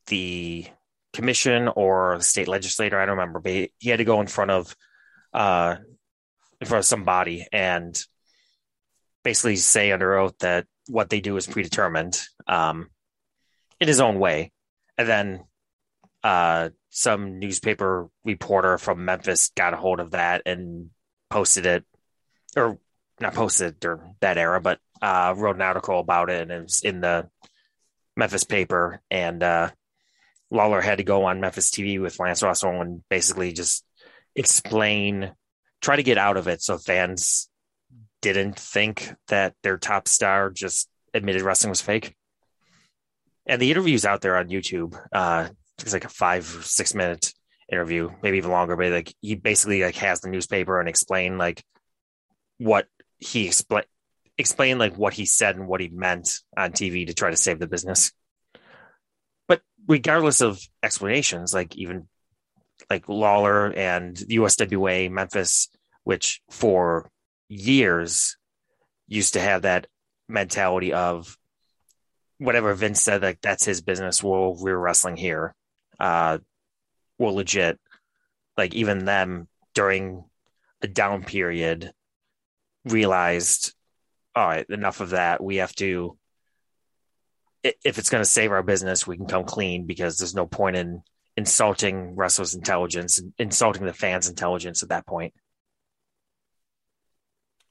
the 0.06 0.66
commission 1.12 1.68
or 1.68 2.18
the 2.18 2.24
state 2.24 2.48
legislator. 2.48 2.98
I 2.98 3.06
don't 3.06 3.16
remember, 3.16 3.40
but 3.40 3.52
he, 3.52 3.72
he 3.78 3.90
had 3.90 3.98
to 3.98 4.04
go 4.04 4.20
in 4.20 4.26
front 4.26 4.50
of 4.50 4.76
uh, 5.32 5.76
in 6.60 6.66
front 6.66 6.80
of 6.80 6.86
somebody 6.86 7.46
and 7.52 7.96
basically 9.24 9.56
say 9.56 9.90
under 9.90 10.16
oath 10.18 10.38
that 10.38 10.66
what 10.88 11.10
they 11.10 11.20
do 11.20 11.36
is 11.36 11.46
predetermined 11.46 12.20
um, 12.46 12.88
in 13.80 13.88
his 13.88 14.00
own 14.00 14.18
way. 14.18 14.52
And 14.96 15.08
then 15.08 15.44
uh, 16.22 16.68
some 16.90 17.38
newspaper 17.38 18.08
reporter 18.24 18.78
from 18.78 19.04
Memphis 19.04 19.50
got 19.56 19.74
a 19.74 19.76
hold 19.76 19.98
of 19.98 20.12
that 20.12 20.42
and 20.46 20.90
posted 21.30 21.66
it, 21.66 21.84
or 22.56 22.78
not 23.20 23.34
posted 23.34 23.80
during 23.80 24.14
that 24.20 24.38
era, 24.38 24.60
but 24.60 24.78
uh, 25.02 25.34
wrote 25.36 25.56
an 25.56 25.62
article 25.62 25.98
about 25.98 26.30
it, 26.30 26.42
and 26.42 26.50
it 26.52 26.62
was 26.62 26.82
in 26.82 27.00
the 27.00 27.28
Memphis 28.16 28.44
paper. 28.44 29.00
And 29.10 29.42
uh, 29.42 29.70
Lawler 30.50 30.80
had 30.80 30.98
to 30.98 31.04
go 31.04 31.24
on 31.24 31.40
Memphis 31.40 31.70
TV 31.70 32.00
with 32.00 32.20
Lance 32.20 32.42
Russell 32.42 32.80
and 32.80 33.02
basically 33.08 33.52
just 33.52 33.84
explain, 34.36 35.32
try 35.80 35.96
to 35.96 36.02
get 36.02 36.18
out 36.18 36.36
of 36.36 36.46
it 36.46 36.62
so 36.62 36.78
fans 36.78 37.48
didn't 38.32 38.58
think 38.58 39.12
that 39.28 39.54
their 39.62 39.76
top 39.76 40.08
star 40.08 40.50
just 40.50 40.88
admitted 41.12 41.42
wrestling 41.42 41.70
was 41.70 41.80
fake. 41.80 42.14
And 43.46 43.60
the 43.60 43.70
interview's 43.70 44.06
out 44.06 44.20
there 44.22 44.36
on 44.36 44.48
YouTube. 44.48 44.98
Uh, 45.12 45.48
it's 45.78 45.92
like 45.92 46.04
a 46.04 46.08
five 46.08 46.44
six 46.44 46.94
minute 46.94 47.32
interview, 47.70 48.10
maybe 48.22 48.38
even 48.38 48.50
longer. 48.50 48.76
But 48.76 48.92
like 48.92 49.14
he 49.20 49.34
basically 49.34 49.82
like 49.82 49.96
has 49.96 50.20
the 50.20 50.30
newspaper 50.30 50.80
and 50.80 50.88
explain 50.88 51.38
like 51.38 51.62
what 52.58 52.86
he 53.18 53.46
explain 53.46 53.84
explain 54.38 54.78
like 54.78 54.96
what 54.96 55.12
he 55.12 55.26
said 55.26 55.56
and 55.56 55.68
what 55.68 55.80
he 55.80 55.88
meant 55.88 56.40
on 56.56 56.72
TV 56.72 57.06
to 57.06 57.14
try 57.14 57.30
to 57.30 57.36
save 57.36 57.58
the 57.58 57.66
business. 57.66 58.12
But 59.46 59.60
regardless 59.86 60.40
of 60.40 60.60
explanations, 60.82 61.54
like 61.54 61.76
even 61.76 62.08
like 62.90 63.08
Lawler 63.08 63.72
and 63.72 64.16
USWA 64.16 65.10
Memphis, 65.10 65.68
which 66.02 66.40
for 66.50 67.10
years 67.54 68.36
used 69.06 69.34
to 69.34 69.40
have 69.40 69.62
that 69.62 69.86
mentality 70.28 70.92
of 70.92 71.36
whatever 72.38 72.74
Vince 72.74 73.00
said, 73.00 73.22
like 73.22 73.40
that's 73.40 73.64
his 73.64 73.80
business. 73.80 74.22
We'll 74.22 74.56
we're 74.56 74.76
wrestling 74.76 75.16
here. 75.16 75.54
Uh, 75.98 76.38
we're 77.18 77.30
legit. 77.30 77.78
Like 78.56 78.74
even 78.74 79.04
them 79.04 79.48
during 79.74 80.24
a 80.82 80.88
down 80.88 81.24
period 81.24 81.92
realized, 82.84 83.72
all 84.34 84.46
right, 84.46 84.66
enough 84.68 85.00
of 85.00 85.10
that. 85.10 85.42
We 85.42 85.56
have 85.56 85.74
to. 85.76 86.16
If 87.62 87.98
it's 87.98 88.10
going 88.10 88.22
to 88.22 88.30
save 88.30 88.52
our 88.52 88.62
business, 88.62 89.06
we 89.06 89.16
can 89.16 89.26
come 89.26 89.44
clean 89.44 89.86
because 89.86 90.18
there's 90.18 90.34
no 90.34 90.46
point 90.46 90.76
in 90.76 91.02
insulting 91.34 92.14
wrestlers' 92.14 92.54
intelligence, 92.54 93.22
insulting 93.38 93.86
the 93.86 93.94
fans' 93.94 94.28
intelligence 94.28 94.82
at 94.82 94.90
that 94.90 95.06
point. 95.06 95.32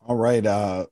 All 0.05 0.15
right. 0.17 0.45
Uh, 0.45 0.85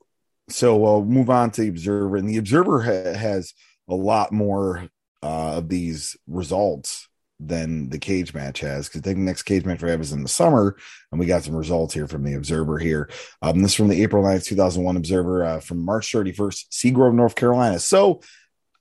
so 0.50 0.78
we'll 0.78 1.06
move 1.06 1.30
on 1.30 1.52
to 1.52 1.62
the 1.62 1.70
Observer, 1.70 2.18
and 2.18 2.30
the 2.30 2.38
Observer 2.38 2.82
ha- 2.82 3.18
has 3.18 3.54
a 3.90 3.96
lot 3.96 4.32
more 4.32 4.90
uh, 5.24 5.58
of 5.58 5.70
these 5.70 6.16
results 6.28 7.08
than 7.44 7.90
the 7.90 7.98
cage 7.98 8.34
match 8.34 8.60
has 8.60 8.88
because 8.88 9.02
I 9.02 9.14
the 9.14 9.20
next 9.20 9.44
cage 9.44 9.66
match 9.66 9.82
we 9.82 9.90
have 9.90 10.02
is 10.02 10.12
in 10.12 10.22
the 10.22 10.30
summer 10.30 10.78
and 11.12 11.20
we 11.20 11.26
got 11.26 11.44
some 11.44 11.56
results 11.56 11.94
here 11.94 12.08
from 12.08 12.24
the 12.24 12.36
observer 12.36 12.78
here. 12.78 13.10
Um, 13.42 13.62
this 13.62 13.72
is 13.72 13.76
from 13.76 13.88
the 13.88 14.04
april 14.04 14.24
9th 14.24 14.46
2001 14.46 14.96
observer 14.96 15.44
uh, 15.44 15.60
from 15.60 15.84
march 15.84 16.12
31st 16.12 16.70
seagrove 16.70 17.16
north 17.16 17.36
carolina. 17.36 17.80
So 17.80 18.22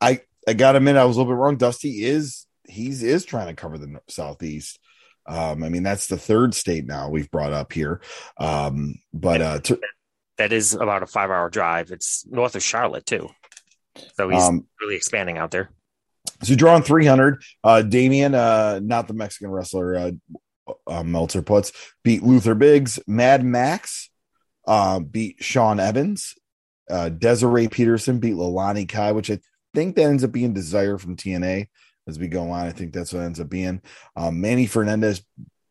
i 0.00 0.20
i 0.46 0.52
gotta 0.52 0.76
admit 0.76 0.96
i 0.96 1.04
was 1.04 1.16
a 1.16 1.20
little 1.20 1.32
bit 1.32 1.38
wrong. 1.38 1.56
Dusty 1.56 2.04
is 2.04 2.46
he's 2.68 3.02
is 3.02 3.24
trying 3.24 3.48
to 3.48 3.54
cover 3.54 3.78
the 3.78 3.98
southeast. 4.08 4.78
Um, 5.26 5.64
i 5.64 5.70
mean 5.70 5.82
that's 5.82 6.08
the 6.08 6.18
third 6.18 6.54
state 6.54 6.84
now 6.84 7.08
we've 7.08 7.30
brought 7.30 7.54
up 7.54 7.72
here. 7.72 8.02
Um, 8.36 8.96
but 9.14 9.40
uh 9.40 9.60
that 10.40 10.52
is 10.52 10.74
about 10.74 11.02
a 11.02 11.06
five 11.06 11.30
hour 11.30 11.48
drive 11.50 11.90
it's 11.90 12.26
north 12.26 12.54
of 12.54 12.62
charlotte 12.62 13.06
too 13.06 13.28
so 14.14 14.28
he's 14.28 14.42
um, 14.42 14.66
really 14.80 14.96
expanding 14.96 15.36
out 15.36 15.50
there 15.50 15.70
so 16.42 16.54
drawing 16.54 16.82
300, 16.82 17.42
uh, 17.64 17.82
Damien, 17.82 18.34
uh, 18.34 18.80
not 18.82 19.08
the 19.08 19.14
Mexican 19.14 19.50
wrestler, 19.50 19.96
uh, 19.96 20.12
uh, 20.86 21.02
Meltzer 21.02 21.42
puts, 21.42 21.72
beat 22.02 22.22
Luther 22.22 22.54
Biggs, 22.54 22.98
Mad 23.06 23.44
Max, 23.44 24.10
uh, 24.66 25.00
beat 25.00 25.36
Sean 25.40 25.78
Evans, 25.80 26.34
uh, 26.88 27.10
Desiree 27.10 27.68
Peterson 27.68 28.20
beat 28.20 28.34
Leilani 28.34 28.88
Kai, 28.88 29.12
which 29.12 29.30
I 29.30 29.38
think 29.74 29.96
that 29.96 30.04
ends 30.04 30.24
up 30.24 30.32
being 30.32 30.54
Desire 30.54 30.98
from 30.98 31.16
TNA 31.16 31.68
as 32.06 32.18
we 32.18 32.28
go 32.28 32.50
on. 32.50 32.66
I 32.66 32.72
think 32.72 32.92
that's 32.92 33.12
what 33.12 33.22
ends 33.22 33.40
up 33.40 33.50
being. 33.50 33.82
Um, 34.16 34.40
Manny 34.40 34.66
Fernandez 34.66 35.22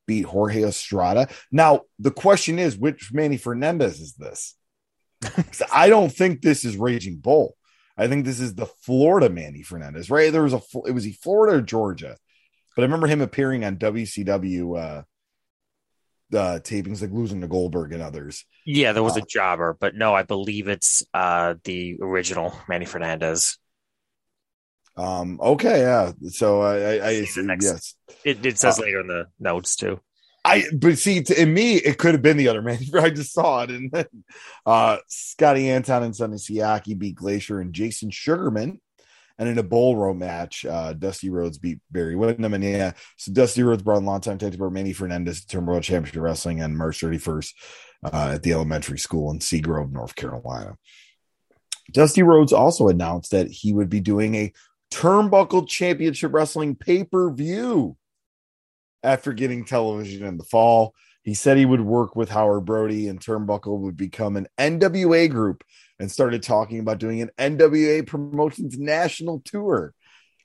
beat 0.06 0.26
Jorge 0.26 0.64
Estrada. 0.64 1.28
Now, 1.52 1.82
the 1.98 2.12
question 2.12 2.60
is, 2.60 2.78
which 2.78 3.12
Manny 3.12 3.38
Fernandez 3.38 4.00
is 4.00 4.14
this? 4.14 4.56
I 5.74 5.90
don't 5.90 6.12
think 6.12 6.42
this 6.42 6.66
is 6.66 6.78
Raging 6.78 7.18
Bull. 7.18 7.56
I 7.98 8.08
think 8.08 8.26
this 8.26 8.40
is 8.40 8.56
the 8.56 8.66
Florida 8.66 9.30
Manny 9.30 9.62
Fernandez, 9.62 10.10
right? 10.10 10.32
There 10.32 10.44
was 10.44 10.54
a 10.54 10.62
it 10.86 10.92
was 10.92 11.04
he 11.04 11.12
Florida 11.12 11.58
or 11.58 11.62
Georgia, 11.62 12.16
but 12.76 12.82
I 12.82 12.86
remember 12.86 13.08
him 13.08 13.22
appearing 13.22 13.66
on 13.66 13.76
WCW 13.76 14.78
uh, 14.78 15.04
uh 16.36 16.60
tapings 16.60 17.02
like 17.02 17.12
losing 17.12 17.42
to 17.42 17.48
Goldberg 17.48 17.92
and 17.92 18.02
others. 18.02 18.46
Yeah, 18.66 18.94
there 18.94 19.04
was 19.04 19.18
uh, 19.18 19.22
a 19.22 19.26
jobber, 19.26 19.76
but 19.78 19.96
no, 19.96 20.14
I 20.14 20.24
believe 20.24 20.70
it's 20.70 21.04
uh 21.14 21.56
the 21.66 21.98
original 22.02 22.54
Manny 22.70 22.86
Fernandez. 22.86 23.58
Um. 24.96 25.40
Okay. 25.42 25.80
Yeah. 25.80 26.12
So 26.30 26.62
I. 26.62 26.76
I, 26.76 27.10
I 27.10 27.28
next, 27.38 27.66
yes. 27.66 27.96
It, 28.26 28.46
it 28.46 28.60
says 28.60 28.80
uh, 28.80 28.84
later 28.84 29.02
in 29.02 29.08
the 29.08 29.26
notes 29.40 29.76
too. 29.76 30.00
I 30.46 30.64
but 30.74 30.98
see 30.98 31.22
to, 31.24 31.42
in 31.42 31.54
me 31.54 31.76
it 31.76 31.98
could 31.98 32.14
have 32.14 32.22
been 32.22 32.38
the 32.38 32.48
other 32.48 32.62
man. 32.64 32.80
I 32.96 33.10
just 33.10 33.34
saw 33.34 33.64
it, 33.64 33.72
and 33.72 33.92
then 33.92 34.06
uh, 34.66 34.98
Scotty 35.08 35.70
Anton 35.70 36.04
and 36.04 36.16
Sonny 36.16 36.38
Siaki 36.38 36.98
beat 36.98 37.16
Glacier 37.16 37.60
and 37.60 37.74
Jason 37.74 38.10
Sugarman, 38.10 38.80
and 39.38 39.50
in 39.50 39.58
a 39.58 39.64
bull 39.64 39.96
row 39.96 40.14
match, 40.14 40.66
uh, 40.66 40.94
Dusty 40.94 41.30
Rhodes 41.30 41.58
beat 41.58 41.80
Barry 41.92 42.16
Windham, 42.16 42.54
and 42.54 42.64
yeah, 42.64 42.92
so 43.18 43.32
Dusty 43.32 43.64
Rhodes 43.64 43.84
brought 43.84 44.04
longtime 44.04 44.38
tag 44.38 44.54
team 44.54 44.74
Manny 44.74 44.94
Fernandez 44.94 45.46
to 45.46 45.60
World 45.60 45.84
Championship 45.84 46.22
Wrestling 46.22 46.62
on 46.62 46.76
March 46.76 47.00
31st 47.00 47.54
uh, 48.06 48.32
at 48.36 48.44
the 48.44 48.54
elementary 48.54 49.00
school 49.00 49.32
in 49.32 49.40
Seagrove, 49.40 49.92
North 49.92 50.16
Carolina. 50.16 50.78
Dusty 51.92 52.24
Rhodes 52.24 52.54
also 52.54 52.88
announced 52.88 53.32
that 53.32 53.50
he 53.50 53.74
would 53.74 53.90
be 53.90 54.00
doing 54.00 54.36
a 54.36 54.54
Turnbuckle 54.92 55.68
Championship 55.68 56.34
Wrestling 56.34 56.76
pay 56.76 57.04
per 57.04 57.32
view 57.32 57.98
after 59.04 59.34
getting 59.34 59.66
television 59.66 60.26
in 60.26 60.38
the 60.38 60.44
fall. 60.44 60.94
He 61.24 61.34
said 61.34 61.58
he 61.58 61.66
would 61.66 61.82
work 61.82 62.16
with 62.16 62.30
Howard 62.30 62.66
Brody 62.66 63.08
and 63.08 63.20
Turnbuckle 63.20 63.80
would 63.80 63.98
become 63.98 64.38
an 64.38 64.48
NWA 64.58 65.30
group 65.30 65.64
and 66.00 66.12
started 66.12 66.42
talking 66.42 66.80
about 66.80 67.00
doing 67.00 67.22
an 67.22 67.30
NWA 67.38 68.08
Promotions 68.08 68.78
national 68.78 69.42
tour 69.46 69.94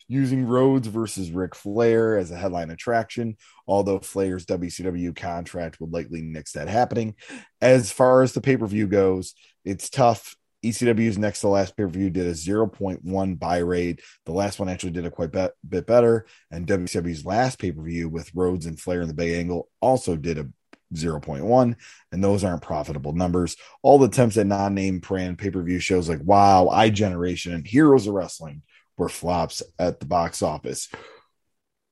using 0.08 0.46
Rhodes 0.46 0.86
versus 0.88 1.30
Ric 1.30 1.54
Flair 1.54 2.18
as 2.18 2.30
a 2.30 2.36
headline 2.36 2.70
attraction, 2.70 3.36
although 3.66 4.00
Flair's 4.00 4.44
WCW 4.46 5.16
contract 5.16 5.80
would 5.80 5.92
likely 5.92 6.20
nix 6.20 6.52
that 6.52 6.68
happening. 6.68 7.14
As 7.60 7.90
far 7.90 8.22
as 8.22 8.32
the 8.32 8.40
pay 8.40 8.56
per 8.56 8.66
view 8.66 8.86
goes, 8.86 9.34
it's 9.64 9.88
tough 9.88 10.36
ECW's 10.64 11.18
next 11.18 11.40
to 11.40 11.48
last 11.48 11.76
pay 11.76 11.84
per 11.84 11.88
view 11.88 12.10
did 12.10 12.26
a 12.26 12.32
0.1 12.32 13.38
buy 13.38 13.58
rate. 13.58 14.00
The 14.26 14.32
last 14.32 14.58
one 14.58 14.68
actually 14.68 14.92
did 14.92 15.06
a 15.06 15.10
quite 15.10 15.32
be- 15.32 15.48
bit 15.68 15.86
better. 15.86 16.26
And 16.50 16.66
WCW's 16.66 17.24
last 17.24 17.58
pay 17.58 17.72
per 17.72 17.82
view 17.82 18.08
with 18.08 18.34
Rhodes 18.34 18.66
and 18.66 18.78
Flair 18.78 19.02
in 19.02 19.08
the 19.08 19.14
Bay 19.14 19.38
Angle 19.38 19.68
also 19.80 20.16
did 20.16 20.38
a 20.38 20.48
0.1, 20.94 21.76
and 22.12 22.24
those 22.24 22.44
aren't 22.44 22.62
profitable 22.62 23.12
numbers. 23.12 23.56
All 23.82 23.98
the 23.98 24.06
attempts 24.06 24.36
at 24.36 24.46
non 24.46 24.74
name 24.74 25.00
brand 25.00 25.38
pay 25.38 25.50
per 25.50 25.62
view 25.62 25.78
shows 25.78 26.08
like 26.08 26.20
Wow, 26.22 26.68
i 26.68 26.90
generation 26.90 27.52
and 27.52 27.66
Heroes 27.66 28.06
of 28.06 28.14
Wrestling 28.14 28.62
were 28.96 29.08
flops 29.08 29.62
at 29.78 30.00
the 30.00 30.06
box 30.06 30.42
office. 30.42 30.88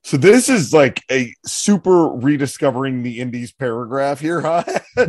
So 0.05 0.17
this 0.17 0.49
is 0.49 0.73
like 0.73 1.03
a 1.11 1.35
super 1.47 2.09
rediscovering 2.09 3.03
the 3.03 3.21
indies 3.21 3.53
paragraph 3.53 4.21
here, 4.21 4.41
huh? 4.41 4.65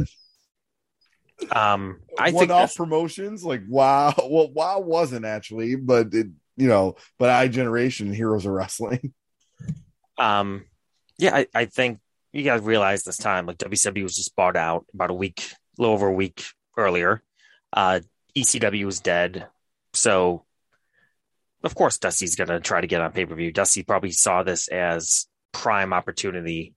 Um, 1.52 2.00
I 2.18 2.32
one 2.32 2.48
think 2.48 2.52
off 2.52 2.76
promotions 2.76 3.44
like 3.44 3.62
wow. 3.68 4.14
Well, 4.30 4.52
wow 4.52 4.80
wasn't 4.80 5.26
actually, 5.26 5.76
but 5.76 6.14
it 6.14 6.28
you 6.56 6.68
know, 6.68 6.96
but 7.18 7.30
I 7.30 7.48
generation 7.48 8.14
heroes 8.14 8.46
of 8.46 8.54
wrestling. 8.54 9.14
Um, 10.16 10.66
yeah, 11.18 11.36
I, 11.36 11.48
I 11.56 11.66
think 11.66 12.00
you 12.32 12.44
guys 12.44 12.62
realize 12.62 13.02
this 13.02 13.18
time 13.18 13.48
like 13.48 13.58
WCW 13.58 14.04
was 14.04 14.16
just 14.16 14.36
bought 14.36 14.56
out 14.56 14.86
about 14.94 15.10
a 15.10 15.16
week, 15.16 15.42
a 15.42 15.82
little 15.82 15.96
over 15.96 16.06
a 16.06 16.14
week 16.14 16.46
earlier. 16.78 17.24
Uh, 17.76 18.02
ECW 18.38 18.86
was 18.86 19.00
dead, 19.00 19.48
so 19.94 20.46
of 21.64 21.74
course 21.74 21.98
Dusty's 21.98 22.36
gonna 22.36 22.60
try 22.60 22.80
to 22.80 22.86
get 22.86 23.02
on 23.02 23.12
pay 23.12 23.26
per 23.26 23.34
view. 23.34 23.52
Dusty 23.52 23.82
probably 23.82 24.12
saw 24.12 24.44
this 24.44 24.68
as 24.68 25.26
prime 25.52 25.94
opportunity 25.94 26.76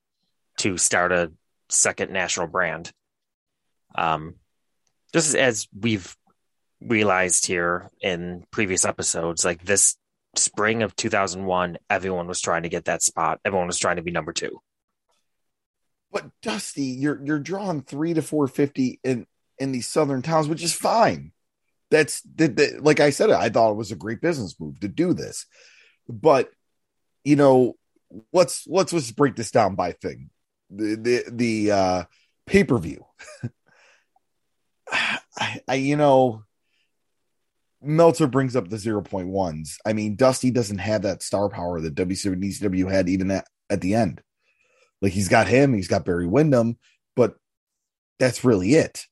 to 0.57 0.78
start 0.78 1.12
a 1.12 1.30
second 1.68 2.11
national 2.11 2.46
brand. 2.46 2.90
Um, 3.94 4.36
just 5.12 5.34
as 5.34 5.66
we've 5.78 6.16
realized 6.80 7.46
here 7.46 7.90
in 8.00 8.44
previous 8.50 8.84
episodes, 8.84 9.44
like 9.44 9.64
this 9.64 9.96
spring 10.36 10.82
of 10.82 10.94
2001, 10.96 11.78
everyone 11.88 12.26
was 12.26 12.40
trying 12.40 12.64
to 12.64 12.68
get 12.68 12.86
that 12.86 13.02
spot. 13.02 13.40
Everyone 13.44 13.66
was 13.66 13.78
trying 13.78 13.96
to 13.96 14.02
be 14.02 14.11
number 14.11 14.32
two. 14.32 14.61
But 16.12 16.30
Dusty, 16.40 16.84
you're 16.84 17.20
you're 17.24 17.38
drawing 17.38 17.82
three 17.82 18.14
to 18.14 18.22
four 18.22 18.48
fifty 18.48 19.00
in 19.04 19.26
in 19.59 19.72
these 19.72 19.88
southern 19.88 20.22
towns, 20.22 20.48
which 20.48 20.62
is 20.62 20.72
fine. 20.72 21.32
That's 21.90 22.22
that, 22.36 22.78
like 22.82 23.00
I 23.00 23.11
said, 23.11 23.30
I 23.30 23.48
thought 23.48 23.72
it 23.72 23.76
was 23.76 23.92
a 23.92 23.96
great 23.96 24.20
business 24.20 24.59
move 24.59 24.80
to 24.80 24.88
do 24.88 25.12
this. 25.12 25.46
But 26.09 26.50
you 27.24 27.36
know, 27.36 27.74
let's 28.32 28.66
let's 28.66 28.93
let's 28.93 29.10
break 29.10 29.36
this 29.36 29.51
down 29.51 29.74
by 29.74 29.93
thing. 29.93 30.31
The 30.70 30.97
the 30.97 31.24
the 31.31 31.70
uh 31.72 32.05
pay 32.47 32.64
per 32.64 32.78
view. 32.78 33.05
I, 35.38 35.60
I, 35.68 35.74
you 35.74 35.96
know, 35.96 36.44
Meltzer 37.82 38.26
brings 38.26 38.56
up 38.56 38.68
the 38.68 38.76
0.1s. 38.76 39.76
I 39.84 39.92
mean, 39.92 40.16
Dusty 40.16 40.50
doesn't 40.50 40.78
have 40.78 41.02
that 41.02 41.22
star 41.22 41.48
power 41.48 41.80
that 41.80 41.94
WCW 41.94 42.90
had 42.90 43.08
even 43.08 43.30
at, 43.30 43.46
at 43.70 43.80
the 43.80 43.94
end. 43.94 44.22
Like 45.02 45.12
he's 45.12 45.28
got 45.28 45.46
him, 45.46 45.74
he's 45.74 45.88
got 45.88 46.04
Barry 46.04 46.26
Windham, 46.26 46.78
but 47.14 47.36
that's 48.18 48.44
really 48.44 48.74
it. 48.74 49.04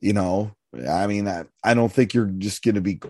You 0.00 0.12
know, 0.12 0.54
I 0.88 1.06
mean, 1.06 1.26
I, 1.26 1.44
I 1.64 1.74
don't 1.74 1.92
think 1.92 2.14
you're 2.14 2.26
just 2.26 2.62
going 2.62 2.74
to 2.76 2.80
be, 2.80 3.00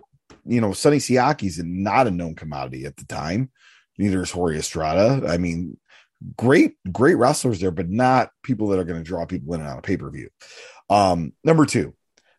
you 0.47 0.60
know, 0.60 0.73
Sonny 0.73 0.98
Siaki's 0.98 1.60
not 1.62 2.06
a 2.06 2.10
known 2.10 2.35
commodity 2.35 2.86
at 2.86 2.97
the 2.97 3.05
time. 3.05 3.51
Neither 3.98 4.23
is 4.23 4.31
Jorge 4.31 4.59
Estrada. 4.59 5.27
I 5.28 5.39
mean, 5.39 5.77
great, 6.36 6.77
great 6.90 7.16
wrestlers 7.16 7.60
there, 7.60 7.73
but 7.73 7.90
not 7.90 8.31
people 8.43 8.69
that 8.69 8.78
are 8.78 8.85
going 8.85 9.02
to 9.02 9.05
draw 9.05 9.27
people 9.27 9.55
in 9.55 9.60
and 9.60 9.69
out 9.69 9.78
of 9.78 9.85
pay 9.85 9.97
per 9.97 10.10
view. 10.10 10.31
Um, 10.90 11.32
number 11.44 11.66
two, 11.66 11.94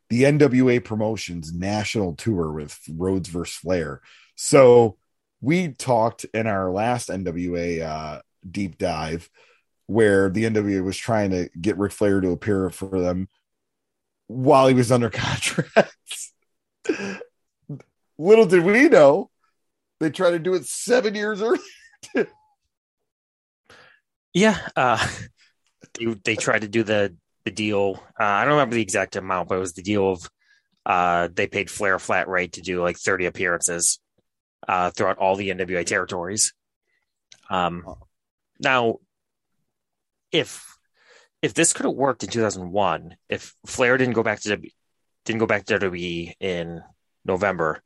the 0.10 0.24
NWA 0.24 0.84
Promotions 0.84 1.54
national 1.54 2.16
tour 2.16 2.52
with 2.52 2.80
Rhodes 2.90 3.30
versus 3.30 3.56
Flair. 3.56 4.02
So 4.36 4.98
we 5.42 5.70
talked 5.70 6.26
in 6.34 6.48
our 6.48 6.72
last 6.72 7.10
NWA 7.10 7.82
uh, 7.82 8.22
deep 8.50 8.78
dive 8.78 9.30
where 9.86 10.30
the 10.30 10.44
NWA 10.46 10.84
was 10.84 10.98
trying 10.98 11.32
to 11.32 11.50
get 11.60 11.78
Ric 11.78 11.92
Flair 11.92 12.22
to 12.22 12.30
appear 12.30 12.70
for 12.70 13.00
them 13.00 13.28
while 14.28 14.68
he 14.68 14.74
was 14.74 14.92
under 14.92 15.10
contract. 15.12 15.96
Little 18.18 18.46
did 18.46 18.64
we 18.64 18.90
know 18.90 19.30
they 20.00 20.10
tried 20.10 20.32
to 20.32 20.40
do 20.40 20.54
it 20.54 20.66
seven 20.66 21.16
years 21.16 21.42
earlier. 21.42 22.28
yeah, 24.34 24.60
uh, 24.76 25.08
they, 26.00 26.06
they 26.24 26.36
tried 26.36 26.62
to 26.62 26.68
do 26.68 26.84
the 26.84 27.16
the 27.50 27.56
deal. 27.56 28.02
Uh, 28.20 28.24
I 28.24 28.44
don't 28.44 28.54
remember 28.54 28.76
the 28.76 28.82
exact 28.82 29.16
amount, 29.16 29.50
but 29.50 29.56
it 29.56 29.60
was 29.60 29.74
the 29.74 29.82
deal 29.82 30.12
of 30.12 30.30
uh, 30.86 31.30
they 31.34 31.48
paid 31.48 31.70
Flair 31.70 31.96
a 31.96 32.00
flat 32.00 32.28
rate 32.28 32.54
to 32.54 32.62
do 32.62 32.82
like 32.82 32.98
30 32.98 33.26
appearances 33.26 34.00
uh, 34.68 34.92
throughout 34.92 35.18
all 35.18 35.36
the 35.36 35.50
NWA 35.50 35.86
territories. 35.86 36.54
Um, 37.50 37.84
Now, 38.60 38.98
if 40.32 40.78
if 41.42 41.54
this 41.54 41.74
could 41.74 41.86
have 41.86 41.96
worked 41.96 42.24
in 42.24 42.30
2001, 42.30 43.16
if 43.30 43.56
Flair 43.66 43.98
didn't 43.98 44.14
go 44.14 44.24
back 44.24 44.42
to 44.42 44.50
w, 44.50 44.70
didn't 45.26 45.40
go 45.40 45.46
back 45.46 45.66
to 45.66 45.80
WWE 45.80 46.34
in 46.40 46.82
November, 47.24 47.82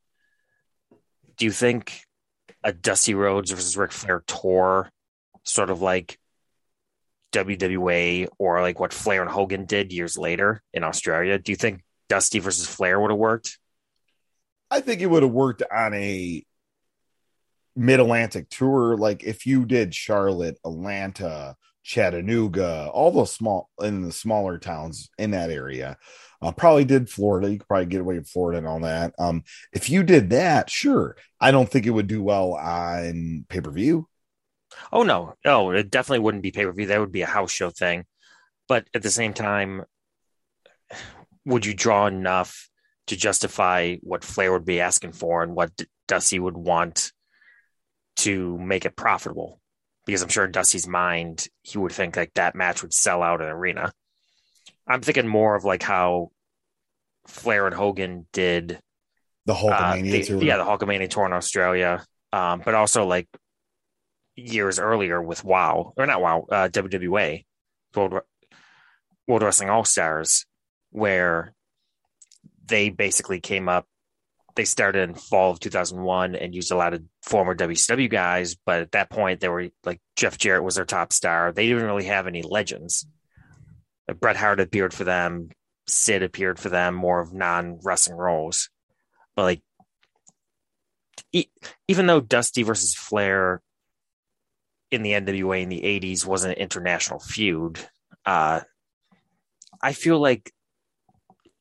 do 1.38 1.46
you 1.46 1.52
think 1.52 2.02
a 2.64 2.74
Dusty 2.74 3.14
Rhodes 3.14 3.52
versus 3.52 3.78
Ric 3.78 3.92
Flair 3.92 4.24
tour, 4.26 4.90
sort 5.44 5.70
of 5.70 5.82
like 5.82 6.18
WWA 7.34 8.28
or 8.38 8.62
like 8.62 8.80
what 8.80 8.94
Flair 8.94 9.22
and 9.22 9.30
Hogan 9.30 9.66
did 9.66 9.92
years 9.92 10.18
later 10.18 10.62
in 10.74 10.84
Australia, 10.84 11.38
do 11.38 11.52
you 11.52 11.56
think 11.56 11.84
Dusty 12.08 12.40
versus 12.40 12.68
Flair 12.68 13.00
would 13.00 13.12
have 13.12 13.20
worked? 13.20 13.58
I 14.72 14.80
think 14.80 15.02
it 15.02 15.08
would 15.08 15.24
have 15.24 15.32
worked 15.32 15.64
on 15.72 15.94
a 15.94 16.46
mid 17.76 18.00
Atlantic 18.00 18.50
tour. 18.50 18.98
Like 18.98 19.24
if 19.24 19.46
you 19.46 19.66
did 19.66 19.94
Charlotte, 19.94 20.58
Atlanta, 20.66 21.56
Chattanooga, 21.84 22.90
all 22.94 23.12
those 23.12 23.34
small 23.34 23.70
in 23.82 24.02
the 24.04 24.12
smaller 24.12 24.58
towns 24.58 25.10
in 25.18 25.32
that 25.32 25.52
area. 25.52 25.98
Uh, 26.42 26.52
probably 26.52 26.84
did 26.84 27.10
Florida. 27.10 27.50
You 27.50 27.58
could 27.58 27.68
probably 27.68 27.86
get 27.86 28.02
away 28.02 28.18
with 28.18 28.28
Florida 28.28 28.58
and 28.58 28.68
all 28.68 28.80
that. 28.82 29.14
Um, 29.18 29.44
if 29.72 29.90
you 29.90 30.04
did 30.04 30.32
that, 30.32 30.70
sure. 30.70 31.16
I 31.40 31.52
don't 31.52 31.70
think 31.70 31.86
it 31.86 31.92
would 31.92 32.08
do 32.08 32.22
well 32.22 32.54
on 32.54 33.46
pay 33.48 33.62
per 33.62 33.72
view. 33.72 34.08
Oh 34.92 35.04
no, 35.04 35.36
no, 35.46 35.72
it 35.72 35.90
definitely 35.90 36.20
wouldn't 36.20 36.44
be 36.44 36.52
pay 36.52 36.66
per 36.66 36.72
view. 36.72 36.88
That 36.88 37.00
would 37.00 37.12
be 37.12 37.22
a 37.22 37.28
house 37.28 37.52
show 37.52 37.70
thing. 37.70 38.06
But 38.68 38.88
at 38.94 39.02
the 39.02 39.10
same 39.10 39.34
time, 39.34 39.84
would 41.46 41.66
you 41.66 41.74
draw 41.74 42.08
enough 42.08 42.70
to 43.08 43.18
justify 43.18 43.96
what 44.02 44.24
Flair 44.24 44.52
would 44.52 44.66
be 44.66 44.80
asking 44.80 45.14
for 45.14 45.44
and 45.44 45.56
what 45.56 45.72
Dusty 46.08 46.40
would 46.40 46.58
want 46.58 47.12
to 48.18 48.58
make 48.58 48.86
it 48.86 48.96
profitable? 48.96 49.60
Because 50.06 50.22
I'm 50.22 50.30
sure 50.30 50.46
in 50.46 50.52
Dusty's 50.52 50.88
mind, 50.88 51.48
he 51.62 51.78
would 51.78 51.92
think 51.92 52.16
like 52.16 52.34
that 52.36 52.56
match 52.56 52.82
would 52.82 52.94
sell 52.94 53.22
out 53.22 53.42
an 53.42 53.48
arena. 53.48 53.92
I'm 54.88 55.02
thinking 55.02 55.28
more 55.28 55.56
of 55.56 55.64
like 55.64 55.84
how 55.84 56.32
Flair 57.28 57.66
and 57.66 57.76
Hogan 57.76 58.28
did 58.34 58.80
the 59.46 59.54
Hulkamania 59.54 60.22
uh, 60.22 60.26
tour. 60.26 60.44
Yeah, 60.44 60.58
the 60.58 60.66
Hulkamania 60.66 61.10
tour 61.10 61.26
in 61.26 61.34
Australia. 61.34 62.06
Um, 62.32 62.62
but 62.66 62.74
also 62.74 63.06
like 63.06 63.28
years 64.36 64.80
earlier 64.80 65.22
with 65.22 65.44
WoW 65.44 65.94
or 65.98 66.06
not 66.06 66.22
WoW, 66.22 66.46
uh, 66.52 66.70
WWA, 66.70 67.46
World 67.96 68.22
World 69.28 69.44
Wrestling 69.44 69.70
All 69.70 69.86
Stars, 69.86 70.46
where 70.92 71.54
they 72.66 72.90
basically 72.90 73.40
came 73.40 73.70
up. 73.70 73.86
They 74.56 74.66
started 74.66 75.10
in 75.10 75.16
fall 75.16 75.52
of 75.52 75.60
2001 75.60 76.36
and 76.36 76.54
used 76.54 76.72
a 76.72 76.76
lot 76.76 76.94
of 76.94 77.04
former 77.24 77.56
WCW 77.56 78.10
guys, 78.10 78.56
but 78.66 78.82
at 78.82 78.92
that 78.92 79.10
point 79.10 79.40
they 79.40 79.50
were 79.50 79.70
like 79.84 80.00
Jeff 80.16 80.38
Jarrett 80.38 80.64
was 80.64 80.76
their 80.76 80.86
top 80.86 81.12
star. 81.12 81.52
They 81.52 81.68
didn't 81.68 81.86
really 81.86 82.06
have 82.06 82.28
any 82.28 82.44
legends. 82.44 83.08
Bret 84.20 84.36
Hart 84.36 84.60
appeared 84.60 84.94
for 84.94 85.06
them, 85.06 85.50
Sid 85.88 86.24
appeared 86.24 86.60
for 86.60 86.70
them, 86.70 86.94
more 86.94 87.20
of 87.20 87.34
non 87.34 87.80
wrestling 87.84 88.18
roles. 88.18 88.70
But 89.36 89.44
like, 89.44 89.62
e- 91.32 91.50
even 91.88 92.06
though 92.06 92.22
Dusty 92.22 92.64
versus 92.64 92.94
Flair 92.94 93.62
in 94.94 95.04
the 95.04 95.12
NWA 95.12 95.62
in 95.62 95.70
the 95.70 95.82
80s 95.82 96.26
was 96.26 96.44
an 96.44 96.54
international 96.54 97.20
feud. 97.20 97.80
Uh, 98.26 98.62
I 99.82 99.94
feel 99.94 100.20
like 100.20 100.52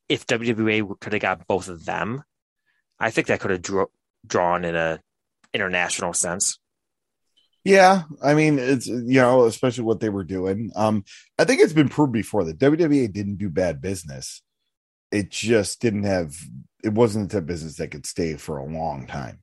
if 0.09 0.27
WWE 0.27 1.01
could 1.01 1.15
have 1.15 1.23
got 1.23 1.47
both 1.47 1.69
of 1.69 1.85
them, 1.85 2.23
I 3.01 3.11
think 3.11 3.27
that 3.27 3.41
could 3.41 3.51
have 3.51 3.89
drawn 4.27 4.65
in 4.65 4.77
a 4.77 5.01
international 5.53 6.13
sense. 6.13 6.59
Yeah, 7.65 8.03
I 8.23 8.35
mean 8.35 8.59
it's 8.59 8.87
you 8.87 9.21
know 9.21 9.45
especially 9.45 9.85
what 9.85 10.01
they 10.01 10.09
were 10.09 10.25
doing. 10.25 10.71
Um, 10.75 11.05
I 11.39 11.45
think 11.45 11.61
it's 11.61 11.73
been 11.73 11.89
proved 11.89 12.13
before 12.13 12.45
that 12.45 12.59
WWE 12.59 13.13
didn't 13.13 13.37
do 13.37 13.49
bad 13.49 13.81
business. 13.81 14.43
It 15.11 15.31
just 15.31 15.81
didn't 15.81 16.05
have. 16.05 16.35
It 16.83 16.93
wasn't 16.93 17.31
the 17.31 17.37
type 17.37 17.43
of 17.43 17.47
business 17.47 17.77
that 17.77 17.93
could 17.93 18.07
stay 18.07 18.37
for 18.37 18.59
a 18.59 18.67
long 18.67 19.07
time. 19.07 19.41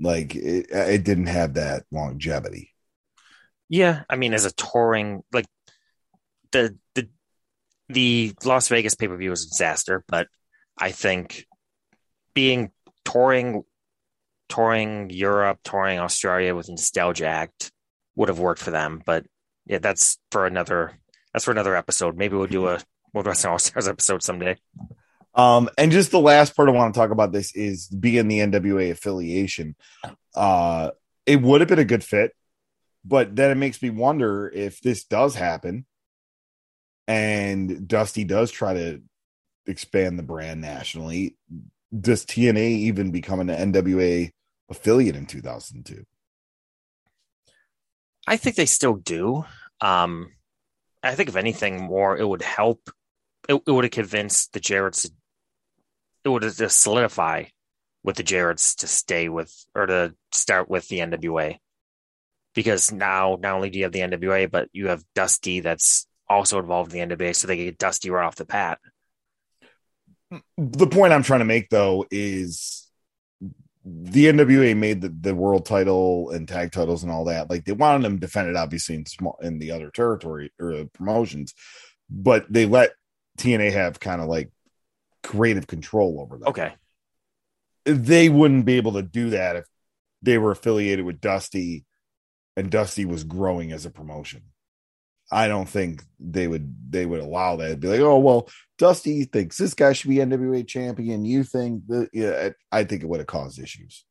Like 0.00 0.34
it, 0.34 0.66
it 0.70 1.04
didn't 1.04 1.26
have 1.26 1.54
that 1.54 1.84
longevity. 1.90 2.74
Yeah, 3.68 4.02
I 4.08 4.16
mean, 4.16 4.34
as 4.34 4.44
a 4.44 4.52
touring, 4.52 5.22
like 5.32 5.46
the 6.52 6.76
the 6.94 7.08
the 7.88 8.34
Las 8.44 8.68
Vegas 8.68 8.94
pay 8.94 9.08
per 9.08 9.16
view 9.16 9.30
was 9.30 9.44
a 9.44 9.48
disaster, 9.48 10.04
but 10.08 10.28
I 10.78 10.90
think 10.90 11.46
being 12.34 12.70
touring 13.04 13.64
touring 14.48 15.10
Europe, 15.10 15.60
touring 15.64 15.98
Australia 15.98 16.54
with 16.54 16.68
Nostalgia 16.68 17.26
Act 17.26 17.72
would 18.14 18.28
have 18.28 18.38
worked 18.38 18.60
for 18.60 18.70
them. 18.70 19.02
But 19.04 19.26
yeah, 19.66 19.78
that's 19.78 20.18
for 20.30 20.46
another 20.46 20.92
that's 21.32 21.44
for 21.44 21.50
another 21.50 21.74
episode. 21.74 22.16
Maybe 22.16 22.36
we'll 22.36 22.46
do 22.46 22.68
a 22.68 22.80
World 23.12 23.26
Wrestling 23.26 23.52
All 23.52 23.58
Stars 23.58 23.88
episode 23.88 24.22
someday. 24.22 24.56
Um, 25.36 25.68
and 25.76 25.92
just 25.92 26.10
the 26.10 26.20
last 26.20 26.56
part 26.56 26.68
I 26.68 26.72
want 26.72 26.94
to 26.94 26.98
talk 26.98 27.10
about 27.10 27.30
this 27.30 27.54
is 27.54 27.86
being 27.88 28.26
the 28.26 28.40
NWA 28.40 28.90
affiliation. 28.90 29.76
Uh, 30.34 30.90
it 31.26 31.40
would 31.42 31.60
have 31.60 31.68
been 31.68 31.78
a 31.78 31.84
good 31.84 32.02
fit, 32.02 32.32
but 33.04 33.36
then 33.36 33.50
it 33.50 33.56
makes 33.56 33.82
me 33.82 33.90
wonder 33.90 34.48
if 34.48 34.80
this 34.80 35.04
does 35.04 35.34
happen 35.34 35.84
and 37.06 37.86
Dusty 37.86 38.24
does 38.24 38.50
try 38.50 38.74
to 38.74 39.02
expand 39.66 40.18
the 40.18 40.22
brand 40.22 40.60
nationally. 40.60 41.36
Does 41.98 42.24
TNA 42.24 42.70
even 42.70 43.10
become 43.10 43.40
an 43.40 43.48
NWA 43.48 44.30
affiliate 44.68 45.16
in 45.16 45.26
2002? 45.26 46.04
I 48.26 48.36
think 48.36 48.56
they 48.56 48.66
still 48.66 48.94
do. 48.94 49.44
Um, 49.80 50.32
I 51.02 51.14
think 51.14 51.28
if 51.28 51.36
anything 51.36 51.82
more, 51.82 52.16
it 52.16 52.26
would 52.26 52.42
help. 52.42 52.90
It, 53.48 53.62
it 53.66 53.70
would 53.70 53.84
have 53.84 53.92
convinced 53.92 54.52
the 54.52 54.60
Jarretts. 54.60 55.08
It 56.26 56.30
would 56.30 56.42
just 56.42 56.82
solidify 56.82 57.44
with 58.02 58.16
the 58.16 58.24
Jarretts 58.24 58.78
to 58.78 58.88
stay 58.88 59.28
with 59.28 59.54
or 59.76 59.86
to 59.86 60.12
start 60.32 60.68
with 60.68 60.88
the 60.88 60.98
NWA, 60.98 61.56
because 62.52 62.90
now 62.90 63.38
not 63.40 63.54
only 63.54 63.70
do 63.70 63.78
you 63.78 63.84
have 63.84 63.92
the 63.92 64.00
NWA, 64.00 64.50
but 64.50 64.68
you 64.72 64.88
have 64.88 65.04
Dusty 65.14 65.60
that's 65.60 66.08
also 66.28 66.58
involved 66.58 66.92
in 66.92 67.08
the 67.08 67.16
NWA, 67.16 67.34
so 67.34 67.46
they 67.46 67.56
get 67.56 67.78
Dusty 67.78 68.10
right 68.10 68.26
off 68.26 68.34
the 68.34 68.44
pat. 68.44 68.80
The 70.58 70.88
point 70.88 71.12
I'm 71.12 71.22
trying 71.22 71.38
to 71.38 71.44
make 71.44 71.68
though 71.70 72.04
is 72.10 72.90
the 73.84 74.26
NWA 74.26 74.76
made 74.76 75.02
the, 75.02 75.14
the 75.20 75.32
world 75.32 75.64
title 75.64 76.30
and 76.30 76.48
tag 76.48 76.72
titles 76.72 77.04
and 77.04 77.12
all 77.12 77.26
that. 77.26 77.48
Like 77.48 77.64
they 77.64 77.72
wanted 77.72 78.02
them 78.02 78.18
defended, 78.18 78.56
obviously 78.56 78.96
in 78.96 79.06
small 79.06 79.38
in 79.40 79.60
the 79.60 79.70
other 79.70 79.92
territory 79.92 80.52
or 80.58 80.86
promotions, 80.92 81.54
but 82.10 82.52
they 82.52 82.66
let 82.66 82.94
TNA 83.38 83.70
have 83.74 84.00
kind 84.00 84.20
of 84.20 84.26
like 84.26 84.50
creative 85.26 85.66
control 85.66 86.20
over 86.20 86.38
them. 86.38 86.48
Okay, 86.48 86.74
they 87.84 88.28
wouldn't 88.28 88.64
be 88.64 88.76
able 88.76 88.92
to 88.92 89.02
do 89.02 89.30
that 89.30 89.56
if 89.56 89.64
they 90.22 90.38
were 90.38 90.52
affiliated 90.52 91.04
with 91.04 91.20
Dusty 91.20 91.84
and 92.56 92.70
Dusty 92.70 93.04
was 93.04 93.24
growing 93.24 93.72
as 93.72 93.84
a 93.84 93.90
promotion. 93.90 94.42
I 95.30 95.48
don't 95.48 95.68
think 95.68 96.04
they 96.20 96.46
would 96.46 96.74
they 96.88 97.04
would 97.04 97.20
allow 97.20 97.56
that. 97.56 97.66
It'd 97.66 97.80
be 97.80 97.88
like, 97.88 98.00
oh 98.00 98.18
well, 98.18 98.48
Dusty 98.78 99.24
thinks 99.24 99.56
this 99.56 99.74
guy 99.74 99.92
should 99.92 100.10
be 100.10 100.16
NWA 100.16 100.66
champion. 100.66 101.24
You 101.24 101.42
think 101.42 101.86
that? 101.88 102.10
Yeah, 102.12 102.50
I 102.70 102.84
think 102.84 103.02
it 103.02 103.08
would 103.08 103.20
have 103.20 103.26
caused 103.26 103.58
issues 103.58 104.04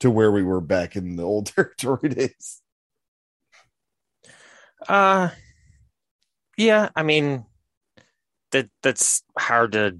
to 0.00 0.10
where 0.10 0.32
we 0.32 0.42
were 0.42 0.60
back 0.60 0.96
in 0.96 1.16
the 1.16 1.22
old 1.22 1.46
territory 1.54 2.08
days. 2.08 2.62
Uh, 4.88 5.30
yeah. 6.56 6.88
I 6.96 7.02
mean, 7.02 7.44
that 8.52 8.70
that's 8.82 9.22
hard 9.38 9.72
to 9.72 9.98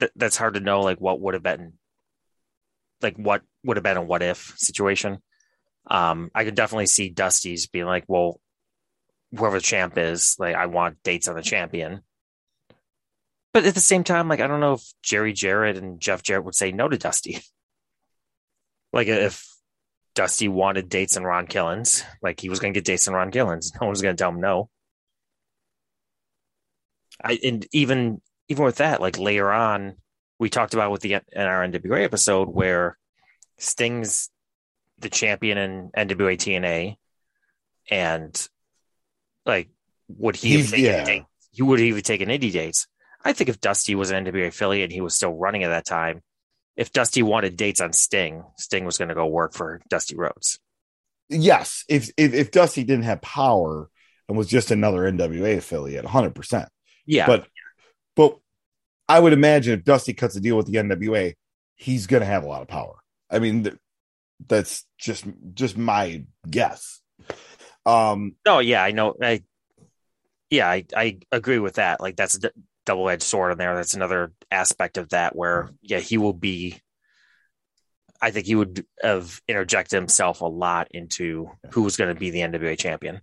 that, 0.00 0.10
that's 0.16 0.36
hard 0.36 0.54
to 0.54 0.60
know. 0.60 0.80
Like, 0.80 1.00
what 1.00 1.20
would 1.20 1.34
have 1.34 1.42
been, 1.42 1.74
like, 3.02 3.16
what 3.16 3.42
would 3.64 3.76
have 3.76 3.84
been 3.84 3.96
a 3.96 4.02
what 4.02 4.22
if 4.22 4.54
situation. 4.56 5.18
Um, 5.90 6.30
I 6.34 6.44
could 6.44 6.54
definitely 6.54 6.86
see 6.86 7.08
Dusty's 7.08 7.66
being 7.66 7.86
like, 7.86 8.04
well, 8.08 8.40
whoever 9.36 9.58
the 9.58 9.62
champ 9.62 9.96
is, 9.96 10.36
like, 10.38 10.54
I 10.54 10.66
want 10.66 11.02
dates 11.02 11.28
on 11.28 11.36
the 11.36 11.42
champion. 11.42 12.02
But 13.52 13.64
at 13.64 13.74
the 13.74 13.80
same 13.80 14.04
time, 14.04 14.28
like, 14.28 14.40
I 14.40 14.46
don't 14.46 14.60
know 14.60 14.74
if 14.74 14.82
Jerry 15.02 15.32
Jarrett 15.32 15.76
and 15.76 16.00
Jeff 16.00 16.22
Jarrett 16.22 16.44
would 16.44 16.54
say 16.54 16.72
no 16.72 16.88
to 16.88 16.98
Dusty. 16.98 17.40
like, 18.92 19.08
if 19.08 19.44
Dusty 20.14 20.48
wanted 20.48 20.88
dates 20.88 21.16
on 21.16 21.24
Ron 21.24 21.46
Killings, 21.46 22.04
like, 22.22 22.40
he 22.40 22.48
was 22.48 22.60
going 22.60 22.72
to 22.74 22.78
get 22.78 22.84
dates 22.84 23.08
on 23.08 23.14
Ron 23.14 23.30
Killings. 23.30 23.72
No 23.80 23.86
one 23.86 23.90
was 23.90 24.02
going 24.02 24.16
to 24.16 24.20
tell 24.20 24.30
him 24.30 24.40
no. 24.40 24.68
I, 27.22 27.38
and 27.42 27.66
even, 27.72 28.20
even 28.48 28.64
with 28.64 28.76
that, 28.76 29.00
like, 29.00 29.18
later 29.18 29.50
on, 29.50 29.96
we 30.38 30.48
talked 30.48 30.74
about 30.74 30.90
with 30.90 31.00
the 31.02 31.14
in 31.14 31.42
our 31.42 31.66
NWA 31.66 32.04
episode 32.04 32.48
where 32.48 32.96
Sting's 33.58 34.30
the 34.98 35.10
champion 35.10 35.58
in 35.58 35.90
NWA 35.96 36.36
TNA, 36.36 36.96
and 37.90 38.48
like, 39.44 39.68
would 40.08 40.36
he 40.36 40.58
have 40.58 40.70
taken 40.70 40.84
yeah. 40.84 41.04
date? 41.04 41.24
He 41.50 41.62
would 41.62 41.80
even 41.80 42.02
taken 42.02 42.28
indie 42.28 42.52
dates. 42.52 42.86
I 43.24 43.32
think 43.32 43.50
if 43.50 43.60
Dusty 43.60 43.94
was 43.94 44.10
an 44.10 44.24
NWA 44.24 44.48
affiliate 44.48 44.84
and 44.84 44.92
he 44.92 45.00
was 45.00 45.14
still 45.14 45.34
running 45.34 45.64
at 45.64 45.68
that 45.68 45.86
time, 45.86 46.22
if 46.76 46.92
Dusty 46.92 47.22
wanted 47.22 47.56
dates 47.56 47.80
on 47.80 47.92
Sting, 47.92 48.44
Sting 48.56 48.84
was 48.84 48.98
going 48.98 49.08
to 49.08 49.14
go 49.14 49.26
work 49.26 49.54
for 49.54 49.80
Dusty 49.88 50.16
Rhodes. 50.16 50.60
yes, 51.28 51.84
if, 51.88 52.10
if 52.16 52.32
if 52.34 52.50
Dusty 52.50 52.84
didn't 52.84 53.04
have 53.04 53.20
power 53.20 53.90
and 54.28 54.38
was 54.38 54.46
just 54.46 54.70
another 54.70 55.10
NWA 55.10 55.56
affiliate, 55.58 56.04
100. 56.04 56.34
percent 56.34 56.68
Yeah, 57.06 57.26
But 57.26 57.48
but 58.18 58.36
I 59.08 59.20
would 59.20 59.32
imagine 59.32 59.78
if 59.78 59.84
Dusty 59.84 60.12
cuts 60.12 60.34
a 60.34 60.40
deal 60.40 60.56
with 60.56 60.66
the 60.66 60.74
NWA, 60.74 61.34
he's 61.76 62.08
going 62.08 62.20
to 62.20 62.26
have 62.26 62.42
a 62.42 62.48
lot 62.48 62.62
of 62.62 62.68
power. 62.68 62.96
I 63.30 63.38
mean, 63.38 63.62
th- 63.62 63.76
that's 64.44 64.84
just 64.98 65.24
just 65.54 65.78
my 65.78 66.24
guess. 66.50 67.00
Um, 67.86 68.34
no, 68.44 68.58
yeah, 68.58 68.82
I 68.82 68.90
know. 68.90 69.14
I 69.22 69.44
yeah, 70.50 70.68
I, 70.68 70.84
I 70.96 71.18
agree 71.30 71.60
with 71.60 71.76
that. 71.76 72.00
Like 72.00 72.16
that's 72.16 72.34
a 72.34 72.40
d- 72.40 72.48
double 72.84 73.08
edged 73.08 73.22
sword 73.22 73.52
in 73.52 73.58
there. 73.58 73.76
That's 73.76 73.94
another 73.94 74.32
aspect 74.50 74.98
of 74.98 75.10
that 75.10 75.36
where 75.36 75.70
yeah, 75.80 76.00
he 76.00 76.18
will 76.18 76.32
be. 76.32 76.80
I 78.20 78.32
think 78.32 78.46
he 78.46 78.56
would 78.56 78.84
have 79.00 79.40
interjected 79.46 79.94
himself 79.96 80.40
a 80.40 80.46
lot 80.46 80.88
into 80.90 81.50
who 81.70 81.82
was 81.82 81.96
going 81.96 82.12
to 82.12 82.18
be 82.18 82.30
the 82.30 82.40
NWA 82.40 82.76
champion. 82.76 83.20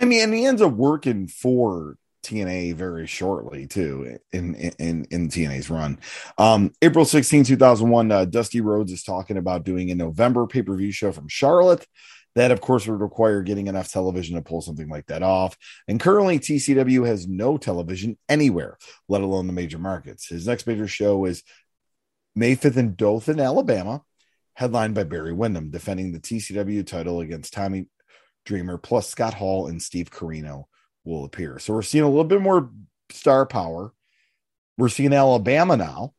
I 0.00 0.06
mean, 0.06 0.22
and 0.22 0.32
he 0.32 0.46
ends 0.46 0.62
up 0.62 0.72
working 0.72 1.28
for 1.28 1.98
TNA 2.22 2.74
very 2.74 3.06
shortly 3.06 3.66
too 3.66 4.18
in 4.32 4.54
in 4.54 5.06
in 5.10 5.28
TNA's 5.28 5.70
run. 5.70 5.98
Um, 6.38 6.72
April 6.80 7.04
16, 7.04 7.44
2001, 7.44 8.12
uh, 8.12 8.24
Dusty 8.26 8.60
Rhodes 8.60 8.92
is 8.92 9.02
talking 9.02 9.36
about 9.36 9.64
doing 9.64 9.90
a 9.90 9.94
November 9.94 10.46
pay-per-view 10.46 10.92
show 10.92 11.12
from 11.12 11.28
Charlotte. 11.28 11.86
That, 12.34 12.50
of 12.50 12.62
course, 12.62 12.86
would 12.86 13.00
require 13.00 13.42
getting 13.42 13.66
enough 13.66 13.92
television 13.92 14.36
to 14.36 14.42
pull 14.42 14.62
something 14.62 14.88
like 14.88 15.06
that 15.06 15.22
off. 15.22 15.54
And 15.86 16.00
currently, 16.00 16.38
TCW 16.38 17.06
has 17.06 17.28
no 17.28 17.58
television 17.58 18.16
anywhere, 18.26 18.78
let 19.06 19.20
alone 19.20 19.46
the 19.46 19.52
major 19.52 19.78
markets. 19.78 20.28
His 20.28 20.46
next 20.46 20.66
major 20.66 20.88
show 20.88 21.26
is 21.26 21.42
May 22.34 22.56
5th 22.56 22.78
in 22.78 22.94
Dothan, 22.94 23.38
Alabama, 23.38 24.02
headlined 24.54 24.94
by 24.94 25.04
Barry 25.04 25.34
Windham, 25.34 25.70
defending 25.70 26.12
the 26.12 26.20
TCW 26.20 26.86
title 26.86 27.20
against 27.20 27.52
Tommy 27.52 27.88
Dreamer, 28.46 28.78
plus 28.78 29.08
Scott 29.10 29.34
Hall 29.34 29.66
and 29.66 29.82
Steve 29.82 30.10
Corino 30.10 30.64
will 31.04 31.24
appear. 31.24 31.58
So 31.58 31.74
we're 31.74 31.82
seeing 31.82 32.04
a 32.04 32.08
little 32.08 32.24
bit 32.24 32.40
more 32.40 32.70
star 33.10 33.46
power. 33.46 33.92
We're 34.78 34.88
seeing 34.88 35.12
Alabama 35.12 35.76
now. 35.76 36.14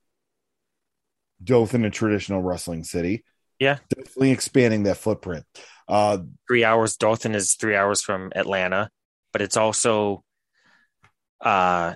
Dothan, 1.43 1.85
a 1.85 1.89
traditional 1.89 2.41
wrestling 2.41 2.83
city. 2.83 3.23
Yeah. 3.59 3.79
Definitely 3.89 4.31
expanding 4.31 4.83
that 4.83 4.97
footprint. 4.97 5.45
Uh, 5.87 6.19
three 6.47 6.63
hours. 6.63 6.97
Dothan 6.97 7.35
is 7.35 7.55
three 7.55 7.75
hours 7.75 8.01
from 8.01 8.31
Atlanta, 8.35 8.89
but 9.31 9.41
it's 9.41 9.57
also, 9.57 10.23
uh, 11.41 11.93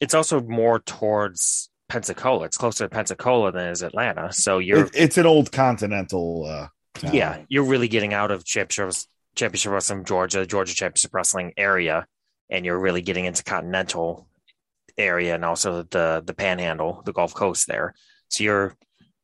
it's 0.00 0.14
also 0.14 0.40
more 0.40 0.80
towards 0.80 1.70
Pensacola. 1.88 2.44
It's 2.44 2.56
closer 2.56 2.84
to 2.84 2.88
Pensacola 2.88 3.52
than 3.52 3.68
is 3.68 3.82
Atlanta. 3.82 4.32
So 4.32 4.58
you're, 4.58 4.86
it, 4.86 4.90
it's 4.94 5.18
an 5.18 5.26
old 5.26 5.52
continental. 5.52 6.46
Uh, 6.46 6.68
town. 6.94 7.14
yeah, 7.14 7.42
you're 7.48 7.64
really 7.64 7.88
getting 7.88 8.12
out 8.12 8.30
of 8.30 8.44
championship, 8.44 8.94
championship 9.34 9.72
wrestling, 9.72 10.04
Georgia, 10.04 10.46
Georgia 10.46 10.74
championship 10.74 11.14
wrestling 11.14 11.52
area, 11.56 12.06
and 12.50 12.66
you're 12.66 12.78
really 12.78 13.02
getting 13.02 13.24
into 13.24 13.44
continental 13.44 14.28
area 14.98 15.34
and 15.34 15.44
also 15.44 15.82
the 15.84 16.22
the 16.24 16.34
Panhandle, 16.34 17.02
the 17.04 17.12
Gulf 17.12 17.34
Coast 17.34 17.66
there. 17.66 17.94
So 18.28 18.44
you're 18.44 18.76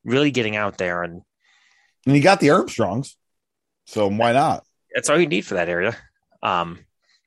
really 0.05 0.31
getting 0.31 0.57
out 0.57 0.79
there, 0.79 1.03
and 1.03 1.23
and 2.07 2.17
you 2.17 2.23
got 2.23 2.41
the 2.41 2.51
Armstrongs. 2.51 3.17
So 3.87 4.09
why 4.09 4.33
not? 4.33 4.65
That's 4.95 5.11
all 5.11 5.19
you 5.19 5.27
need 5.27 5.47
for 5.47 5.55
that 5.55 5.69
area. 5.69 5.97
Um, 6.43 6.85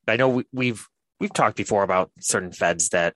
I 0.08 0.18
know 0.18 0.30
we, 0.30 0.46
we've 0.52 0.88
we've 1.20 1.34
talked 1.34 1.58
before 1.58 1.84
about 1.84 2.12
certain 2.20 2.52
feds 2.52 2.90
that 2.90 3.14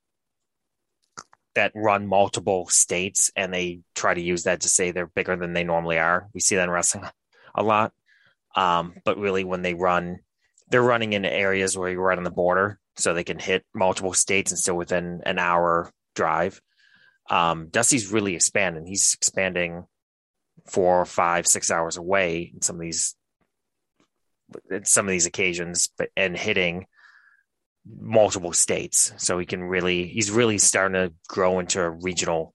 that 1.56 1.72
run 1.76 2.08
multiple 2.08 2.68
states 2.68 3.32
and 3.36 3.54
they 3.54 3.82
try 3.96 4.14
to 4.14 4.22
use 4.22 4.44
that 4.44 4.62
to 4.62 4.70
say 4.70 4.92
they're 4.92 5.08
bigger 5.08 5.36
than 5.36 5.54
they 5.54 5.64
normally 5.64 6.00
are. 6.00 6.28
We 6.34 6.40
see 6.40 6.56
that 6.56 6.64
in 6.64 6.70
wrestling 6.70 7.06
a 7.56 7.64
lot. 7.64 7.94
Um, 8.56 8.96
but 9.06 9.18
really 9.18 9.44
when 9.44 9.62
they 9.62 9.74
run, 9.74 10.20
they're 10.70 10.82
running 10.82 11.14
in 11.14 11.26
areas 11.26 11.78
where 11.78 11.90
you're 11.90 12.02
right 12.02 12.18
on 12.18 12.24
the 12.24 12.32
border 12.32 12.80
so 12.96 13.14
they 13.14 13.24
can 13.24 13.40
hit 13.40 13.66
multiple 13.74 14.14
states 14.14 14.52
and 14.52 14.60
still 14.60 14.78
within 14.78 15.22
an 15.26 15.40
hour 15.40 15.92
drive. 16.16 16.62
Um, 17.30 17.68
Dusty's 17.70 18.12
really 18.12 18.36
expanding. 18.36 18.86
He's 18.86 19.14
expanding 19.14 19.86
four, 20.68 21.06
five, 21.06 21.48
six 21.48 21.72
hours 21.72 21.98
away 21.98 22.52
in 22.54 22.62
some 22.62 22.76
of 22.76 22.82
these 22.82 23.16
some 24.84 25.08
of 25.08 25.12
these 25.12 25.26
occasions, 25.26 25.90
but 25.98 26.10
and 26.16 26.38
hitting 26.38 26.86
multiple 27.86 28.54
states. 28.54 29.14
So 29.18 29.40
he 29.40 29.46
can 29.46 29.64
really 29.64 30.08
he's 30.08 30.32
really 30.32 30.58
starting 30.58 30.94
to 30.94 31.14
grow 31.28 31.60
into 31.60 31.82
a 31.82 31.90
regional 31.90 32.54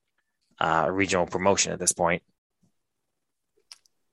uh 0.61 0.87
regional 0.89 1.25
promotion 1.25 1.73
at 1.73 1.79
this 1.79 1.93
point. 1.93 2.23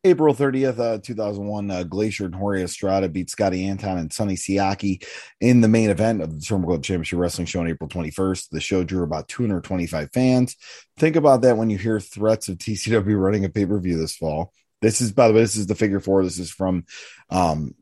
April 0.07 0.35
30th, 0.35 0.79
uh, 0.79 0.99
2001, 0.99 1.71
uh, 1.71 1.83
Glacier 1.83 2.25
and 2.27 2.35
Jorge 2.35 2.63
Estrada 2.63 3.09
beat 3.09 3.31
Scotty 3.31 3.67
Anton 3.67 3.99
and 3.99 4.13
Sonny 4.13 4.35
Siaki 4.35 5.05
in 5.41 5.61
the 5.61 5.69
main 5.69 5.91
event 5.91 6.23
of 6.23 6.33
the 6.33 6.41
Turnbuckle 6.41 6.83
Championship 6.83 7.19
Wrestling 7.19 7.47
Show 7.47 7.61
on 7.61 7.69
April 7.69 7.89
21st. 7.89 8.51
The 8.51 8.61
show 8.61 8.85
drew 8.85 9.03
about 9.03 9.29
225 9.29 10.11
fans. 10.13 10.57
Think 10.97 11.17
about 11.17 11.43
that 11.43 11.57
when 11.57 11.71
you 11.71 11.79
hear 11.79 12.01
threats 12.01 12.49
of 12.49 12.59
TCW 12.59 13.21
running 13.21 13.45
a 13.45 13.49
pay 13.49 13.67
per 13.67 13.79
view 13.79 13.99
this 13.99 14.17
fall. 14.17 14.53
This 14.83 15.01
is, 15.01 15.13
by 15.13 15.29
the 15.29 15.35
way, 15.35 15.41
this 15.41 15.57
is 15.57 15.67
the 15.67 15.75
figure 15.75 16.01
four. 16.01 16.23
This 16.23 16.39
is 16.39 16.51
from 16.51 16.85
um, 17.31 17.75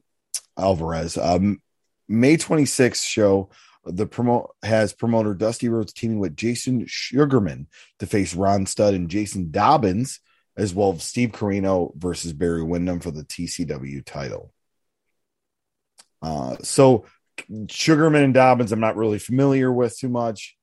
Alvarez. 0.59 1.19
Um, 1.19 1.61
May 2.09 2.37
26th 2.37 3.05
show, 3.05 3.51
the 3.85 4.07
promote 4.07 4.55
has 4.63 4.93
promoter 4.93 5.35
Dusty 5.35 5.69
Rhodes 5.69 5.93
teaming 5.93 6.19
with 6.19 6.37
Jason 6.37 6.85
Sugarman 6.87 7.67
to 7.99 8.07
face 8.07 8.35
Ron 8.35 8.67
Studd 8.67 8.95
and 8.95 9.11
Jason 9.11 9.51
Dobbins, 9.51 10.21
as 10.56 10.74
well 10.74 10.93
as 10.93 11.02
Steve 11.02 11.32
Carino 11.32 11.93
versus 11.97 12.32
Barry 12.32 12.62
Windham 12.62 13.01
for 13.01 13.10
the 13.10 13.24
TCW 13.24 14.05
title. 14.05 14.52
Uh, 16.22 16.56
so 16.62 17.06
Sugarman 17.68 18.22
and 18.22 18.35
Dobbins, 18.35 18.72
I'm 18.72 18.81
not 18.81 18.97
really 18.97 19.18
familiar 19.18 19.72
with 19.72 19.98
too 19.98 20.09
much. 20.09 20.56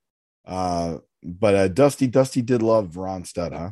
Uh, 0.45 0.97
but 1.23 1.55
uh, 1.55 1.67
Dusty, 1.67 2.07
Dusty 2.07 2.41
did 2.41 2.61
love 2.61 2.97
Ron 2.97 3.25
Studd, 3.25 3.53
huh? 3.53 3.71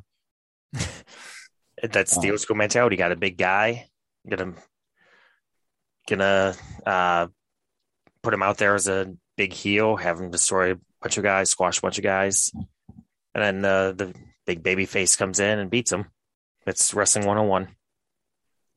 That's 1.81 2.17
the 2.17 2.31
old 2.31 2.39
school 2.41 2.57
mentality. 2.57 2.95
Got 2.95 3.11
a 3.11 3.15
big 3.15 3.37
guy, 3.37 3.87
gonna 4.29 4.53
gonna 6.07 6.55
uh, 6.85 7.27
put 8.21 8.33
him 8.33 8.43
out 8.43 8.57
there 8.57 8.75
as 8.75 8.87
a 8.87 9.13
big 9.37 9.53
heel, 9.53 9.95
have 9.95 10.19
him 10.19 10.29
destroy 10.29 10.73
a 10.73 10.77
bunch 11.01 11.17
of 11.17 11.23
guys, 11.23 11.49
squash 11.49 11.79
a 11.79 11.81
bunch 11.81 11.97
of 11.97 12.03
guys, 12.03 12.51
and 13.33 13.63
then 13.63 13.65
uh, 13.65 13.91
the 13.93 14.13
big 14.49 14.63
baby 14.63 14.87
face 14.87 15.15
comes 15.15 15.39
in 15.39 15.59
and 15.59 15.69
beats 15.69 15.91
him. 15.91 16.07
It's 16.65 16.91
wrestling 16.95 17.27
101. 17.27 17.67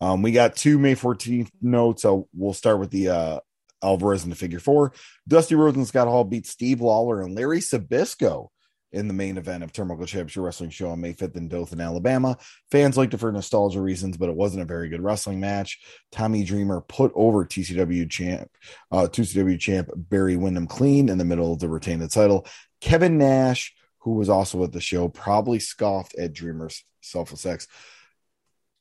Um, 0.03 0.21
we 0.21 0.31
got 0.31 0.55
two 0.55 0.79
May 0.79 0.95
14th 0.95 1.49
notes. 1.63 2.03
So 2.03 2.29
we'll 2.35 2.53
start 2.53 2.79
with 2.79 2.91
the 2.91 3.09
uh, 3.09 3.41
Alvarez 3.83 4.23
in 4.23 4.29
the 4.29 4.37
figure 4.37 4.61
four. 4.61 4.93
Dusty 5.27 5.55
Rhodes 5.55 5.79
and 5.79 5.87
Scott 5.87 6.09
Hall 6.09 6.25
beat 6.25 6.47
Steve 6.47 6.83
Lawler 6.83 7.23
and 7.23 7.35
Larry 7.35 7.61
Zbyszko 7.61 8.49
in 8.93 9.09
the 9.09 9.15
main 9.15 9.39
event 9.39 9.65
of 9.65 9.73
Turnbuckle 9.73 10.07
Championship 10.07 10.43
Wrestling 10.43 10.69
Show 10.69 10.91
on 10.91 11.01
May 11.01 11.15
5th 11.15 11.37
in 11.37 11.49
Dothan, 11.49 11.81
Alabama. 11.81 12.37
Fans 12.71 12.99
liked 12.99 13.15
it 13.15 13.17
for 13.17 13.33
nostalgia 13.33 13.81
reasons, 13.81 14.19
but 14.19 14.29
it 14.29 14.37
wasn't 14.37 14.61
a 14.61 14.67
very 14.67 14.91
good 14.91 15.01
wrestling 15.01 15.41
match. 15.41 15.81
Tommy 16.11 16.45
Dreamer 16.45 16.83
put 16.83 17.13
over 17.15 17.47
TCW 17.47 18.11
champ, 18.11 18.51
uh, 18.91 19.09
TCW 19.11 19.59
champ 19.59 19.89
Barry 19.97 20.37
Windham 20.37 20.67
clean 20.67 21.09
in 21.09 21.17
the 21.17 21.25
middle 21.25 21.57
to 21.57 21.69
retain 21.69 21.99
the 21.99 22.09
title. 22.09 22.47
Kevin 22.83 23.17
Nash, 23.17 23.73
who 24.03 24.15
was 24.15 24.29
also 24.29 24.63
at 24.65 24.73
the 24.73 24.81
show, 24.81 25.09
probably 25.09 25.59
scoffed 25.59 26.15
at 26.17 26.33
Dreamer's 26.33 26.85
selfless 27.01 27.47
acts. 27.47 27.69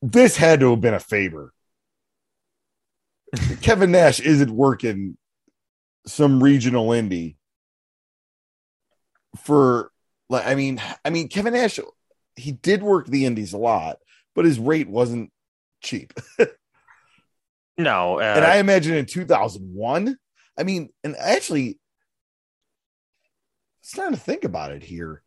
This 0.01 0.35
had 0.35 0.59
to 0.61 0.71
have 0.71 0.81
been 0.81 0.93
a 0.93 0.99
favor. 0.99 1.53
Kevin 3.61 3.91
Nash 3.91 4.19
isn't 4.19 4.51
working 4.51 5.17
some 6.07 6.41
regional 6.41 6.87
indie 6.87 7.35
for 9.37 9.91
like 10.29 10.45
I 10.45 10.55
mean 10.55 10.81
I 11.05 11.11
mean 11.11 11.27
Kevin 11.27 11.53
Nash 11.53 11.79
he 12.35 12.51
did 12.51 12.81
work 12.81 13.07
the 13.07 13.25
indies 13.25 13.53
a 13.53 13.57
lot, 13.57 13.99
but 14.33 14.45
his 14.45 14.59
rate 14.59 14.89
wasn't 14.89 15.31
cheap. 15.81 16.13
no, 17.77 18.19
uh, 18.19 18.23
and 18.35 18.45
I 18.45 18.57
imagine 18.57 18.95
in 18.95 19.05
2001, 19.05 20.17
I 20.57 20.63
mean, 20.63 20.89
and 21.03 21.15
actually 21.17 21.77
starting 23.81 24.15
to 24.15 24.19
think 24.19 24.43
about 24.43 24.71
it 24.71 24.83
here. 24.83 25.21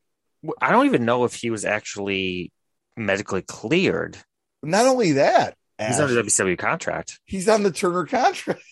I 0.60 0.70
don't 0.70 0.86
even 0.86 1.04
know 1.04 1.24
if 1.24 1.34
he 1.34 1.50
was 1.50 1.64
actually 1.64 2.52
medically 2.96 3.42
cleared. 3.42 4.16
Not 4.62 4.86
only 4.86 5.12
that, 5.12 5.56
he's 5.78 5.98
Ash, 5.98 6.10
under 6.10 6.22
WCW 6.22 6.58
contract. 6.58 7.20
He's 7.24 7.48
on 7.48 7.62
the 7.62 7.70
Turner 7.70 8.06
contract. 8.06 8.62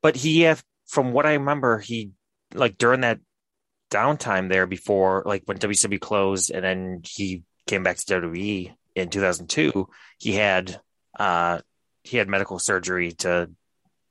But 0.00 0.14
he 0.14 0.42
have 0.42 0.62
from 0.86 1.12
what 1.12 1.26
I 1.26 1.34
remember, 1.34 1.80
he 1.80 2.12
like 2.54 2.78
during 2.78 3.00
that 3.00 3.18
downtime 3.90 4.48
there 4.48 4.66
before 4.66 5.22
like 5.26 5.42
when 5.46 5.58
WCW 5.58 6.00
closed 6.00 6.50
and 6.50 6.64
then 6.64 7.00
he 7.04 7.42
came 7.66 7.82
back 7.82 7.96
to 7.96 8.20
WWE 8.20 8.74
in 8.94 9.10
2002, 9.10 9.88
he 10.18 10.34
had 10.34 10.80
uh 11.18 11.60
he 12.04 12.16
had 12.16 12.28
medical 12.28 12.58
surgery 12.58 13.12
to 13.12 13.50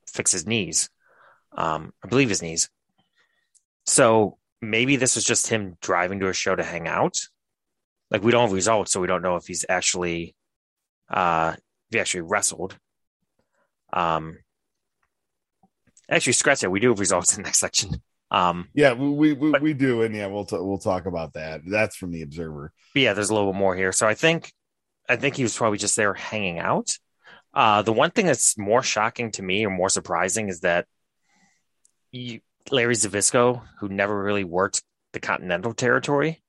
fix 0.06 0.32
his 0.32 0.46
knees. 0.46 0.90
Um 1.56 1.92
I 2.04 2.08
believe 2.08 2.28
his 2.28 2.42
knees. 2.42 2.68
So 3.86 4.37
maybe 4.60 4.96
this 4.96 5.14
was 5.16 5.24
just 5.24 5.46
him 5.48 5.76
driving 5.80 6.20
to 6.20 6.28
a 6.28 6.32
show 6.32 6.54
to 6.56 6.64
hang 6.64 6.88
out. 6.88 7.16
Like 8.10 8.22
we 8.22 8.32
don't 8.32 8.42
have 8.42 8.52
results, 8.52 8.92
so 8.92 9.00
we 9.00 9.06
don't 9.06 9.22
know 9.22 9.36
if 9.36 9.46
he's 9.46 9.64
actually 9.68 10.34
uh 11.10 11.54
if 11.56 11.94
he 11.94 12.00
actually 12.00 12.22
wrestled. 12.22 12.76
Um, 13.92 14.38
actually, 16.08 16.32
scratch 16.34 16.62
it. 16.62 16.70
We 16.70 16.80
do 16.80 16.90
have 16.90 17.00
results 17.00 17.36
in 17.36 17.42
the 17.42 17.48
next 17.48 17.60
section. 17.60 18.02
Um, 18.30 18.68
Yeah, 18.74 18.92
we 18.92 19.32
we, 19.34 19.50
But- 19.50 19.62
we 19.62 19.72
do, 19.74 20.02
and 20.02 20.14
yeah, 20.14 20.26
we'll 20.26 20.44
t- 20.44 20.56
we'll 20.58 20.78
talk 20.78 21.06
about 21.06 21.32
that. 21.34 21.62
That's 21.66 21.96
from 21.96 22.10
the 22.12 22.22
Observer. 22.22 22.72
but 22.94 23.02
yeah, 23.02 23.12
there's 23.14 23.30
a 23.30 23.34
little 23.34 23.52
bit 23.52 23.58
more 23.58 23.74
here. 23.74 23.92
So 23.92 24.06
I 24.06 24.14
think, 24.14 24.52
I 25.08 25.16
think 25.16 25.36
he 25.36 25.42
was 25.42 25.56
probably 25.56 25.78
just 25.78 25.96
there 25.96 26.12
hanging 26.14 26.58
out. 26.58 26.90
Uh, 27.54 27.80
the 27.82 27.92
one 27.92 28.10
thing 28.10 28.26
that's 28.26 28.58
more 28.58 28.82
shocking 28.82 29.30
to 29.32 29.42
me 29.42 29.64
or 29.64 29.70
more 29.70 29.88
surprising 29.88 30.48
is 30.50 30.60
that 30.60 30.86
you, 32.12 32.40
Larry 32.70 32.94
Zbyszko, 32.94 33.62
who 33.80 33.88
never 33.88 34.22
really 34.22 34.44
worked 34.44 34.82
the 35.12 35.20
Continental 35.20 35.72
Territory, 35.74 36.42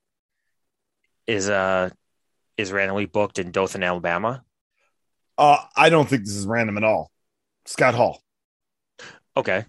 is 1.27 1.49
uh 1.49 1.89
is 2.57 2.71
randomly 2.71 3.05
booked 3.05 3.39
in 3.39 3.51
Dothan, 3.51 3.83
Alabama. 3.83 4.43
Uh, 5.37 5.57
I 5.75 5.89
don't 5.89 6.09
think 6.09 6.25
this 6.25 6.35
is 6.35 6.45
random 6.45 6.77
at 6.77 6.83
all. 6.83 7.09
Scott 7.65 7.93
Hall. 7.95 8.21
Okay. 9.37 9.63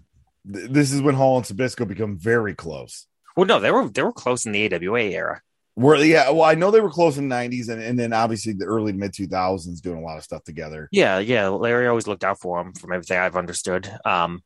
Th- 0.51 0.69
This 0.69 0.91
is 0.91 1.01
when 1.01 1.15
Hall 1.15 1.37
and 1.37 1.45
Zbyszko 1.45 1.87
become 1.87 2.17
very 2.17 2.53
close. 2.53 3.07
Well, 3.37 3.45
no, 3.45 3.59
they 3.61 3.71
were 3.71 3.87
they 3.89 4.03
were 4.03 4.11
close 4.11 4.45
in 4.45 4.51
the 4.51 4.73
AWA 4.73 5.01
era. 5.03 5.41
Where 5.75 6.03
yeah, 6.03 6.29
well, 6.31 6.43
I 6.43 6.55
know 6.55 6.69
they 6.69 6.81
were 6.81 6.89
close 6.89 7.17
in 7.17 7.29
the 7.29 7.35
'90s, 7.35 7.69
and, 7.69 7.81
and 7.81 7.97
then 7.97 8.11
obviously 8.11 8.51
the 8.51 8.65
early 8.65 8.91
mid 8.91 9.13
2000s 9.13 9.79
doing 9.81 9.99
a 9.99 10.05
lot 10.05 10.17
of 10.17 10.23
stuff 10.23 10.43
together. 10.43 10.89
Yeah, 10.91 11.19
yeah. 11.19 11.47
Larry 11.47 11.87
always 11.87 12.07
looked 12.07 12.25
out 12.25 12.41
for 12.41 12.59
him 12.59 12.73
from 12.73 12.91
everything 12.91 13.17
I've 13.17 13.37
understood. 13.37 13.89
Um, 14.03 14.43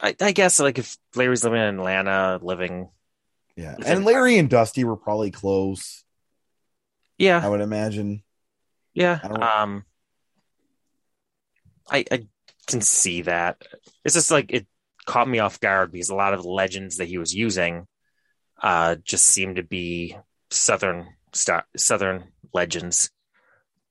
I, 0.00 0.16
I 0.20 0.32
guess 0.32 0.58
like 0.60 0.78
if 0.78 0.96
Larry's 1.14 1.44
living 1.44 1.60
in 1.60 1.78
Atlanta, 1.78 2.38
living, 2.42 2.90
Yeah, 3.56 3.76
and 3.84 4.04
Larry 4.04 4.38
and 4.38 4.48
Dusty 4.48 4.84
were 4.84 4.96
probably 4.96 5.30
close. 5.30 6.04
Yeah, 7.18 7.40
I 7.44 7.48
would 7.48 7.60
imagine. 7.60 8.22
yeah. 8.94 9.20
I 9.22 9.62
Um, 9.62 9.84
I 11.90 12.04
I 12.10 12.26
can 12.66 12.80
see 12.80 13.22
that. 13.22 13.62
It's 14.04 14.14
just 14.14 14.30
like 14.30 14.52
it 14.52 14.66
caught 15.06 15.28
me 15.28 15.38
off 15.38 15.60
guard 15.60 15.92
because 15.92 16.10
a 16.10 16.14
lot 16.14 16.34
of 16.34 16.42
the 16.42 16.48
legends 16.48 16.96
that 16.96 17.08
he 17.08 17.18
was 17.18 17.34
using, 17.34 17.86
uh, 18.62 18.96
just 19.04 19.26
seemed 19.26 19.56
to 19.56 19.62
be 19.62 20.16
southern 20.50 21.08
st- 21.32 21.64
southern 21.76 22.24
legends, 22.54 23.10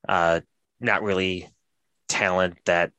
uh, 0.08 0.42
not 0.80 1.04
really 1.04 1.50
talent 2.08 2.58
that, 2.66 2.92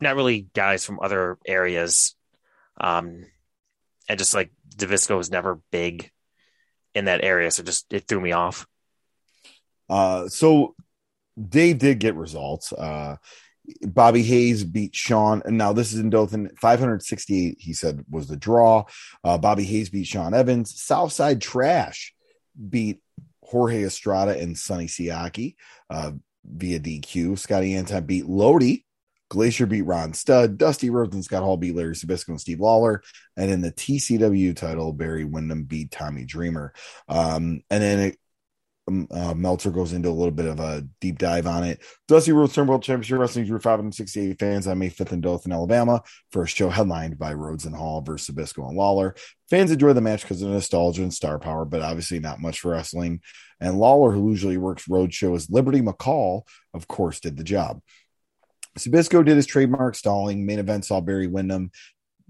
not 0.00 0.16
really 0.16 0.48
guys 0.54 0.84
from 0.84 1.00
other 1.00 1.38
areas, 1.46 2.14
um, 2.80 3.26
and 4.08 4.18
just 4.18 4.34
like 4.34 4.50
Zbyszko 4.76 5.16
was 5.16 5.30
never 5.30 5.60
big 5.70 6.10
in 6.94 7.06
that 7.06 7.24
area, 7.24 7.50
so 7.50 7.62
just 7.62 7.92
it 7.92 8.06
threw 8.06 8.20
me 8.20 8.32
off. 8.32 8.66
Uh, 9.88 10.28
so 10.28 10.74
they 11.36 11.72
did 11.72 11.98
get 11.98 12.14
results. 12.14 12.72
Uh, 12.72 13.16
Bobby 13.82 14.22
Hayes 14.22 14.64
beat 14.64 14.94
Sean, 14.94 15.42
and 15.44 15.56
now 15.56 15.72
this 15.72 15.92
is 15.92 16.00
in 16.00 16.10
Dothan. 16.10 16.50
568, 16.60 17.56
he 17.60 17.72
said, 17.72 18.04
was 18.10 18.26
the 18.26 18.36
draw. 18.36 18.84
Uh, 19.22 19.38
Bobby 19.38 19.64
Hayes 19.64 19.90
beat 19.90 20.06
Sean 20.06 20.34
Evans. 20.34 20.80
Southside 20.80 21.40
Trash 21.40 22.14
beat 22.68 23.00
Jorge 23.42 23.84
Estrada 23.84 24.38
and 24.38 24.58
Sonny 24.58 24.86
Siaki 24.86 25.56
uh, 25.90 26.12
via 26.44 26.80
DQ. 26.80 27.38
Scotty 27.38 27.74
Anton 27.74 28.04
beat 28.04 28.26
Lodi. 28.26 28.84
Glacier 29.32 29.64
beat 29.64 29.86
Ron 29.86 30.12
Studd. 30.12 30.58
Dusty 30.58 30.90
Rhodes 30.90 31.14
and 31.14 31.24
Scott 31.24 31.42
Hall 31.42 31.56
beat 31.56 31.74
Larry 31.74 31.94
Zbyszko 31.94 32.28
and 32.28 32.40
Steve 32.40 32.60
Lawler. 32.60 33.02
And 33.34 33.50
in 33.50 33.62
the 33.62 33.72
TCW 33.72 34.54
title, 34.54 34.92
Barry 34.92 35.24
Windham 35.24 35.64
beat 35.64 35.90
Tommy 35.90 36.26
Dreamer. 36.26 36.74
Um, 37.08 37.62
and 37.70 37.82
then 37.82 37.98
it, 38.00 38.18
um, 38.88 39.08
uh, 39.10 39.32
Meltzer 39.32 39.70
goes 39.70 39.94
into 39.94 40.10
a 40.10 40.10
little 40.10 40.32
bit 40.32 40.44
of 40.44 40.60
a 40.60 40.86
deep 41.00 41.16
dive 41.16 41.46
on 41.46 41.64
it. 41.64 41.82
Dusty 42.08 42.32
Rhodes 42.32 42.54
World 42.58 42.82
Championship 42.82 43.18
Wrestling 43.18 43.46
drew 43.46 43.58
568 43.58 44.38
fans 44.38 44.66
on 44.66 44.78
May 44.78 44.90
5th 44.90 45.12
in 45.12 45.22
Dothan, 45.22 45.50
Alabama, 45.50 46.02
for 46.30 46.42
a 46.42 46.46
show 46.46 46.68
headlined 46.68 47.18
by 47.18 47.32
Rhodes 47.32 47.64
and 47.64 47.74
Hall 47.74 48.02
versus 48.02 48.34
Zbyszko 48.34 48.68
and 48.68 48.76
Lawler. 48.76 49.14
Fans 49.48 49.70
enjoy 49.70 49.94
the 49.94 50.02
match 50.02 50.20
because 50.20 50.42
of 50.42 50.50
nostalgia 50.50 51.04
and 51.04 51.14
star 51.14 51.38
power, 51.38 51.64
but 51.64 51.80
obviously 51.80 52.18
not 52.18 52.38
much 52.38 52.60
for 52.60 52.72
wrestling. 52.72 53.22
And 53.60 53.78
Lawler, 53.78 54.12
who 54.12 54.28
usually 54.28 54.58
works 54.58 54.88
road 54.88 55.14
shows, 55.14 55.48
Liberty 55.48 55.80
McCall, 55.80 56.42
of 56.74 56.86
course, 56.86 57.20
did 57.20 57.38
the 57.38 57.44
job. 57.44 57.80
Zbyszko 58.78 59.24
did 59.24 59.36
his 59.36 59.46
trademark 59.46 59.94
stalling. 59.94 60.46
Main 60.46 60.58
event 60.58 60.84
saw 60.84 61.00
Barry 61.00 61.26
Windham 61.26 61.70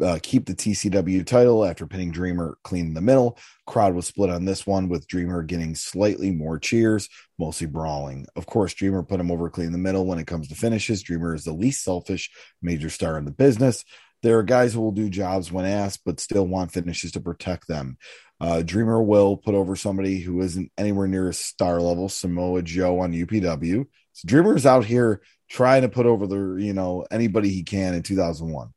uh, 0.03 0.19
keep 0.23 0.47
the 0.47 0.55
TCW 0.55 1.25
title 1.25 1.65
after 1.65 1.87
pinning 1.87 2.11
Dreamer 2.11 2.59
clean 2.65 2.87
in 2.87 2.95
the 2.95 3.01
middle. 3.01 3.39
Crowd 3.67 3.95
was 3.95 4.07
split 4.07 4.31
on 4.31 4.45
this 4.45 4.67
one, 4.67 4.89
with 4.89 5.07
Dreamer 5.07 5.43
getting 5.43 5.75
slightly 5.75 6.31
more 6.31 6.59
cheers, 6.59 7.09
mostly 7.39 7.67
brawling. 7.67 8.27
Of 8.35 8.47
course, 8.47 8.75
Dreamer 8.75 9.03
put 9.03 9.21
him 9.21 9.31
over 9.31 9.51
clean 9.51 9.67
in 9.67 9.73
the 9.73 9.79
middle 9.79 10.07
when 10.07 10.19
it 10.19 10.27
comes 10.27 10.49
to 10.49 10.55
finishes. 10.55 11.03
Dreamer 11.03 11.35
is 11.35 11.45
the 11.45 11.53
least 11.53 11.85
selfish 11.85 12.31
major 12.61 12.91
star 12.91 13.19
in 13.19 13.25
the 13.25 13.31
business. 13.31 13.85
There 14.23 14.39
are 14.39 14.45
guys 14.45 14.73
who 14.73 14.81
will 14.81 14.93
do 14.93 15.09
jobs 15.09 15.51
when 15.51 15.65
asked, 15.65 16.03
but 16.05 16.21
still 16.21 16.47
want 16.47 16.73
finishes 16.73 17.13
to 17.13 17.21
protect 17.21 17.67
them. 17.67 17.97
Uh, 18.41 18.63
Dreamer 18.63 19.03
will 19.03 19.37
put 19.37 19.55
over 19.55 19.77
somebody 19.77 20.21
who 20.21 20.41
isn't 20.43 20.71
anywhere 20.79 21.07
near 21.07 21.29
a 21.29 21.35
star 21.35 21.81
level, 21.81 22.09
Samoa 22.09 22.63
Joe 22.63 23.01
on 23.01 23.13
UPW. 23.13 23.87
So 24.13 24.27
Dreamer 24.27 24.57
is 24.57 24.67
out 24.67 24.85
here 24.85 25.23
trying 25.53 25.83
to 25.83 25.89
put 25.89 26.07
over 26.07 26.27
the 26.27 26.57
you 26.59 26.73
know 26.73 27.07
anybody 27.11 27.51
he 27.51 27.63
can 27.63 27.95
in 27.95 28.03
2001. 28.03 28.73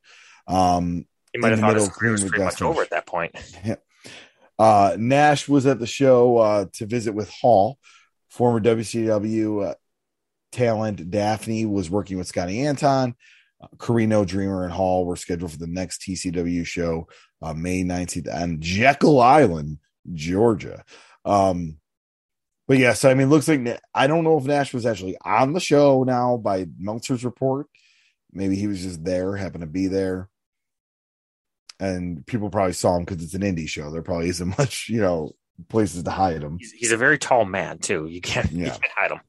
Um, 0.48 1.06
He 1.32 1.40
might 1.40 1.52
have 1.52 1.60
thought 1.60 1.76
his 1.76 1.86
middle, 1.86 1.98
career 1.98 2.12
was 2.12 2.26
pretty 2.26 2.44
much 2.44 2.62
over 2.62 2.82
at 2.82 2.90
that 2.90 3.06
point. 3.06 3.34
uh, 4.60 4.96
Nash 5.00 5.48
was 5.48 5.66
at 5.66 5.80
the 5.80 5.88
show 5.88 6.38
uh, 6.38 6.66
to 6.74 6.86
visit 6.86 7.14
with 7.14 7.30
Hall. 7.30 7.80
Former 8.30 8.60
WCW 8.60 9.72
uh, 9.72 9.76
talent 10.52 11.10
Daffney 11.10 11.66
was 11.66 11.90
working 11.90 12.18
with 12.18 12.28
Scotty 12.28 12.62
Anton. 12.62 13.16
Uh, 13.62 13.68
Corino, 13.78 14.28
Dreamer, 14.28 14.66
and 14.66 14.74
Hall 14.74 15.06
were 15.06 15.16
scheduled 15.16 15.52
for 15.52 15.58
the 15.58 15.68
next 15.68 16.02
TCW 16.02 16.66
show 16.66 17.08
uh, 17.42 17.54
May 17.54 17.84
19th 17.84 18.34
on 18.34 18.60
Jekyll 18.60 19.22
Island, 19.22 19.80
Georgia. 20.14 20.84
Um, 21.24 21.78
but 22.68 22.78
yeah, 22.78 22.94
so 22.94 23.10
I 23.10 23.14
mean, 23.14 23.30
looks 23.30 23.48
like 23.48 23.82
I 23.94 24.08
don't 24.08 24.24
know 24.24 24.38
if 24.38 24.46
Nash 24.46 24.74
was 24.74 24.86
actually 24.86 25.18
on 25.24 25.54
the 25.54 25.60
show 25.60 26.04
now 26.04 26.38
by 26.38 26.68
Meltzer's 26.78 27.26
report. 27.26 27.68
Maybe 28.32 28.56
he 28.56 28.68
was 28.68 28.84
just 28.84 29.04
there, 29.04 29.36
happened 29.36 29.62
to 29.62 29.68
be 29.68 29.88
there 29.88 30.30
and 31.80 32.26
people 32.26 32.50
probably 32.50 32.74
saw 32.74 32.96
him 32.96 33.06
because 33.06 33.24
it's 33.24 33.34
an 33.34 33.42
indie 33.42 33.68
show. 33.68 33.92
There 33.92 34.02
probably 34.02 34.30
isn't 34.30 34.48
much, 34.58 34.90
you 34.90 35.02
know, 35.02 35.32
places 35.70 36.04
to 36.04 36.12
hide 36.12 36.44
him. 36.44 36.58
He's, 36.60 36.72
he's 36.72 36.92
a 36.92 36.98
very 36.98 37.18
tall 37.18 37.46
man 37.46 37.80
too. 37.80 38.08
You 38.08 38.22
can't 38.22 38.52
you 38.52 38.66
can't 38.66 38.84
hide 38.96 39.12
him. 39.12 39.20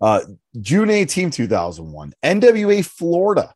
Uh, 0.00 0.20
June 0.60 0.90
18, 0.90 1.30
2001, 1.30 2.14
NWA 2.22 2.84
Florida 2.84 3.52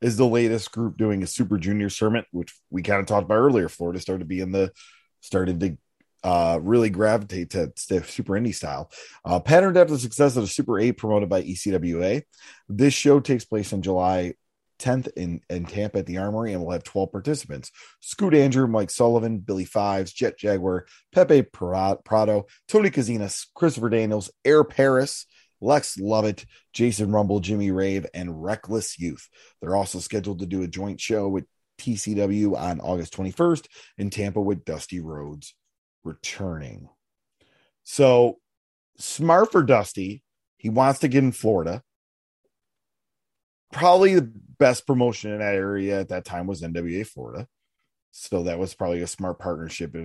is 0.00 0.16
the 0.16 0.26
latest 0.26 0.70
group 0.70 0.96
doing 0.96 1.22
a 1.22 1.26
Super 1.26 1.58
Junior 1.58 1.90
tournament, 1.90 2.28
which 2.30 2.54
we 2.70 2.82
kind 2.82 3.00
of 3.00 3.06
talked 3.06 3.24
about 3.24 3.34
earlier. 3.34 3.68
Florida 3.68 3.98
started 3.98 4.28
being 4.28 4.52
the 4.52 4.72
started 5.20 5.58
to 5.60 5.76
uh, 6.22 6.58
really 6.62 6.90
gravitate 6.90 7.50
to 7.50 7.72
stiff 7.76 8.10
super 8.10 8.34
indie 8.34 8.54
style. 8.54 8.90
Uh, 9.24 9.40
patterned 9.40 9.76
after 9.76 9.92
the 9.92 9.98
success 9.98 10.36
of 10.36 10.42
the 10.42 10.48
Super 10.48 10.78
8 10.78 10.92
promoted 10.92 11.28
by 11.28 11.42
ECWA, 11.42 12.22
this 12.68 12.94
show 12.94 13.20
takes 13.20 13.44
place 13.44 13.72
on 13.72 13.82
July 13.82 14.34
10th 14.80 15.08
in, 15.16 15.40
in 15.50 15.66
Tampa 15.66 15.98
at 15.98 16.06
the 16.06 16.18
Armory 16.18 16.52
and 16.52 16.62
will 16.62 16.72
have 16.72 16.82
12 16.82 17.12
participants. 17.12 17.70
Scoot 18.00 18.34
Andrew, 18.34 18.66
Mike 18.66 18.90
Sullivan, 18.90 19.38
Billy 19.38 19.64
Fives, 19.64 20.12
Jet 20.12 20.38
Jaguar, 20.38 20.86
Pepe 21.12 21.42
Prado, 21.42 22.00
Prado 22.04 22.46
Tony 22.66 22.90
Kozinas, 22.90 23.46
Christopher 23.54 23.90
Daniels, 23.90 24.30
Air 24.44 24.64
Paris, 24.64 25.26
Lex 25.60 25.98
Lovett, 25.98 26.46
Jason 26.72 27.12
Rumble, 27.12 27.40
Jimmy 27.40 27.70
Rave, 27.70 28.06
and 28.14 28.42
Reckless 28.42 28.98
Youth. 28.98 29.28
They're 29.60 29.76
also 29.76 29.98
scheduled 29.98 30.38
to 30.38 30.46
do 30.46 30.62
a 30.62 30.68
joint 30.68 31.00
show 31.00 31.28
with 31.28 31.44
TCW 31.78 32.56
on 32.56 32.80
August 32.80 33.14
21st 33.14 33.66
in 33.98 34.10
Tampa 34.10 34.40
with 34.40 34.64
Dusty 34.64 35.00
Rhodes 35.00 35.54
returning. 36.04 36.88
So 37.84 38.38
smart 38.98 39.52
for 39.52 39.62
Dusty. 39.62 40.22
He 40.56 40.68
wants 40.68 41.00
to 41.00 41.08
get 41.08 41.24
in 41.24 41.32
Florida. 41.32 41.82
Probably 43.72 44.14
the 44.14 44.30
best 44.58 44.86
promotion 44.86 45.32
in 45.32 45.38
that 45.38 45.54
area 45.54 46.00
at 46.00 46.08
that 46.08 46.24
time 46.24 46.46
was 46.46 46.62
NWA 46.62 47.06
Florida. 47.06 47.46
So 48.10 48.42
that 48.44 48.58
was 48.58 48.74
probably 48.74 49.02
a 49.02 49.06
smart 49.06 49.38
partnership 49.38 49.96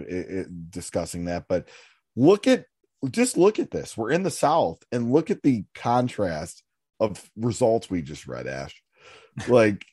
discussing 0.69 1.25
that. 1.25 1.45
But 1.49 1.67
look 2.15 2.47
at 2.47 2.65
just 3.11 3.37
look 3.37 3.59
at 3.59 3.71
this. 3.71 3.97
We're 3.97 4.11
in 4.11 4.23
the 4.23 4.31
South 4.31 4.79
and 4.91 5.11
look 5.11 5.29
at 5.29 5.43
the 5.43 5.65
contrast 5.73 6.63
of 6.99 7.29
results 7.35 7.89
we 7.89 8.01
just 8.01 8.27
read, 8.27 8.47
Ash. 8.47 8.81
Like 9.47 9.85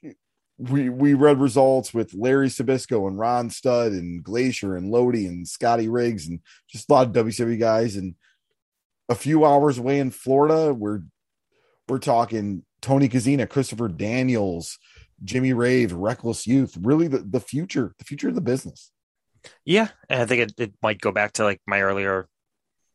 we 0.58 0.88
we 0.88 1.14
read 1.14 1.40
results 1.40 1.92
with 1.92 2.14
Larry 2.14 2.48
Zbyszko 2.48 3.08
and 3.08 3.18
Ron 3.18 3.50
Studd 3.50 3.92
and 3.92 4.22
Glacier 4.22 4.76
and 4.76 4.90
Lodi 4.90 5.26
and 5.26 5.46
Scotty 5.46 5.88
Riggs 5.88 6.28
and 6.28 6.40
just 6.68 6.88
a 6.88 6.92
lot 6.92 7.06
of 7.06 7.12
WCW 7.12 7.58
guys. 7.58 7.96
And 7.96 8.14
a 9.08 9.14
few 9.14 9.44
hours 9.44 9.78
away 9.78 9.98
in 9.98 10.10
Florida, 10.10 10.72
we're 10.72 11.00
we're 11.88 11.98
talking 11.98 12.64
Tony 12.80 13.08
Kozina, 13.08 13.48
Christopher 13.48 13.88
Daniels, 13.88 14.78
Jimmy 15.24 15.52
Rave, 15.52 15.92
Reckless 15.92 16.46
Youth, 16.46 16.76
really 16.80 17.08
the, 17.08 17.18
the 17.18 17.40
future, 17.40 17.94
the 17.98 18.04
future 18.04 18.28
of 18.28 18.34
the 18.34 18.40
business. 18.40 18.90
Yeah, 19.64 19.88
and 20.08 20.22
I 20.22 20.26
think 20.26 20.42
it, 20.42 20.60
it 20.60 20.74
might 20.82 21.00
go 21.00 21.12
back 21.12 21.32
to 21.34 21.44
like 21.44 21.60
my 21.66 21.82
earlier 21.82 22.28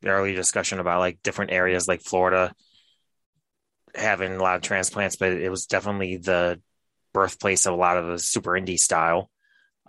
earlier 0.06 0.36
discussion 0.36 0.80
about 0.80 1.00
like 1.00 1.20
different 1.24 1.52
areas 1.52 1.88
like 1.88 2.02
Florida 2.02 2.54
having 3.96 4.34
a 4.34 4.42
lot 4.42 4.56
of 4.56 4.62
transplants, 4.62 5.16
but 5.16 5.32
it 5.32 5.50
was 5.50 5.66
definitely 5.66 6.18
the 6.18 6.62
birthplace 7.14 7.66
of 7.66 7.74
a 7.74 7.78
lot 7.78 7.98
of 7.98 8.08
the 8.08 8.20
super 8.20 8.52
indie 8.52 8.80
style. 8.80 9.30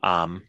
Um, 0.03 0.43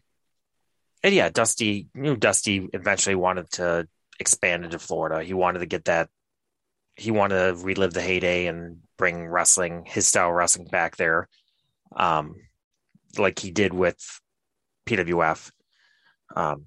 and 1.02 1.14
yeah, 1.14 1.30
Dusty 1.30 1.88
knew 1.94 2.16
Dusty 2.16 2.68
eventually 2.72 3.14
wanted 3.14 3.50
to 3.52 3.88
expand 4.18 4.64
into 4.64 4.78
Florida. 4.78 5.22
He 5.24 5.34
wanted 5.34 5.60
to 5.60 5.66
get 5.66 5.86
that. 5.86 6.08
He 6.96 7.10
wanted 7.10 7.36
to 7.36 7.64
relive 7.64 7.94
the 7.94 8.02
heyday 8.02 8.46
and 8.46 8.78
bring 8.98 9.26
wrestling, 9.26 9.84
his 9.86 10.06
style 10.06 10.30
wrestling, 10.30 10.68
back 10.68 10.96
there, 10.96 11.28
um, 11.96 12.34
like 13.16 13.38
he 13.38 13.50
did 13.50 13.72
with 13.72 13.98
PWF. 14.86 15.50
Um, 16.36 16.66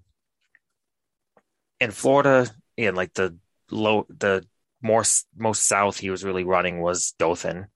in 1.80 1.92
Florida, 1.92 2.50
in 2.78 2.96
like 2.96 3.14
the 3.14 3.38
low, 3.70 4.08
the 4.10 4.44
more 4.82 5.04
most 5.38 5.64
south 5.68 6.00
he 6.00 6.10
was 6.10 6.24
really 6.24 6.44
running 6.44 6.82
was 6.82 7.14
Dothan. 7.20 7.68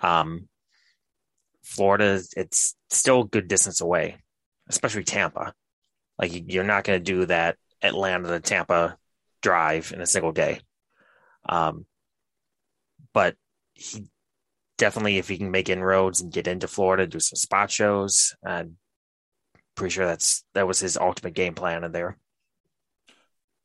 Um, 0.00 0.48
Florida, 1.70 2.20
it's 2.36 2.74
still 2.90 3.20
a 3.22 3.28
good 3.28 3.46
distance 3.46 3.80
away, 3.80 4.16
especially 4.68 5.04
Tampa. 5.04 5.54
Like 6.18 6.32
you're 6.52 6.64
not 6.64 6.82
going 6.82 6.98
to 6.98 7.12
do 7.12 7.26
that 7.26 7.56
Atlanta 7.80 8.28
to 8.28 8.40
Tampa 8.40 8.98
drive 9.40 9.92
in 9.92 10.00
a 10.00 10.06
single 10.06 10.32
day. 10.32 10.58
Um, 11.48 11.86
but 13.14 13.36
he 13.74 14.08
definitely, 14.78 15.18
if 15.18 15.28
he 15.28 15.38
can 15.38 15.52
make 15.52 15.68
inroads 15.68 16.20
and 16.20 16.32
get 16.32 16.48
into 16.48 16.66
Florida, 16.66 17.06
do 17.06 17.20
some 17.20 17.36
spot 17.36 17.70
shows, 17.70 18.34
I'm 18.44 18.76
pretty 19.76 19.92
sure 19.92 20.06
that's 20.06 20.44
that 20.54 20.66
was 20.66 20.80
his 20.80 20.96
ultimate 20.96 21.34
game 21.34 21.54
plan 21.54 21.84
in 21.84 21.92
there. 21.92 22.18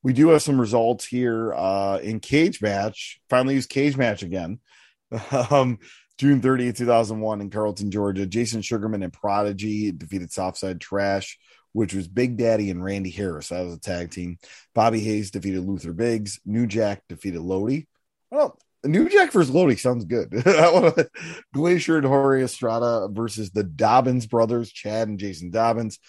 We 0.03 0.13
do 0.13 0.29
have 0.29 0.43
some 0.43 0.61
results 0.61 1.05
here 1.05 1.55
uh, 1.55 1.97
in 2.03 2.19
cage 2.19 2.61
match. 2.61 3.19
Finally, 3.31 3.55
use 3.55 3.65
cage 3.65 3.97
match 3.97 4.21
again. 4.21 4.59
um, 5.49 5.79
June 6.17 6.41
30th, 6.41 6.77
2001, 6.77 7.41
in 7.41 7.49
Carrollton, 7.49 7.91
Georgia. 7.91 8.25
Jason 8.25 8.61
Sugarman 8.61 9.03
and 9.03 9.11
Prodigy 9.11 9.91
defeated 9.91 10.31
Southside 10.31 10.79
Trash, 10.79 11.37
which 11.73 11.93
was 11.93 12.07
Big 12.07 12.37
Daddy 12.37 12.69
and 12.69 12.83
Randy 12.83 13.09
Harris. 13.09 13.49
That 13.49 13.65
was 13.65 13.75
a 13.75 13.79
tag 13.79 14.11
team. 14.11 14.37
Bobby 14.73 15.01
Hayes 15.01 15.31
defeated 15.31 15.65
Luther 15.65 15.93
Biggs. 15.93 16.39
New 16.45 16.67
Jack 16.67 17.03
defeated 17.09 17.41
Lodi. 17.41 17.87
Well, 18.31 18.57
New 18.85 19.09
Jack 19.09 19.31
versus 19.31 19.53
Lodi 19.53 19.75
sounds 19.75 20.05
good. 20.05 20.31
Glacier 21.53 21.97
and 21.97 22.05
Jorge 22.05 22.43
Estrada 22.43 23.09
versus 23.11 23.51
the 23.51 23.63
Dobbins 23.63 24.25
brothers, 24.27 24.71
Chad 24.71 25.07
and 25.07 25.19
Jason 25.19 25.51
Dobbins. 25.51 25.99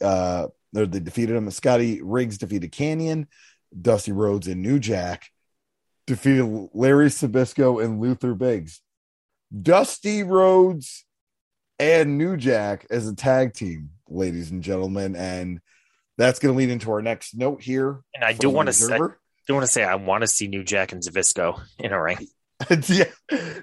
Uh, 0.00 0.46
they 0.72 0.86
defeated 0.86 1.36
him. 1.36 1.50
Scotty 1.50 2.00
Riggs 2.02 2.38
defeated 2.38 2.72
Kanyon. 2.72 3.26
Dusty 3.78 4.12
Rhodes 4.12 4.48
and 4.48 4.62
New 4.62 4.78
Jack 4.78 5.30
defeated 6.06 6.68
Larry 6.74 7.06
Zbyszko 7.06 7.82
and 7.82 8.00
Luther 8.00 8.34
Biggs. 8.34 8.80
Dusty 9.60 10.22
Rhodes 10.22 11.04
and 11.78 12.16
New 12.16 12.36
Jack 12.36 12.86
as 12.90 13.06
a 13.08 13.14
tag 13.14 13.54
team, 13.54 13.90
ladies 14.08 14.50
and 14.50 14.62
gentlemen, 14.62 15.16
and 15.16 15.60
that's 16.16 16.38
going 16.38 16.54
to 16.54 16.58
lead 16.58 16.70
into 16.70 16.90
our 16.90 17.02
next 17.02 17.36
note 17.36 17.60
here. 17.62 18.00
And 18.14 18.24
I 18.24 18.32
do 18.32 18.48
want 18.48 18.68
to 18.68 18.72
say, 18.72 18.96
do 18.96 19.54
want 19.54 19.66
to 19.66 19.72
say 19.72 19.84
I 19.84 19.96
want 19.96 20.22
to 20.22 20.26
see 20.26 20.48
New 20.48 20.64
Jack 20.64 20.92
and 20.92 21.02
Zbyszko 21.02 21.60
in 21.78 21.92
a 21.92 22.00
ring. 22.00 22.28
yeah, 22.88 23.04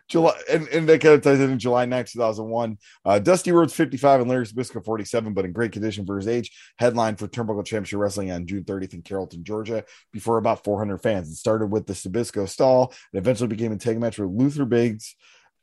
July, 0.10 0.38
and, 0.50 0.68
and 0.68 0.90
that 0.90 1.00
kind 1.02 1.16
of 1.16 1.22
ties 1.22 1.40
in 1.40 1.58
July 1.58 1.86
9, 1.86 2.06
2001. 2.06 2.78
Uh, 3.06 3.20
Dusty 3.20 3.52
Rhodes 3.52 3.74
55 3.74 4.22
and 4.22 4.30
Larry 4.30 4.46
Zbyszko 4.46 4.84
47, 4.84 5.34
but 5.34 5.46
in 5.46 5.54
great 5.54 5.72
condition 5.72 6.06
for 6.06 6.18
his 6.18 6.28
age. 6.28 6.52
Headline 6.78 7.16
for 7.16 7.28
Turnbuckle 7.28 7.66
Championship 7.66 8.00
Wrestling 8.00 8.32
on 8.32 8.46
June 8.46 8.64
30th 8.64 8.94
in 8.94 9.02
Carrollton, 9.02 9.44
Georgia, 9.44 9.86
before 10.12 10.38
about 10.38 10.64
400 10.64 10.98
fans. 10.98 11.32
It 11.32 11.36
started 11.36 11.68
with 11.68 11.88
the 11.88 11.94
Zbyszko 11.94 12.48
stall 12.48 12.94
and 13.14 13.20
eventually 13.20 13.48
became 13.48 13.72
a 13.72 13.78
tag 13.78 14.00
match 14.00 14.20
with 14.20 14.30
Luther 14.30 14.66
Biggs, 14.66 15.16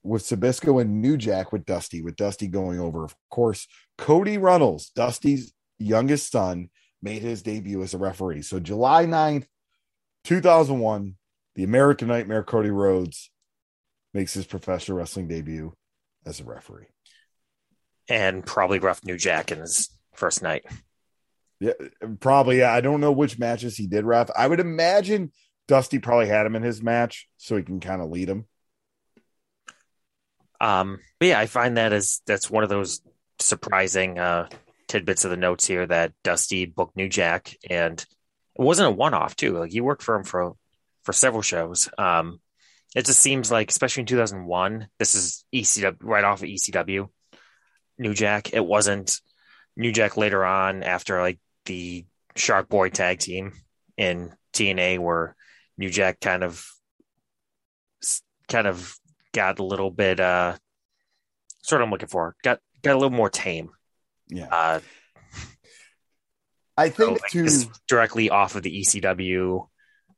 with 0.07 0.23
Zbyszko 0.23 0.81
and 0.81 1.01
New 1.03 1.17
Jack 1.17 1.53
with 1.53 1.65
Dusty, 1.65 2.03
with 2.03 2.17
Dusty 2.17 2.49
going 2.49 2.81
over. 2.81 3.05
Of 3.05 3.15
course, 3.31 3.67
Cody 3.99 4.39
Runnels, 4.39 4.91
Dusty's 4.95 5.53
youngest 5.79 6.31
son, 6.31 6.71
made 7.03 7.23
his 7.23 7.43
debut 7.43 7.83
as 7.83 7.95
a 7.95 7.99
referee. 7.99 8.43
So 8.43 8.61
July 8.61 9.05
9th, 9.07 9.47
2001, 10.25 11.17
the 11.55 11.65
American 11.65 12.09
Nightmare 12.09 12.43
Cody 12.43 12.71
Rhodes 12.71 13.31
makes 14.15 14.35
his 14.35 14.47
professional 14.47 14.99
wrestling 14.99 15.29
debut 15.29 15.73
as 16.25 16.41
a 16.41 16.45
referee. 16.45 16.87
And 18.09 18.45
probably 18.45 18.79
rough 18.79 19.05
New 19.05 19.17
Jack 19.17 19.53
in 19.53 19.59
his 19.59 19.91
first 20.15 20.43
night. 20.43 20.65
Yeah, 21.61 21.73
probably. 22.21 22.59
Yeah. 22.59 22.73
I 22.73 22.81
don't 22.81 23.01
know 23.01 23.13
which 23.13 23.39
matches 23.39 23.77
he 23.77 23.87
did 23.87 24.05
ref. 24.05 24.31
I 24.37 24.47
would 24.47 24.61
imagine 24.61 25.33
Dusty 25.69 25.99
probably 25.99 26.29
had 26.29 26.47
him 26.47 26.57
in 26.57 26.63
his 26.63 26.83
match 26.83 27.29
so 27.37 27.57
he 27.57 27.63
can 27.63 27.81
kind 27.81 28.03
of 28.03 28.11
lead 28.11 28.29
him. 28.29 28.47
Um, 30.61 30.99
but 31.19 31.29
yeah, 31.29 31.39
I 31.39 31.47
find 31.47 31.77
that 31.77 31.93
as 31.93 32.21
that's 32.27 32.51
one 32.51 32.65
of 32.65 32.71
those 32.71 33.03
surprising 33.39 34.19
uh 34.19 34.49
tidbits 34.89 35.25
of 35.25 35.31
the 35.31 35.37
notes 35.37 35.67
here 35.67 35.87
that 35.87 36.13
Dusty 36.23 36.65
booked 36.65 36.97
New 36.97 37.09
Jack 37.09 37.57
and 37.69 38.01
it 38.01 38.63
wasn't 38.63 38.89
a 38.89 38.93
one 38.93 39.15
off 39.15 39.37
too. 39.37 39.59
Like 39.59 39.73
he 39.73 39.81
worked 39.81 40.03
for 40.03 40.15
him 40.15 40.25
for 40.25 40.55
for 41.03 41.13
several 41.13 41.43
shows. 41.43 41.89
Um, 41.99 42.41
it 42.95 43.05
just 43.05 43.21
seems 43.21 43.51
like, 43.51 43.71
especially 43.71 44.03
in 44.03 44.07
2001, 44.07 44.89
this 44.99 45.15
is 45.15 45.45
ECW 45.55 45.97
right 46.01 46.25
off 46.25 46.43
of 46.43 46.49
ECW. 46.49 47.09
New 47.99 48.15
Jack. 48.15 48.53
It 48.53 48.65
wasn't 48.65 49.21
New 49.77 49.93
Jack 49.93 50.17
later 50.17 50.45
on 50.45 50.83
after 50.83 51.21
like 51.21 51.39
the 51.67 52.07
Shark 52.35 52.69
Boy 52.69 52.89
tag 52.89 53.19
team 53.19 53.53
in 53.97 54.35
TNA, 54.53 54.99
where 54.99 55.35
New 55.79 55.91
Jack 55.91 56.21
kind 56.21 56.45
of 56.45 56.67
kind 58.49 58.67
of 58.67 58.97
got 59.37 59.59
a 59.59 59.65
little 59.65 59.91
bit 59.91 60.19
uh 60.19 60.57
sort 61.63 61.83
of 61.83 61.87
I'm 61.87 61.93
looking 61.93 62.09
for 62.09 62.35
got 62.43 62.59
got 62.83 62.95
a 62.95 62.99
little 62.99 63.11
more 63.11 63.31
tame. 63.31 63.71
Yeah. 64.29 64.49
Uh, 64.51 64.81
I 66.77 66.89
think 66.89 67.19
so, 67.19 67.23
like, 67.23 67.31
too 67.31 67.71
directly 67.89 68.31
off 68.31 68.55
of 68.55 68.63
the 68.63 68.81
ECW. 68.81 69.67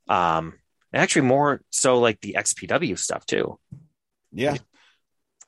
Um, 0.09 0.55
actually 0.95 1.23
more 1.23 1.61
so 1.70 1.99
like 1.99 2.20
the 2.20 2.36
XPW 2.39 2.99
stuff 2.99 3.27
too. 3.27 3.59
Yeah. 4.32 4.57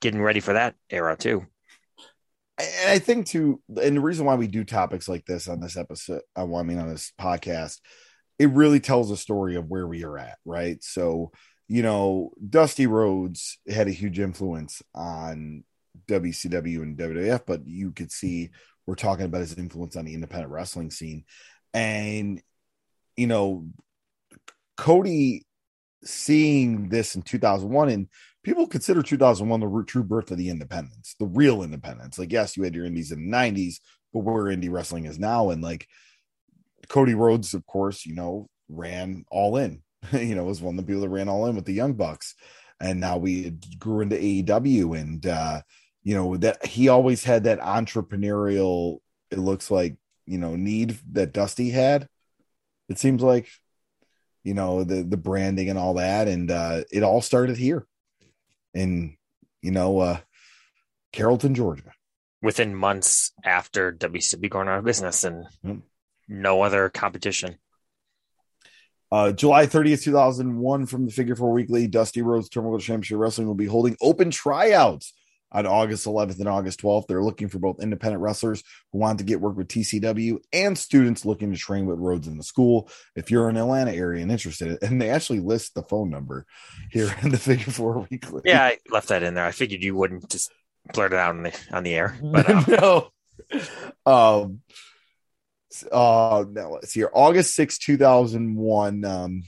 Getting 0.00 0.22
ready 0.22 0.40
for 0.40 0.52
that 0.54 0.74
era 0.90 1.16
too. 1.16 1.46
And 2.58 2.90
I 2.90 2.98
think 2.98 3.26
too, 3.26 3.62
and 3.68 3.96
the 3.96 4.00
reason 4.00 4.26
why 4.26 4.34
we 4.34 4.46
do 4.46 4.64
topics 4.64 5.08
like 5.08 5.24
this 5.24 5.48
on 5.48 5.60
this 5.60 5.76
episode, 5.76 6.22
uh, 6.36 6.54
I 6.54 6.62
mean 6.62 6.78
on 6.78 6.90
this 6.90 7.12
podcast, 7.18 7.78
it 8.38 8.50
really 8.50 8.80
tells 8.80 9.10
a 9.10 9.16
story 9.16 9.56
of 9.56 9.68
where 9.68 9.86
we 9.86 10.04
are 10.04 10.18
at, 10.18 10.38
right? 10.44 10.82
So, 10.82 11.30
you 11.70 11.84
know, 11.84 12.32
Dusty 12.48 12.88
Rhodes 12.88 13.58
had 13.68 13.86
a 13.86 13.92
huge 13.92 14.18
influence 14.18 14.82
on 14.92 15.62
WCW 16.08 16.82
and 16.82 16.98
WWF, 16.98 17.42
but 17.46 17.64
you 17.64 17.92
could 17.92 18.10
see 18.10 18.50
we're 18.86 18.96
talking 18.96 19.24
about 19.24 19.42
his 19.42 19.54
influence 19.54 19.94
on 19.94 20.04
the 20.04 20.14
independent 20.14 20.50
wrestling 20.50 20.90
scene. 20.90 21.24
And, 21.72 22.42
you 23.16 23.28
know, 23.28 23.68
Cody 24.76 25.46
seeing 26.02 26.88
this 26.88 27.14
in 27.14 27.22
2001 27.22 27.88
and 27.88 28.08
people 28.42 28.66
consider 28.66 29.00
2001 29.00 29.60
the 29.60 29.84
true 29.86 30.02
birth 30.02 30.32
of 30.32 30.38
the 30.38 30.48
independence, 30.48 31.14
the 31.20 31.26
real 31.26 31.62
independence. 31.62 32.18
Like, 32.18 32.32
yes, 32.32 32.56
you 32.56 32.64
had 32.64 32.74
your 32.74 32.84
indies 32.84 33.12
in 33.12 33.30
the 33.30 33.36
90s, 33.36 33.76
but 34.12 34.24
where 34.24 34.46
indie 34.46 34.72
wrestling 34.72 35.04
is 35.04 35.20
now. 35.20 35.50
And 35.50 35.62
like 35.62 35.86
Cody 36.88 37.14
Rhodes, 37.14 37.54
of 37.54 37.64
course, 37.64 38.04
you 38.04 38.16
know, 38.16 38.48
ran 38.68 39.24
all 39.30 39.56
in, 39.56 39.82
you 40.12 40.34
know, 40.34 40.44
was 40.44 40.60
one 40.60 40.78
of 40.78 40.84
the 40.84 40.86
people 40.86 41.02
that 41.02 41.08
ran 41.08 41.28
all 41.28 41.46
in 41.46 41.56
with 41.56 41.64
the 41.64 41.72
Young 41.72 41.94
Bucks. 41.94 42.34
And 42.80 43.00
now 43.00 43.18
we 43.18 43.50
grew 43.78 44.00
into 44.00 44.16
AEW 44.16 44.98
and, 44.98 45.26
uh, 45.26 45.60
you 46.02 46.14
know, 46.14 46.36
that 46.38 46.64
he 46.64 46.88
always 46.88 47.24
had 47.24 47.44
that 47.44 47.60
entrepreneurial, 47.60 48.98
it 49.30 49.38
looks 49.38 49.70
like, 49.70 49.96
you 50.24 50.38
know, 50.38 50.56
need 50.56 50.98
that 51.12 51.32
Dusty 51.32 51.70
had. 51.70 52.08
It 52.88 52.98
seems 52.98 53.22
like 53.22 53.48
you 54.42 54.54
know 54.54 54.84
the 54.84 55.02
the 55.02 55.16
branding 55.16 55.68
and 55.68 55.78
all 55.78 55.94
that 55.94 56.28
and 56.28 56.50
uh 56.50 56.82
it 56.90 57.02
all 57.02 57.20
started 57.20 57.56
here 57.56 57.86
in 58.74 59.16
you 59.62 59.70
know 59.70 59.98
uh 59.98 60.18
carrollton 61.12 61.54
georgia 61.54 61.92
within 62.42 62.74
months 62.74 63.32
after 63.44 63.92
wcw 63.92 64.50
going 64.50 64.68
out 64.68 64.78
of 64.78 64.84
business 64.84 65.24
and 65.24 65.46
no 66.28 66.62
other 66.62 66.88
competition 66.88 67.56
uh, 69.12 69.32
July 69.32 69.66
30th, 69.66 70.02
2001, 70.04 70.86
from 70.86 71.06
the 71.06 71.12
Figure 71.12 71.36
Four 71.36 71.52
Weekly, 71.52 71.86
Dusty 71.86 72.22
Rhodes 72.22 72.48
Turnbuckle 72.48 72.80
Championship 72.80 73.18
Wrestling 73.18 73.46
will 73.46 73.54
be 73.54 73.66
holding 73.66 73.96
open 74.00 74.30
tryouts 74.30 75.12
on 75.52 75.66
August 75.66 76.06
11th 76.06 76.38
and 76.38 76.48
August 76.48 76.80
12th. 76.80 77.06
They're 77.06 77.22
looking 77.22 77.48
for 77.48 77.58
both 77.58 77.82
independent 77.82 78.22
wrestlers 78.22 78.62
who 78.92 78.98
want 78.98 79.18
to 79.18 79.24
get 79.24 79.40
work 79.40 79.56
with 79.56 79.68
TCW 79.68 80.38
and 80.52 80.78
students 80.78 81.24
looking 81.24 81.52
to 81.52 81.58
train 81.58 81.86
with 81.86 81.98
Rhodes 81.98 82.28
in 82.28 82.36
the 82.36 82.44
school. 82.44 82.88
If 83.16 83.30
you're 83.30 83.48
in 83.48 83.56
the 83.56 83.62
Atlanta 83.62 83.92
area 83.92 84.22
and 84.22 84.30
interested, 84.30 84.78
and 84.82 85.00
they 85.00 85.10
actually 85.10 85.40
list 85.40 85.74
the 85.74 85.82
phone 85.82 86.10
number 86.10 86.46
here 86.90 87.14
in 87.22 87.30
the 87.30 87.38
Figure 87.38 87.72
Four 87.72 88.06
Weekly. 88.10 88.42
Yeah, 88.44 88.64
I 88.64 88.78
left 88.90 89.08
that 89.08 89.22
in 89.22 89.34
there. 89.34 89.46
I 89.46 89.52
figured 89.52 89.82
you 89.82 89.96
wouldn't 89.96 90.30
just 90.30 90.52
blurt 90.92 91.12
it 91.12 91.18
out 91.18 91.30
on 91.30 91.42
the 91.42 91.58
on 91.72 91.82
the 91.82 91.94
air, 91.94 92.18
but 92.22 92.48
um. 92.48 92.64
no. 92.68 93.10
Um. 94.06 94.60
Uh. 95.90 96.44
Now 96.50 96.70
let's 96.70 96.92
see 96.92 97.00
here. 97.00 97.10
August 97.12 97.54
6, 97.54 97.78
2001. 97.78 99.04
Um. 99.04 99.42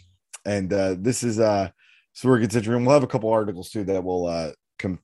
And 0.45 0.73
uh, 0.73 0.97
this 0.99 1.23
is 1.23 1.39
uh 1.39 1.71
So 2.13 2.29
we're 2.29 2.41
considering 2.41 2.85
we'll 2.85 2.95
have 2.95 3.05
a 3.05 3.09
couple 3.09 3.31
articles 3.31 3.71
too 3.71 3.85
that 3.85 4.05
will 4.05 4.27
uh 4.27 4.51
come 4.79 4.99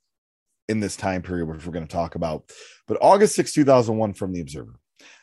in 0.69 0.81
this 0.81 0.97
time 0.97 1.23
period, 1.23 1.47
which 1.47 1.65
we're 1.65 1.73
going 1.73 1.87
to 1.87 1.93
talk 1.93 2.15
about. 2.15 2.51
But 2.87 2.99
August 3.01 3.35
6, 3.37 3.53
2001, 3.53 4.15
from 4.15 4.33
the 4.33 4.41
Observer. 4.41 4.79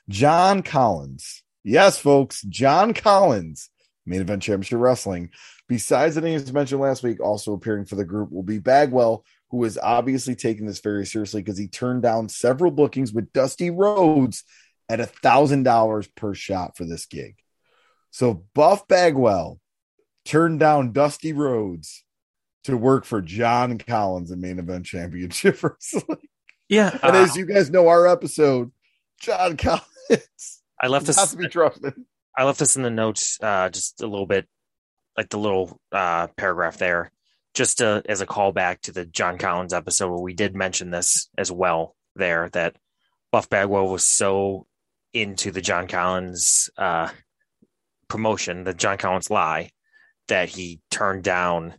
John 0.09 0.63
Collins. 0.63 1.43
Yes, 1.63 1.97
folks, 1.97 2.41
John 2.43 2.93
Collins, 2.93 3.69
main 4.05 4.21
event 4.21 4.43
championship 4.43 4.79
wrestling. 4.79 5.31
Besides 5.67 6.15
the 6.15 6.21
names 6.21 6.51
mentioned 6.53 6.81
last 6.81 7.01
week, 7.01 7.19
also 7.19 7.53
appearing 7.53 7.85
for 7.85 7.95
the 7.95 8.05
group 8.05 8.31
will 8.31 8.43
be 8.43 8.59
Bagwell, 8.59 9.23
who 9.49 9.63
is 9.63 9.79
obviously 9.81 10.35
taking 10.35 10.67
this 10.67 10.79
very 10.79 11.05
seriously 11.05 11.41
because 11.41 11.57
he 11.57 11.67
turned 11.67 12.03
down 12.03 12.29
several 12.29 12.71
bookings 12.71 13.13
with 13.13 13.33
Dusty 13.33 13.71
Rhodes 13.71 14.43
at 14.89 14.99
a 14.99 15.05
thousand 15.05 15.63
dollars 15.63 16.07
per 16.07 16.33
shot 16.33 16.77
for 16.77 16.85
this 16.85 17.05
gig. 17.05 17.35
So 18.11 18.45
Buff 18.53 18.87
Bagwell 18.87 19.59
turned 20.25 20.59
down 20.59 20.91
Dusty 20.91 21.33
Rhodes 21.33 22.03
to 22.63 22.77
work 22.77 23.05
for 23.05 23.21
John 23.21 23.77
Collins 23.77 24.31
in 24.31 24.41
main 24.41 24.59
event 24.59 24.85
championship 24.85 25.61
wrestling. 25.63 26.19
Yeah, 26.67 26.97
And 27.03 27.15
uh, 27.15 27.19
as 27.19 27.35
you 27.35 27.45
guys 27.45 27.69
know, 27.69 27.87
our 27.87 28.07
episode, 28.07 28.71
John 29.19 29.55
Collins 29.57 30.61
I 30.81 30.87
left 30.87 31.05
this. 31.07 31.31
to 31.31 31.37
be 31.37 31.47
trusted. 31.47 31.93
I 32.37 32.43
left 32.43 32.59
this 32.59 32.75
in 32.75 32.83
the 32.83 32.89
notes, 32.89 33.37
uh, 33.41 33.69
just 33.69 34.01
a 34.01 34.07
little 34.07 34.25
bit, 34.25 34.47
like 35.15 35.29
the 35.29 35.37
little 35.37 35.79
uh, 35.91 36.27
paragraph 36.35 36.77
there, 36.77 37.11
just 37.53 37.77
to, 37.77 38.03
as 38.09 38.21
a 38.21 38.25
callback 38.25 38.81
to 38.81 38.91
the 38.91 39.05
John 39.05 39.37
Collins 39.37 39.73
episode 39.73 40.09
where 40.09 40.19
we 40.19 40.33
did 40.33 40.55
mention 40.55 40.91
this 40.91 41.29
as 41.37 41.51
well. 41.51 41.95
There, 42.17 42.49
that 42.53 42.77
Buff 43.31 43.49
Bagwell 43.49 43.89
was 43.89 44.05
so 44.05 44.67
into 45.15 45.51
the 45.51 45.61
John 45.61 45.87
Collins 45.87 46.69
uh, 46.77 47.09
promotion, 48.07 48.63
the 48.63 48.73
John 48.73 48.97
Collins 48.97 49.29
lie, 49.29 49.71
that 50.27 50.49
he 50.49 50.81
turned 50.91 51.23
down 51.23 51.73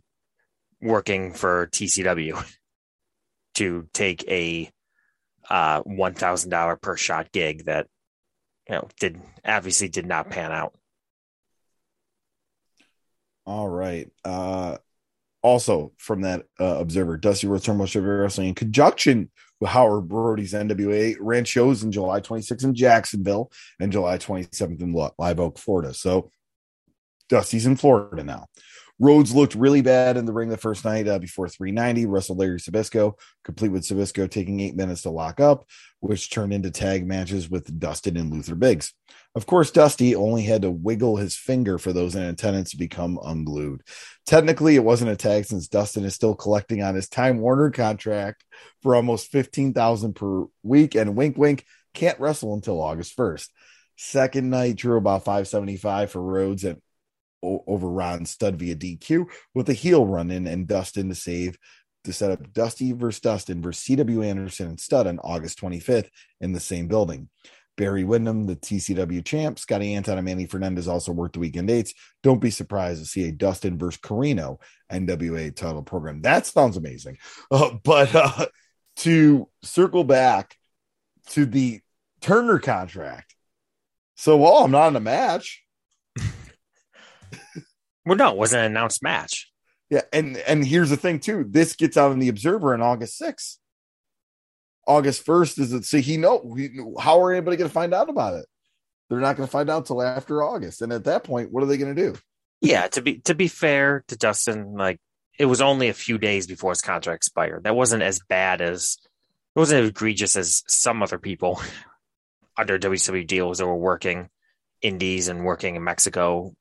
working 0.81 1.33
for 1.33 1.67
TCW 1.67 2.43
to 3.55 3.87
take 3.93 4.27
a 4.27 4.69
uh, 5.49 5.81
one 5.81 6.13
thousand 6.13 6.49
dollar 6.49 6.75
per 6.75 6.97
shot 6.97 7.31
gig 7.31 7.65
that 7.65 7.87
you 8.67 8.75
know 8.75 8.87
did 8.99 9.21
obviously 9.45 9.87
did 9.87 10.05
not 10.05 10.29
pan 10.29 10.51
out. 10.51 10.73
All 13.45 13.69
right. 13.69 14.09
Uh 14.25 14.77
also 15.41 15.93
from 15.97 16.21
that 16.21 16.45
uh, 16.59 16.77
observer, 16.79 17.15
Dusty 17.15 17.47
Rhodes 17.47 17.63
Turbo 17.63 17.85
Sugar 17.85 18.21
Wrestling 18.21 18.49
in 18.49 18.55
conjunction 18.55 19.29
with 19.59 19.69
Howard 19.71 20.07
Brody's 20.07 20.53
NWA 20.53 21.15
ran 21.19 21.45
shows 21.45 21.83
in 21.83 21.91
July 21.91 22.21
26th 22.21 22.63
in 22.63 22.75
Jacksonville 22.75 23.51
and 23.79 23.91
July 23.91 24.17
27th 24.17 24.81
in 24.81 24.93
Live 24.93 25.39
Oak, 25.39 25.57
Florida. 25.57 25.93
So 25.93 26.19
uh, 26.19 26.27
Dusty's 27.29 27.65
in 27.65 27.75
Florida 27.75 28.23
now. 28.23 28.47
Rhodes 28.99 29.35
looked 29.35 29.53
really 29.53 29.81
bad 29.81 30.17
in 30.17 30.25
the 30.25 30.33
ring 30.33 30.49
the 30.49 30.57
first 30.57 30.83
night 30.83 31.07
uh, 31.07 31.19
before 31.19 31.47
390. 31.47 32.07
Wrestled 32.07 32.39
Larry 32.39 32.57
Zbyszko, 32.57 33.13
complete 33.43 33.69
with 33.69 33.83
Zbyszko 33.83 34.29
taking 34.29 34.59
eight 34.59 34.75
minutes 34.75 35.03
to 35.03 35.11
lock 35.11 35.39
up, 35.39 35.65
which 35.99 36.31
turned 36.31 36.51
into 36.51 36.71
tag 36.71 37.05
matches 37.05 37.49
with 37.49 37.79
Dustin 37.79 38.17
and 38.17 38.31
Luther 38.31 38.55
Biggs. 38.55 38.93
Of 39.35 39.45
course, 39.45 39.69
Dusty 39.69 40.15
only 40.15 40.41
had 40.41 40.63
to 40.63 40.71
wiggle 40.71 41.17
his 41.17 41.35
finger 41.35 41.77
for 41.77 41.93
those 41.93 42.15
in 42.15 42.23
attendance 42.23 42.71
to 42.71 42.77
become 42.77 43.19
unglued. 43.23 43.83
Technically, 44.25 44.75
it 44.75 44.83
wasn't 44.83 45.11
a 45.11 45.15
tag 45.15 45.45
since 45.45 45.67
Dustin 45.67 46.03
is 46.03 46.15
still 46.15 46.33
collecting 46.33 46.81
on 46.81 46.95
his 46.95 47.07
Time 47.07 47.39
Warner 47.39 47.69
contract 47.69 48.43
for 48.81 48.95
almost 48.95 49.31
15000 49.31 50.13
per 50.13 50.45
week, 50.63 50.95
and 50.95 51.15
wink 51.15 51.37
wink 51.37 51.65
can't 51.93 52.19
wrestle 52.19 52.55
until 52.55 52.81
August 52.81 53.15
1st. 53.15 53.49
Second 53.95 54.49
night 54.49 54.75
drew 54.75 54.97
about 54.97 55.25
575 55.25 56.11
for 56.11 56.21
Rhodes 56.21 56.63
and 56.63 56.81
over 57.43 57.87
Ron 57.87 58.25
Studd 58.25 58.57
via 58.57 58.75
DQ 58.75 59.25
with 59.53 59.69
a 59.69 59.73
heel 59.73 60.05
run 60.05 60.31
in 60.31 60.47
and 60.47 60.67
Dustin 60.67 61.09
to 61.09 61.15
save 61.15 61.57
to 62.03 62.13
set 62.13 62.31
up 62.31 62.53
Dusty 62.53 62.93
versus 62.93 63.19
Dustin 63.19 63.61
versus 63.61 63.83
CW 63.83 64.25
Anderson 64.25 64.67
and 64.69 64.79
Studd 64.79 65.07
on 65.07 65.19
August 65.19 65.59
25th 65.61 66.09
in 66.39 66.53
the 66.53 66.59
same 66.59 66.87
building. 66.87 67.29
Barry 67.75 68.03
Windham, 68.03 68.47
the 68.47 68.55
TCW 68.55 69.23
champ, 69.23 69.59
Scotty 69.59 69.93
Anton, 69.93 70.17
and 70.17 70.25
Manny 70.25 70.47
Fernandez 70.47 70.87
also 70.87 71.11
worked 71.11 71.33
the 71.33 71.39
weekend 71.39 71.67
dates. 71.67 71.93
Don't 72.23 72.41
be 72.41 72.49
surprised 72.49 73.01
to 73.01 73.07
see 73.07 73.27
a 73.27 73.31
Dustin 73.31 73.77
versus 73.77 74.01
Corino 74.01 74.59
NWA 74.91 75.55
title 75.55 75.83
program. 75.83 76.21
That 76.21 76.47
sounds 76.47 76.75
amazing. 76.75 77.19
Uh, 77.51 77.71
but 77.83 78.15
uh, 78.15 78.47
to 78.97 79.47
circle 79.61 80.03
back 80.03 80.55
to 81.29 81.45
the 81.45 81.81
Turner 82.19 82.57
contract. 82.57 83.35
So, 84.15 84.37
well, 84.37 84.63
I'm 84.63 84.71
not 84.71 84.87
in 84.87 84.95
a 84.95 84.99
match. 84.99 85.63
Well, 88.07 88.17
no, 88.17 88.31
it 88.31 88.37
wasn't 88.37 88.61
an 88.61 88.71
announced 88.71 89.03
match. 89.03 89.51
Yeah, 89.89 90.01
and 90.13 90.37
and 90.37 90.65
here's 90.65 90.89
the 90.89 90.97
thing 90.97 91.19
too. 91.19 91.45
This 91.47 91.75
gets 91.75 91.97
out 91.97 92.13
in 92.13 92.19
the 92.19 92.29
Observer 92.29 92.73
on 92.73 92.81
August 92.81 93.21
6th. 93.21 93.57
August 94.87 95.25
1st 95.25 95.59
is 95.59 95.73
it? 95.73 95.83
See, 95.83 95.99
he 95.99 96.15
know 96.15 96.95
how 96.97 97.21
are 97.21 97.33
anybody 97.33 97.57
going 97.57 97.69
to 97.69 97.73
find 97.73 97.93
out 97.93 98.09
about 98.09 98.35
it? 98.35 98.45
They're 99.09 99.19
not 99.19 99.35
going 99.35 99.45
to 99.45 99.51
find 99.51 99.69
out 99.69 99.85
till 99.85 100.01
after 100.01 100.41
August, 100.41 100.81
and 100.81 100.93
at 100.93 101.03
that 101.03 101.25
point, 101.25 101.51
what 101.51 101.63
are 101.63 101.65
they 101.65 101.77
going 101.77 101.93
to 101.93 102.01
do? 102.01 102.17
Yeah, 102.61 102.87
to 102.87 103.01
be 103.01 103.19
to 103.19 103.35
be 103.35 103.49
fair 103.49 104.05
to 104.07 104.17
Dustin, 104.17 104.75
like 104.75 104.99
it 105.37 105.45
was 105.45 105.59
only 105.59 105.89
a 105.89 105.93
few 105.93 106.17
days 106.17 106.47
before 106.47 106.71
his 106.71 106.81
contract 106.81 107.17
expired. 107.17 107.65
That 107.65 107.75
wasn't 107.75 108.03
as 108.03 108.21
bad 108.29 108.61
as 108.61 108.97
it 109.53 109.59
wasn't 109.59 109.83
as 109.83 109.89
egregious 109.89 110.37
as 110.37 110.63
some 110.67 111.03
other 111.03 111.19
people 111.19 111.61
under 112.57 112.79
WWE 112.79 113.27
deals 113.27 113.57
that 113.57 113.67
were 113.67 113.75
working 113.75 114.29
indies 114.81 115.27
and 115.27 115.43
working 115.43 115.75
in 115.75 115.83
Mexico 115.83 116.53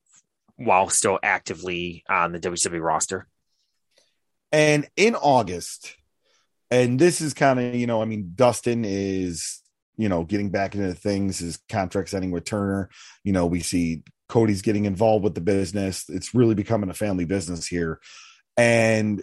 while 0.57 0.89
still 0.89 1.19
actively 1.23 2.05
on 2.09 2.33
the 2.33 2.41
WWE 2.41 2.83
roster. 2.83 3.27
And 4.53 4.89
in 4.97 5.15
August, 5.15 5.97
and 6.71 6.99
this 6.99 7.21
is 7.21 7.35
kind 7.35 7.61
of 7.61 7.75
you 7.75 7.87
know, 7.87 8.03
I 8.03 8.05
mean, 8.05 8.33
Dustin 8.35 8.85
is 8.85 9.61
you 9.97 10.09
know 10.09 10.25
getting 10.25 10.51
back 10.51 10.75
into 10.75 10.95
things. 10.95 11.39
His 11.39 11.59
contract's 11.69 12.15
ending 12.15 12.31
with 12.31 12.45
Turner. 12.45 12.89
You 13.25 13.33
know, 13.33 13.47
we 13.47 13.61
see 13.61 14.03
Cody's 14.29 14.63
getting 14.63 14.85
involved 14.85 15.25
with 15.25 15.35
the 15.35 15.41
business. 15.41 16.05
It's 16.09 16.35
really 16.35 16.55
becoming 16.55 16.91
a 16.91 16.95
family 16.95 17.25
business 17.25 17.67
here, 17.67 18.01
and 18.57 19.23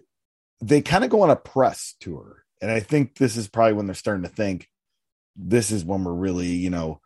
they 0.62 0.82
kind 0.82 1.04
of 1.04 1.10
go 1.10 1.22
on 1.22 1.30
a 1.30 1.36
press 1.36 1.96
tour. 2.00 2.44
And 2.62 2.72
I 2.72 2.80
think 2.80 3.18
this 3.18 3.36
is 3.36 3.50
probably 3.50 3.74
when 3.74 3.88
they're 3.88 3.96
starting 3.96 4.24
to 4.24 4.30
think 4.30 4.70
this 5.36 5.72
is 5.72 5.84
when 5.84 6.04
we're 6.04 6.14
really, 6.14 6.48
you 6.48 6.70
know, 6.70 7.02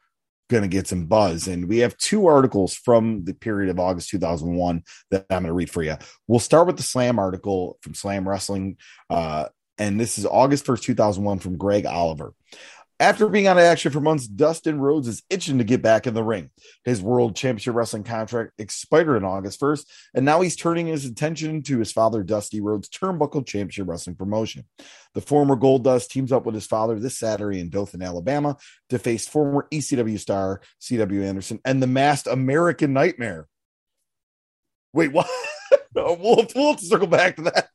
going 0.49 0.63
to 0.63 0.69
get 0.69 0.87
some 0.87 1.05
buzz. 1.05 1.47
And 1.47 1.67
we 1.67 1.79
have 1.79 1.97
two 1.97 2.27
articles 2.27 2.73
from 2.73 3.23
the 3.23 3.33
period 3.33 3.69
of 3.69 3.79
August 3.79 4.09
2001 4.09 4.83
that 5.11 5.25
I'm 5.29 5.43
going 5.43 5.47
to 5.47 5.53
read 5.53 5.69
for 5.69 5.83
you. 5.83 5.95
We'll 6.27 6.39
start 6.39 6.67
with 6.67 6.77
the 6.77 6.83
Slam 6.83 7.19
article 7.19 7.77
from 7.81 7.93
Slam 7.93 8.27
Wrestling. 8.27 8.77
Uh, 9.09 9.47
and 9.77 9.99
this 9.99 10.17
is 10.17 10.25
August 10.25 10.65
1st, 10.65 10.81
2001 10.81 11.39
from 11.39 11.57
Greg 11.57 11.85
Oliver. 11.85 12.33
After 12.99 13.29
being 13.29 13.45
out 13.45 13.57
of 13.57 13.63
action 13.63 13.91
for 13.91 14.01
months, 14.01 14.25
Dustin 14.25 14.81
Rhodes 14.81 15.07
is 15.07 15.21
itching 15.29 15.59
to 15.59 15.63
get 15.63 15.83
back 15.83 16.07
in 16.07 16.15
the 16.15 16.23
ring. 16.23 16.49
His 16.83 16.99
World 16.99 17.35
Championship 17.35 17.75
Wrestling 17.75 18.03
contract 18.03 18.53
expired 18.57 19.17
on 19.17 19.23
August 19.23 19.61
1st, 19.61 19.85
and 20.15 20.25
now 20.25 20.41
he's 20.41 20.55
turning 20.55 20.87
his 20.87 21.05
attention 21.05 21.61
to 21.63 21.77
his 21.77 21.91
father, 21.91 22.23
Dusty 22.23 22.59
Rhodes' 22.59 22.89
Turnbuckle 22.89 23.45
Championship 23.45 23.87
Wrestling 23.87 24.15
promotion. 24.15 24.65
The 25.13 25.21
former 25.21 25.55
Gold 25.55 25.83
Dust 25.83 26.09
teams 26.09 26.31
up 26.31 26.47
with 26.47 26.55
his 26.55 26.65
father 26.65 26.99
this 26.99 27.19
Saturday 27.19 27.59
in 27.59 27.69
Dothan, 27.69 28.01
Alabama, 28.01 28.57
to 28.89 28.97
face 28.97 29.27
former 29.27 29.67
ECW 29.71 30.19
star 30.19 30.61
CW 30.81 31.23
Anderson 31.23 31.59
and 31.65 31.83
the 31.83 31.87
masked 31.87 32.25
American 32.25 32.93
Nightmare. 32.93 33.47
Wait, 34.93 35.11
what? 35.11 35.29
we'll, 35.93 36.47
we'll 36.55 36.77
circle 36.77 37.05
back 37.05 37.35
to 37.35 37.43
that, 37.43 37.69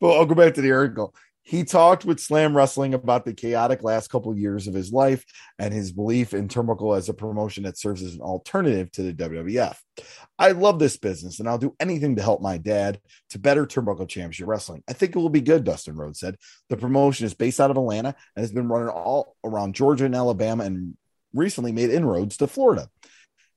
but 0.00 0.16
I'll 0.16 0.24
go 0.24 0.34
back 0.34 0.54
to 0.54 0.62
the 0.62 0.72
article. 0.72 1.14
He 1.46 1.62
talked 1.62 2.06
with 2.06 2.20
Slam 2.20 2.56
Wrestling 2.56 2.94
about 2.94 3.26
the 3.26 3.34
chaotic 3.34 3.82
last 3.82 4.08
couple 4.08 4.32
of 4.32 4.38
years 4.38 4.66
of 4.66 4.72
his 4.72 4.92
life 4.92 5.26
and 5.58 5.74
his 5.74 5.92
belief 5.92 6.32
in 6.32 6.48
Turnbuckle 6.48 6.96
as 6.96 7.10
a 7.10 7.14
promotion 7.14 7.64
that 7.64 7.76
serves 7.76 8.02
as 8.02 8.14
an 8.14 8.22
alternative 8.22 8.90
to 8.92 9.02
the 9.02 9.12
WWF. 9.12 9.76
I 10.38 10.52
love 10.52 10.78
this 10.78 10.96
business 10.96 11.40
and 11.40 11.48
I'll 11.48 11.58
do 11.58 11.76
anything 11.78 12.16
to 12.16 12.22
help 12.22 12.40
my 12.40 12.56
dad 12.56 12.98
to 13.30 13.38
better 13.38 13.66
Turnbuckle 13.66 14.08
Championship 14.08 14.48
Wrestling. 14.48 14.82
I 14.88 14.94
think 14.94 15.14
it 15.14 15.18
will 15.18 15.28
be 15.28 15.42
good, 15.42 15.64
Dustin 15.64 15.96
Rhodes 15.96 16.18
said. 16.18 16.36
The 16.70 16.78
promotion 16.78 17.26
is 17.26 17.34
based 17.34 17.60
out 17.60 17.70
of 17.70 17.76
Atlanta 17.76 18.16
and 18.34 18.42
has 18.42 18.50
been 18.52 18.68
running 18.68 18.88
all 18.88 19.36
around 19.44 19.74
Georgia 19.74 20.06
and 20.06 20.14
Alabama 20.14 20.64
and 20.64 20.96
recently 21.34 21.72
made 21.72 21.90
inroads 21.90 22.38
to 22.38 22.46
Florida. 22.46 22.88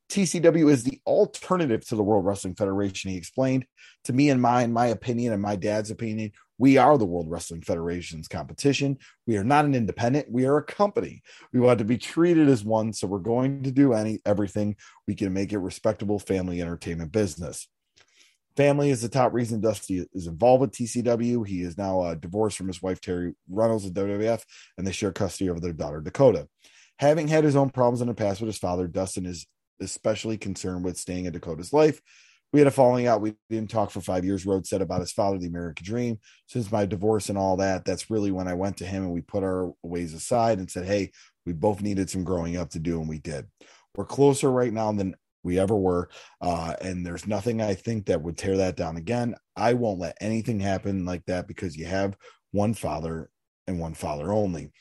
TCW 0.10 0.72
is 0.72 0.84
the 0.84 1.00
alternative 1.06 1.86
to 1.88 1.96
the 1.96 2.04
World 2.04 2.26
Wrestling 2.26 2.56
Federation, 2.56 3.12
he 3.12 3.18
explained. 3.18 3.66
To 4.06 4.14
me 4.14 4.30
and 4.30 4.42
mine, 4.42 4.72
my 4.72 4.88
opinion 4.88 5.34
and 5.34 5.42
my 5.42 5.58
dad's 5.58 5.92
opinion, 5.92 6.32
we 6.58 6.78
are 6.78 6.98
the 6.98 7.06
World 7.06 7.30
Wrestling 7.30 7.62
Federation's 7.62 8.28
competition. 8.28 8.98
We 9.26 9.38
are 9.38 9.44
not 9.44 9.66
an 9.66 9.76
independent. 9.76 10.32
We 10.32 10.46
are 10.46 10.58
a 10.58 10.64
company. 10.64 11.22
We 11.54 11.60
want 11.60 11.80
to 11.80 11.86
be 11.86 11.98
treated 11.98 12.50
as 12.50 12.64
one. 12.64 12.94
So 12.94 13.08
we're 13.08 13.20
going 13.20 13.64
to 13.64 13.72
do 13.72 13.94
any 13.94 14.20
everything 14.26 14.76
we 15.08 15.16
can 15.16 15.34
make 15.34 15.54
it 15.54 15.60
respectable 15.60 16.20
family 16.20 16.62
entertainment 16.62 17.12
business. 17.12 17.68
Family 18.56 18.90
is 18.90 19.04
the 19.04 19.10
top 19.10 19.34
reason 19.34 19.62
Dusty 19.62 20.08
is 20.14 20.26
involved 20.26 20.62
with 20.62 20.72
TCW. 20.72 21.46
He 21.46 21.62
is 21.62 21.78
now 21.78 22.02
uh, 22.02 22.16
divorced 22.16 22.58
from 22.58 22.68
his 22.68 22.82
wife 22.82 23.00
Terri 23.00 23.36
Runnels 23.48 23.86
at 23.86 23.94
WWF, 23.94 24.42
and 24.78 24.88
they 24.88 24.92
share 24.92 25.12
custody 25.12 25.52
over 25.52 25.60
their 25.60 25.74
daughter 25.74 26.02
Dakota. 26.02 26.48
Having 26.98 27.28
had 27.28 27.44
his 27.44 27.56
own 27.56 27.70
problems 27.70 28.02
in 28.02 28.08
the 28.08 28.16
past 28.16 28.42
with 28.42 28.48
his 28.48 28.58
father, 28.58 28.88
Dustin 28.88 29.28
is 29.28 29.46
especially 29.80 30.40
concerned 30.40 30.84
with 30.84 30.98
staying 30.98 31.26
in 31.26 31.34
Dakota's 31.34 31.72
life 31.72 32.02
we 32.54 32.60
had 32.60 32.68
a 32.68 32.72
falling 32.72 33.08
out. 33.08 33.22
We 33.22 33.36
didn't 33.50 33.70
talk 33.70 33.92
for 33.92 34.02
five 34.02 34.24
years. 34.24 34.46
Rhodes 34.46 34.70
said 34.70 34.82
about 34.82 35.02
his 35.02 35.12
father, 35.12 35.38
the 35.38 35.48
American 35.48 35.86
dream. 35.86 36.20
Since 36.48 36.72
my 36.72 36.86
divorce 36.86 37.30
and 37.30 37.38
all 37.38 37.58
that, 37.58 37.84
that's 37.84 38.10
really 38.10 38.32
when 38.32 38.48
I 38.48 38.54
went 38.54 38.78
to 38.78 38.86
him 38.86 39.04
and 39.04 39.12
we 39.12 39.22
put 39.22 39.44
our 39.44 39.74
ways 39.84 40.14
aside 40.14 40.60
and 40.60 40.72
said, 40.72 40.86
Hey, 40.86 41.12
we 41.46 41.54
both 41.54 41.82
needed 41.82 42.10
some 42.10 42.24
growing 42.24 42.58
up 42.58 42.70
to 42.72 42.80
do, 42.80 43.00
and 43.00 43.10
we 43.10 43.20
did. 43.20 43.48
We're 43.96 44.06
closer 44.06 44.52
right 44.52 44.72
now 44.72 44.92
than 44.92 45.16
we 45.44 45.60
ever 45.60 45.76
were. 45.76 46.10
Uh, 46.42 46.76
and 46.82 47.06
there's 47.06 47.28
nothing 47.28 47.62
I 47.62 47.74
think 47.74 48.06
that 48.06 48.22
would 48.22 48.38
tear 48.38 48.58
that 48.58 48.76
down 48.76 48.98
again. 48.98 49.36
I 49.56 49.74
won't 49.74 50.00
let 50.00 50.18
anything 50.22 50.60
happen 50.60 51.06
like 51.06 51.26
that 51.26 51.48
because 51.48 51.76
you 51.76 51.86
have 51.86 52.18
one 52.52 52.74
father 52.74 53.30
and 53.66 53.80
one 53.80 53.94
father 53.94 54.32
only. 54.32 54.72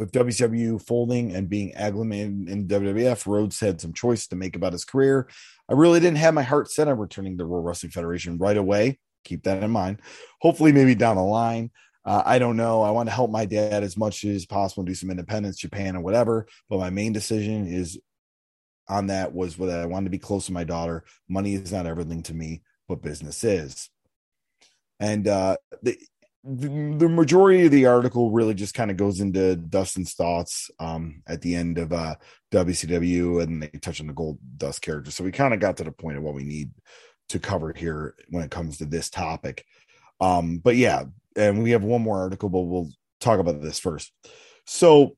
With 0.00 0.12
WCW 0.12 0.80
folding 0.80 1.36
and 1.36 1.46
being 1.46 1.74
acclimated 1.74 2.48
in 2.48 2.66
WWF, 2.66 3.26
Rhodes 3.26 3.60
had 3.60 3.82
some 3.82 3.92
choice 3.92 4.26
to 4.28 4.34
make 4.34 4.56
about 4.56 4.72
his 4.72 4.86
career. 4.86 5.28
I 5.68 5.74
really 5.74 6.00
didn't 6.00 6.16
have 6.16 6.32
my 6.32 6.42
heart 6.42 6.70
set 6.70 6.88
on 6.88 6.96
returning 6.96 7.36
to 7.36 7.44
World 7.44 7.66
Wrestling 7.66 7.92
Federation 7.92 8.38
right 8.38 8.56
away. 8.56 8.98
Keep 9.24 9.42
that 9.42 9.62
in 9.62 9.70
mind. 9.70 10.00
Hopefully, 10.40 10.72
maybe 10.72 10.94
down 10.94 11.16
the 11.16 11.22
line. 11.22 11.70
Uh, 12.02 12.22
I 12.24 12.38
don't 12.38 12.56
know. 12.56 12.80
I 12.80 12.92
want 12.92 13.10
to 13.10 13.14
help 13.14 13.30
my 13.30 13.44
dad 13.44 13.82
as 13.82 13.98
much 13.98 14.24
as 14.24 14.46
possible, 14.46 14.84
do 14.84 14.94
some 14.94 15.10
independence, 15.10 15.58
Japan, 15.58 15.96
or 15.96 16.00
whatever. 16.00 16.46
But 16.70 16.78
my 16.78 16.88
main 16.88 17.12
decision 17.12 17.66
is 17.66 18.00
on 18.88 19.08
that 19.08 19.34
was 19.34 19.56
that 19.56 19.80
I 19.80 19.84
wanted 19.84 20.06
to 20.06 20.10
be 20.10 20.18
close 20.18 20.46
to 20.46 20.52
my 20.52 20.64
daughter. 20.64 21.04
Money 21.28 21.56
is 21.56 21.72
not 21.72 21.84
everything 21.84 22.22
to 22.22 22.32
me, 22.32 22.62
but 22.88 23.02
business 23.02 23.44
is. 23.44 23.90
And 24.98 25.28
uh, 25.28 25.58
the, 25.82 25.98
the 26.42 27.08
majority 27.08 27.66
of 27.66 27.70
the 27.70 27.86
article 27.86 28.30
really 28.30 28.54
just 28.54 28.74
kind 28.74 28.90
of 28.90 28.96
goes 28.96 29.20
into 29.20 29.56
Dustin's 29.56 30.14
thoughts 30.14 30.70
um, 30.78 31.22
at 31.26 31.42
the 31.42 31.54
end 31.54 31.76
of 31.76 31.92
uh, 31.92 32.14
WCW, 32.50 33.42
and 33.42 33.62
they 33.62 33.68
touch 33.68 34.00
on 34.00 34.06
the 34.06 34.14
Gold 34.14 34.38
Dust 34.56 34.80
character. 34.80 35.10
So 35.10 35.22
we 35.22 35.32
kind 35.32 35.52
of 35.52 35.60
got 35.60 35.76
to 35.76 35.84
the 35.84 35.92
point 35.92 36.16
of 36.16 36.22
what 36.22 36.34
we 36.34 36.44
need 36.44 36.70
to 37.28 37.38
cover 37.38 37.74
here 37.76 38.14
when 38.30 38.42
it 38.42 38.50
comes 38.50 38.78
to 38.78 38.86
this 38.86 39.10
topic. 39.10 39.64
Um, 40.20 40.58
but 40.58 40.76
yeah, 40.76 41.04
and 41.36 41.62
we 41.62 41.72
have 41.72 41.84
one 41.84 42.02
more 42.02 42.18
article, 42.18 42.48
but 42.48 42.60
we'll 42.60 42.90
talk 43.20 43.38
about 43.38 43.60
this 43.60 43.78
first. 43.78 44.10
So, 44.66 45.16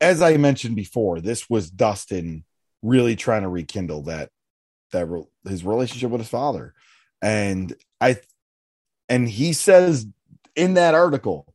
as 0.00 0.20
I 0.20 0.36
mentioned 0.36 0.74
before, 0.74 1.20
this 1.20 1.48
was 1.48 1.70
Dustin 1.70 2.44
really 2.82 3.14
trying 3.14 3.42
to 3.42 3.48
rekindle 3.48 4.02
that 4.04 4.30
that 4.90 5.06
his 5.46 5.64
relationship 5.64 6.10
with 6.10 6.22
his 6.22 6.30
father, 6.30 6.74
and 7.22 7.74
I, 8.00 8.16
and 9.08 9.28
he 9.28 9.52
says 9.52 10.06
in 10.54 10.74
that 10.74 10.94
article 10.94 11.46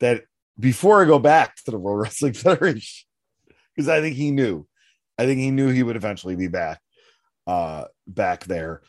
that 0.00 0.24
before 0.58 1.02
I 1.02 1.06
go 1.06 1.18
back 1.18 1.56
to 1.64 1.70
the 1.70 1.78
World 1.78 2.00
Wrestling 2.02 2.34
Federation, 2.34 3.06
because 3.74 3.88
I 3.88 4.00
think 4.00 4.16
he 4.16 4.30
knew, 4.30 4.66
I 5.18 5.26
think 5.26 5.40
he 5.40 5.50
knew 5.50 5.68
he 5.68 5.82
would 5.82 5.96
eventually 5.96 6.36
be 6.36 6.48
back, 6.48 6.80
uh, 7.46 7.84
back 8.06 8.44
there, 8.44 8.82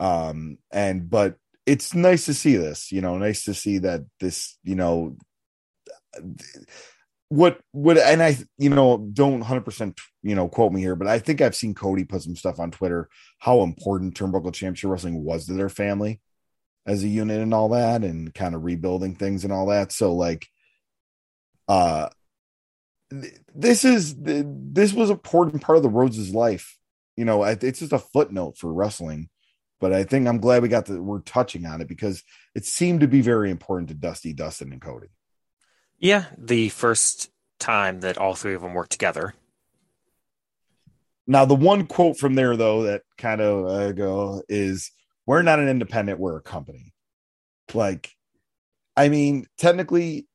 um, 0.00 0.58
and 0.70 1.08
but 1.08 1.36
it's 1.64 1.94
nice 1.94 2.26
to 2.26 2.34
see 2.34 2.56
this, 2.56 2.92
you 2.92 3.00
know, 3.00 3.18
nice 3.18 3.44
to 3.44 3.54
see 3.54 3.78
that 3.78 4.02
this, 4.20 4.56
you 4.62 4.76
know, 4.76 5.16
what 7.28 7.60
what 7.72 7.98
and 7.98 8.22
I 8.22 8.38
you 8.56 8.70
know 8.70 8.98
don't 9.12 9.42
100% 9.42 9.98
you 10.22 10.34
know 10.34 10.48
quote 10.48 10.72
me 10.72 10.80
here 10.80 10.94
but 10.94 11.08
I 11.08 11.18
think 11.18 11.40
I've 11.40 11.56
seen 11.56 11.74
Cody 11.74 12.04
put 12.04 12.22
some 12.22 12.36
stuff 12.36 12.60
on 12.60 12.70
Twitter 12.70 13.08
how 13.38 13.62
important 13.62 14.14
Turnbuckle 14.14 14.52
Championship 14.52 14.90
Wrestling 14.90 15.24
was 15.24 15.46
to 15.46 15.54
their 15.54 15.68
family 15.68 16.20
as 16.86 17.02
a 17.02 17.08
unit 17.08 17.40
and 17.40 17.52
all 17.52 17.70
that 17.70 18.04
and 18.04 18.34
kind 18.34 18.54
of 18.54 18.64
rebuilding 18.64 19.14
things 19.14 19.44
and 19.44 19.52
all 19.52 19.66
that 19.66 19.92
so 19.92 20.14
like 20.14 20.46
uh 21.68 22.08
this 23.54 23.84
is 23.84 24.14
this 24.18 24.92
was 24.92 25.10
a 25.10 25.14
important 25.14 25.62
part 25.62 25.76
of 25.76 25.82
the 25.82 25.88
Rhodes' 25.88 26.34
life 26.34 26.76
you 27.16 27.24
know 27.24 27.42
it's 27.44 27.80
just 27.80 27.92
a 27.92 27.98
footnote 27.98 28.58
for 28.58 28.72
wrestling 28.72 29.28
but 29.80 29.92
I 29.92 30.04
think 30.04 30.26
I'm 30.26 30.38
glad 30.38 30.62
we 30.62 30.68
got 30.68 30.86
the 30.86 31.02
we're 31.02 31.20
touching 31.20 31.66
on 31.66 31.80
it 31.80 31.88
because 31.88 32.22
it 32.54 32.64
seemed 32.64 33.00
to 33.00 33.08
be 33.08 33.20
very 33.20 33.50
important 33.50 33.88
to 33.88 33.94
Dusty, 33.94 34.32
Dustin, 34.32 34.72
and 34.72 34.80
Cody. 34.80 35.08
Yeah, 35.98 36.26
the 36.36 36.68
first 36.70 37.30
time 37.58 38.00
that 38.00 38.18
all 38.18 38.34
three 38.34 38.54
of 38.54 38.62
them 38.62 38.74
worked 38.74 38.92
together. 38.92 39.34
Now, 41.26 41.44
the 41.44 41.54
one 41.54 41.86
quote 41.86 42.18
from 42.18 42.34
there 42.34 42.56
though 42.56 42.84
that 42.84 43.02
kind 43.18 43.40
of 43.40 43.66
uh, 43.66 43.92
go 43.92 44.42
is, 44.48 44.90
"We're 45.26 45.42
not 45.42 45.58
an 45.58 45.68
independent; 45.68 46.20
we're 46.20 46.36
a 46.36 46.42
company." 46.42 46.94
Like, 47.74 48.10
I 48.96 49.08
mean, 49.08 49.46
technically, 49.58 50.28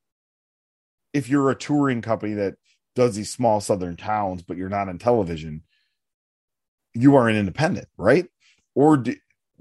if 1.14 1.30
you're 1.30 1.50
a 1.50 1.56
touring 1.56 2.02
company 2.02 2.34
that 2.34 2.56
does 2.96 3.16
these 3.16 3.32
small 3.32 3.62
southern 3.62 3.96
towns, 3.96 4.44
but 4.44 4.58
you're 4.58 4.70
not 4.70 4.90
on 4.90 4.98
television, 4.98 5.64
you 6.94 7.16
are 7.16 7.30
an 7.30 7.36
independent, 7.36 7.88
right? 7.98 8.28
Or 8.76 8.98
do, 8.98 9.16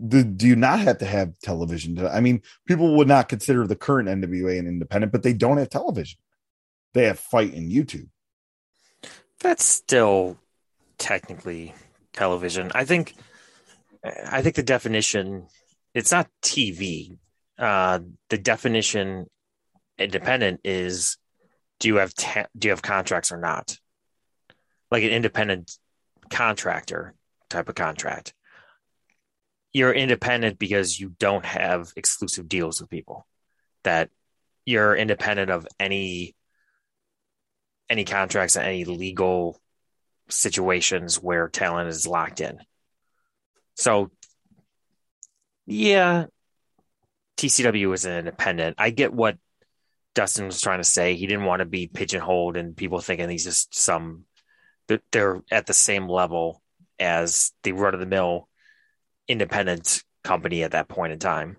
do, 0.06 0.24
do 0.24 0.46
you 0.46 0.56
not 0.56 0.80
have 0.80 0.98
to 0.98 1.06
have 1.06 1.38
television? 1.42 1.96
To, 1.96 2.10
I 2.10 2.20
mean, 2.20 2.42
people 2.66 2.96
would 2.96 3.08
not 3.08 3.28
consider 3.28 3.66
the 3.66 3.76
current 3.76 4.08
NWA 4.08 4.58
an 4.58 4.66
independent, 4.66 5.12
but 5.12 5.22
they 5.22 5.32
don't 5.32 5.58
have 5.58 5.70
television. 5.70 6.18
They 6.92 7.04
have 7.04 7.18
Fight 7.18 7.54
and 7.54 7.70
YouTube. 7.70 8.08
That's 9.38 9.64
still 9.64 10.38
technically 10.98 11.74
television. 12.12 12.70
I 12.74 12.84
think. 12.84 13.14
I 14.04 14.42
think 14.42 14.56
the 14.56 14.62
definition 14.62 15.46
it's 15.94 16.12
not 16.12 16.28
TV. 16.42 17.18
Uh, 17.58 18.00
the 18.28 18.38
definition 18.38 19.26
independent 19.98 20.60
is 20.64 21.18
do 21.78 21.88
you 21.88 21.96
have 21.96 22.14
ta- 22.14 22.46
do 22.56 22.68
you 22.68 22.72
have 22.72 22.82
contracts 22.82 23.32
or 23.32 23.38
not? 23.38 23.76
Like 24.90 25.02
an 25.02 25.10
independent 25.10 25.76
contractor 26.30 27.14
type 27.48 27.68
of 27.68 27.74
contract 27.74 28.34
you're 29.72 29.92
independent 29.92 30.58
because 30.58 30.98
you 30.98 31.10
don't 31.18 31.44
have 31.44 31.92
exclusive 31.96 32.48
deals 32.48 32.80
with 32.80 32.90
people 32.90 33.26
that 33.84 34.10
you're 34.64 34.96
independent 34.96 35.50
of 35.50 35.66
any 35.78 36.34
any 37.88 38.04
contracts 38.04 38.56
and 38.56 38.66
any 38.66 38.84
legal 38.84 39.60
situations 40.28 41.16
where 41.16 41.48
talent 41.48 41.88
is 41.88 42.06
locked 42.06 42.40
in 42.40 42.58
so 43.80 44.10
yeah 45.66 46.26
tcw 47.36 47.94
is 47.94 48.04
an 48.04 48.18
independent 48.18 48.76
i 48.78 48.90
get 48.90 49.12
what 49.12 49.36
dustin 50.14 50.46
was 50.46 50.60
trying 50.60 50.80
to 50.80 50.84
say 50.84 51.14
he 51.14 51.26
didn't 51.26 51.44
want 51.44 51.60
to 51.60 51.66
be 51.66 51.86
pigeonholed 51.86 52.56
and 52.56 52.76
people 52.76 53.00
thinking 53.00 53.28
he's 53.28 53.44
just 53.44 53.74
some 53.74 54.24
they're 55.12 55.40
at 55.50 55.66
the 55.66 55.74
same 55.74 56.08
level 56.08 56.62
as 56.98 57.52
the 57.62 57.72
run 57.72 57.94
of 57.94 58.00
the 58.00 58.06
mill 58.06 58.48
independent 59.28 60.02
company 60.24 60.62
at 60.62 60.72
that 60.72 60.88
point 60.88 61.12
in 61.12 61.18
time. 61.18 61.56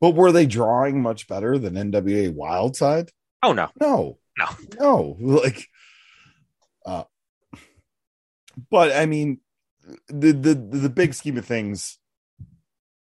But 0.00 0.14
were 0.14 0.32
they 0.32 0.46
drawing 0.46 1.02
much 1.02 1.28
better 1.28 1.58
than 1.58 1.74
NWA 1.74 2.34
Wildside? 2.34 3.10
Oh 3.42 3.52
no, 3.52 3.68
no, 3.80 4.18
no, 4.38 4.46
no. 4.80 5.16
Like, 5.20 5.66
uh, 6.84 7.04
but 8.70 8.96
I 8.96 9.06
mean, 9.06 9.40
the 10.08 10.32
the 10.32 10.54
the 10.54 10.88
big 10.88 11.14
scheme 11.14 11.38
of 11.38 11.46
things, 11.46 11.98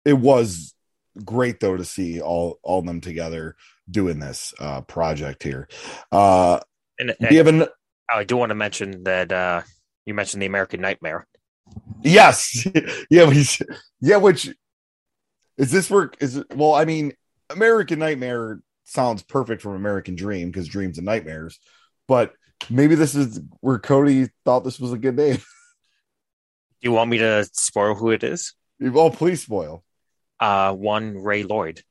it 0.04 0.14
was 0.14 0.74
great 1.24 1.60
though 1.60 1.76
to 1.76 1.84
see 1.84 2.20
all 2.20 2.58
all 2.62 2.82
them 2.82 3.00
together 3.00 3.56
doing 3.90 4.18
this 4.18 4.54
uh 4.58 4.80
project 4.82 5.42
here. 5.42 5.68
Uh, 6.10 6.60
and, 6.98 7.10
and 7.10 7.28
do 7.28 7.34
you 7.34 7.38
have 7.38 7.46
an? 7.46 7.66
I 8.10 8.24
do 8.24 8.36
want 8.36 8.50
to 8.50 8.54
mention 8.54 9.04
that 9.04 9.32
uh 9.32 9.62
you 10.06 10.14
mentioned 10.14 10.42
the 10.42 10.46
American 10.46 10.80
Nightmare. 10.80 11.26
Yes. 12.02 12.66
yeah, 13.10 13.30
he's 13.30 13.60
yeah, 14.00 14.16
which 14.16 14.50
is 15.56 15.70
this 15.70 15.90
work 15.90 16.16
is 16.20 16.36
it 16.36 16.54
well, 16.54 16.74
I 16.74 16.84
mean, 16.84 17.12
American 17.50 17.98
Nightmare 17.98 18.60
sounds 18.84 19.22
perfect 19.22 19.62
from 19.62 19.74
American 19.74 20.14
Dream 20.14 20.50
because 20.50 20.68
dreams 20.68 20.98
and 20.98 21.06
nightmares, 21.06 21.58
but 22.06 22.32
maybe 22.70 22.94
this 22.94 23.14
is 23.14 23.40
where 23.60 23.78
Cody 23.78 24.28
thought 24.44 24.64
this 24.64 24.80
was 24.80 24.92
a 24.92 24.98
good 24.98 25.16
name. 25.16 25.38
Do 26.80 26.88
you 26.88 26.92
want 26.92 27.10
me 27.10 27.18
to 27.18 27.48
spoil 27.52 27.94
who 27.94 28.10
it 28.10 28.22
is? 28.22 28.54
Oh, 28.82 29.10
please 29.10 29.42
spoil. 29.42 29.84
Uh 30.40 30.74
one 30.74 31.22
Ray 31.22 31.42
Lloyd. 31.42 31.82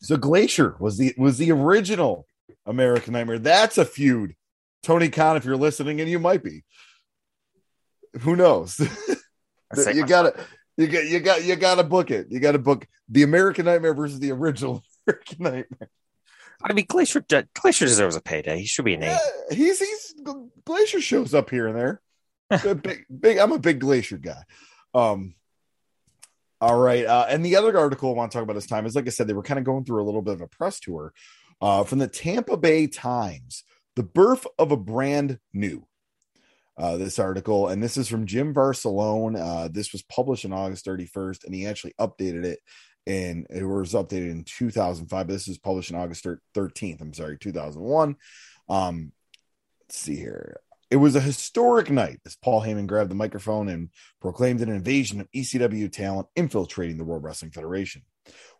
So 0.00 0.16
Glacier 0.16 0.76
was 0.78 0.96
the 0.98 1.14
was 1.18 1.38
the 1.38 1.50
original 1.52 2.26
American 2.66 3.14
Nightmare. 3.14 3.38
That's 3.38 3.78
a 3.78 3.84
feud. 3.84 4.34
Tony 4.82 5.08
Khan, 5.08 5.36
if 5.36 5.44
you're 5.44 5.56
listening, 5.56 6.00
and 6.00 6.08
you 6.08 6.18
might 6.18 6.42
be, 6.42 6.64
who 8.20 8.36
knows? 8.36 8.78
you 9.92 10.06
gotta 10.06 10.34
you 10.76 10.86
got 10.86 11.06
you 11.06 11.20
got 11.20 11.44
you 11.44 11.56
gotta 11.56 11.84
book 11.84 12.10
it. 12.10 12.28
You 12.30 12.40
gotta 12.40 12.58
book 12.58 12.86
the 13.08 13.22
American 13.22 13.64
Nightmare 13.64 13.94
versus 13.94 14.20
the 14.20 14.30
original 14.30 14.82
American 15.06 15.36
Nightmare. 15.40 15.90
I 16.62 16.72
mean, 16.72 16.86
Glacier 16.88 17.24
Glacier 17.54 17.86
deserves 17.86 18.16
a 18.16 18.20
payday. 18.20 18.58
He 18.58 18.66
should 18.66 18.84
be 18.84 18.94
an 18.94 19.02
Yeah, 19.02 19.18
he's 19.50 19.78
he's 19.78 20.14
Glacier 20.64 21.00
shows 21.00 21.34
up 21.34 21.50
here 21.50 21.68
and 21.68 21.76
there. 21.76 22.00
big 22.74 23.04
big. 23.08 23.38
I'm 23.38 23.52
a 23.52 23.58
big 23.58 23.80
Glacier 23.80 24.18
guy. 24.18 24.42
Um. 24.94 25.34
All 26.60 26.76
right, 26.76 27.06
uh, 27.06 27.26
and 27.28 27.44
the 27.44 27.54
other 27.54 27.78
article 27.78 28.10
I 28.10 28.14
want 28.14 28.32
to 28.32 28.36
talk 28.36 28.42
about 28.42 28.54
this 28.54 28.66
time 28.66 28.84
is, 28.84 28.96
like 28.96 29.06
I 29.06 29.10
said, 29.10 29.28
they 29.28 29.32
were 29.32 29.44
kind 29.44 29.58
of 29.58 29.64
going 29.64 29.84
through 29.84 30.02
a 30.02 30.06
little 30.06 30.22
bit 30.22 30.34
of 30.34 30.40
a 30.40 30.48
press 30.48 30.80
tour 30.80 31.12
uh, 31.60 31.84
from 31.84 32.00
the 32.00 32.08
Tampa 32.08 32.56
Bay 32.56 32.88
Times. 32.88 33.62
The 33.94 34.02
birth 34.02 34.44
of 34.58 34.72
a 34.72 34.76
brand 34.76 35.38
new 35.52 35.86
uh, 36.78 36.96
this 36.96 37.18
article, 37.18 37.68
and 37.68 37.82
this 37.82 37.96
is 37.96 38.08
from 38.08 38.26
Jim 38.26 38.54
Varsallone. 38.54 39.36
Uh, 39.38 39.68
this 39.68 39.92
was 39.92 40.02
published 40.02 40.44
on 40.44 40.52
August 40.52 40.86
31st, 40.86 41.44
and 41.44 41.54
he 41.54 41.66
actually 41.66 41.92
updated 42.00 42.44
it, 42.44 42.60
and 43.08 43.46
it 43.48 43.64
was 43.64 43.94
updated 43.94 44.30
in 44.30 44.44
2005. 44.44 45.26
But 45.26 45.32
this 45.32 45.48
was 45.48 45.58
published 45.58 45.92
on 45.92 46.00
August 46.00 46.26
13th. 46.54 47.00
I'm 47.00 47.14
sorry, 47.14 47.38
2001. 47.38 48.16
Um, 48.68 49.12
let's 49.82 49.98
see 49.98 50.16
here. 50.16 50.60
It 50.90 50.96
was 50.96 51.16
a 51.16 51.20
historic 51.20 51.90
night 51.90 52.20
as 52.26 52.36
Paul 52.36 52.62
Heyman 52.62 52.86
grabbed 52.86 53.10
the 53.10 53.14
microphone 53.14 53.68
and 53.68 53.90
proclaimed 54.20 54.60
an 54.60 54.68
invasion 54.68 55.20
of 55.20 55.30
ECW 55.34 55.90
talent 55.90 56.28
infiltrating 56.36 56.98
the 56.98 57.04
World 57.04 57.24
Wrestling 57.24 57.50
Federation. 57.50 58.02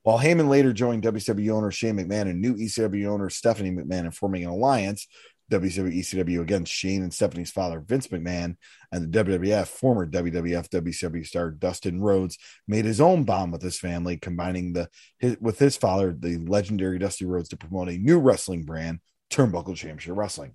While 0.03 0.19
Heyman 0.19 0.49
later 0.49 0.73
joined 0.73 1.03
WWE 1.03 1.51
owner 1.51 1.71
Shane 1.71 1.97
McMahon 1.97 2.23
and 2.23 2.41
new 2.41 2.55
ECW 2.55 3.07
owner 3.07 3.29
Stephanie 3.31 3.71
McMahon 3.71 4.07
in 4.07 4.11
forming 4.11 4.45
an 4.45 4.51
alliance, 4.51 5.07
WCW 5.51 5.99
ECW 5.99 6.41
against 6.41 6.73
Shane 6.73 7.03
and 7.03 7.13
Stephanie's 7.13 7.51
father 7.51 7.81
Vince 7.81 8.09
McMahon 8.09 8.57
and 8.93 9.13
the 9.13 9.25
WWF 9.25 9.67
former 9.67 10.07
WWF 10.07 10.69
WCW 10.69 11.27
star 11.27 11.51
Dustin 11.51 12.01
Rhodes 12.01 12.39
made 12.67 12.85
his 12.85 13.01
own 13.01 13.25
bond 13.25 13.53
with 13.53 13.63
his 13.63 13.79
family, 13.79 14.17
combining 14.17 14.73
the 14.73 14.89
his, 15.19 15.37
with 15.41 15.59
his 15.59 15.77
father, 15.77 16.15
the 16.19 16.39
legendary 16.39 16.99
Dusty 16.99 17.25
Rhodes, 17.25 17.49
to 17.51 17.57
promote 17.57 17.89
a 17.89 17.99
new 17.99 18.19
wrestling 18.19 18.65
brand, 18.65 19.01
Turnbuckle 19.31 19.77
Championship 19.77 20.17
Wrestling. 20.17 20.53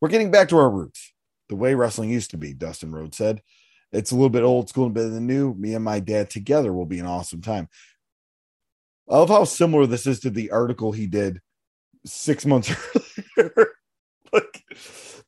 We're 0.00 0.08
getting 0.08 0.30
back 0.30 0.48
to 0.50 0.58
our 0.58 0.70
roots, 0.70 1.12
the 1.48 1.56
way 1.56 1.74
wrestling 1.74 2.10
used 2.10 2.30
to 2.32 2.38
be, 2.38 2.52
Dustin 2.52 2.92
Rhodes 2.92 3.16
said. 3.16 3.42
It's 3.92 4.12
a 4.12 4.14
little 4.14 4.30
bit 4.30 4.44
old 4.44 4.68
school 4.68 4.86
and 4.86 4.94
better 4.94 5.08
than 5.08 5.26
new. 5.26 5.54
Me 5.54 5.74
and 5.74 5.84
my 5.84 6.00
dad 6.00 6.30
together 6.30 6.72
will 6.72 6.86
be 6.86 7.00
an 7.00 7.06
awesome 7.06 7.42
time. 7.42 7.68
I 9.08 9.18
love 9.18 9.28
how 9.28 9.44
similar 9.44 9.86
this 9.86 10.06
is 10.06 10.20
to 10.20 10.30
the 10.30 10.52
article 10.52 10.92
he 10.92 11.06
did 11.06 11.40
six 12.06 12.46
months 12.46 12.72
earlier. 13.36 13.72
like, 14.32 14.64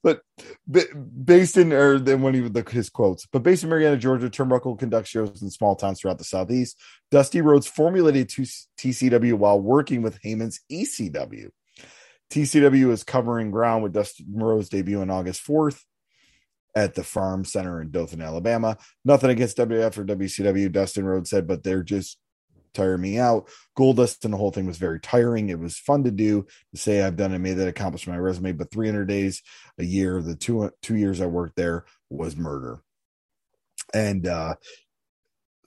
but 0.03 0.23
based 1.25 1.57
in 1.57 1.73
or 1.73 1.99
then 1.99 2.23
when 2.23 2.35
he 2.35 2.41
would 2.41 2.55
look 2.55 2.71
his 2.71 2.91
quotes, 2.91 3.27
but 3.27 3.43
based 3.43 3.63
in 3.63 3.71
Marietta, 3.71 3.97
Georgia, 3.97 4.29
Turnbuckle 4.29 4.79
conducts 4.79 5.11
shows 5.11 5.43
in 5.43 5.51
small 5.51 5.77
towns 5.77 6.01
throughout 6.01 6.19
the 6.19 6.25
southeast. 6.25 6.79
Dusty 7.11 7.41
Rhodes 7.41 7.67
formulated 7.67 8.29
to 8.31 8.43
TCW 8.79 9.35
while 9.35 9.61
working 9.61 10.03
with 10.03 10.21
Heyman's 10.23 10.61
ECW. 10.71 11.51
TCW 12.31 12.91
is 12.91 13.05
covering 13.05 13.51
ground 13.51 13.83
with 13.83 13.93
Dusty 13.93 14.25
Rhodes 14.33 14.69
debut 14.69 15.01
on 15.01 15.11
August 15.11 15.47
4th 15.47 15.83
at 16.75 16.95
the 16.95 17.05
Farm 17.05 17.45
Center 17.45 17.83
in 17.83 17.91
Dothan, 17.91 18.23
Alabama. 18.23 18.79
Nothing 19.05 19.31
against 19.31 19.59
WF 19.59 19.99
or 19.99 20.05
WCW, 20.05 20.73
Dustin 20.73 21.05
Rhodes 21.05 21.31
said, 21.31 21.47
but 21.47 21.63
they're 21.63 21.83
just 21.83 22.19
tiring 22.75 23.01
me 23.01 23.19
out. 23.19 23.49
Goldust 23.79 24.25
and 24.25 24.33
the 24.33 24.39
whole 24.39 24.51
thing 24.51 24.67
was 24.67 24.79
very 24.79 25.01
tiring. 25.01 25.49
It 25.49 25.59
was 25.59 25.79
fun 25.79 26.05
to 26.05 26.11
do 26.11 26.47
to 26.75 26.81
say 26.81 27.03
I've 27.03 27.17
done 27.17 27.33
and 27.33 27.43
made 27.43 27.55
that 27.55 27.69
accomplishment 27.69 28.19
my 28.19 28.23
resume, 28.23 28.53
but 28.53 28.71
300 28.71 29.07
days 29.07 29.43
a 29.79 29.85
year, 29.85 30.23
the 30.23 30.37
two 30.37 30.71
two 30.83 30.97
years 30.97 31.21
I 31.21 31.27
worked 31.27 31.57
there 31.57 31.85
was 32.11 32.37
murder. 32.37 32.83
And 33.95 34.27
uh 34.27 34.55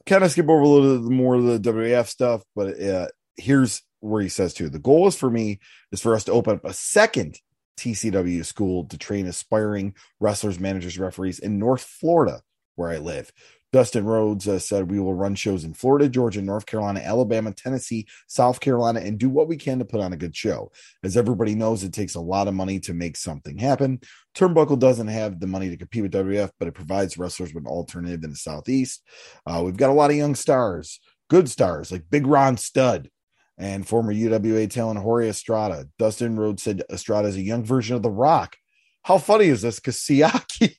kind 0.06 0.24
of 0.24 0.32
skip 0.32 0.48
over 0.48 0.62
a 0.62 0.68
little 0.68 1.00
bit 1.00 1.12
more 1.12 1.36
of 1.36 1.44
the 1.44 1.60
WAF 1.60 2.08
stuff, 2.08 2.44
but 2.56 2.80
uh 2.80 3.08
here's 3.38 3.82
where 4.00 4.22
he 4.22 4.30
says 4.30 4.54
too 4.54 4.70
the 4.70 4.80
goal 4.80 5.08
is 5.08 5.16
for 5.16 5.30
me 5.30 5.60
is 5.92 6.00
for 6.00 6.16
us 6.16 6.24
to 6.24 6.32
open 6.32 6.56
up 6.56 6.64
a 6.64 6.74
second 6.74 7.40
TCW 7.78 8.46
school 8.46 8.86
to 8.86 8.98
train 8.98 9.28
aspiring 9.28 9.96
wrestlers, 10.20 10.60
managers, 10.60 10.98
referees 10.98 11.40
in 11.40 11.60
North 11.60 11.84
Florida, 11.84 12.42
where 12.76 12.90
I 12.90 12.98
live. 12.98 13.32
Dustin 13.76 14.06
Rhodes 14.06 14.48
uh, 14.48 14.58
said 14.58 14.90
we 14.90 15.02
will 15.02 15.16
run 15.16 15.36
shows 15.36 15.66
in 15.66 15.74
Florida, 15.74 16.08
Georgia, 16.08 16.42
North 16.42 16.66
Carolina, 16.66 17.02
Alabama, 17.02 17.52
Tennessee, 17.52 18.08
South 18.26 18.62
Carolina, 18.62 19.02
and 19.02 19.20
do 19.20 19.28
what 19.28 19.50
we 19.50 19.58
can 19.58 19.80
to 19.80 19.84
put 19.84 20.00
on 20.00 20.14
a 20.14 20.18
good 20.18 20.34
show. 20.34 20.72
As 21.04 21.18
everybody 21.18 21.56
knows, 21.56 21.84
it 21.84 21.92
takes 21.92 22.16
a 22.16 22.22
lot 22.22 22.48
of 22.48 22.54
money 22.54 22.80
to 22.80 22.94
make 22.94 23.18
something 23.18 23.58
happen. 23.58 24.00
Turnbuckle 24.34 24.80
doesn't 24.80 25.10
have 25.10 25.42
the 25.42 25.48
money 25.48 25.70
to 25.70 25.76
compete 25.76 26.04
with 26.04 26.14
WF, 26.14 26.52
but 26.58 26.70
it 26.70 26.74
provides 26.74 27.18
wrestlers 27.18 27.54
with 27.54 27.66
an 27.66 27.70
alternative 27.70 28.24
in 28.24 28.30
the 28.30 28.38
Southeast. 28.38 29.04
Uh, 29.46 29.62
we've 29.66 29.76
got 29.76 29.90
a 29.90 29.94
lot 29.94 30.10
of 30.10 30.16
young 30.16 30.36
stars, 30.36 31.02
good 31.30 31.50
stars 31.50 31.92
like 31.92 32.10
Big 32.10 32.26
Ron 32.26 32.56
Stud 32.56 33.10
and 33.58 33.86
former 33.86 34.14
UWA 34.14 34.70
talent 34.70 35.02
Jorge 35.02 35.28
Estrada. 35.28 35.90
Dustin 36.00 36.40
Rhodes 36.40 36.64
said 36.64 36.84
Estrada 36.90 37.28
is 37.28 37.36
a 37.36 37.42
young 37.42 37.66
version 37.66 37.98
of 37.98 38.04
The 38.04 38.10
Rock. 38.10 38.56
How 39.04 39.18
funny 39.18 39.48
is 39.48 39.64
this? 39.64 39.82
Because 39.82 39.98
Siaki 39.98 40.78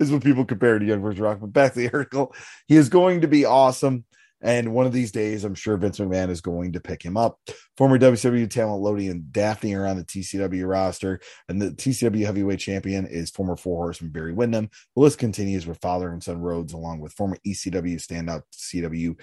is 0.00 0.10
what 0.10 0.24
people 0.24 0.44
compare 0.44 0.78
to 0.78 0.84
young 0.84 1.04
of 1.04 1.18
Rock. 1.18 1.38
But 1.40 1.52
back 1.52 1.74
to 1.74 1.80
the 1.80 1.92
article, 1.92 2.34
he 2.66 2.76
is 2.76 2.88
going 2.88 3.20
to 3.22 3.28
be 3.28 3.44
awesome. 3.44 4.04
And 4.44 4.74
one 4.74 4.86
of 4.86 4.92
these 4.92 5.12
days, 5.12 5.44
I'm 5.44 5.54
sure 5.54 5.76
Vince 5.76 6.00
McMahon 6.00 6.28
is 6.28 6.40
going 6.40 6.72
to 6.72 6.80
pick 6.80 7.00
him 7.00 7.16
up. 7.16 7.38
Former 7.76 7.96
WCW 7.96 8.50
talent 8.50 8.82
Lodi 8.82 9.06
and 9.06 9.32
Daffney 9.32 9.72
are 9.74 9.86
on 9.86 9.96
the 9.96 10.04
TCW 10.04 10.68
roster, 10.68 11.20
and 11.48 11.62
the 11.62 11.70
TCW 11.70 12.26
heavyweight 12.26 12.58
champion 12.58 13.06
is 13.06 13.30
former 13.30 13.56
Four 13.56 13.84
Horseman 13.84 14.10
Barry 14.10 14.32
Windham. 14.32 14.68
The 14.96 15.02
list 15.02 15.18
continues 15.18 15.64
with 15.64 15.80
father 15.80 16.10
and 16.10 16.22
son 16.22 16.40
Rhodes, 16.40 16.72
along 16.72 16.98
with 16.98 17.12
former 17.12 17.38
ECW 17.46 17.96
standout 17.96 18.42
CW 18.52 19.14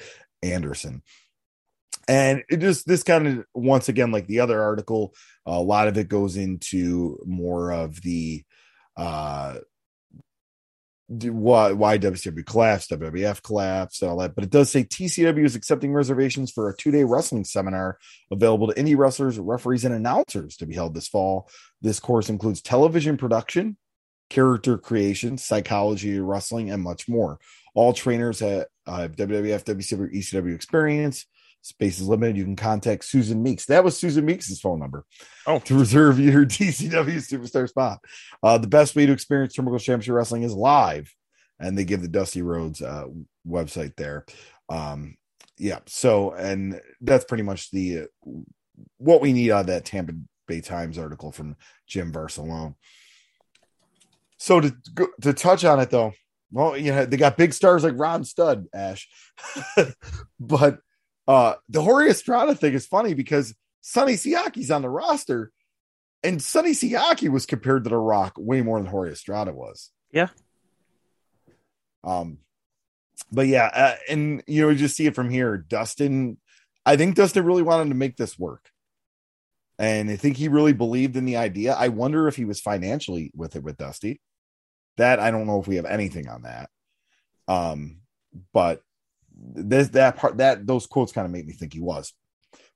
Anderson 0.42 1.04
and 2.10 2.44
it 2.50 2.58
just 2.58 2.88
this 2.88 3.04
kind 3.04 3.28
of 3.28 3.46
once 3.54 3.88
again 3.88 4.12
like 4.12 4.26
the 4.28 4.40
other 4.40 4.62
article 4.62 5.14
a 5.46 5.62
lot 5.62 5.88
of 5.88 5.98
it 5.98 6.10
goes 6.10 6.36
into 6.36 7.20
more 7.26 7.72
of 7.72 8.02
the 8.02 8.44
uh 8.98 9.58
why 11.10 11.72
why 11.72 11.98
WCW 11.98 12.46
collapsed, 12.46 12.92
WWF 12.92 13.42
collapsed, 13.42 14.02
and 14.02 14.12
all 14.12 14.18
that. 14.18 14.36
But 14.36 14.44
it 14.44 14.52
does 14.52 14.70
say 14.70 14.84
TCW 14.84 15.44
is 15.44 15.56
accepting 15.56 15.92
reservations 15.92 16.52
for 16.52 16.70
a 16.70 16.76
two 16.76 16.92
day 16.92 17.04
wrestling 17.04 17.44
seminar 17.44 17.98
available 18.32 18.68
to 18.68 18.76
indie 18.76 18.98
wrestlers, 18.98 19.40
referees, 19.40 19.86
and 19.86 19.94
announcers 19.94 20.56
to 20.58 20.68
be 20.68 20.76
held 20.76 20.94
this 20.94 21.08
fall. 21.08 21.50
This 21.82 22.00
course 22.00 22.30
includes 22.30 22.62
television 22.62 23.18
production, 23.18 23.78
character 24.30 24.78
creation, 24.78 25.38
psychology 25.38 26.20
wrestling, 26.20 26.70
and 26.70 26.84
much 26.84 27.10
more. 27.10 27.40
All 27.74 27.94
trainers 27.94 28.40
have, 28.40 28.66
have 28.86 29.16
WWF, 29.16 29.64
WCW, 29.64 30.14
ECW 30.16 30.54
experience. 30.54 31.26
Space 31.62 32.00
is 32.00 32.08
limited. 32.08 32.38
You 32.38 32.46
can 32.46 32.56
contact 32.56 33.06
Susan 33.06 33.44
Meeks. 33.44 33.66
That 33.66 33.84
was 33.84 33.98
Susan 33.98 34.26
Meeks' 34.26 34.60
phone 34.60 34.80
number. 34.80 35.06
Oh, 35.46 35.60
to 35.60 35.78
reserve 35.78 36.20
your 36.20 36.46
TCW 36.46 37.18
superstar 37.18 37.68
spot. 37.68 38.00
Uh, 38.42 38.58
the 38.58 38.68
best 38.68 38.96
way 38.96 39.06
to 39.06 39.12
experience 39.12 39.56
Turnbuckle 39.56 39.80
Championship 39.80 40.16
Wrestling 40.16 40.44
is 40.44 40.54
live, 40.54 41.14
and 41.60 41.78
they 41.78 41.84
give 41.84 42.02
the 42.02 42.08
Dusty 42.08 42.42
Rhodes 42.42 42.82
uh, 42.82 43.06
website 43.48 43.96
there. 43.98 44.26
Um, 44.70 45.18
yeah. 45.58 45.80
So, 45.86 46.32
and 46.32 46.80
that's 47.02 47.26
pretty 47.26 47.44
much 47.44 47.72
the 47.72 48.04
uh, 48.04 48.32
what 48.98 49.22
we 49.22 49.34
need 49.34 49.52
out 49.52 49.62
of 49.62 49.68
that 49.68 49.86
Tampa 49.86 50.14
Bay 50.48 50.62
Times 50.62 50.98
article 50.98 51.32
from 51.32 51.58
Jim 51.88 52.12
Varsallone. 52.14 52.76
So 54.38 54.62
to 54.62 54.74
to 55.22 55.34
touch 55.34 55.66
on 55.66 55.82
it 55.82 55.90
though, 55.90 56.14
well, 56.52 56.78
you 56.78 56.94
know 56.94 57.06
they 57.06 57.18
got 57.18 57.38
big 57.38 57.54
stars 57.54 57.84
like 57.84 57.94
Ron 57.98 58.24
Studd, 58.24 58.68
Ash, 58.74 59.08
but 60.40 60.80
uh, 61.30 61.54
the 61.70 61.84
Jorge 61.84 62.10
Estrada 62.10 62.56
thing 62.56 62.74
is 62.74 62.88
funny 62.88 63.14
because 63.14 63.54
Sonny 63.82 64.14
Siaki's 64.14 64.72
on 64.72 64.82
the 64.82 64.90
roster, 64.90 65.52
and 66.24 66.42
Sonny 66.42 66.72
Siaki 66.72 67.30
was 67.30 67.46
compared 67.46 67.84
to 67.84 67.92
The 67.92 67.98
Rock 67.98 68.34
way 68.36 68.64
more 68.64 68.80
than 68.80 68.90
Jorge 68.90 69.12
Estrada 69.12 69.54
was. 69.54 69.92
Yeah. 70.12 70.30
Um, 72.04 72.40
but 73.32 73.46
yeah, 73.46 73.70
uh, 73.72 73.96
and 74.10 74.42
you 74.48 74.64
know, 74.64 74.70
you 74.70 74.78
just 74.80 74.96
see 74.96 75.06
it 75.06 75.14
from 75.14 75.30
here. 75.30 75.56
Dustin, 75.56 76.38
I 76.84 76.98
think 76.98 77.14
Dustin 77.14 77.46
really 77.46 77.62
wanted 77.62 77.90
to 77.90 77.96
make 77.96 78.18
this 78.18 78.40
work, 78.40 78.68
and 79.78 80.10
I 80.10 80.16
think 80.16 80.36
he 80.36 80.48
really 80.48 80.74
believed 80.74 81.16
in 81.16 81.26
the 81.26 81.38
idea. 81.38 81.76
I 81.76 81.90
wonder 81.90 82.28
if 82.28 82.38
he 82.38 82.46
was 82.46 82.60
financially 82.60 83.32
with 83.36 83.56
it 83.56 83.62
with 83.62 83.78
Dusty. 83.78 84.20
That 84.98 85.20
I 85.20 85.30
don't 85.30 85.46
know 85.46 85.60
if 85.60 85.68
we 85.68 85.76
have 85.76 85.86
anything 85.86 86.28
on 86.28 86.42
that. 86.42 86.72
Um, 87.48 87.98
but 88.52 88.82
this 89.40 89.90
that 89.90 90.18
part 90.18 90.38
that 90.38 90.66
those 90.66 90.88
quotes 90.88 91.12
kind 91.12 91.26
of 91.26 91.32
make 91.32 91.46
me 91.46 91.54
think 91.54 91.74
he 91.74 91.80
was. 91.80 92.14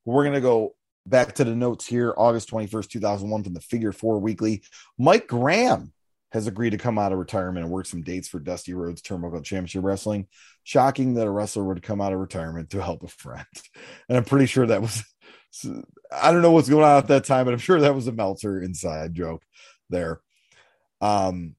We're 0.05 0.23
gonna 0.23 0.41
go 0.41 0.75
back 1.05 1.35
to 1.35 1.43
the 1.43 1.55
notes 1.55 1.85
here. 1.85 2.13
August 2.15 2.49
twenty 2.49 2.67
first, 2.67 2.91
two 2.91 2.99
thousand 2.99 3.29
one, 3.29 3.43
from 3.43 3.53
the 3.53 3.61
Figure 3.61 3.91
Four 3.91 4.19
Weekly. 4.19 4.63
Mike 4.97 5.27
Graham 5.27 5.93
has 6.31 6.47
agreed 6.47 6.71
to 6.71 6.77
come 6.77 6.97
out 6.97 7.11
of 7.11 7.19
retirement 7.19 7.63
and 7.63 7.71
work 7.71 7.85
some 7.85 8.01
dates 8.01 8.27
for 8.27 8.39
Dusty 8.39 8.73
Rhodes 8.73 9.01
Turnbuckle 9.01 9.43
Championship 9.43 9.83
Wrestling. 9.83 10.27
Shocking 10.63 11.13
that 11.15 11.27
a 11.27 11.31
wrestler 11.31 11.63
would 11.63 11.83
come 11.83 12.01
out 12.01 12.13
of 12.13 12.19
retirement 12.19 12.71
to 12.71 12.81
help 12.81 13.03
a 13.03 13.07
friend, 13.07 13.45
and 14.09 14.17
I'm 14.17 14.25
pretty 14.25 14.47
sure 14.47 14.65
that 14.67 14.81
was. 14.81 15.03
I 16.11 16.31
don't 16.31 16.41
know 16.41 16.51
what's 16.51 16.69
going 16.69 16.83
on 16.83 16.97
at 16.97 17.07
that 17.09 17.25
time, 17.25 17.45
but 17.45 17.53
I'm 17.53 17.59
sure 17.59 17.79
that 17.79 17.93
was 17.93 18.07
a 18.07 18.11
Meltzer 18.11 18.59
inside 18.61 19.13
joke 19.13 19.43
there. 19.91 20.19
Um, 20.99 21.55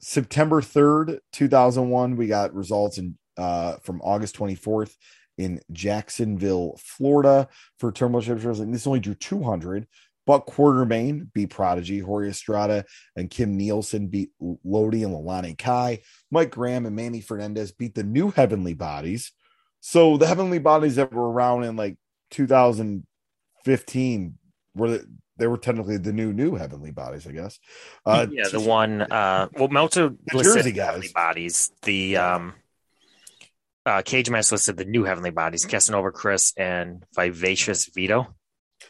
September 0.00 0.60
3rd, 0.60 1.20
2001, 1.32 2.16
we 2.16 2.26
got 2.26 2.54
results 2.54 2.98
in 2.98 3.16
uh, 3.36 3.74
from 3.82 4.00
August 4.02 4.36
24th 4.36 4.94
in 5.38 5.60
Jacksonville, 5.72 6.78
Florida 6.78 7.48
for 7.78 7.90
Turnbuckle 7.92 8.22
Championship 8.22 8.70
This 8.70 8.86
only 8.86 9.00
drew 9.00 9.14
200. 9.14 9.86
Buck 10.24 10.46
Quartermain 10.46 11.32
beat 11.32 11.50
Prodigy. 11.50 11.98
Jorge 11.98 12.30
Estrada 12.30 12.84
and 13.16 13.28
Kim 13.28 13.56
Nielsen 13.56 14.06
beat 14.06 14.30
Lodi 14.40 15.02
and 15.02 15.12
Leilani 15.12 15.58
Kai. 15.58 15.98
Mike 16.30 16.52
Graham 16.52 16.86
and 16.86 16.94
Manny 16.94 17.20
Fernandez 17.20 17.72
beat 17.72 17.96
the 17.96 18.04
new 18.04 18.30
Heavenly 18.30 18.74
Bodies. 18.74 19.32
So 19.80 20.16
the 20.16 20.28
Heavenly 20.28 20.60
Bodies 20.60 20.94
that 20.96 21.12
were 21.12 21.30
around 21.30 21.64
in 21.64 21.74
like 21.74 21.96
2015 22.30 24.38
were 24.74 25.00
they 25.38 25.46
were 25.48 25.58
technically 25.58 25.96
the 25.96 26.12
new 26.12 26.32
new 26.32 26.54
heavenly 26.54 26.92
bodies, 26.92 27.26
I 27.26 27.32
guess. 27.32 27.58
Uh, 28.06 28.28
yeah, 28.30 28.46
the 28.48 28.60
one. 28.60 29.02
Uh, 29.02 29.48
well, 29.54 29.66
Meltzer 29.68 30.14
The 30.26 30.36
listed 30.36 30.62
Jersey 30.62 30.78
heavenly 30.78 31.10
bodies. 31.12 31.72
The 31.82 32.16
um, 32.16 32.54
uh, 33.86 34.02
Cage 34.02 34.30
Match 34.30 34.52
listed 34.52 34.76
the 34.76 34.84
new 34.84 35.04
heavenly 35.04 35.30
bodies: 35.30 35.64
Casanova, 35.64 36.10
Chris, 36.10 36.52
and 36.56 37.04
Vivacious 37.14 37.86
Vito. 37.86 38.34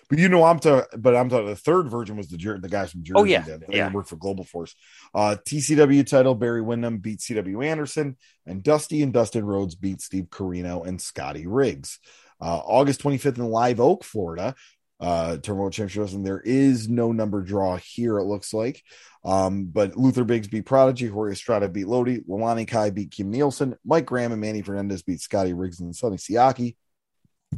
But 0.09 0.19
you 0.19 0.29
know, 0.29 0.45
I'm 0.45 0.59
talking, 0.59 1.01
but 1.01 1.17
I'm 1.17 1.29
talking. 1.29 1.47
The 1.47 1.57
third 1.57 1.91
version 1.91 2.17
was 2.17 2.29
the 2.29 2.37
the 2.61 2.69
guys 2.69 2.93
from 2.93 3.03
Jersey. 3.03 3.19
Oh, 3.19 3.25
yeah, 3.25 3.43
that 3.43 3.67
they 3.69 3.77
yeah. 3.77 3.93
worked 3.93 4.09
for 4.09 4.17
Global 4.17 4.45
Force. 4.45 4.75
Uh, 5.15 5.37
TCW 5.47 6.07
title 6.07 6.35
Barry 6.35 6.63
Windham 6.63 6.99
beat 6.99 7.21
CW 7.21 7.65
Anderson, 7.65 8.17
and 8.47 8.63
Dusty 8.63 9.03
and 9.03 9.13
Dustin 9.13 9.45
Rhodes 9.45 9.75
beat 9.75 10.01
Steve 10.01 10.27
Corino 10.31 10.87
and 10.87 11.01
Scotty 11.01 11.47
Riggs. 11.47 11.99
Uh, 12.41 12.59
August 12.59 13.03
25th 13.03 13.39
in 13.39 13.45
Live 13.45 13.81
Oak, 13.81 14.05
Florida. 14.05 14.55
Uh, 15.03 15.37
Championship 15.39 15.97
Wrestling. 15.97 16.23
There 16.23 16.41
is 16.41 16.89
no 16.89 17.11
number 17.11 17.43
draw 17.43 17.77
here. 17.77 18.19
It 18.19 18.25
looks 18.25 18.55
like. 18.55 18.83
Um, 19.25 19.65
but 19.67 19.97
Luther 19.97 20.23
Biggs 20.23 20.47
beat 20.47 20.65
Prodigy, 20.65 21.09
Jorge 21.09 21.33
Estrada 21.33 21.69
beat 21.69 21.89
Lodi, 21.89 22.21
Leilani 22.21 22.67
Kai 22.69 22.91
beat 22.91 23.11
Kim 23.11 23.31
Nielsen, 23.31 23.77
Mike 23.85 24.07
Graham 24.07 24.31
and 24.31 24.41
Manny 24.41 24.63
Fernandez 24.63 25.03
beat 25.03 25.21
Scotty 25.21 25.55
Riggs 25.55 25.81
and 25.81 25.95
Sonny 25.95 26.19
Siaki. 26.19 26.77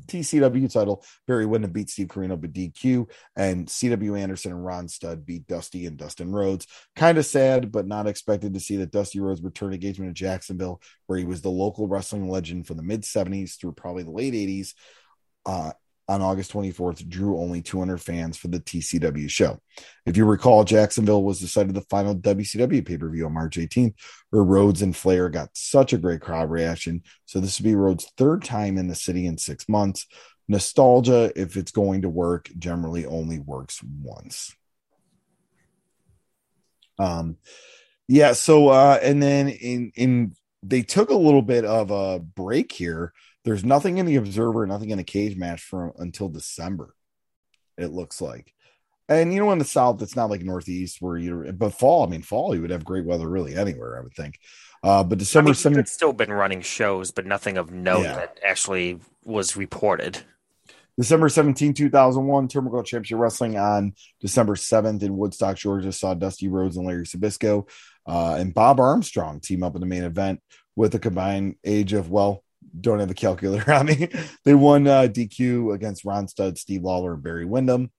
TCW 0.07 0.73
title, 0.73 1.05
Barry 1.27 1.47
Windham 1.47 1.71
beat 1.71 1.89
Steve 1.91 2.09
Corino 2.09 2.41
but 2.41 2.53
DQ, 2.53 3.09
and 3.37 3.67
CW 3.69 4.19
Anderson 4.19 4.53
and 4.53 4.65
Ron 4.65 4.89
Studd 4.89 5.25
beat 5.25 5.47
Dusty 5.47 5.87
and 5.87 5.97
Dustin 5.97 6.33
Rhodes. 6.33 6.67
Kind 6.97 7.19
of 7.19 7.27
sad, 7.27 7.71
but 7.71 7.87
not 7.87 8.07
expected 8.07 8.55
to 8.55 8.61
see 8.61 8.77
that 8.79 8.91
Dusty 8.91 9.21
Rhodes 9.21 9.43
return 9.43 9.73
engagement 9.73 10.09
in 10.09 10.15
Jacksonville, 10.15 10.81
where 11.07 11.19
he 11.19 11.25
was 11.25 11.43
the 11.43 11.51
local 11.51 11.87
wrestling 11.87 12.29
legend 12.29 12.67
from 12.67 12.77
the 12.77 12.83
mid 12.83 13.03
70s 13.03 13.59
through 13.59 13.73
probably 13.73 14.03
the 14.03 14.11
late 14.11 14.35
80s. 14.35 14.75
Uh, 15.47 15.73
on 16.09 16.21
August 16.21 16.53
24th, 16.53 17.09
drew 17.09 17.39
only 17.39 17.63
200 17.63 17.99
fans 17.99 18.37
for 18.37 18.49
the 18.49 18.61
TCW 18.61 19.29
show. 19.29 19.59
If 20.05 20.17
you 20.17 20.27
recall, 20.27 20.65
Jacksonville 20.65 21.23
was 21.23 21.41
the 21.41 21.49
site 21.49 21.69
of 21.69 21.75
the 21.75 21.81
final 21.83 22.15
WCW 22.15 22.87
pay 22.87 22.99
per 22.99 23.09
view 23.09 23.27
on 23.27 23.33
March 23.33 23.57
18th, 23.57 23.95
where 24.31 24.43
Rhodes 24.43 24.83
and 24.83 24.95
Flair 24.95 25.29
got 25.29 25.51
such 25.55 25.93
a 25.93 25.99
great 25.99 26.21
crowd 26.21 26.51
reaction. 26.51 27.03
So 27.25 27.41
this 27.41 27.59
would 27.59 27.65
be 27.65 27.75
Rhodes' 27.75 28.11
third 28.17 28.45
time 28.45 28.77
in 28.77 28.89
the 28.89 28.95
city 28.95 29.27
in 29.27 29.39
six 29.39 29.69
months. 29.69 30.07
Nostalgia, 30.47 31.33
if 31.37 31.57
it's 31.57 31.73
going 31.73 32.03
to 32.03 32.09
work, 32.09 32.51
generally 32.59 33.07
only 33.07 33.39
works 33.39 33.81
once. 33.83 34.55
Um, 36.99 37.39
yeah. 38.09 38.35
So, 38.35 38.69
uh, 38.69 38.99
and 39.03 39.23
then 39.23 39.49
in 39.49 39.93
in 39.95 40.37
they 40.63 40.83
took 40.83 41.11
a 41.11 41.17
little 41.17 41.43
bit 41.43 41.65
of 41.65 41.91
a 41.91 42.19
break 42.19 42.73
here. 42.73 43.13
There's 43.45 43.65
nothing 43.65 43.99
in 43.99 44.07
the 44.07 44.17
Observer, 44.17 44.67
nothing 44.67 44.91
in 44.91 44.99
the 44.99 45.05
cage 45.05 45.37
match 45.37 45.63
for 45.63 45.95
until 45.99 46.29
December. 46.29 46.95
It 47.77 47.89
looks 47.93 48.21
like. 48.21 48.53
And 49.09 49.35
you 49.35 49.41
know, 49.41 49.53
in 49.53 49.59
the 49.59 49.65
South, 49.67 50.01
it's 50.01 50.17
not 50.17 50.31
like 50.31 50.43
Northeast 50.43 50.97
where 51.01 51.19
you, 51.19 51.53
but 51.53 51.75
fall. 51.75 52.05
I 52.07 52.09
mean, 52.09 52.23
fall 52.23 52.55
you 52.55 52.63
would 52.63 52.71
have 52.71 52.85
great 52.85 53.05
weather 53.05 53.29
really 53.29 53.55
anywhere. 53.55 53.99
I 53.99 54.03
would 54.03 54.15
think. 54.15 54.39
Uh, 54.83 55.05
but 55.05 55.17
I 55.17 55.19
December 55.19 55.49
mean, 55.49 55.55
seventh, 55.55 55.81
it's 55.81 55.93
still 55.93 56.13
been 56.13 56.33
running 56.33 56.63
shows, 56.63 57.11
but 57.11 57.27
nothing 57.27 57.59
of 57.59 57.71
note 57.71 58.03
Yeah. 58.05 58.15
that 58.17 58.39
actually 58.45 59.01
was 59.23 59.57
reported. 59.57 60.19
December 60.97 61.29
17, 61.29 61.75
2001, 61.75 62.47
Terminal 62.49 62.83
Championship 62.83 63.19
Wrestling 63.19 63.59
on 63.59 63.95
December 64.21 64.55
7th 64.55 65.03
in 65.03 65.17
Woodstock, 65.17 65.57
Georgia, 65.57 65.91
saw 65.91 66.15
Dusty 66.15 66.47
Rhodes 66.49 66.77
and 66.77 66.87
Larry 66.87 67.05
Zbyszko 67.05 67.69
uh, 68.07 68.37
and 68.39 68.55
Bob 68.55 68.79
Armstrong 68.79 69.41
team 69.41 69.65
up 69.65 69.75
in 69.75 69.81
the 69.81 69.89
main 69.89 70.05
event 70.05 70.41
with 70.77 70.95
a 70.95 71.01
combined 71.01 71.57
age 71.65 71.95
of, 71.95 72.11
well, 72.11 72.44
don't 72.79 73.01
have 73.01 73.11
a 73.11 73.15
calculator 73.15 73.73
on 73.75 73.87
me. 73.87 74.09
they 74.45 74.55
won 74.55 74.87
uh, 74.87 75.03
DQ 75.03 75.75
against 75.75 76.05
Ron 76.05 76.29
Studd, 76.29 76.59
Steve 76.59 76.83
Lawler, 76.83 77.15
and 77.15 77.23
Barry 77.23 77.45
Windham. 77.45 77.91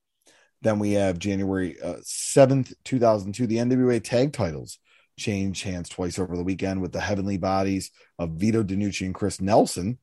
Then 0.62 0.80
we 0.80 0.94
have 0.94 1.20
January 1.20 1.80
uh, 1.80 1.98
7th, 2.04 2.74
2002, 2.86 3.48
the 3.48 3.58
NWA 3.58 4.04
tag 4.04 4.34
titles 4.34 4.80
changed 5.18 5.64
hands 5.64 5.90
twice 5.90 6.20
over 6.20 6.36
the 6.36 6.44
weekend 6.44 6.82
with 6.82 6.92
the 6.92 7.00
heavenly 7.00 7.38
bodies 7.38 7.92
of 8.20 8.32
Vito 8.32 8.64
DiNucci 8.64 9.06
and 9.06 9.16
Chris 9.16 9.40
Nelson 9.40 9.98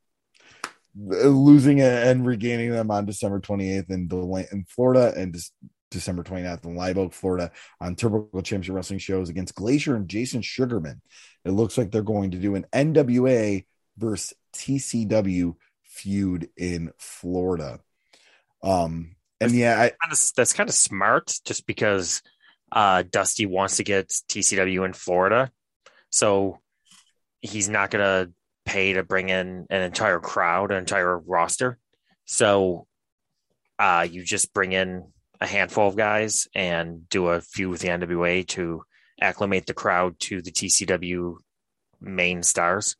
losing 0.94 1.80
and 1.80 2.26
regaining 2.26 2.70
them 2.70 2.90
on 2.90 3.06
December 3.06 3.40
28th 3.40 3.90
in, 3.90 4.46
in 4.52 4.64
Florida 4.68 5.12
and 5.16 5.34
Dec- 5.34 5.50
December 5.90 6.22
29th 6.22 6.64
in 6.64 6.74
Live 6.74 6.98
Oak, 6.98 7.12
Florida 7.12 7.50
on 7.80 7.94
Turbo 7.96 8.28
Championship 8.40 8.74
Wrestling 8.74 8.98
shows 8.98 9.28
against 9.28 9.54
Glacier 9.54 9.94
and 9.94 10.08
Jason 10.08 10.42
Sugarman. 10.42 11.02
It 11.44 11.50
looks 11.50 11.76
like 11.76 11.90
they're 11.90 12.02
going 12.02 12.32
to 12.32 12.38
do 12.38 12.54
an 12.54 12.66
NWA 12.72 13.64
versus 13.98 14.34
TCW 14.54 15.54
feud 15.82 16.48
in 16.56 16.92
Florida. 16.98 17.80
Um, 18.62 19.16
and 19.40 19.52
yeah, 19.52 19.74
I, 19.76 19.88
Kind 20.02 20.12
of- 20.12 20.32
that's 20.36 20.52
kind 20.52 20.68
of 20.68 20.74
smart, 20.74 21.34
just 21.44 21.66
because 21.66 22.22
uh, 22.70 23.02
Dusty 23.10 23.46
wants 23.46 23.76
to 23.76 23.84
get 23.84 24.08
TCW 24.08 24.84
in 24.84 24.92
Florida, 24.92 25.50
so 26.10 26.58
he's 27.40 27.68
not 27.68 27.90
gonna 27.90 28.28
pay 28.64 28.92
to 28.94 29.02
bring 29.02 29.28
in 29.28 29.66
an 29.68 29.82
entire 29.82 30.20
crowd, 30.20 30.70
an 30.70 30.78
entire 30.78 31.18
roster. 31.18 31.78
So 32.24 32.86
uh, 33.78 34.06
you 34.08 34.22
just 34.22 34.54
bring 34.54 34.72
in 34.72 35.12
a 35.40 35.46
handful 35.46 35.88
of 35.88 35.96
guys 35.96 36.46
and 36.54 37.08
do 37.08 37.26
a 37.28 37.40
few 37.40 37.68
with 37.68 37.80
the 37.80 37.88
NWA 37.88 38.46
to 38.48 38.84
acclimate 39.20 39.66
the 39.66 39.74
crowd 39.74 40.18
to 40.20 40.40
the 40.40 40.52
TCW 40.52 41.34
main 42.00 42.42
stars. 42.44 42.96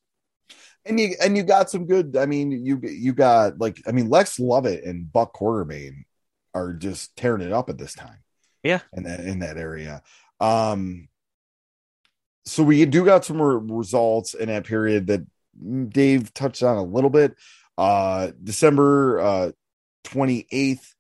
And 0.84 0.98
you 0.98 1.14
and 1.22 1.36
you 1.36 1.42
got 1.42 1.70
some 1.70 1.86
good. 1.86 2.16
I 2.16 2.26
mean, 2.26 2.50
you 2.50 2.80
you 2.82 3.12
got 3.12 3.59
like 3.59 3.82
I 3.86 3.92
mean 3.92 4.09
Lex 4.09 4.38
Lovett 4.38 4.84
and 4.84 5.10
Buck 5.12 5.34
Quartermain 5.34 6.04
are 6.54 6.72
just 6.72 7.16
tearing 7.16 7.42
it 7.42 7.52
up 7.52 7.70
at 7.70 7.78
this 7.78 7.94
time. 7.94 8.18
Yeah. 8.62 8.80
in 8.92 9.04
that 9.04 9.20
in 9.20 9.40
that 9.40 9.56
area. 9.56 10.02
Um, 10.40 11.09
so 12.44 12.62
we 12.62 12.84
do 12.84 13.04
got 13.04 13.24
some 13.24 13.40
re- 13.40 13.74
results 13.74 14.34
in 14.34 14.48
that 14.48 14.64
period 14.64 15.09
that 15.09 15.26
Dave 15.88 16.32
touched 16.34 16.62
on 16.62 16.76
a 16.76 16.82
little 16.82 17.10
bit. 17.10 17.36
Uh, 17.76 18.32
December 18.42 19.20
uh 19.20 19.52
twenty 20.04 20.46
eighth. 20.52 20.94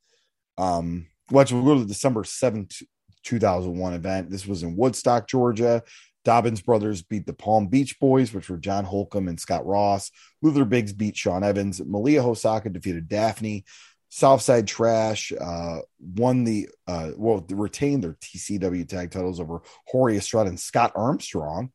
Um, 0.58 1.06
watch 1.30 1.52
we'll 1.52 1.64
go 1.64 1.74
to 1.74 1.80
the 1.80 1.86
December 1.86 2.24
seventh, 2.24 2.82
two 3.22 3.38
thousand 3.38 3.76
one 3.76 3.94
event. 3.94 4.30
This 4.30 4.46
was 4.46 4.62
in 4.62 4.76
Woodstock, 4.76 5.28
Georgia. 5.28 5.82
Dobbins 6.24 6.62
brothers 6.62 7.02
beat 7.02 7.26
the 7.26 7.32
Palm 7.32 7.66
Beach 7.66 7.98
Boys, 7.98 8.32
which 8.32 8.48
were 8.48 8.56
John 8.56 8.84
Holcomb 8.84 9.28
and 9.28 9.40
Scott 9.40 9.66
Ross. 9.66 10.10
Luther 10.40 10.64
Biggs 10.64 10.92
beat 10.92 11.16
Sean 11.16 11.42
Evans. 11.42 11.84
Malia 11.84 12.22
Hosaka 12.22 12.72
defeated 12.72 13.08
Daffney. 13.08 13.64
Southside 14.08 14.66
Trash 14.66 15.32
uh, 15.32 15.78
won 15.98 16.44
the 16.44 16.68
uh, 16.86 17.12
well 17.16 17.44
retained 17.50 18.04
their 18.04 18.12
TCW 18.14 18.86
tag 18.86 19.10
titles 19.10 19.40
over 19.40 19.62
Jorge 19.86 20.18
Estrada 20.18 20.50
and 20.50 20.60
Scott 20.60 20.92
Armstrong. 20.94 21.72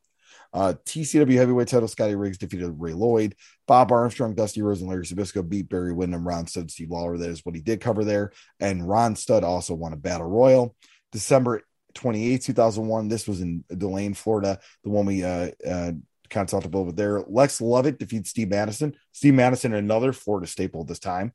Uh, 0.54 0.74
TCW 0.86 1.34
heavyweight 1.36 1.68
title 1.68 1.88
Scotty 1.88 2.16
Riggs 2.16 2.38
defeated 2.38 2.76
Ray 2.78 2.94
Lloyd. 2.94 3.36
Bob 3.68 3.92
Armstrong, 3.92 4.34
Dusty 4.34 4.62
Rhodes, 4.62 4.82
and 4.82 4.90
Larry 4.90 5.06
Zbyszko 5.06 5.48
beat 5.48 5.68
Barry 5.68 5.94
Windham, 5.94 6.28
Ron 6.28 6.48
Studd, 6.48 6.72
Steve 6.72 6.90
Lawler. 6.90 7.18
That 7.18 7.30
is 7.30 7.46
what 7.46 7.56
he 7.56 7.62
did 7.62 7.82
cover 7.82 8.04
there. 8.04 8.32
And 8.60 8.88
Ron 8.88 9.16
Studd 9.16 9.44
also 9.44 9.74
won 9.74 9.94
a 9.94 9.98
battle 9.98 10.28
royal. 10.28 10.76
December 11.12 11.64
28, 11.98 12.42
2001. 12.42 13.08
This 13.08 13.28
was 13.28 13.42
in 13.42 13.64
Delane, 13.76 14.14
Florida. 14.14 14.60
The 14.84 14.90
one 14.90 15.06
we 15.06 15.24
uh, 15.24 15.52
uh, 15.68 15.92
kind 16.30 16.46
of 16.46 16.48
talked 16.48 16.66
about 16.66 16.80
over 16.80 16.92
there. 16.92 17.24
Lex 17.28 17.60
Lovett 17.62 18.00
defeats 18.00 18.30
Steve 18.30 18.50
Madison. 18.50 18.96
Steve 19.12 19.34
Madison, 19.34 19.74
another 19.74 20.14
Florida 20.14 20.48
staple 20.48 20.84
this 20.84 21.00
time. 21.00 21.34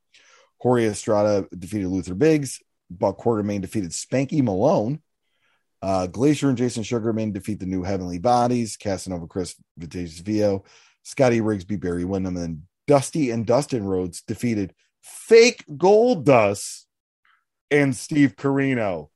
Jorge 0.59 0.87
Estrada 0.87 1.47
defeated 1.57 1.89
Luther 1.89 2.15
Biggs. 2.15 2.61
Buck 2.91 3.19
Quartermain 3.19 3.61
defeated 3.61 3.91
Spanky 3.91 4.43
Malone. 4.43 5.01
Uh, 5.83 6.07
Glacier 6.07 6.49
and 6.49 6.59
Jason 6.59 6.85
Sugarman 6.85 7.33
defeat 7.33 7.59
the 7.59 7.67
new 7.67 7.83
Heavenly 7.83 8.19
Bodies. 8.19 8.77
Casanova 8.77 9.27
Chris 9.27 9.57
Vivacious 9.77 10.21
Vito. 10.21 10.65
Scotty 11.03 11.41
Riggs 11.41 11.65
beat 11.65 11.81
Barry 11.81 12.05
Windham. 12.05 12.37
And 12.37 12.63
Dusty 12.87 13.31
and 13.31 13.45
Dustin 13.45 13.85
Rhodes 13.85 14.23
defeated 14.23 14.75
Fake 15.03 15.65
Gold 15.77 16.25
Dust 16.25 16.87
and 17.71 17.97
Steve 17.97 18.37
Corino. 18.37 19.09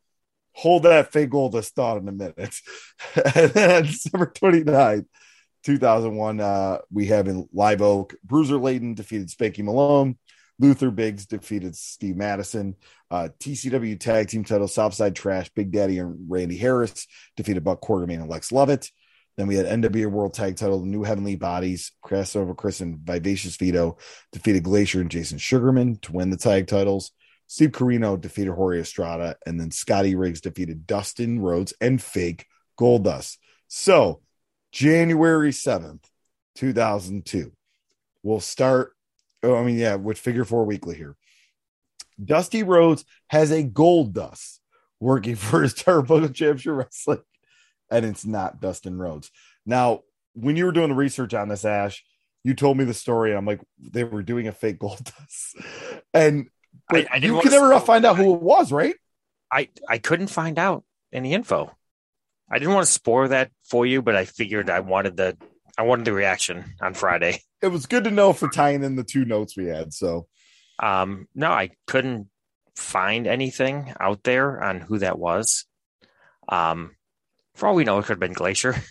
Hold 0.57 0.85
that 0.85 1.13
fake 1.13 1.31
gold 1.31 1.53
dust 1.53 1.75
thought 1.75 1.99
in 1.99 2.09
a 2.09 2.13
minute. 2.13 2.37
and 3.35 3.51
then 3.53 3.77
on 3.77 3.83
December 3.83 4.27
29th, 4.27 5.07
2001, 5.65 6.41
uh, 6.41 6.79
we 6.91 7.07
have 7.07 7.29
in 7.29 7.49
Live 7.53 7.83
Oak, 7.83 8.15
Bruiser 8.25 8.57
Layton 8.57 8.95
defeated 8.95 9.29
Spanky 9.29 9.63
Malone. 9.63 10.17
Luther 10.59 10.91
Biggs 10.91 11.27
defeated 11.27 11.77
Steve 11.77 12.17
Madison. 12.17 12.77
Uh, 13.11 13.29
TCW 13.39 14.01
Tag 14.01 14.29
Team 14.29 14.45
title, 14.45 14.69
Southside 14.69 15.15
Trash, 15.15 15.51
Big 15.51 15.71
Daddy 15.71 15.99
and 15.99 16.31
Randy 16.31 16.57
Harris 16.57 17.07
defeated 17.37 17.63
Buck 17.63 17.83
Quartermain 17.83 18.21
and 18.21 18.31
Lex 18.31 18.51
Lovett. 18.53 18.91
Then 19.37 19.49
we 19.49 19.57
had 19.57 19.67
NWA 19.67 20.11
World 20.11 20.33
Tag 20.33 20.57
Title, 20.57 20.85
New 20.85 21.03
Heavenly 21.03 21.37
Bodies, 21.37 21.93
Crossover 22.03 22.57
Chris 22.57 22.81
and 22.81 22.99
Vivacious 23.01 23.57
Vito 23.57 23.99
defeated 24.33 24.63
Glacier 24.63 25.03
and 25.03 25.11
Jason 25.11 25.37
Sugarman 25.37 25.99
to 26.01 26.13
win 26.13 26.31
the 26.31 26.39
tag 26.39 26.67
titles. 26.67 27.13
Steve 27.47 27.71
Corino 27.71 28.21
defeated 28.21 28.55
Jorge 28.55 28.81
Estrada, 28.81 29.37
and 29.47 29.61
then 29.61 29.71
Scotty 29.71 30.15
Riggs 30.15 30.41
defeated 30.41 30.87
Dustin 30.87 31.41
Rhodes 31.41 31.73
and 31.81 32.03
Fake 32.03 32.47
Goldust. 32.79 33.39
So, 33.69 34.21
January 34.73 35.51
7th, 35.51 36.05
2002, 36.57 37.53
we'll 38.23 38.41
start. 38.41 38.95
Oh, 39.43 39.55
I 39.55 39.63
mean, 39.63 39.79
yeah, 39.79 39.95
with 39.95 40.19
Figure 40.19 40.45
Four 40.45 40.65
Weekly 40.65 40.97
here. 40.97 41.17
Dusty 42.23 42.63
Rhodes 42.63 43.05
has 43.29 43.51
a 43.51 43.63
gold 43.63 44.15
dust 44.15 44.61
working 45.01 45.37
for 45.37 45.63
his 45.63 45.75
Turbo 45.75 46.21
Championship 46.29 46.73
Wrestling, 46.73 47.23
and 47.91 48.05
it's 48.05 48.27
not 48.27 48.61
Dustin 48.61 48.99
Rhodes. 48.99 49.31
Now, 49.65 50.01
when 50.35 50.57
you 50.57 50.65
were 50.67 50.73
doing 50.73 50.89
the 50.89 50.95
research 50.95 51.35
on 51.35 51.49
this, 51.49 51.65
Ash, 51.65 52.05
you 52.45 52.55
told 52.55 52.77
me 52.77 52.85
the 52.85 52.95
story, 52.95 53.35
I'm 53.35 53.47
like, 53.47 53.61
they 53.79 54.05
were 54.05 54.23
doing 54.23 54.49
a 54.49 54.53
fake 54.53 54.79
gold 54.79 55.01
dust, 55.19 55.57
and 56.13 56.49
I, 56.91 57.07
I 57.13 57.17
you 57.17 57.41
can 57.41 57.51
never 57.51 57.79
find 57.81 58.05
out 58.05 58.17
who 58.17 58.35
it 58.35 58.43
was, 58.43 58.73
right? 58.73 58.95
I 59.53 59.69
I 59.89 59.99
couldn't 59.99 60.29
find 60.29 60.59
out 60.59 60.85
any 61.13 61.35
info. 61.35 61.77
I 62.51 62.59
didn't 62.59 62.75
want 62.75 62.87
to 62.87 62.93
spoil 62.93 63.29
that 63.29 63.51
for 63.65 63.85
you, 63.85 64.03
but 64.03 64.15
I 64.15 64.25
figured 64.25 64.71
I 64.71 64.81
wanted 64.81 65.17
the 65.17 65.37
I 65.77 65.83
wanted 65.83 66.05
the 66.05 66.13
reaction 66.13 66.65
on 66.81 66.95
Friday. 66.95 67.43
It 67.63 67.69
was 67.69 67.87
good 67.87 68.05
to 68.05 68.11
know 68.11 68.35
for 68.35 68.51
tying 68.51 68.85
in 68.85 68.97
the 68.97 69.03
two 69.03 69.25
notes 69.25 69.57
we 69.57 69.65
had. 69.65 69.95
So, 69.95 70.27
um, 70.79 71.27
no, 71.35 71.51
I 71.51 71.71
couldn't 71.87 72.29
find 72.77 73.27
anything 73.27 73.95
out 73.99 74.23
there 74.25 74.63
on 74.63 74.83
who 74.83 74.99
that 74.99 75.19
was. 75.19 75.65
Um, 76.47 76.95
for 77.55 77.67
all 77.67 77.75
we 77.75 77.85
know, 77.85 77.99
it 77.99 78.03
could 78.03 78.11
have 78.11 78.21
been 78.21 78.35
Glacier. 78.35 78.77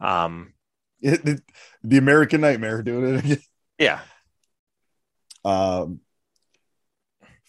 Um, 0.00 0.52
it, 1.00 1.26
it, 1.26 1.40
the 1.82 1.96
American 1.96 2.42
Nightmare 2.42 2.82
doing 2.82 3.14
it 3.14 3.24
again. 3.24 3.42
Yeah. 3.78 4.00
Um, 5.44 6.00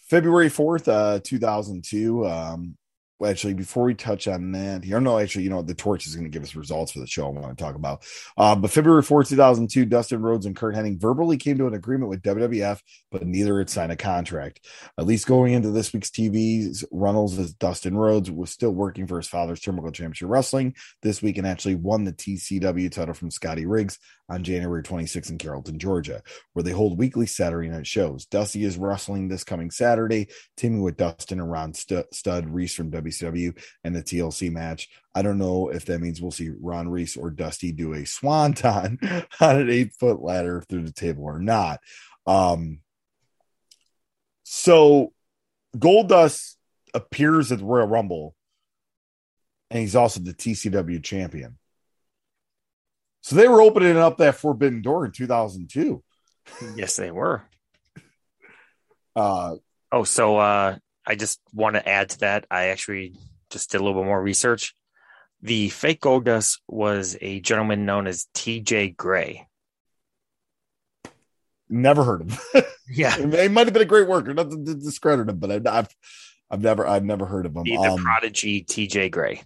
February 0.08 0.48
4th, 0.48 0.88
uh, 0.88 1.20
2002. 1.22 2.26
Um, 2.26 2.76
actually, 3.24 3.54
before 3.54 3.84
we 3.84 3.94
touch 3.94 4.28
on 4.28 4.52
that, 4.52 4.84
here, 4.84 5.00
no, 5.00 5.18
actually, 5.18 5.44
you 5.44 5.50
know, 5.50 5.62
the 5.62 5.74
torch 5.74 6.06
is 6.06 6.14
going 6.14 6.26
to 6.26 6.30
give 6.30 6.44
us 6.44 6.54
results 6.54 6.92
for 6.92 7.00
the 7.00 7.06
show 7.06 7.26
I 7.26 7.30
want 7.30 7.58
to 7.58 7.64
talk 7.64 7.74
about. 7.74 8.04
Uh, 8.36 8.54
but 8.54 8.70
February 8.70 9.02
4th, 9.02 9.28
2002, 9.28 9.84
Dustin 9.86 10.22
Rhodes 10.22 10.46
and 10.46 10.54
Curt 10.54 10.76
Hennig 10.76 11.00
verbally 11.00 11.36
came 11.36 11.58
to 11.58 11.66
an 11.66 11.74
agreement 11.74 12.10
with 12.10 12.22
WWF, 12.22 12.80
but 13.10 13.26
neither 13.26 13.58
had 13.58 13.70
signed 13.70 13.90
a 13.90 13.96
contract. 13.96 14.64
At 14.96 15.06
least 15.06 15.26
going 15.26 15.54
into 15.54 15.70
this 15.70 15.92
week's 15.92 16.10
TV's 16.10 16.84
Runnels 16.92 17.36
as 17.38 17.52
Dustin 17.54 17.96
Rhodes 17.96 18.30
was 18.30 18.50
still 18.50 18.72
working 18.72 19.06
for 19.06 19.16
his 19.16 19.28
father's 19.28 19.60
Turnbuckle 19.60 19.92
Championship 19.92 20.28
Wrestling 20.28 20.76
this 21.02 21.20
week 21.20 21.38
and 21.38 21.46
actually 21.46 21.74
won 21.74 22.04
the 22.04 22.12
TCW 22.12 22.92
title 22.92 23.14
from 23.14 23.30
Scotty 23.30 23.66
Riggs 23.66 23.98
on 24.28 24.42
January 24.42 24.82
26 24.82 25.30
in 25.30 25.38
Carrollton, 25.38 25.78
Georgia, 25.78 26.22
where 26.52 26.62
they 26.62 26.72
hold 26.72 26.98
weekly 26.98 27.26
Saturday 27.26 27.68
night 27.68 27.86
shows. 27.86 28.26
Dusty 28.26 28.64
is 28.64 28.76
wrestling 28.76 29.28
this 29.28 29.44
coming 29.44 29.70
Saturday, 29.70 30.28
teaming 30.56 30.82
with 30.82 30.96
Dustin 30.96 31.40
and 31.40 31.50
Ron 31.50 31.74
Studd 31.74 32.48
Reese 32.48 32.74
from 32.74 32.90
WCW 32.90 33.56
and 33.84 33.94
the 33.94 34.02
TLC 34.02 34.50
match. 34.50 34.88
I 35.14 35.22
don't 35.22 35.38
know 35.38 35.68
if 35.68 35.86
that 35.86 36.00
means 36.00 36.20
we'll 36.20 36.30
see 36.30 36.50
Ron 36.60 36.88
Reese 36.88 37.16
or 37.16 37.30
Dusty 37.30 37.72
do 37.72 37.94
a 37.94 38.04
swanton 38.04 38.98
on 39.40 39.60
an 39.60 39.70
eight 39.70 39.92
foot 39.98 40.20
ladder 40.20 40.62
through 40.68 40.82
the 40.82 40.92
table 40.92 41.24
or 41.24 41.38
not. 41.38 41.80
Um, 42.26 42.80
so 44.42 45.12
Goldust 45.76 46.56
appears 46.94 47.52
at 47.52 47.58
the 47.58 47.64
Royal 47.64 47.86
Rumble, 47.86 48.34
and 49.70 49.80
he's 49.80 49.96
also 49.96 50.20
the 50.20 50.34
TCW 50.34 51.02
champion. 51.02 51.58
So 53.26 53.34
they 53.34 53.48
were 53.48 53.60
opening 53.60 53.96
up 53.96 54.18
that 54.18 54.36
forbidden 54.36 54.82
door 54.82 55.04
in 55.04 55.10
2002. 55.10 56.00
Yes, 56.76 56.94
they 56.94 57.10
were. 57.10 57.42
Uh, 59.16 59.56
oh, 59.90 60.04
so 60.04 60.36
uh, 60.36 60.78
I 61.04 61.16
just 61.16 61.40
want 61.52 61.74
to 61.74 61.88
add 61.88 62.10
to 62.10 62.18
that. 62.20 62.46
I 62.52 62.66
actually 62.66 63.16
just 63.50 63.72
did 63.72 63.80
a 63.80 63.84
little 63.84 64.00
bit 64.00 64.06
more 64.06 64.22
research. 64.22 64.76
The 65.42 65.70
fake 65.70 66.02
gold 66.02 66.24
dust 66.24 66.60
was 66.68 67.16
a 67.20 67.40
gentleman 67.40 67.84
known 67.84 68.06
as 68.06 68.28
T.J. 68.32 68.90
Gray. 68.90 69.48
Never 71.68 72.04
heard 72.04 72.20
of 72.20 72.30
him. 72.30 72.62
Yeah, 72.88 73.16
he 73.16 73.48
might 73.48 73.66
have 73.66 73.72
been 73.72 73.82
a 73.82 73.86
great 73.86 74.06
worker. 74.06 74.32
Not 74.34 74.52
to 74.52 74.56
discredit 74.56 75.28
him, 75.28 75.38
but 75.40 75.66
I've 75.66 75.88
I've 76.48 76.62
never 76.62 76.86
I've 76.86 77.02
never 77.02 77.26
heard 77.26 77.44
of 77.44 77.56
him. 77.56 77.64
The 77.64 77.76
um, 77.78 78.00
prodigy 78.00 78.60
T.J. 78.60 79.08
Gray. 79.08 79.42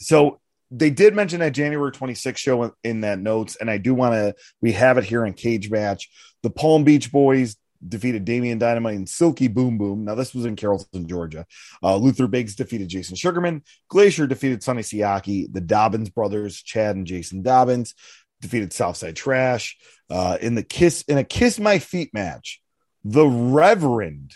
So 0.00 0.40
they 0.70 0.90
did 0.90 1.14
mention 1.14 1.40
that 1.40 1.50
January 1.50 1.92
26th 1.92 2.36
show 2.36 2.74
in, 2.82 3.00
that 3.00 3.18
notes, 3.18 3.56
and 3.56 3.70
I 3.70 3.78
do 3.78 3.94
want 3.94 4.14
to. 4.14 4.34
We 4.60 4.72
have 4.72 4.98
it 4.98 5.04
here 5.04 5.24
in 5.24 5.34
cage 5.34 5.70
match. 5.70 6.08
The 6.42 6.50
Palm 6.50 6.84
Beach 6.84 7.12
Boys 7.12 7.56
defeated 7.86 8.24
Damian 8.24 8.58
Dynamite 8.58 8.96
and 8.96 9.08
Silky 9.08 9.48
Boom 9.48 9.78
Boom. 9.78 10.04
Now 10.04 10.14
this 10.14 10.34
was 10.34 10.46
in 10.46 10.56
Carrollton, 10.56 11.06
Georgia. 11.06 11.46
Uh, 11.82 11.96
Luther 11.96 12.26
Biggs 12.26 12.56
defeated 12.56 12.88
Jason 12.88 13.16
Sugarman. 13.16 13.62
Glacier 13.88 14.26
defeated 14.26 14.62
Sonny 14.62 14.82
Siaki. 14.82 15.52
The 15.52 15.60
Dobbins 15.60 16.10
brothers, 16.10 16.62
Chad 16.62 16.96
and 16.96 17.06
Jason 17.06 17.42
Dobbins, 17.42 17.94
defeated 18.40 18.72
Southside 18.72 19.16
Trash. 19.16 19.76
Uh, 20.10 20.38
in 20.40 20.54
the 20.54 20.62
kiss 20.62 21.02
in 21.02 21.18
a 21.18 21.24
kiss 21.24 21.58
my 21.58 21.78
feet 21.78 22.12
match, 22.12 22.60
the 23.04 23.26
Reverend 23.26 24.32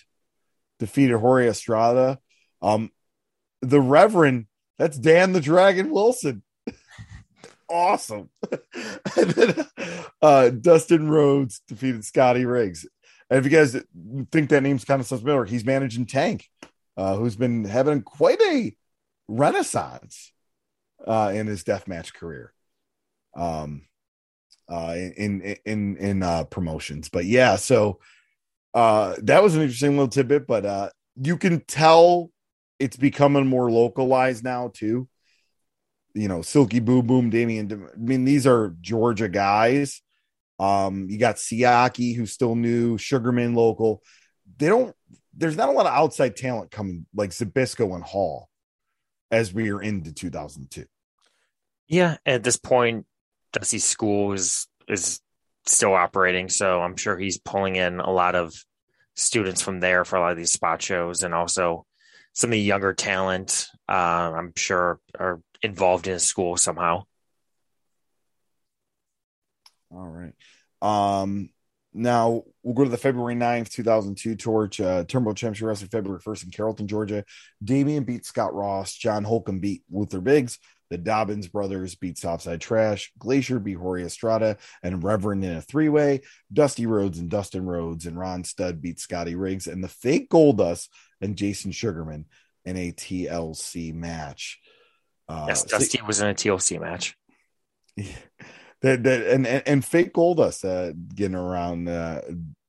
defeated 0.79 1.19
Jorge 1.19 1.49
Estrada. 1.49 2.19
Um, 2.63 2.91
the 3.63 3.81
Reverend 3.81 4.47
that's 4.79 4.99
Dan 4.99 5.33
the 5.33 5.41
Dragon 5.41 5.91
Wilson. 5.91 6.43
awesome. 7.69 8.31
and 9.17 9.31
then 9.31 9.67
uh, 10.23 10.51
Dustin 10.51 11.09
Rhodes 11.09 11.61
defeated 11.67 12.05
Scotty 12.05 12.45
Riggs. 12.45 12.87
And 13.31 13.39
if 13.39 13.45
you 13.45 13.51
guys 13.51 13.73
think 14.33 14.51
that 14.51 14.63
name's 14.63 14.85
kind 14.85 15.01
of 15.01 15.07
familiar, 15.07 15.45
he's 15.45 15.65
managing 15.65 16.07
Tank, 16.07 16.49
uh, 16.97 17.17
who's 17.17 17.37
been 17.37 17.65
having 17.65 18.03
quite 18.03 18.41
a 18.41 18.75
renaissance 19.29 20.33
uh, 21.07 21.33
in 21.35 21.47
his 21.47 21.65
deathmatch 21.65 22.15
career. 22.15 22.53
Um, 23.37 23.83
uh, 24.69 24.95
in 25.17 25.57
in 25.65 25.97
in 25.97 26.23
uh, 26.23 26.45
promotions, 26.45 27.09
but 27.09 27.25
yeah, 27.25 27.57
so 27.57 28.01
uh, 28.75 29.15
that 29.23 29.43
was 29.43 29.55
an 29.55 29.63
interesting 29.63 29.93
little 29.93 30.09
tidbit. 30.09 30.47
But 30.47 30.67
uh, 30.67 30.91
you 31.17 31.37
can 31.37 31.61
tell 31.61 32.31
it's 32.79 32.97
becoming 32.97 33.47
more 33.47 33.71
localized 33.71 34.45
now 34.45 34.71
too. 34.73 35.09
You 36.15 36.29
know, 36.29 36.43
Silky 36.43 36.81
Boom 36.81 37.07
Boom, 37.07 37.31
Damian. 37.31 37.73
I 37.73 37.97
mean, 37.97 38.25
these 38.25 38.47
are 38.47 38.75
Georgia 38.81 39.29
guys. 39.29 40.03
Um, 40.59 41.07
you 41.09 41.19
got 41.19 41.37
Siaki, 41.37 42.17
who's 42.17 42.33
still 42.33 42.57
new, 42.57 42.99
Sugarman 42.99 43.55
local. 43.55 44.03
They 44.57 44.69
don't. 44.69 44.95
There's 45.37 45.57
not 45.57 45.69
a 45.69 45.73
lot 45.73 45.87
of 45.87 45.93
outside 45.93 46.37
talent 46.37 46.71
coming 46.71 47.07
like 47.15 47.31
Zbyszko 47.31 47.95
and 47.95 48.03
Hall 48.03 48.49
as 49.31 49.53
we 49.53 49.71
are 49.71 49.81
into 49.81 50.13
2002. 50.13 50.85
Yeah, 51.87 52.17
at 52.27 52.43
this 52.43 52.57
point, 52.57 53.07
Dusty 53.53 53.79
School 53.79 54.33
is 54.33 54.67
is 54.89 55.21
still 55.67 55.95
operating, 55.95 56.49
so 56.49 56.81
I'm 56.81 56.97
sure 56.97 57.17
he's 57.17 57.39
pulling 57.39 57.77
in 57.77 58.01
a 58.01 58.11
lot 58.11 58.35
of 58.35 58.55
students 59.15 59.63
from 59.63 59.81
there 59.81 60.05
for 60.05 60.17
a 60.17 60.21
lot 60.21 60.33
of 60.33 60.39
these 60.39 60.53
spot 60.53 60.83
shows, 60.83 61.23
and 61.23 61.35
also 61.35 61.87
some 62.39 62.51
of 62.51 62.52
the 62.52 62.60
younger 62.60 62.94
talent, 62.94 63.66
uh, 63.89 63.93
I'm 63.93 64.52
sure, 64.55 65.01
are 65.19 65.40
involved 65.60 66.06
in 66.06 66.20
school 66.20 66.56
somehow. 66.56 67.02
All 69.90 70.06
right. 70.06 70.35
Um, 70.81 71.51
now 71.93 72.44
we'll 72.62 72.74
go 72.74 72.85
to 72.85 72.90
the 72.90 72.97
February 72.97 73.35
9th, 73.35 73.70
2002 73.70 74.36
torch. 74.36 74.81
Uh, 74.81 75.02
Turnbuckle 75.02 75.35
Championship 75.35 75.66
Wrestling 75.66 75.90
February 75.90 76.20
1st 76.20 76.44
in 76.44 76.51
Carrollton, 76.52 76.86
Georgia. 76.86 77.24
Damian 77.65 78.05
beat 78.05 78.24
Scott 78.24 78.55
Ross. 78.55 78.94
John 78.94 79.24
Holcomb 79.24 79.59
beat 79.59 79.82
Luther 79.90 80.20
Biggs. 80.20 80.60
The 80.90 80.98
Dobbins 80.98 81.48
brothers 81.48 81.97
beat 81.97 82.19
Southside 82.19 82.60
Trash. 82.60 83.12
Glacier 83.19 83.59
beat 83.59 83.78
Jorge 83.78 84.05
Estrada 84.05 84.59
and 84.85 85.02
Reverend 85.02 85.44
in 85.44 85.56
a 85.56 85.60
three 85.60 85.89
way. 85.89 86.20
Dusty 86.52 86.86
Rhodes 86.86 87.19
and 87.19 87.28
Dustin 87.28 87.66
Rhodes 87.66 88.06
and 88.06 88.16
Ron 88.16 88.44
Studd 88.44 88.81
beat 88.81 89.01
Scotty 89.01 89.35
Riggs. 89.35 89.66
And 89.66 89.82
the 89.82 89.89
fake 89.89 90.31
Goldust 90.31 90.86
and 91.20 91.36
Jason 91.36 91.73
Sugarman 91.73 92.27
in 92.65 92.77
a 92.77 92.93
TLC 92.93 93.95
match. 93.95 94.61
Uh, 95.28 95.47
yes, 95.49 95.65
Dusty 95.65 95.99
so, 95.99 96.05
was 96.07 96.20
in 96.20 96.28
a 96.28 96.35
TLC 96.35 96.81
match. 96.81 97.16
that, 97.97 99.03
that 99.03 99.27
and, 99.27 99.47
and, 99.47 99.62
and 99.66 99.85
fake 99.85 100.15
Goldust 100.15 100.65
uh, 100.65 100.93
getting 101.15 101.35
around 101.35 101.89
uh, 101.89 102.23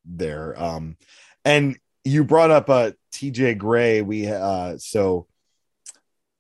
there. 0.06 0.62
Um, 0.62 0.98
and 1.46 1.78
you 2.04 2.24
brought 2.24 2.52
up 2.52 2.70
uh, 2.70 2.92
TJ 3.14 3.58
Gray. 3.58 4.02
We 4.02 4.28
uh, 4.28 4.78
so 4.78 5.28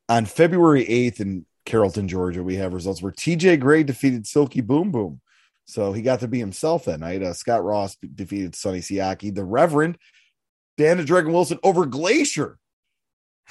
on 0.07 0.25
February 0.25 0.87
eighth 0.87 1.21
in 1.21 1.45
Carrollton, 1.65 2.07
Georgia, 2.07 2.41
we 2.41 2.55
have 2.55 2.73
results 2.73 3.01
where 3.01 3.11
TJ 3.11 3.59
Gray 3.59 3.83
defeated 3.83 4.25
Silky 4.25 4.61
Boom 4.61 4.91
Boom. 4.91 5.21
So 5.65 5.93
he 5.93 6.01
got 6.01 6.21
to 6.21 6.27
be 6.27 6.39
himself 6.39 6.85
that 6.85 6.99
night. 6.99 7.21
Uh, 7.21 7.33
Scott 7.33 7.63
Ross 7.63 7.95
defeated 7.97 8.55
Sonny 8.55 8.79
Siaki. 8.79 9.33
The 9.33 9.43
Reverend 9.43 9.99
Dan 10.79 10.95
the 10.95 11.03
Dragon 11.03 11.33
Wilson 11.33 11.59
over 11.61 11.85
Glacier. 11.85 12.57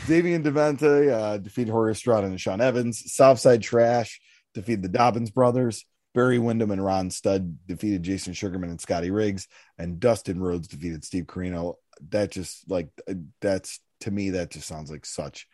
Davian 0.07 0.43
Devante 0.43 1.13
uh, 1.13 1.37
defeated 1.37 1.71
Jorge 1.71 1.93
Estrada 1.93 2.27
and 2.27 2.41
Sean 2.41 2.63
Evans. 2.63 3.13
Southside 3.13 3.61
Trash 3.61 4.19
defeated 4.55 4.81
the 4.81 4.89
Dobbins 4.89 5.31
brothers. 5.31 5.85
Barry 6.15 6.39
Windham 6.39 6.71
and 6.71 6.83
Ron 6.83 7.11
Studd 7.11 7.59
defeated 7.67 8.03
Jason 8.03 8.33
Sugarman 8.33 8.71
and 8.71 8.81
Scotty 8.81 9.11
Riggs. 9.11 9.47
And 9.77 10.01
Dustin 10.01 10.41
Rhodes 10.41 10.69
defeated 10.69 11.05
Steve 11.05 11.27
Corino. 11.27 11.75
That 12.09 12.31
just 12.31 12.71
like, 12.71 12.89
that's 13.43 13.79
to 14.01 14.11
me, 14.11 14.31
that 14.31 14.51
just 14.51 14.67
sounds 14.67 14.91
like 14.91 15.05
such 15.05 15.47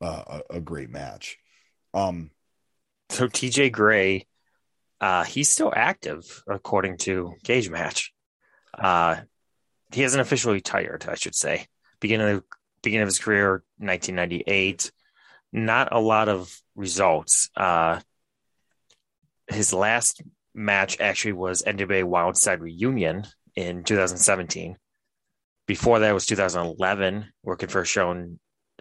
uh, 0.00 0.40
a, 0.50 0.56
a 0.56 0.60
great 0.62 0.88
match. 0.88 1.36
Um, 1.92 2.30
so 3.10 3.28
TJ 3.28 3.72
Gray, 3.72 4.26
uh, 5.02 5.24
he's 5.24 5.50
still 5.50 5.72
active 5.76 6.42
according 6.46 6.96
to 6.98 7.34
Cage 7.44 7.68
Match. 7.68 8.14
Uh, 8.72 9.16
he 9.94 10.02
hasn't 10.02 10.20
officially 10.20 10.54
retired, 10.54 11.06
I 11.08 11.14
should 11.14 11.34
say. 11.34 11.66
Beginning 12.00 12.28
of 12.28 12.44
beginning 12.82 13.02
of 13.02 13.08
his 13.08 13.18
career, 13.18 13.62
1998. 13.78 14.92
Not 15.52 15.92
a 15.92 16.00
lot 16.00 16.28
of 16.28 16.54
results. 16.74 17.48
Uh, 17.56 18.00
his 19.48 19.72
last 19.72 20.20
match 20.52 21.00
actually 21.00 21.32
was 21.32 21.62
NWA 21.62 22.04
Wildside 22.04 22.60
Reunion 22.60 23.24
in 23.54 23.84
2017. 23.84 24.76
Before 25.66 26.00
that 26.00 26.12
was 26.12 26.26
2011, 26.26 27.26
working 27.42 27.68
for 27.68 27.80
a 27.80 27.86
show 27.86 28.10
in 28.10 28.38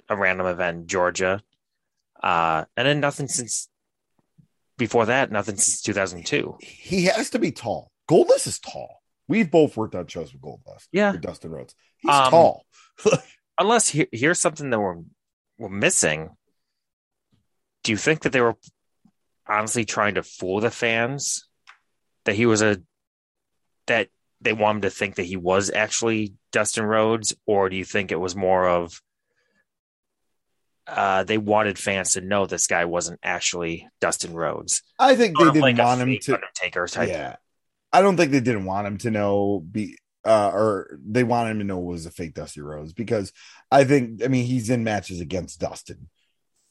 a 0.09 0.17
random 0.17 0.47
event 0.47 0.77
in 0.77 0.87
Georgia. 0.87 1.41
Uh, 2.21 2.65
and 2.75 2.87
then 2.87 2.99
nothing 2.99 3.27
since 3.27 3.69
before 4.77 5.05
that, 5.05 5.31
nothing 5.31 5.57
since 5.57 5.81
2002. 5.83 6.57
He 6.59 7.05
has 7.05 7.29
to 7.29 7.39
be 7.39 7.51
tall. 7.51 7.91
Goldust 8.09 8.47
is 8.47 8.59
tall. 8.59 9.02
We've 9.27 9.49
both 9.49 9.77
worked 9.77 9.95
on 9.95 10.07
shows 10.07 10.33
with 10.33 10.41
Goldust. 10.41 10.87
Yeah. 10.91 11.13
With 11.13 11.21
Dustin 11.21 11.51
Rhodes. 11.51 11.75
He's 11.97 12.11
Um, 12.13 12.29
tall. 12.29 12.65
Unless 13.59 13.89
he, 13.89 14.07
here's 14.11 14.39
something 14.39 14.69
that 14.69 14.79
we're 14.79 15.01
we're 15.57 15.69
missing. 15.69 16.31
Do 17.83 17.91
you 17.91 17.97
think 17.97 18.21
that 18.21 18.31
they 18.31 18.41
were 18.41 18.55
honestly 19.47 19.85
trying 19.85 20.15
to 20.15 20.23
fool 20.23 20.59
the 20.59 20.71
fans 20.71 21.47
that 22.25 22.35
he 22.35 22.45
was 22.45 22.61
a 22.61 22.81
that 23.87 24.09
they 24.41 24.53
want 24.53 24.77
him 24.77 24.81
to 24.81 24.89
think 24.89 25.15
that 25.15 25.23
he 25.23 25.37
was 25.37 25.69
actually 25.71 26.33
Dustin 26.51 26.85
Rhodes, 26.85 27.35
or 27.45 27.69
do 27.69 27.75
you 27.75 27.85
think 27.85 28.11
it 28.11 28.19
was 28.19 28.35
more 28.35 28.67
of 28.67 29.01
uh, 30.87 31.23
they 31.23 31.37
wanted 31.37 31.79
fans 31.79 32.13
to 32.13 32.21
know 32.21 32.45
this 32.45 32.67
guy 32.67 32.85
wasn't 32.85 33.19
actually 33.23 33.87
Dustin 34.01 34.33
Rhodes? 34.33 34.83
I 34.99 35.15
think 35.15 35.37
they 35.37 35.45
didn't 35.45 35.61
like 35.61 35.77
want 35.77 36.01
him 36.01 36.17
to. 36.19 36.33
Undertaker 36.33 36.87
type. 36.87 37.09
Yeah. 37.09 37.35
I 37.93 38.01
don't 38.01 38.17
think 38.17 38.31
they 38.31 38.41
didn't 38.41 38.65
want 38.65 38.87
him 38.87 38.97
to 38.99 39.11
know 39.11 39.59
be 39.59 39.97
uh 40.25 40.51
or 40.53 40.97
they 41.05 41.23
wanted 41.23 41.51
him 41.51 41.59
to 41.59 41.65
know 41.65 41.79
it 41.79 41.85
was 41.85 42.05
a 42.05 42.11
fake 42.11 42.33
Dusty 42.33 42.61
Rhodes 42.61 42.93
because 42.93 43.31
I 43.71 43.83
think 43.83 44.23
I 44.23 44.27
mean 44.27 44.45
he's 44.45 44.69
in 44.69 44.83
matches 44.83 45.21
against 45.21 45.59
Dustin. 45.59 46.09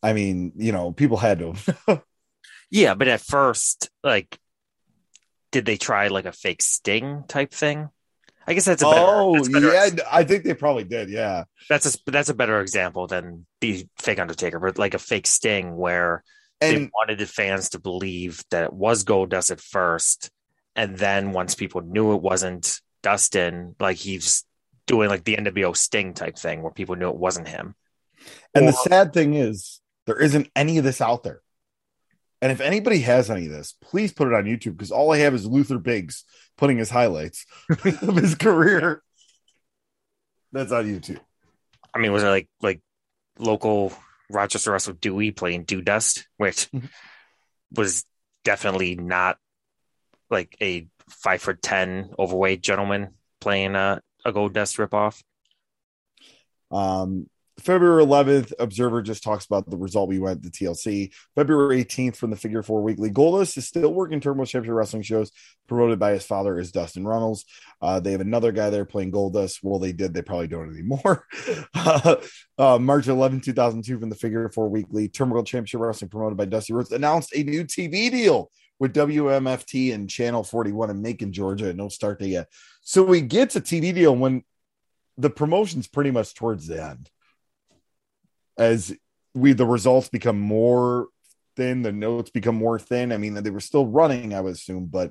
I 0.03 0.13
mean, 0.13 0.53
you 0.57 0.73
know, 0.73 0.93
people 0.93 1.17
had 1.17 1.39
to 1.39 1.55
Yeah, 2.73 2.95
but 2.95 3.07
at 3.07 3.21
first, 3.21 3.91
like, 4.03 4.39
did 5.51 5.67
they 5.67 5.77
try 5.77 6.09
like 6.09 6.25
a 6.25 6.33
fake 6.33 6.63
Sting 6.63 7.25
type 7.29 7.53
thing? 7.53 7.91
I 8.47 8.55
guess 8.55 8.65
that's 8.65 8.83
a 8.83 8.87
better. 8.87 9.07
Oh, 9.07 9.35
that's 9.35 9.49
better- 9.49 9.73
yeah, 9.73 9.91
I 10.11 10.25
think 10.25 10.45
they 10.45 10.55
probably 10.55 10.85
did, 10.85 11.11
yeah. 11.11 11.45
that's 11.69 11.95
a 11.95 11.99
that's 12.11 12.31
a 12.31 12.35
better 12.35 12.61
example 12.61 13.07
than 13.07 13.47
the 13.61 13.87
fake 13.99 14.19
Undertaker, 14.19 14.59
but 14.59 14.79
like 14.79 14.95
a 14.95 14.99
fake 14.99 15.27
Sting 15.27 15.77
where 15.77 16.25
they 16.61 16.91
wanted 16.95 17.19
the 17.19 17.27
fans 17.27 17.71
to 17.71 17.79
believe 17.79 18.43
that 18.51 18.65
it 18.65 18.73
was 18.73 19.05
Goldust 19.05 19.51
at 19.51 19.61
first, 19.61 20.31
and 20.77 20.97
then 20.97 21.33
once 21.33 21.55
people 21.55 21.81
knew 21.83 22.15
it 22.15 22.23
wasn't 22.23 22.81
Dustin, 23.03 23.75
like 23.81 23.97
he's 23.97 24.45
doing 24.87 25.09
like 25.09 25.25
the 25.25 25.37
NWO 25.37 25.77
Sting 25.77 26.15
type 26.15 26.37
thing 26.39 26.63
where 26.63 26.73
people 26.73 26.97
knew 26.97 27.09
it 27.11 27.17
wasn't 27.17 27.49
him. 27.49 27.75
and 28.55 28.67
the 28.69 28.73
sad 28.73 29.13
thing 29.13 29.35
is 29.35 29.81
there 30.07 30.19
isn't 30.21 30.49
any 30.57 30.79
of 30.79 30.85
this 30.85 31.01
out 31.01 31.23
there. 31.23 31.41
And 32.41 32.51
if 32.51 32.61
anybody 32.61 33.01
has 33.03 33.31
any 33.31 33.47
of 33.47 33.53
this, 33.53 33.75
please 33.81 34.13
put 34.13 34.27
it 34.27 34.35
on 34.35 34.45
YouTube 34.45 34.73
because 34.77 34.91
all 34.91 35.13
I 35.13 35.19
have 35.19 35.33
is 35.35 35.47
Luther 35.47 35.79
Biggs 35.79 36.25
putting 36.57 36.77
his 36.79 36.91
highlights 36.91 37.47
of 37.71 38.17
his 38.17 38.35
career. 38.35 39.03
That's 40.53 40.73
on 40.73 40.87
YouTube. 40.87 41.21
I 41.95 41.99
mean, 41.99 42.13
was 42.13 42.23
it 42.25 42.29
like 42.29 42.49
like 42.61 42.81
local 43.39 43.93
Rochester 44.31 44.73
Russell 44.73 44.95
Dewey 44.95 45.31
playing 45.31 45.65
Dew 45.65 45.83
Dust, 45.83 46.27
which 46.37 46.69
Mhm. 46.73 46.89
was 47.75 48.05
definitely 48.45 48.97
not 48.97 49.39
like 50.33 50.57
a 50.61 50.89
five 51.09 51.43
foot 51.43 51.63
ten 51.63 52.11
overweight 52.19 52.63
gentleman 52.63 53.11
playing 53.41 53.75
a, 53.77 54.01
a 54.25 54.33
Gold 54.33 54.55
Dust 54.55 54.77
ripoff. 54.79 55.23
Um, 56.71 57.27
February 57.61 58.05
11th, 58.05 58.53
Observer 58.59 59.03
just 59.03 59.23
talks 59.23 59.45
about 59.45 59.69
the 59.71 59.77
result 59.77 60.09
we 60.09 60.19
went 60.19 60.43
to 60.43 60.51
TLC. 60.51 61.13
February 61.37 61.85
18th 61.85 62.17
from 62.17 62.31
the 62.31 62.37
Figure 62.37 62.63
Four 62.63 62.83
Weekly. 62.83 63.11
Goldust 63.11 63.57
is 63.57 63.69
still 63.69 63.93
working 63.93 64.21
Turbo 64.21 64.45
Championship 64.45 64.75
Wrestling 64.75 65.03
shows 65.03 65.31
promoted 65.69 65.99
by 65.99 66.13
his 66.13 66.25
father 66.25 66.59
is 66.59 66.73
Dustin 66.73 67.07
Runnels. 67.07 67.45
Uh, 67.81 68.01
they 68.01 68.13
have 68.13 68.21
another 68.23 68.53
guy 68.53 68.71
there 68.71 68.87
playing 68.87 69.13
Goldust. 69.13 69.59
Well, 69.63 69.79
they 69.79 69.93
did. 69.93 70.15
They 70.15 70.23
probably 70.23 70.49
don't 70.49 70.71
anymore. 70.71 71.27
uh, 71.75 72.17
uh, 72.59 72.79
March 72.79 73.07
11, 73.07 73.43
2002 73.43 74.01
from 74.01 74.11
the 74.11 74.17
Figure 74.17 74.49
Four 74.49 74.69
Weekly. 74.69 75.09
Turbo 75.09 75.43
Championship 75.43 75.81
Wrestling 75.81 76.11
promoted 76.11 76.39
by 76.39 76.47
Dusty 76.47 76.73
Rhodes 76.73 76.91
announced 76.91 77.33
a 77.37 77.43
new 77.43 77.65
TV 77.65 78.11
deal 78.11 78.51
with 78.83 78.95
WMFT 78.95 79.95
and 79.95 80.11
Channel 80.11 80.43
41 80.43 80.91
in 80.91 81.01
Macon, 81.01 81.33
Georgia. 81.33 81.69
And 81.69 81.79
no 81.79 81.89
start 81.89 82.19
date 82.19 82.31
yet. 82.31 82.49
So 82.81 83.05
we 83.05 83.21
get 83.21 83.55
a 83.55 83.61
TV 83.61 83.95
deal 83.95 84.17
when 84.17 84.43
the 85.17 85.31
promotion's 85.31 85.87
pretty 85.87 86.11
much 86.11 86.35
towards 86.35 86.67
the 86.67 86.83
end 86.83 87.09
as 88.59 88.93
we 89.35 89.53
the 89.53 89.65
results 89.65 90.09
become 90.09 90.41
more 90.41 91.07
thin 91.55 91.83
the 91.83 91.93
notes 91.93 92.31
become 92.31 92.55
more 92.55 92.79
thin 92.79 93.13
i 93.13 93.17
mean 93.17 93.35
they 93.35 93.51
were 93.51 93.61
still 93.61 93.87
running 93.87 94.35
i 94.35 94.41
would 94.41 94.55
assume 94.55 94.87
but 94.87 95.11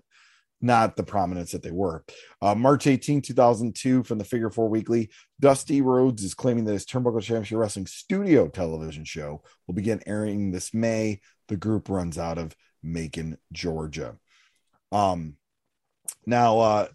not 0.60 0.96
the 0.96 1.04
prominence 1.04 1.52
that 1.52 1.64
they 1.64 1.72
were 1.72 2.04
uh, 2.42 2.54
march 2.54 2.88
18 2.88 3.22
2002 3.22 4.04
from 4.04 4.18
the 4.18 4.24
figure 4.24 4.50
four 4.50 4.70
weekly 4.70 5.10
dusty 5.40 5.82
rhodes 5.82 6.24
is 6.24 6.34
claiming 6.34 6.66
that 6.66 6.74
his 6.74 6.86
turnbuckle 6.86 7.22
championship 7.22 7.58
wrestling 7.58 7.88
studio 7.88 8.48
television 8.48 9.04
show 9.04 9.44
will 9.66 9.76
begin 9.76 10.02
airing 10.06 10.52
this 10.52 10.74
may 10.74 11.20
the 11.48 11.58
group 11.58 11.90
runs 11.90 12.18
out 12.18 12.38
of 12.38 12.56
macon 12.84 13.38
georgia 13.52 14.16
um 14.92 15.36
now 16.26 16.60
uh 16.60 16.88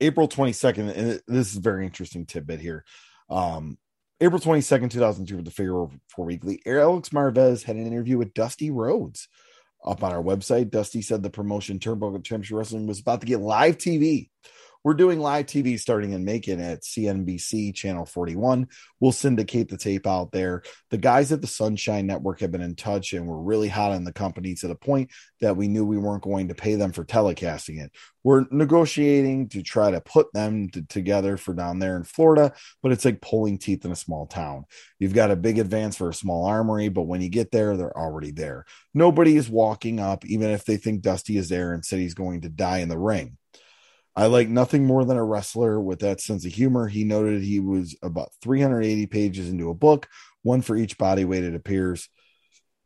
april 0.00 0.28
22nd 0.28 0.96
and 0.96 1.20
this 1.26 1.50
is 1.50 1.56
a 1.56 1.60
very 1.60 1.84
interesting 1.84 2.26
tidbit 2.26 2.60
here 2.60 2.84
um 3.28 3.76
April 4.22 4.38
22nd, 4.38 4.90
2002, 4.90 5.36
with 5.36 5.46
the 5.46 5.50
Figure 5.50 5.86
Four 6.08 6.26
Weekly, 6.26 6.60
Alex 6.66 7.08
Marvez 7.08 7.62
had 7.62 7.76
an 7.76 7.86
interview 7.86 8.18
with 8.18 8.34
Dusty 8.34 8.70
Rhodes 8.70 9.28
up 9.84 10.02
on 10.02 10.12
our 10.12 10.22
website. 10.22 10.70
Dusty 10.70 11.00
said 11.00 11.22
the 11.22 11.30
promotion 11.30 11.78
Turnbuckle 11.78 12.22
Championship 12.22 12.58
Wrestling 12.58 12.86
was 12.86 13.00
about 13.00 13.20
to 13.20 13.26
get 13.26 13.40
live 13.40 13.78
TV. 13.78 14.28
We're 14.82 14.94
doing 14.94 15.20
live 15.20 15.44
TV 15.44 15.78
starting 15.78 16.14
in 16.14 16.24
Macon 16.24 16.58
at 16.58 16.84
CNBC 16.84 17.74
Channel 17.74 18.06
41. 18.06 18.66
We'll 18.98 19.12
syndicate 19.12 19.68
the 19.68 19.76
tape 19.76 20.06
out 20.06 20.32
there. 20.32 20.62
The 20.88 20.96
guys 20.96 21.32
at 21.32 21.42
the 21.42 21.46
Sunshine 21.46 22.06
Network 22.06 22.40
have 22.40 22.50
been 22.50 22.62
in 22.62 22.76
touch 22.76 23.12
and 23.12 23.26
we're 23.26 23.36
really 23.36 23.68
hot 23.68 23.92
on 23.92 24.04
the 24.04 24.12
company 24.12 24.54
to 24.54 24.68
the 24.68 24.74
point 24.74 25.10
that 25.42 25.58
we 25.58 25.68
knew 25.68 25.84
we 25.84 25.98
weren't 25.98 26.22
going 26.22 26.48
to 26.48 26.54
pay 26.54 26.76
them 26.76 26.92
for 26.92 27.04
telecasting 27.04 27.84
it. 27.84 27.92
We're 28.24 28.46
negotiating 28.50 29.50
to 29.50 29.62
try 29.62 29.90
to 29.90 30.00
put 30.00 30.32
them 30.32 30.70
to, 30.70 30.80
together 30.86 31.36
for 31.36 31.52
down 31.52 31.78
there 31.78 31.98
in 31.98 32.04
Florida, 32.04 32.54
but 32.82 32.90
it's 32.90 33.04
like 33.04 33.20
pulling 33.20 33.58
teeth 33.58 33.84
in 33.84 33.92
a 33.92 33.96
small 33.96 34.26
town. 34.28 34.64
You've 34.98 35.12
got 35.12 35.30
a 35.30 35.36
big 35.36 35.58
advance 35.58 35.98
for 35.98 36.08
a 36.08 36.14
small 36.14 36.46
armory, 36.46 36.88
but 36.88 37.02
when 37.02 37.20
you 37.20 37.28
get 37.28 37.50
there, 37.50 37.76
they're 37.76 37.96
already 37.96 38.30
there. 38.30 38.64
Nobody 38.94 39.36
is 39.36 39.50
walking 39.50 40.00
up, 40.00 40.24
even 40.24 40.48
if 40.48 40.64
they 40.64 40.78
think 40.78 41.02
Dusty 41.02 41.36
is 41.36 41.50
there 41.50 41.74
and 41.74 41.84
said 41.84 41.98
he's 41.98 42.14
going 42.14 42.40
to 42.42 42.48
die 42.48 42.78
in 42.78 42.88
the 42.88 42.98
ring. 42.98 43.36
I 44.16 44.26
like 44.26 44.48
nothing 44.48 44.84
more 44.84 45.04
than 45.04 45.16
a 45.16 45.24
wrestler 45.24 45.80
with 45.80 46.00
that 46.00 46.20
sense 46.20 46.44
of 46.44 46.52
humor. 46.52 46.88
He 46.88 47.04
noted 47.04 47.42
he 47.42 47.60
was 47.60 47.96
about 48.02 48.30
380 48.42 49.06
pages 49.06 49.48
into 49.48 49.70
a 49.70 49.74
book, 49.74 50.08
one 50.42 50.62
for 50.62 50.76
each 50.76 50.98
body 50.98 51.24
weight 51.24 51.44
it 51.44 51.54
appears. 51.54 52.08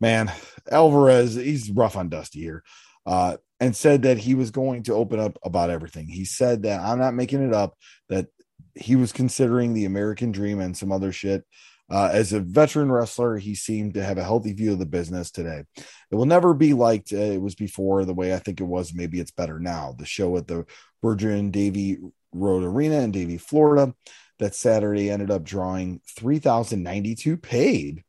Man, 0.00 0.30
Alvarez, 0.70 1.34
he's 1.34 1.70
rough 1.70 1.96
on 1.96 2.08
Dusty 2.08 2.40
here. 2.40 2.62
Uh, 3.06 3.36
and 3.60 3.76
said 3.76 4.02
that 4.02 4.18
he 4.18 4.34
was 4.34 4.50
going 4.50 4.82
to 4.82 4.94
open 4.94 5.18
up 5.18 5.38
about 5.42 5.70
everything. 5.70 6.08
He 6.08 6.24
said 6.24 6.62
that 6.64 6.80
I'm 6.80 6.98
not 6.98 7.14
making 7.14 7.46
it 7.46 7.54
up, 7.54 7.74
that 8.08 8.26
he 8.74 8.96
was 8.96 9.12
considering 9.12 9.72
the 9.72 9.84
American 9.84 10.32
dream 10.32 10.60
and 10.60 10.76
some 10.76 10.92
other 10.92 11.12
shit. 11.12 11.44
Uh, 11.90 12.08
as 12.12 12.32
a 12.32 12.40
veteran 12.40 12.90
wrestler, 12.90 13.36
he 13.36 13.54
seemed 13.54 13.94
to 13.94 14.02
have 14.02 14.16
a 14.16 14.24
healthy 14.24 14.52
view 14.52 14.72
of 14.72 14.78
the 14.78 14.86
business 14.86 15.30
today. 15.30 15.64
It 16.10 16.14
will 16.14 16.26
never 16.26 16.54
be 16.54 16.72
like 16.72 17.08
uh, 17.12 17.16
it 17.16 17.42
was 17.42 17.54
before, 17.54 18.04
the 18.04 18.14
way 18.14 18.34
I 18.34 18.38
think 18.38 18.60
it 18.60 18.64
was. 18.64 18.94
Maybe 18.94 19.20
it's 19.20 19.30
better 19.30 19.58
now. 19.58 19.94
The 19.98 20.06
show 20.06 20.36
at 20.36 20.48
the 20.48 20.64
Virgin 21.02 21.50
Davy 21.50 21.98
Road 22.32 22.64
Arena 22.64 23.00
in 23.00 23.10
Davie, 23.10 23.38
Florida, 23.38 23.94
that 24.38 24.54
Saturday 24.54 25.10
ended 25.10 25.30
up 25.30 25.44
drawing 25.44 26.00
3,092 26.16 27.36
paid, 27.36 28.02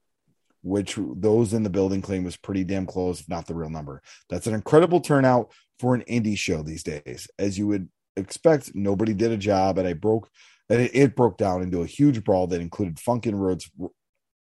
which 0.64 0.98
those 0.98 1.54
in 1.54 1.64
the 1.64 1.70
building 1.70 2.02
claim 2.02 2.24
was 2.24 2.38
pretty 2.38 2.64
damn 2.64 2.86
close, 2.86 3.20
if 3.20 3.30
not 3.30 3.46
the 3.46 3.56
real 3.56 3.70
number. 3.70 4.02
That's 4.30 4.48
an 4.48 4.54
incredible 4.54 5.02
turnout 5.02 5.52
for 5.80 5.94
an 5.94 6.04
indie 6.10 6.38
show 6.38 6.64
these 6.64 6.84
days. 6.84 7.28
As 7.38 7.58
you 7.58 7.68
would 7.68 7.90
expect, 8.16 8.74
nobody 8.74 9.14
did 9.14 9.32
a 9.32 9.38
job, 9.38 9.78
and 9.78 9.88
I 9.88 9.94
broke 9.94 10.30
and 10.70 10.82
it, 10.82 11.16
broke 11.16 11.38
down 11.38 11.62
into 11.62 11.82
a 11.82 11.88
huge 11.88 12.24
brawl 12.24 12.48
that 12.48 12.62
included 12.62 13.00
Funk 13.00 13.26
and 13.26 13.42
Rhodes 13.42 13.70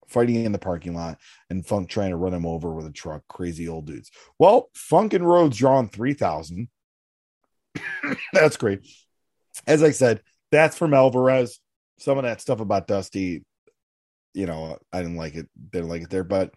fighting 0.09 0.45
in 0.45 0.53
the 0.53 0.59
parking 0.59 0.95
lot 0.95 1.19
and 1.51 1.67
Funk 1.67 1.89
trying 1.89 2.11
to 2.11 2.17
run 2.17 2.35
him 2.35 2.47
over 2.47 2.73
with 2.73 2.87
a 2.87 2.93
truck. 2.93 3.23
Crazy 3.29 3.69
old 3.69 3.87
dudes. 3.87 4.11
Well, 4.39 4.71
Funk 4.75 5.13
and 5.13 5.27
Rhodes 5.27 5.57
drawing 5.57 5.89
3,000. 5.89 6.69
that's 8.33 8.57
great. 8.57 8.81
As 9.67 9.83
I 9.83 9.91
said, 9.91 10.23
that's 10.51 10.79
from 10.79 10.95
Alvarez. 10.95 11.59
Some 11.99 12.19
of 12.19 12.25
that 12.25 12.41
stuff 12.41 12.61
about 12.61 12.87
Dusty, 12.87 13.45
you 14.33 14.47
know, 14.47 14.79
I 14.93 15.03
didn't 15.03 15.17
like 15.17 15.35
it. 15.35 15.49
Didn't 15.71 15.89
like 15.89 16.03
it 16.03 16.11
there, 16.11 16.25
but 16.25 16.53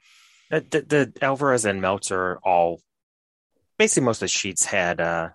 The, 0.50 0.62
the, 0.62 0.82
the 0.82 1.14
Alvarez 1.22 1.66
and 1.66 1.82
Meltzer 1.82 2.40
all 2.44 2.82
basically 3.78 4.06
most 4.06 4.18
of 4.18 4.22
the 4.22 4.28
sheets 4.30 4.66
had 4.66 5.00
uh, 5.00 5.30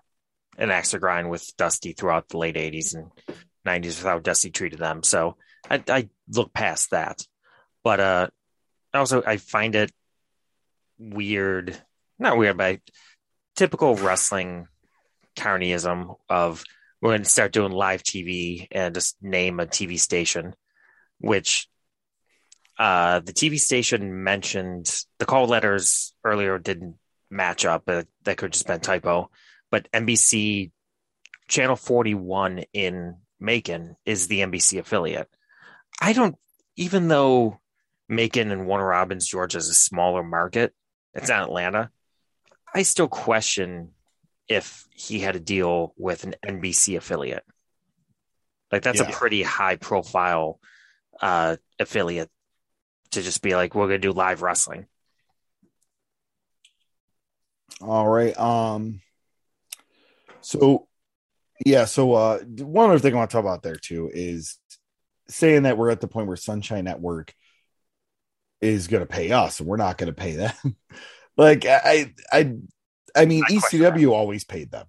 an 0.57 0.71
axe 0.71 0.91
to 0.91 0.99
grind 0.99 1.29
with 1.29 1.45
Dusty 1.57 1.93
throughout 1.93 2.29
the 2.29 2.37
late 2.37 2.55
'80s 2.55 2.95
and 2.95 3.11
'90s 3.65 3.97
with 3.97 4.03
how 4.03 4.19
Dusty 4.19 4.51
treated 4.51 4.79
them. 4.79 5.03
So 5.03 5.37
I, 5.69 5.83
I 5.87 6.09
look 6.29 6.53
past 6.53 6.91
that, 6.91 7.25
but 7.83 7.99
uh, 7.99 8.27
also 8.93 9.23
I 9.25 9.37
find 9.37 9.75
it 9.75 9.91
weird, 10.97 11.77
not 12.19 12.37
weird, 12.37 12.57
but 12.57 12.79
typical 13.55 13.95
wrestling 13.95 14.67
carnyism 15.35 16.15
of 16.29 16.63
we're 17.01 17.11
going 17.11 17.23
to 17.23 17.29
start 17.29 17.51
doing 17.51 17.71
live 17.71 18.01
TV 18.01 18.67
and 18.71 18.95
just 18.95 19.17
name 19.21 19.59
a 19.59 19.65
TV 19.65 19.99
station, 19.99 20.55
which 21.19 21.67
uh, 22.79 23.19
the 23.19 23.33
TV 23.33 23.59
station 23.59 24.23
mentioned 24.23 25.03
the 25.19 25.25
call 25.25 25.47
letters 25.47 26.13
earlier 26.23 26.57
didn't 26.57 26.95
match 27.29 27.65
up. 27.65 27.83
But 27.85 28.07
that 28.23 28.37
could 28.37 28.53
just 28.53 28.67
been 28.67 28.79
typo. 28.79 29.29
But 29.69 29.91
NBC 29.91 30.71
Channel 31.49 31.75
41 31.75 32.63
in 32.71 33.17
Macon 33.43 33.97
is 34.05 34.27
the 34.27 34.39
NBC 34.39 34.79
affiliate. 34.79 35.29
I 36.01 36.13
don't, 36.13 36.35
even 36.77 37.09
though 37.09 37.59
Macon 38.07 38.51
and 38.51 38.65
Warner 38.65 38.87
Robins, 38.87 39.27
Georgia 39.27 39.57
is 39.57 39.69
a 39.69 39.73
smaller 39.73 40.23
market, 40.23 40.73
it's 41.13 41.29
not 41.29 41.43
Atlanta. 41.43 41.91
I 42.73 42.83
still 42.83 43.09
question 43.09 43.91
if 44.47 44.87
he 44.95 45.19
had 45.19 45.35
a 45.35 45.41
deal 45.41 45.93
with 45.97 46.23
an 46.23 46.35
NBC 46.43 46.97
affiliate. 46.97 47.43
Like 48.71 48.81
that's 48.81 49.01
yeah. 49.01 49.09
a 49.09 49.11
pretty 49.11 49.43
high 49.43 49.75
profile 49.75 50.59
uh, 51.21 51.57
affiliate 51.79 52.31
to 53.11 53.21
just 53.21 53.41
be 53.41 53.55
like, 53.55 53.75
we're 53.75 53.87
gonna 53.87 53.99
do 53.99 54.11
live 54.13 54.41
wrestling. 54.41 54.87
All 57.81 58.07
right. 58.07 58.37
Um. 58.39 59.01
So, 60.41 60.87
yeah. 61.65 61.85
So, 61.85 62.13
uh, 62.13 62.39
one 62.39 62.89
other 62.89 62.99
thing 62.99 63.13
I 63.13 63.17
want 63.17 63.29
to 63.29 63.35
talk 63.35 63.43
about 63.43 63.63
there 63.63 63.75
too 63.75 64.09
is 64.13 64.57
saying 65.27 65.63
that 65.63 65.77
we're 65.77 65.91
at 65.91 66.01
the 66.01 66.07
point 66.07 66.27
where 66.27 66.37
Sunshine 66.37 66.85
Network 66.85 67.33
is 68.61 68.87
going 68.87 69.01
to 69.01 69.07
pay 69.07 69.31
us, 69.31 69.59
and 69.59 69.67
we're 69.67 69.77
not 69.77 69.97
going 69.97 70.07
to 70.07 70.13
pay 70.13 70.35
them. 70.35 70.53
like, 71.37 71.65
I, 71.65 72.13
I, 72.31 72.53
I 73.15 73.25
mean, 73.25 73.43
I 73.47 73.53
ECW 73.53 74.11
always 74.11 74.43
paid 74.43 74.71
them. 74.71 74.85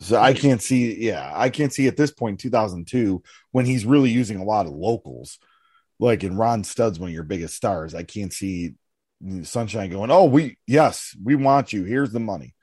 So 0.00 0.18
I 0.18 0.34
can't 0.34 0.60
see, 0.60 1.00
yeah, 1.00 1.30
I 1.32 1.48
can't 1.48 1.72
see 1.72 1.86
at 1.86 1.96
this 1.96 2.10
point, 2.10 2.40
2002, 2.40 3.22
when 3.52 3.66
he's 3.66 3.86
really 3.86 4.10
using 4.10 4.38
a 4.38 4.44
lot 4.44 4.66
of 4.66 4.72
locals, 4.72 5.38
like 6.00 6.24
in 6.24 6.36
Ron 6.36 6.64
Studd's 6.64 6.98
one 6.98 7.10
of 7.10 7.14
your 7.14 7.22
biggest 7.22 7.54
stars. 7.54 7.94
I 7.94 8.02
can't 8.02 8.32
see 8.32 8.74
Sunshine 9.42 9.90
going, 9.90 10.10
oh, 10.10 10.24
we, 10.24 10.58
yes, 10.66 11.16
we 11.22 11.36
want 11.36 11.72
you. 11.72 11.84
Here's 11.84 12.10
the 12.10 12.18
money. 12.18 12.54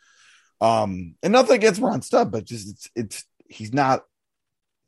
Um, 0.61 1.15
and 1.23 1.31
nothing 1.31 1.55
against 1.55 1.81
Ron 1.81 2.01
Studd, 2.01 2.31
but 2.31 2.45
just 2.45 2.69
it's, 2.69 2.89
it's, 2.95 3.25
he's 3.47 3.73
not 3.73 4.03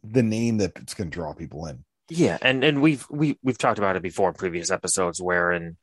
the 0.03 0.23
name 0.23 0.57
that's 0.57 0.93
going 0.93 1.09
to 1.09 1.15
draw 1.15 1.33
people 1.33 1.65
in. 1.67 1.83
Yeah, 2.09 2.37
and 2.41 2.63
and 2.63 2.81
we've 2.81 3.05
we 3.09 3.37
we've 3.41 3.57
talked 3.57 3.79
about 3.79 3.95
it 3.95 4.01
before 4.01 4.29
in 4.29 4.35
previous 4.35 4.69
episodes, 4.69 5.21
where 5.21 5.53
in 5.53 5.77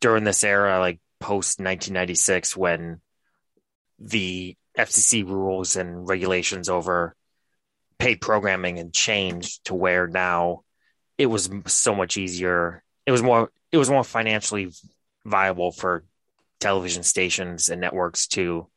during 0.00 0.22
this 0.22 0.44
era, 0.44 0.78
like 0.78 1.00
post 1.18 1.58
1996, 1.58 2.56
when 2.56 3.00
the 3.98 4.56
FCC 4.78 5.26
rules 5.26 5.76
and 5.76 6.08
regulations 6.08 6.68
over 6.68 7.16
paid 7.98 8.20
programming 8.20 8.78
and 8.78 8.92
changed 8.92 9.64
to 9.64 9.74
where 9.74 10.06
now 10.06 10.62
it 11.16 11.26
was 11.26 11.50
so 11.66 11.94
much 11.94 12.16
easier. 12.16 12.82
It 13.06 13.12
was 13.12 13.22
more 13.22 13.50
it 13.72 13.78
was 13.78 13.90
more 13.90 14.04
financially 14.04 14.70
viable 15.24 15.72
for 15.72 16.04
television 16.60 17.02
stations 17.02 17.68
and 17.68 17.80
networks 17.80 18.26
to 18.28 18.68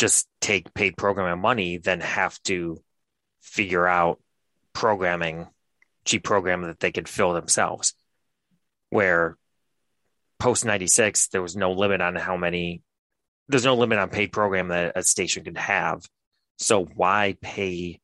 just 0.00 0.26
take 0.40 0.72
paid 0.72 0.96
programming 0.96 1.40
money 1.40 1.76
than 1.76 2.00
have 2.00 2.40
to 2.42 2.82
figure 3.42 3.86
out 3.86 4.20
programming 4.72 5.46
cheap 6.04 6.24
programming 6.24 6.68
that 6.68 6.80
they 6.80 6.92
could 6.92 7.08
fill 7.08 7.34
themselves 7.34 7.94
where 8.88 9.36
post 10.38 10.64
96 10.64 11.28
there 11.28 11.42
was 11.42 11.56
no 11.56 11.72
limit 11.72 12.00
on 12.00 12.16
how 12.16 12.36
many 12.36 12.82
there's 13.50 13.64
no 13.64 13.74
limit 13.74 13.98
on 13.98 14.08
paid 14.08 14.32
program 14.32 14.68
that 14.68 14.92
a 14.94 15.02
station 15.02 15.44
could 15.44 15.58
have. 15.58 16.08
So 16.58 16.84
why 16.84 17.36
pay 17.40 18.00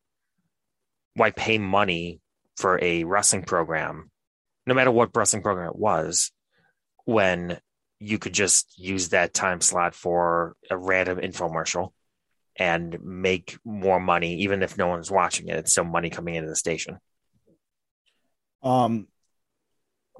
why 1.13 1.31
pay 1.31 1.57
money 1.57 2.19
for 2.57 2.77
a 2.83 3.05
wrestling 3.05 3.43
program, 3.43 4.11
no 4.65 4.73
matter 4.73 4.91
what 4.91 5.15
wrestling 5.15 5.41
program 5.41 5.69
it 5.69 5.75
was, 5.75 6.31
when 7.05 7.59
you 7.99 8.19
could 8.19 8.33
just 8.33 8.77
use 8.77 9.09
that 9.09 9.33
time 9.33 9.61
slot 9.61 9.95
for 9.95 10.55
a 10.69 10.77
random 10.77 11.17
infomercial 11.19 11.91
and 12.55 12.97
make 13.03 13.57
more 13.63 13.99
money, 13.99 14.37
even 14.37 14.63
if 14.63 14.77
no 14.77 14.87
one's 14.87 15.11
watching 15.11 15.47
it. 15.47 15.57
It's 15.57 15.71
still 15.71 15.83
money 15.83 16.09
coming 16.09 16.35
into 16.35 16.49
the 16.49 16.55
station. 16.55 16.99
Um, 18.63 19.07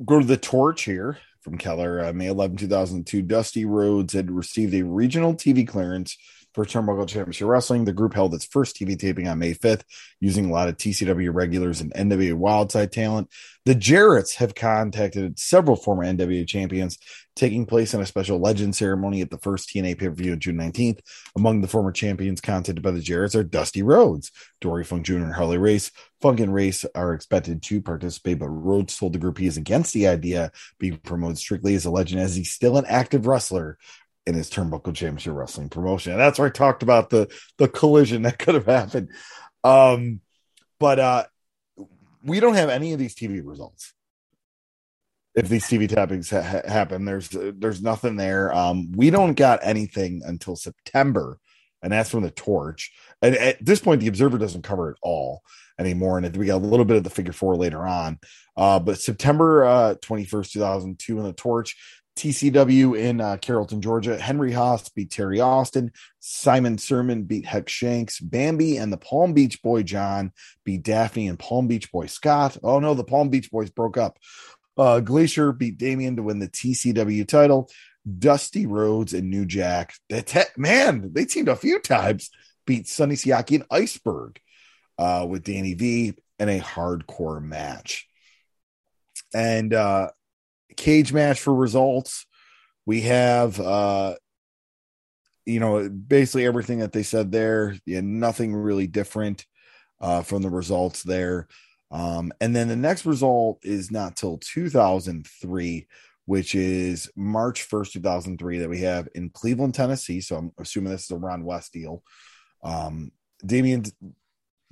go 0.03 0.19
to 0.19 0.25
the 0.25 0.37
torch 0.37 0.83
here 0.83 1.17
from 1.41 1.57
Keller, 1.57 2.05
uh, 2.05 2.13
May 2.13 2.27
11, 2.27 2.57
2002. 2.57 3.21
Dusty 3.23 3.65
Rhodes 3.65 4.13
had 4.13 4.31
received 4.31 4.73
a 4.73 4.83
regional 4.83 5.33
TV 5.33 5.67
clearance 5.67 6.17
for 6.53 6.65
Turnbuckle 6.65 7.07
Championship 7.07 7.47
Wrestling. 7.47 7.85
The 7.85 7.93
group 7.93 8.13
held 8.13 8.33
its 8.33 8.45
first 8.45 8.75
TV 8.75 8.97
taping 8.97 9.27
on 9.27 9.39
May 9.39 9.53
5th, 9.53 9.83
using 10.19 10.45
a 10.45 10.51
lot 10.51 10.69
of 10.69 10.77
TCW 10.77 11.33
regulars 11.33 11.81
and 11.81 11.93
NWA 11.93 12.33
Wildside 12.33 12.91
talent. 12.91 13.29
The 13.65 13.75
Jarretts 13.75 14.35
have 14.35 14.55
contacted 14.55 15.39
several 15.39 15.75
former 15.75 16.03
NWA 16.03 16.47
champions, 16.47 16.97
taking 17.37 17.65
place 17.65 17.93
in 17.93 18.01
a 18.01 18.05
special 18.05 18.39
legend 18.39 18.75
ceremony 18.75 19.21
at 19.21 19.29
the 19.29 19.37
first 19.37 19.69
TNA 19.69 19.97
pay 19.97 20.07
per 20.07 20.13
view 20.13 20.33
on 20.33 20.39
June 20.39 20.57
19th. 20.57 20.99
Among 21.35 21.61
the 21.61 21.67
former 21.67 21.91
champions 21.91 22.41
contacted 22.41 22.81
by 22.81 22.91
the 22.91 22.99
Jarretts 22.99 23.35
are 23.35 23.43
Dusty 23.43 23.83
Rhodes, 23.83 24.31
Dory 24.59 24.83
Funk 24.83 25.05
Jr., 25.05 25.17
and 25.17 25.33
Harley 25.33 25.57
Race. 25.57 25.91
Funk 26.21 26.39
and 26.39 26.53
Race 26.53 26.85
are 26.95 27.13
expected 27.13 27.61
to 27.63 27.81
participate, 27.81 28.39
but 28.39 28.49
Rhodes 28.49 28.97
told 28.97 29.13
the 29.13 29.19
group 29.19 29.37
he 29.37 29.47
is 29.47 29.57
against 29.57 29.93
the 29.93 30.07
idea 30.07 30.51
being 30.79 30.97
promoted 30.97 31.37
strictly 31.37 31.75
as 31.75 31.85
a 31.85 31.91
legend, 31.91 32.21
as 32.21 32.35
he's 32.35 32.51
still 32.51 32.77
an 32.77 32.85
active 32.87 33.27
wrestler 33.27 33.77
in 34.25 34.35
his 34.35 34.49
Turnbuckle 34.49 34.93
Championship 34.93 35.33
Wrestling 35.33 35.69
promotion. 35.69 36.11
And 36.11 36.21
that's 36.21 36.37
where 36.37 36.49
I 36.49 36.51
talked 36.51 36.83
about 36.83 37.09
the 37.09 37.33
the 37.57 37.69
collision 37.69 38.23
that 38.23 38.39
could 38.39 38.55
have 38.55 38.65
happened. 38.65 39.09
Um, 39.63 40.21
but 40.79 40.99
uh, 40.99 41.25
we 42.23 42.39
don't 42.39 42.55
have 42.55 42.69
any 42.69 42.93
of 42.93 42.99
these 42.99 43.15
TV 43.15 43.41
results. 43.43 43.93
If 45.37 45.49
these 45.49 45.65
TV 45.65 45.87
tappings 45.87 46.31
ha- 46.31 46.67
happen, 46.67 47.05
there's 47.05 47.29
there's 47.29 47.81
nothing 47.81 48.15
there. 48.15 48.53
Um, 48.53 48.91
we 48.93 49.11
don't 49.11 49.35
got 49.35 49.59
anything 49.61 50.23
until 50.25 50.55
September, 50.55 51.39
and 51.83 51.93
that's 51.93 52.09
from 52.09 52.23
the 52.23 52.31
Torch. 52.31 52.91
And 53.21 53.35
at 53.35 53.63
this 53.63 53.79
point, 53.79 54.01
the 54.01 54.07
Observer 54.07 54.39
doesn't 54.39 54.63
cover 54.63 54.89
it 54.89 54.97
all 55.03 55.43
anymore, 55.79 56.17
and 56.17 56.35
we 56.35 56.47
got 56.47 56.57
a 56.57 56.65
little 56.65 56.85
bit 56.85 56.97
of 56.97 57.03
the 57.03 57.11
Figure 57.11 57.33
Four 57.33 57.55
later 57.55 57.85
on. 57.85 58.17
Uh, 58.55 58.79
but 58.79 58.99
September 58.99 59.63
uh, 59.63 59.95
21st, 60.01 60.53
2002, 60.53 61.19
in 61.19 61.23
the 61.23 61.33
Torch, 61.33 61.77
TCW 62.17 62.97
in 62.97 63.21
uh, 63.21 63.37
Carrollton, 63.37 63.79
Georgia. 63.79 64.17
Henry 64.17 64.51
Haas 64.51 64.89
beat 64.89 65.11
Terry 65.11 65.39
Austin. 65.39 65.91
Simon 66.19 66.77
Sermon 66.77 67.23
beat 67.23 67.45
Heck 67.45 67.69
Shanks. 67.69 68.19
Bambi 68.19 68.77
and 68.77 68.91
the 68.91 68.97
Palm 68.97 69.33
Beach 69.33 69.61
Boy 69.61 69.83
John 69.83 70.33
beat 70.65 70.83
Daffney 70.83 71.27
and 71.27 71.37
Palm 71.37 71.67
Beach 71.67 71.91
Boy 71.91 72.07
Scott. 72.07 72.57
Oh 72.63 72.79
no, 72.79 72.95
the 72.95 73.03
Palm 73.03 73.29
Beach 73.29 73.51
Boys 73.51 73.69
broke 73.69 73.97
up. 73.97 74.17
Uh, 74.77 74.99
Glacier 74.99 75.51
beat 75.51 75.77
Damien 75.77 76.15
to 76.17 76.23
win 76.23 76.39
the 76.39 76.47
TCW 76.47 77.27
title. 77.27 77.69
Dusty 78.19 78.65
Rhodes 78.65 79.13
and 79.13 79.29
New 79.29 79.45
Jack. 79.45 79.93
That 80.09 80.27
te- 80.27 80.41
man, 80.55 81.11
they 81.13 81.25
teamed 81.25 81.49
a 81.49 81.55
few 81.55 81.79
times. 81.79 82.29
Beat 82.65 82.87
Sonny 82.87 83.15
Siaki 83.15 83.55
and 83.55 83.65
Iceberg 83.71 84.39
uh, 84.97 85.25
with 85.27 85.43
Danny 85.43 85.73
V 85.73 86.13
in 86.39 86.49
a 86.49 86.59
hardcore 86.59 87.41
match. 87.41 88.07
And 89.33 89.73
uh, 89.73 90.09
cage 90.77 91.11
match 91.11 91.41
for 91.41 91.53
results. 91.53 92.25
We 92.85 93.01
have 93.01 93.59
uh 93.59 94.15
you 95.45 95.59
know 95.59 95.89
basically 95.89 96.45
everything 96.45 96.79
that 96.79 96.93
they 96.93 97.03
said 97.03 97.31
there. 97.31 97.75
Yeah, 97.85 98.01
nothing 98.01 98.55
really 98.55 98.87
different 98.87 99.45
uh 99.99 100.21
from 100.21 100.43
the 100.43 100.49
results 100.49 101.03
there. 101.03 101.47
Um 101.91 102.31
and 102.41 102.55
then 102.55 102.67
the 102.67 102.75
next 102.75 103.05
result 103.05 103.59
is 103.63 103.91
not 103.91 104.15
till 104.15 104.37
2003 104.37 105.87
which 106.27 106.55
is 106.55 107.09
March 107.15 107.69
1st, 107.69 107.93
2003, 107.93 108.57
that 108.57 108.69
we 108.69 108.81
have 108.81 109.07
in 109.15 109.29
Cleveland, 109.29 109.73
Tennessee. 109.73 110.19
So 110.19 110.35
I'm 110.35 110.51
assuming 110.59 110.91
this 110.91 111.05
is 111.05 111.11
a 111.11 111.15
Ron 111.15 111.45
West 111.45 111.71
deal. 111.71 112.03
Um, 112.61 113.13
Damien 113.45 113.85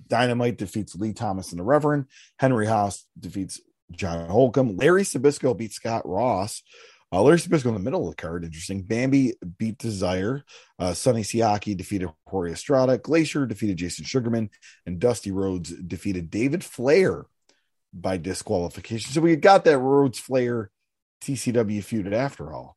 Dynamite 0.06 0.58
defeats 0.58 0.96
Lee 0.96 1.14
Thomas 1.14 1.52
and 1.52 1.60
the 1.60 1.64
Reverend. 1.64 2.08
Henry 2.38 2.68
Haas 2.68 3.06
defeats 3.18 3.62
John 3.92 4.30
Holcomb. 4.30 4.76
Larry 4.76 5.04
Zbyszko 5.04 5.58
beats 5.58 5.76
Scott 5.76 6.06
Ross. 6.06 6.62
Uh, 7.16 7.22
Larry 7.22 7.38
Zbyszko 7.38 7.68
in 7.68 7.74
the 7.76 7.80
middle 7.80 8.10
of 8.10 8.14
the 8.14 8.22
card. 8.22 8.44
Interesting. 8.44 8.82
Bambi 8.82 9.36
beat 9.58 9.78
Desire. 9.78 10.44
Uh, 10.78 10.94
Sonny 10.94 11.22
Siaki 11.22 11.78
defeated 11.78 12.10
Jorge 12.28 12.52
Estrada. 12.52 12.98
Glacier 12.98 13.46
defeated 13.46 13.78
Jason 13.78 14.04
Sugarman. 14.04 14.50
And 14.86 15.00
Dusty 15.00 15.32
Rhodes 15.32 15.70
defeated 15.70 16.30
David 16.30 16.62
Flair 16.62 17.26
by 17.94 18.18
disqualification. 18.18 19.14
So 19.14 19.22
we 19.22 19.34
got 19.38 19.64
that 19.64 19.78
Rhodes 19.78 20.20
Flair 20.20 20.72
TCW 21.24 21.82
feud 21.82 22.12
after 22.14 22.52
all. 22.52 22.76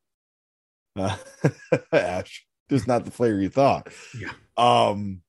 Uh, 0.94 1.16
Ash, 1.92 2.46
just 2.70 2.86
not 2.86 3.04
the 3.04 3.10
Flair 3.10 3.40
you 3.40 3.48
thought. 3.48 3.92
Yeah. 4.16 4.30
Um, 4.56 5.22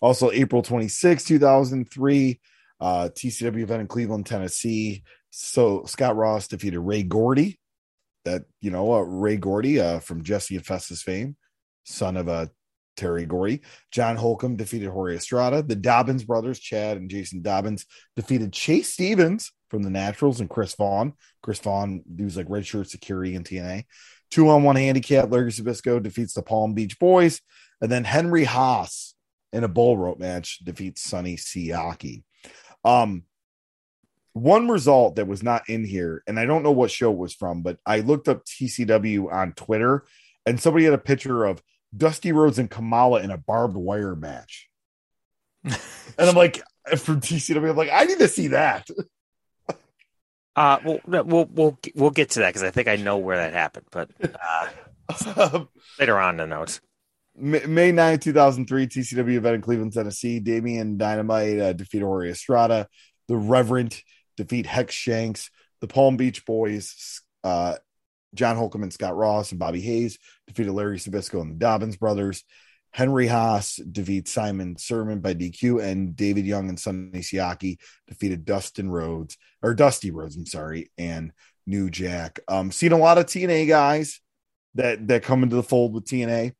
Also, 0.00 0.30
April 0.30 0.62
26, 0.62 1.24
2003, 1.24 2.40
uh, 2.78 3.08
TCW 3.12 3.62
event 3.62 3.80
in 3.80 3.88
Cleveland, 3.88 4.26
Tennessee. 4.26 5.02
So 5.30 5.84
Scott 5.86 6.14
Ross 6.14 6.46
defeated 6.46 6.78
Ray 6.78 7.02
Gordy. 7.02 7.58
That, 8.26 8.44
you 8.60 8.70
know, 8.70 8.92
uh, 8.92 9.00
Ray 9.00 9.36
Gordy 9.36 9.80
uh, 9.80 10.00
from 10.00 10.22
Jesse 10.22 10.56
and 10.56 10.66
Festus 10.66 11.00
fame, 11.00 11.36
son 11.84 12.16
of 12.16 12.28
uh, 12.28 12.46
Terry 12.96 13.24
Gordy. 13.24 13.60
John 13.92 14.16
Holcomb 14.16 14.56
defeated 14.56 14.90
Jorge 14.90 15.16
Estrada. 15.16 15.62
The 15.62 15.76
Dobbins 15.76 16.24
brothers, 16.24 16.58
Chad 16.58 16.96
and 16.96 17.10
Jason 17.10 17.42
Dobbins, 17.42 17.86
defeated 18.16 18.52
Chase 18.52 18.92
Stevens 18.92 19.52
from 19.70 19.82
the 19.82 19.90
Naturals 19.90 20.40
and 20.40 20.50
Chris 20.50 20.74
Vaughn. 20.74 21.12
Chris 21.42 21.60
Vaughn, 21.60 22.02
who's 22.18 22.36
like 22.36 22.48
redshirt 22.48 22.88
security 22.88 23.34
in 23.34 23.44
TNA. 23.44 23.84
Two 24.30 24.48
on 24.48 24.64
one 24.64 24.76
handicap, 24.76 25.30
Larry 25.30 25.52
Zbyszko 25.52 26.02
defeats 26.02 26.34
the 26.34 26.42
Palm 26.42 26.74
Beach 26.74 26.98
Boys. 26.98 27.40
And 27.80 27.90
then 27.92 28.04
Henry 28.04 28.44
Haas 28.44 29.14
in 29.52 29.62
a 29.62 29.68
bull 29.68 29.96
rope 29.96 30.18
match 30.18 30.58
defeats 30.64 31.02
Sonny 31.02 31.36
Siaki. 31.36 32.24
Um, 32.84 33.24
one 34.36 34.68
result 34.68 35.16
that 35.16 35.26
was 35.26 35.42
not 35.42 35.66
in 35.66 35.82
here, 35.82 36.22
and 36.26 36.38
I 36.38 36.44
don't 36.44 36.62
know 36.62 36.70
what 36.70 36.90
show 36.90 37.10
it 37.10 37.16
was 37.16 37.32
from, 37.32 37.62
but 37.62 37.78
I 37.86 38.00
looked 38.00 38.28
up 38.28 38.44
TCW 38.44 39.32
on 39.32 39.54
Twitter, 39.54 40.04
and 40.44 40.60
somebody 40.60 40.84
had 40.84 40.92
a 40.92 40.98
picture 40.98 41.46
of 41.46 41.62
Dusty 41.96 42.32
Rhodes 42.32 42.58
and 42.58 42.70
Kamala 42.70 43.22
in 43.22 43.30
a 43.30 43.38
barbed 43.38 43.76
wire 43.76 44.14
match. 44.14 44.68
and 45.64 45.78
I'm 46.18 46.34
like, 46.34 46.62
from 46.98 47.22
TCW, 47.22 47.70
I'm 47.70 47.76
like, 47.76 47.88
I 47.90 48.04
need 48.04 48.18
to 48.18 48.28
see 48.28 48.48
that. 48.48 48.86
Uh, 50.54 50.78
well, 50.84 51.00
we'll 51.06 51.48
we'll 51.50 51.78
we'll 51.94 52.10
get 52.10 52.30
to 52.30 52.40
that 52.40 52.50
because 52.50 52.62
I 52.62 52.70
think 52.70 52.88
I 52.88 52.96
know 52.96 53.16
where 53.16 53.38
that 53.38 53.54
happened, 53.54 53.86
but 53.90 54.10
uh, 55.26 55.64
later 55.98 56.18
on 56.18 56.36
the 56.36 56.46
notes. 56.46 56.82
May 57.38 57.92
9, 57.92 58.18
2003, 58.18 58.86
TCW 58.86 59.34
event 59.34 59.56
in 59.56 59.60
Cleveland, 59.60 59.92
Tennessee. 59.92 60.40
Damian 60.40 60.96
Dynamite 60.96 61.58
uh, 61.58 61.72
defeat 61.74 62.02
Jorge 62.02 62.30
Estrada. 62.30 62.88
The 63.28 63.36
Reverend 63.36 64.00
defeat 64.36 64.66
Hex 64.66 64.94
Shanks. 64.94 65.50
The 65.80 65.86
Palm 65.86 66.16
Beach 66.16 66.46
Boys, 66.46 67.20
uh, 67.44 67.76
John 68.34 68.56
Holcomb 68.56 68.82
and 68.82 68.92
Scott 68.92 69.16
Ross 69.16 69.50
and 69.50 69.58
Bobby 69.58 69.80
Hayes 69.80 70.18
defeated 70.46 70.72
Larry 70.72 70.98
Zbyszko 70.98 71.40
and 71.40 71.50
the 71.50 71.58
Dobbins 71.58 71.96
brothers. 71.96 72.44
Henry 72.96 73.26
Haas 73.26 73.76
defeats 73.76 74.32
Simon 74.32 74.78
Sermon 74.78 75.20
by 75.20 75.34
DQ, 75.34 75.82
and 75.84 76.16
David 76.16 76.46
Young 76.46 76.70
and 76.70 76.80
Sonny 76.80 77.20
Siaki 77.20 77.76
defeated 78.08 78.46
Dustin 78.46 78.90
Rhodes 78.90 79.36
or 79.62 79.74
Dusty 79.74 80.10
Rhodes, 80.10 80.36
I'm 80.36 80.46
sorry, 80.46 80.90
and 80.96 81.32
New 81.66 81.90
Jack. 81.90 82.40
Um, 82.48 82.72
seen 82.72 82.92
a 82.92 82.96
lot 82.96 83.18
of 83.18 83.26
TNA 83.26 83.68
guys 83.68 84.20
that 84.76 85.08
that 85.08 85.24
come 85.24 85.42
into 85.42 85.56
the 85.56 85.62
fold 85.62 85.92
with 85.92 86.06
TNA. 86.06 86.52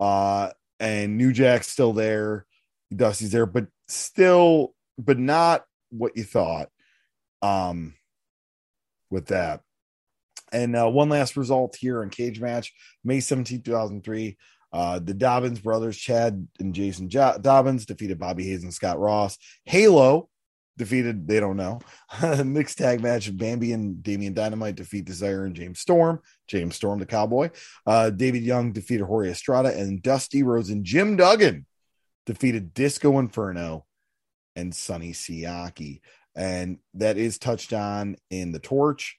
Uh, 0.00 0.50
and 0.80 1.18
New 1.18 1.32
Jack's 1.32 1.68
still 1.68 1.92
there, 1.92 2.46
Dusty's 2.94 3.32
there, 3.32 3.46
but 3.46 3.66
still, 3.88 4.74
but 4.96 5.18
not 5.18 5.64
what 5.90 6.16
you 6.16 6.24
thought. 6.24 6.70
Um, 7.44 7.94
with 9.10 9.26
that. 9.26 9.60
And 10.52 10.76
uh, 10.76 10.88
one 10.88 11.08
last 11.08 11.36
result 11.36 11.76
here 11.76 12.02
in 12.02 12.10
cage 12.10 12.40
match, 12.40 12.72
May 13.02 13.20
17, 13.20 13.62
2003. 13.62 14.36
Uh, 14.72 14.98
the 14.98 15.14
Dobbins 15.14 15.60
brothers, 15.60 15.96
Chad 15.96 16.48
and 16.58 16.74
Jason 16.74 17.08
jo- 17.08 17.38
Dobbins, 17.40 17.86
defeated 17.86 18.18
Bobby 18.18 18.44
Hayes 18.44 18.64
and 18.64 18.74
Scott 18.74 18.98
Ross. 18.98 19.38
Halo 19.64 20.28
defeated, 20.76 21.28
they 21.28 21.38
don't 21.38 21.56
know. 21.56 21.80
Mixed 22.44 22.78
tag 22.78 23.00
match, 23.00 23.36
Bambi 23.36 23.72
and 23.72 24.02
Damian 24.02 24.34
Dynamite 24.34 24.74
defeat 24.74 25.04
Desire 25.04 25.44
and 25.44 25.54
James 25.54 25.80
Storm. 25.80 26.20
James 26.48 26.74
Storm, 26.74 26.98
the 26.98 27.06
cowboy. 27.06 27.50
Uh, 27.86 28.10
David 28.10 28.42
Young 28.42 28.72
defeated 28.72 29.04
Jorge 29.04 29.30
Estrada, 29.30 29.76
and 29.76 30.02
Dusty 30.02 30.42
Rhodes 30.42 30.70
and 30.70 30.84
Jim 30.84 31.16
Duggan 31.16 31.66
defeated 32.26 32.74
Disco 32.74 33.18
Inferno 33.18 33.86
and 34.56 34.74
Sonny 34.74 35.12
Siaki. 35.12 36.00
And 36.36 36.78
that 36.94 37.16
is 37.16 37.38
touched 37.38 37.72
on 37.72 38.16
in 38.30 38.52
the 38.52 38.58
torch 38.58 39.18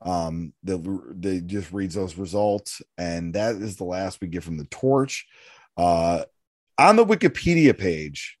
um 0.00 0.52
the 0.62 0.78
they 1.16 1.40
just 1.40 1.72
reads 1.72 1.96
those 1.96 2.16
results 2.16 2.80
and 2.96 3.34
that 3.34 3.56
is 3.56 3.76
the 3.76 3.84
last 3.84 4.20
we 4.20 4.28
get 4.28 4.44
from 4.44 4.56
the 4.56 4.66
torch 4.66 5.26
uh 5.76 6.22
on 6.78 6.94
the 6.94 7.04
wikipedia 7.04 7.76
page 7.76 8.38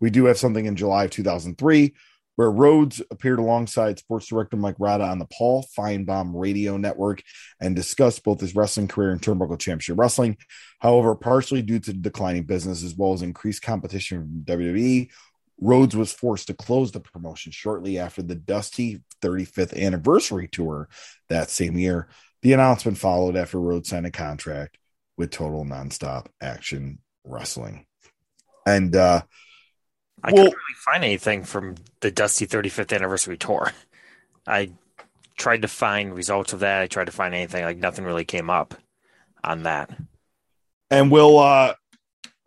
we 0.00 0.08
do 0.08 0.24
have 0.24 0.38
something 0.38 0.64
in 0.64 0.74
july 0.74 1.04
of 1.04 1.10
2003 1.10 1.94
where 2.36 2.50
Rhodes 2.50 3.02
appeared 3.10 3.38
alongside 3.38 3.98
sports 3.98 4.26
director 4.26 4.56
Mike 4.56 4.76
Rada 4.78 5.04
on 5.04 5.18
the 5.18 5.26
Paul 5.26 5.66
Finebaum 5.76 6.32
radio 6.34 6.76
network 6.76 7.22
and 7.60 7.74
discussed 7.74 8.22
both 8.24 8.40
his 8.40 8.54
wrestling 8.54 8.88
career 8.88 9.10
and 9.10 9.20
Turnbuckle 9.20 9.58
Championship 9.58 9.98
Wrestling. 9.98 10.36
However, 10.78 11.14
partially 11.14 11.62
due 11.62 11.80
to 11.80 11.94
declining 11.94 12.44
business 12.44 12.84
as 12.84 12.94
well 12.94 13.14
as 13.14 13.22
increased 13.22 13.62
competition 13.62 14.44
from 14.46 14.56
WWE, 14.56 15.08
Rhodes 15.60 15.96
was 15.96 16.12
forced 16.12 16.48
to 16.48 16.54
close 16.54 16.92
the 16.92 17.00
promotion 17.00 17.52
shortly 17.52 17.98
after 17.98 18.22
the 18.22 18.34
Dusty 18.34 19.02
35th 19.22 19.76
anniversary 19.76 20.48
tour 20.48 20.88
that 21.28 21.50
same 21.50 21.78
year. 21.78 22.08
The 22.42 22.52
announcement 22.52 22.98
followed 22.98 23.36
after 23.36 23.58
Rhodes 23.58 23.88
signed 23.88 24.06
a 24.06 24.10
contract 24.10 24.78
with 25.16 25.30
Total 25.30 25.64
Nonstop 25.64 26.26
Action 26.40 26.98
Wrestling. 27.24 27.86
And 28.66 28.94
uh 28.94 29.22
I 30.22 30.32
well, 30.32 30.44
couldn't 30.44 30.54
really 30.54 30.76
find 30.84 31.04
anything 31.04 31.44
from 31.44 31.76
the 32.00 32.10
Dusty 32.10 32.46
35th 32.46 32.94
anniversary 32.94 33.36
tour. 33.36 33.72
I 34.46 34.72
tried 35.36 35.62
to 35.62 35.68
find 35.68 36.14
results 36.14 36.52
of 36.52 36.60
that. 36.60 36.82
I 36.82 36.86
tried 36.86 37.04
to 37.06 37.12
find 37.12 37.34
anything 37.34 37.64
like 37.64 37.78
nothing 37.78 38.04
really 38.04 38.24
came 38.24 38.50
up 38.50 38.74
on 39.42 39.62
that. 39.62 39.90
And 40.90 41.10
we'll 41.10 41.38
uh 41.38 41.74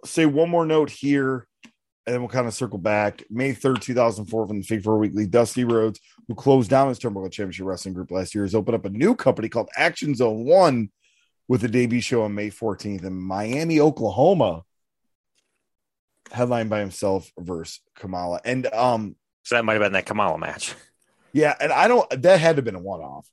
say 0.06 0.26
one 0.26 0.50
more 0.50 0.66
note 0.66 0.90
here 0.90 1.48
and 2.06 2.14
then 2.14 2.22
we'll 2.22 2.30
kind 2.30 2.48
of 2.48 2.54
circle 2.54 2.80
back. 2.80 3.24
May 3.30 3.54
3rd, 3.54 3.82
2004, 3.82 4.48
from 4.48 4.62
the 4.62 4.80
Four 4.80 4.98
Weekly, 4.98 5.28
Dusty 5.28 5.64
Rhodes, 5.64 6.00
who 6.28 6.36
closed 6.36 6.70
down 6.70 6.90
his 6.90 7.00
Turnbuckle 7.00 7.32
Championship 7.32 7.66
Wrestling 7.66 7.94
Group 7.94 8.12
last 8.12 8.34
year, 8.34 8.44
has 8.44 8.56
opened 8.56 8.76
up 8.76 8.86
a 8.86 8.90
new 8.90 9.16
company 9.16 9.50
called 9.50 9.70
Action 9.76 10.16
Zone 10.16 10.46
One 10.46 10.90
with 11.48 11.64
a 11.64 11.68
debut 11.68 12.02
show 12.02 12.24
on 12.24 12.36
May 12.36 12.50
14th 12.50 13.04
in 13.04 13.14
Miami, 13.14 13.80
Oklahoma, 13.80 14.64
headlined 16.32 16.70
by 16.70 16.80
himself 16.80 17.32
versus 17.38 17.82
Kamala. 17.96 18.40
And 18.44 18.66
um, 18.68 19.16
so 19.44 19.56
that 19.56 19.66
might 19.66 19.74
have 19.74 19.82
been 19.82 19.94
that 19.94 20.06
Kamala 20.06 20.38
match. 20.38 20.76
Yeah, 21.32 21.56
and 21.60 21.72
I 21.72 21.88
don't 21.88 22.10
that 22.10 22.40
had 22.40 22.56
to 22.56 22.58
have 22.58 22.66
been 22.66 22.76
a 22.76 22.80
one 22.80 23.02
off. 23.02 23.28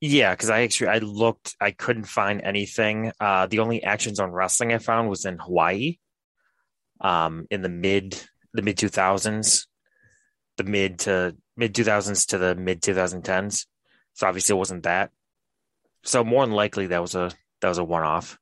Yeah, 0.00 0.32
because 0.32 0.48
I 0.48 0.62
actually 0.62 0.88
I 0.88 0.98
looked, 0.98 1.54
I 1.60 1.70
couldn't 1.70 2.04
find 2.04 2.40
anything. 2.40 3.12
Uh, 3.20 3.46
the 3.46 3.58
only 3.58 3.82
Action 3.82 4.14
Zone 4.14 4.30
Wrestling 4.30 4.72
I 4.72 4.78
found 4.78 5.10
was 5.10 5.26
in 5.26 5.38
Hawaii 5.38 5.98
um, 7.00 7.46
in 7.50 7.62
the 7.62 7.68
mid 7.68 8.20
the 8.52 8.62
mid 8.62 8.78
two 8.78 8.88
thousands, 8.88 9.66
the 10.56 10.64
mid 10.64 11.00
to 11.00 11.36
mid 11.56 11.74
two 11.74 11.84
thousands 11.84 12.26
to 12.26 12.38
the 12.38 12.54
mid 12.54 12.82
two 12.82 12.94
thousand 12.94 13.22
tens. 13.22 13.66
So 14.14 14.26
obviously 14.26 14.54
it 14.54 14.58
wasn't 14.58 14.84
that. 14.84 15.10
So 16.04 16.22
more 16.24 16.46
than 16.46 16.54
likely 16.54 16.88
that 16.88 17.02
was 17.02 17.14
a 17.14 17.32
that 17.60 17.68
was 17.68 17.78
a 17.78 17.84
one 17.84 18.02
off. 18.02 18.38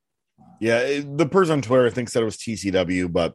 Yeah, 0.61 0.81
it, 0.81 1.19
the 1.19 1.27
person 1.27 1.55
on 1.55 1.62
Twitter 1.62 1.87
I 1.87 1.91
think 1.91 2.09
said 2.09 2.23
it 2.23 2.27
was 2.27 2.37
TCW, 2.37 3.12
but 3.12 3.35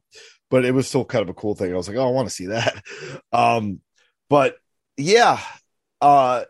but 0.50 0.66
it 0.66 0.74
was 0.74 0.88
still 0.88 1.06
kind 1.06 1.24
of 1.24 1.30
a 1.30 1.34
cool 1.34 1.56
thing. 1.56 1.74
I 1.74 1.78
was 1.78 1.88
like, 1.88 1.98
oh, 1.98 2.08
I 2.08 2.12
want 2.12 2.28
to 2.30 2.34
see 2.34 2.48
that. 2.48 2.84
Um, 3.34 3.82
but 4.30 4.56
yeah, 4.98 5.40
uh, 6.02 6.44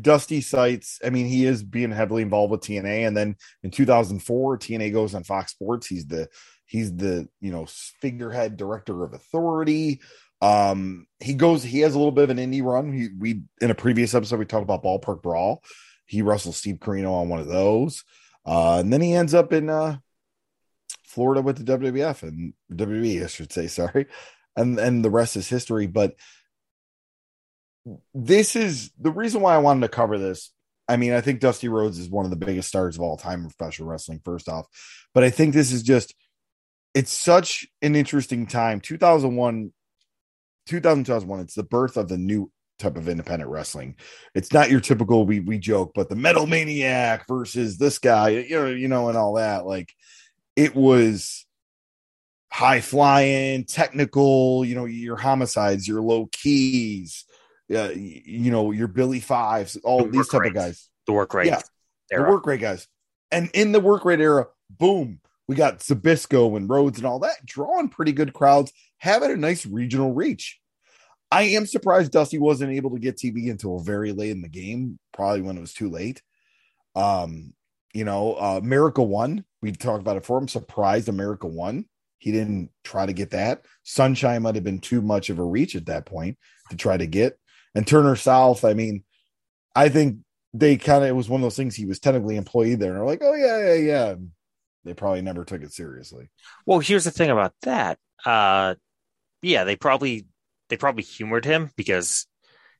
Dusty 0.00 0.40
cites. 0.40 0.98
I 1.04 1.10
mean, 1.10 1.26
he 1.26 1.46
is 1.46 1.62
being 1.62 1.90
heavily 1.90 2.22
involved 2.22 2.50
with 2.50 2.60
TNA, 2.60 3.06
and 3.06 3.16
then 3.16 3.36
in 3.62 3.70
2004, 3.70 4.58
TNA 4.58 4.92
goes 4.92 5.14
on 5.14 5.24
Fox 5.24 5.52
Sports. 5.52 5.86
He's 5.86 6.06
the 6.06 6.28
He's 6.68 6.94
the 6.94 7.28
you 7.40 7.50
know 7.50 7.66
figurehead 7.66 8.56
director 8.56 9.02
of 9.02 9.14
authority. 9.14 10.00
Um, 10.40 11.06
he 11.18 11.34
goes. 11.34 11.62
He 11.62 11.80
has 11.80 11.94
a 11.94 11.98
little 11.98 12.12
bit 12.12 12.24
of 12.24 12.30
an 12.30 12.36
indie 12.36 12.62
run. 12.62 12.92
He, 12.92 13.08
we 13.18 13.42
in 13.60 13.70
a 13.70 13.74
previous 13.74 14.14
episode 14.14 14.38
we 14.38 14.44
talked 14.44 14.62
about 14.62 14.84
Ballpark 14.84 15.22
Brawl. 15.22 15.62
He 16.04 16.22
wrestled 16.22 16.54
Steve 16.54 16.76
Corino 16.76 17.12
on 17.12 17.30
one 17.30 17.40
of 17.40 17.48
those, 17.48 18.04
uh, 18.46 18.76
and 18.78 18.92
then 18.92 19.00
he 19.00 19.14
ends 19.14 19.34
up 19.34 19.52
in 19.52 19.70
uh, 19.70 19.96
Florida 21.04 21.40
with 21.40 21.64
the 21.64 21.78
WWF 21.78 22.22
and 22.22 22.52
WWE, 22.72 23.24
I 23.24 23.26
should 23.28 23.52
say. 23.52 23.66
Sorry, 23.66 24.06
and 24.54 24.78
and 24.78 25.02
the 25.02 25.10
rest 25.10 25.36
is 25.36 25.48
history. 25.48 25.86
But 25.86 26.16
this 28.12 28.56
is 28.56 28.90
the 29.00 29.10
reason 29.10 29.40
why 29.40 29.54
I 29.54 29.58
wanted 29.58 29.80
to 29.80 29.88
cover 29.88 30.18
this. 30.18 30.52
I 30.86 30.98
mean, 30.98 31.14
I 31.14 31.22
think 31.22 31.40
Dusty 31.40 31.68
Rhodes 31.68 31.98
is 31.98 32.10
one 32.10 32.26
of 32.26 32.30
the 32.30 32.36
biggest 32.36 32.68
stars 32.68 32.96
of 32.96 33.02
all 33.02 33.16
time 33.16 33.42
in 33.44 33.50
professional 33.50 33.88
wrestling. 33.88 34.20
First 34.22 34.50
off, 34.50 34.66
but 35.14 35.24
I 35.24 35.30
think 35.30 35.54
this 35.54 35.72
is 35.72 35.82
just 35.82 36.14
it's 36.94 37.12
such 37.12 37.66
an 37.82 37.96
interesting 37.96 38.46
time. 38.46 38.80
2001, 38.80 39.72
2000, 40.66 41.04
2001, 41.04 41.40
it's 41.40 41.54
the 41.54 41.62
birth 41.62 41.96
of 41.96 42.08
the 42.08 42.18
new 42.18 42.50
type 42.78 42.96
of 42.96 43.08
independent 43.08 43.50
wrestling. 43.50 43.96
It's 44.34 44.52
not 44.52 44.70
your 44.70 44.80
typical 44.80 45.26
we 45.26 45.40
we 45.40 45.58
joke, 45.58 45.92
but 45.94 46.08
the 46.08 46.16
metal 46.16 46.46
maniac 46.46 47.26
versus 47.26 47.78
this 47.78 47.98
guy, 47.98 48.30
you 48.30 48.56
know, 48.56 48.66
you 48.66 48.88
know, 48.88 49.08
and 49.08 49.18
all 49.18 49.34
that. 49.34 49.66
Like 49.66 49.92
it 50.56 50.74
was 50.74 51.46
high 52.50 52.80
flying, 52.80 53.64
technical, 53.64 54.64
you 54.64 54.74
know, 54.74 54.86
your 54.86 55.16
homicides, 55.16 55.86
your 55.86 56.00
Low 56.00 56.26
Kis, 56.32 57.24
uh, 57.74 57.90
you 57.94 58.50
know, 58.50 58.70
your 58.72 58.88
Billy 58.88 59.20
Fives, 59.20 59.76
all 59.76 60.04
the 60.04 60.10
these 60.10 60.28
type 60.28 60.46
of 60.46 60.54
guys. 60.54 60.88
The 61.06 61.12
work 61.12 61.34
rate. 61.34 61.46
Yeah. 61.46 61.60
Era. 62.10 62.24
The 62.24 62.30
work 62.30 62.46
rate 62.46 62.60
guys. 62.60 62.86
And 63.30 63.50
in 63.52 63.72
the 63.72 63.80
work 63.80 64.04
rate 64.04 64.20
era, 64.20 64.46
boom, 64.70 65.20
We 65.48 65.56
got 65.56 65.78
Zbyszko 65.78 66.56
and 66.56 66.68
Rhodes 66.68 66.98
and 66.98 67.06
all 67.06 67.20
that, 67.20 67.44
drawing 67.44 67.88
pretty 67.88 68.12
good 68.12 68.34
crowds, 68.34 68.72
having 68.98 69.30
a 69.30 69.36
nice 69.36 69.64
regional 69.64 70.12
reach. 70.12 70.60
I 71.30 71.42
am 71.44 71.66
surprised 71.66 72.12
Dusty 72.12 72.38
wasn't 72.38 72.72
able 72.72 72.90
to 72.90 72.98
get 72.98 73.16
TV 73.16 73.50
until 73.50 73.80
very 73.80 74.12
late 74.12 74.30
in 74.30 74.42
the 74.42 74.48
game, 74.48 74.98
probably 75.12 75.42
when 75.42 75.56
it 75.56 75.60
was 75.60 75.74
too 75.74 75.90
late. 75.90 76.22
Um, 76.94 77.54
you 77.94 78.04
know, 78.04 78.34
uh 78.34 78.58
America 78.62 79.02
One. 79.02 79.44
We 79.62 79.72
talked 79.72 80.00
about 80.00 80.16
it 80.16 80.24
for 80.26 80.38
him. 80.38 80.48
Surprised 80.48 81.08
America 81.08 81.46
One. 81.46 81.86
He 82.18 82.32
didn't 82.32 82.70
try 82.84 83.06
to 83.06 83.12
get 83.12 83.30
that. 83.30 83.64
Sunshine 83.84 84.42
might 84.42 84.54
have 84.54 84.64
been 84.64 84.80
too 84.80 85.00
much 85.00 85.30
of 85.30 85.38
a 85.38 85.44
reach 85.44 85.76
at 85.76 85.86
that 85.86 86.04
point 86.04 86.36
to 86.70 86.76
try 86.76 86.96
to 86.96 87.06
get. 87.06 87.38
And 87.74 87.86
Turner 87.86 88.16
South, 88.16 88.64
I 88.64 88.74
mean, 88.74 89.04
I 89.74 89.88
think 89.88 90.18
they 90.52 90.76
kind 90.76 91.04
of 91.04 91.10
it 91.10 91.14
was 91.14 91.28
one 91.28 91.40
of 91.40 91.44
those 91.44 91.56
things 91.56 91.76
he 91.76 91.86
was 91.86 92.00
technically 92.00 92.36
employed 92.36 92.80
there 92.80 92.90
and 92.90 92.98
they're 92.98 93.06
like, 93.06 93.22
oh 93.22 93.34
yeah, 93.34 93.74
yeah, 93.74 93.74
yeah. 93.74 94.14
They 94.88 94.94
probably 94.94 95.20
never 95.20 95.44
took 95.44 95.62
it 95.62 95.72
seriously. 95.72 96.30
Well, 96.64 96.78
here's 96.78 97.04
the 97.04 97.10
thing 97.10 97.30
about 97.30 97.52
that. 97.62 97.98
Uh, 98.24 98.74
yeah, 99.42 99.64
they 99.64 99.76
probably 99.76 100.26
they 100.70 100.78
probably 100.78 101.02
humored 101.02 101.44
him 101.44 101.70
because 101.76 102.26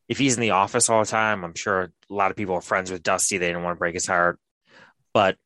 if 0.09 0.18
he's 0.18 0.36
in 0.36 0.40
the 0.40 0.52
office 0.52 0.89
all 0.89 1.01
the 1.01 1.06
time, 1.06 1.44
I'm 1.44 1.55
sure 1.55 1.93
a 2.10 2.14
lot 2.14 2.30
of 2.30 2.36
people 2.36 2.55
are 2.55 2.62
friends 2.62 2.90
with 2.90 3.02
Dusty. 3.02 3.36
They 3.36 3.48
didn't 3.48 3.62
want 3.62 3.76
to 3.76 3.78
break 3.78 3.94
his 3.94 4.06
heart. 4.06 4.39
But 5.12 5.36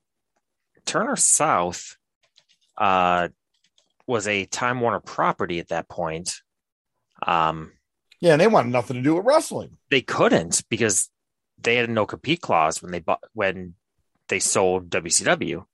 Turner 0.86 1.16
South 1.16 1.96
uh, 2.78 3.28
was 4.06 4.28
a 4.28 4.46
Time 4.46 4.80
Warner 4.80 5.00
property 5.00 5.58
at 5.58 5.68
that 5.68 5.88
point. 5.88 6.40
Um, 7.26 7.72
yeah, 8.20 8.32
and 8.32 8.40
they 8.40 8.46
wanted 8.46 8.70
nothing 8.70 8.96
to 8.96 9.02
do 9.02 9.16
with 9.16 9.26
wrestling. 9.26 9.78
They 9.90 10.00
couldn't 10.00 10.62
because 10.70 11.10
they 11.60 11.74
had 11.74 11.88
a 11.88 11.92
no 11.92 12.06
compete 12.06 12.40
clause 12.40 12.80
when 12.80 12.92
they 12.92 13.00
bought 13.00 13.24
when 13.32 13.74
they 14.28 14.38
sold 14.38 14.90
WCW. 14.90 15.64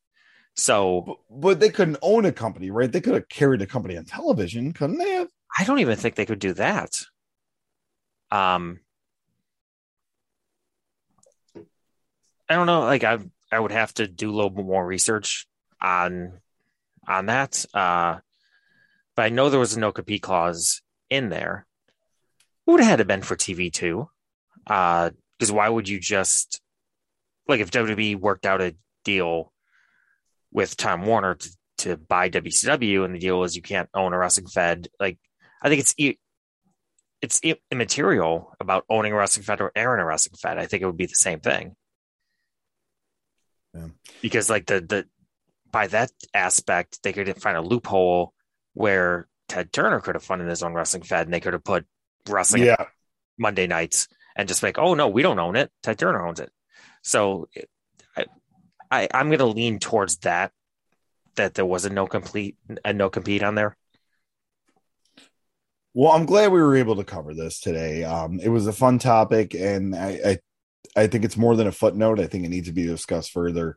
So, 0.59 1.03
but, 1.07 1.17
but, 1.31 1.61
they 1.61 1.71
couldn't 1.71 1.99
own 2.03 2.25
a 2.25 2.33
company, 2.33 2.73
right? 2.73 2.91
They 2.91 3.01
could 3.01 3.15
have 3.15 3.29
carried 3.29 3.63
a 3.63 3.67
company 3.67 3.97
on 3.97 4.05
television, 4.05 4.73
couldn't 4.73 4.99
they? 4.99 5.13
Have? 5.13 5.29
I 5.57 5.63
don't 5.63 5.79
even 5.79 5.97
think 5.97 6.17
they 6.17 6.27
could 6.27 6.41
do 6.41 6.53
that. 6.55 7.01
Um, 8.33 8.81
I 12.49 12.55
don't 12.55 12.67
know. 12.67 12.81
Like 12.81 13.05
I, 13.05 13.19
I 13.53 13.61
would 13.61 13.71
have 13.71 13.95
to 13.95 14.09
do 14.09 14.31
a 14.31 14.35
little 14.35 14.51
bit 14.51 14.65
more 14.65 14.85
research 14.85 15.47
on 15.81 16.41
on 17.07 17.27
that. 17.27 17.65
Uh, 17.73 18.19
but 19.15 19.23
I 19.23 19.29
know 19.29 19.51
there 19.51 19.61
was 19.61 19.77
a 19.77 19.81
no 19.81 19.93
compete 19.93 20.23
clause 20.23 20.83
in 21.09 21.29
there. 21.29 21.67
It 22.67 22.71
would 22.73 22.81
have 22.81 22.91
had 22.91 22.97
to 22.97 23.05
been 23.05 23.23
for 23.23 23.37
TV 23.37 23.73
too. 23.73 24.11
Uh, 24.67 25.11
because 25.39 25.53
why 25.53 25.69
would 25.69 25.89
you 25.89 26.01
just 26.01 26.61
like 27.47 27.61
if 27.61 27.71
WWE 27.71 28.17
worked 28.17 28.45
out 28.45 28.61
a 28.61 28.75
deal 29.05 29.53
with 30.53 30.77
Time 30.77 31.05
Warner 31.05 31.35
to, 31.35 31.51
to 31.79 31.97
buy 31.97 32.31
WCW 32.31 33.05
and 33.05 33.15
the 33.15 33.19
deal 33.19 33.43
is 33.45 33.57
you 33.57 33.63
can't 33.63 33.89
own 33.95 34.13
a 34.13 34.19
wrestling 34.19 34.47
fed? 34.47 34.89
Like 34.99 35.19
I 35.63 35.69
think 35.69 35.81
it's 35.81 35.95
it's 37.21 37.41
immaterial 37.71 38.55
about 38.61 38.85
owning 38.89 39.13
a 39.13 39.17
wrestling 39.17 39.45
fed 39.45 39.61
or 39.61 39.73
airing 39.75 40.01
a 40.01 40.05
wrestling 40.05 40.37
fed. 40.41 40.59
I 40.59 40.67
think 40.67 40.83
it 40.83 40.87
would 40.87 40.97
be 40.97 41.07
the 41.07 41.15
same 41.15 41.41
thing. 41.41 41.75
Yeah. 43.75 43.89
Because 44.23 44.49
like 44.49 44.67
the 44.67 44.81
the 44.81 45.07
by 45.71 45.87
that 45.89 46.11
aspect, 46.33 47.03
they 47.03 47.13
could 47.13 47.41
find 47.43 47.57
a 47.57 47.63
loophole 47.63 48.33
where 48.75 49.29
Ted 49.49 49.73
Turner 49.73 50.01
could 50.01 50.15
have 50.15 50.25
funded 50.25 50.49
his 50.49 50.63
own 50.63 50.73
wrestling 50.73 51.03
fed 51.03 51.27
and 51.27 51.35
they 51.35 51.41
could 51.41 51.53
have 51.53 51.65
put 51.65 51.87
wrestling 52.29 52.65
yeah. 52.65 52.87
Monday 53.39 53.67
nights 53.67 54.09
and 54.37 54.49
just 54.49 54.63
like, 54.63 54.79
oh 54.79 54.95
no, 54.95 55.09
we 55.09 55.23
don't 55.23 55.39
own 55.39 55.57
it. 55.57 55.71
Ted 55.83 55.99
Turner 55.99 56.27
owns 56.27 56.41
it. 56.41 56.51
So 57.03 57.49
I, 58.91 59.09
I'm 59.13 59.29
going 59.29 59.39
to 59.39 59.47
lean 59.47 59.79
towards 59.79 60.19
that. 60.19 60.53
That 61.37 61.55
there 61.55 61.67
was 61.67 61.85
a 61.85 61.91
no 61.91 62.07
complete 62.07 62.57
a 62.85 62.93
no 62.93 63.11
compete 63.11 63.45
on 63.45 63.55
there. 63.55 63.77
Well, 65.95 66.13
I'm 66.13 66.27
glad 66.27 66.53
we 66.53 66.61
were 66.61 66.77
able 66.77 66.97
to 66.97 67.05
cover 67.05 67.33
this 67.33 67.61
today. 67.61 68.05
Um, 68.05 68.41
it 68.41 68.49
was 68.49 68.67
a 68.67 68.73
fun 68.73 68.99
topic, 68.99 69.55
and 69.55 69.95
I, 69.95 70.21
I, 70.25 70.39
I 71.03 71.07
think 71.07 71.25
it's 71.25 71.37
more 71.37 71.57
than 71.57 71.67
a 71.67 71.73
footnote. 71.73 72.21
I 72.21 72.27
think 72.27 72.45
it 72.45 72.49
needs 72.51 72.69
to 72.69 72.73
be 72.73 72.87
discussed 72.87 73.31
further. 73.31 73.77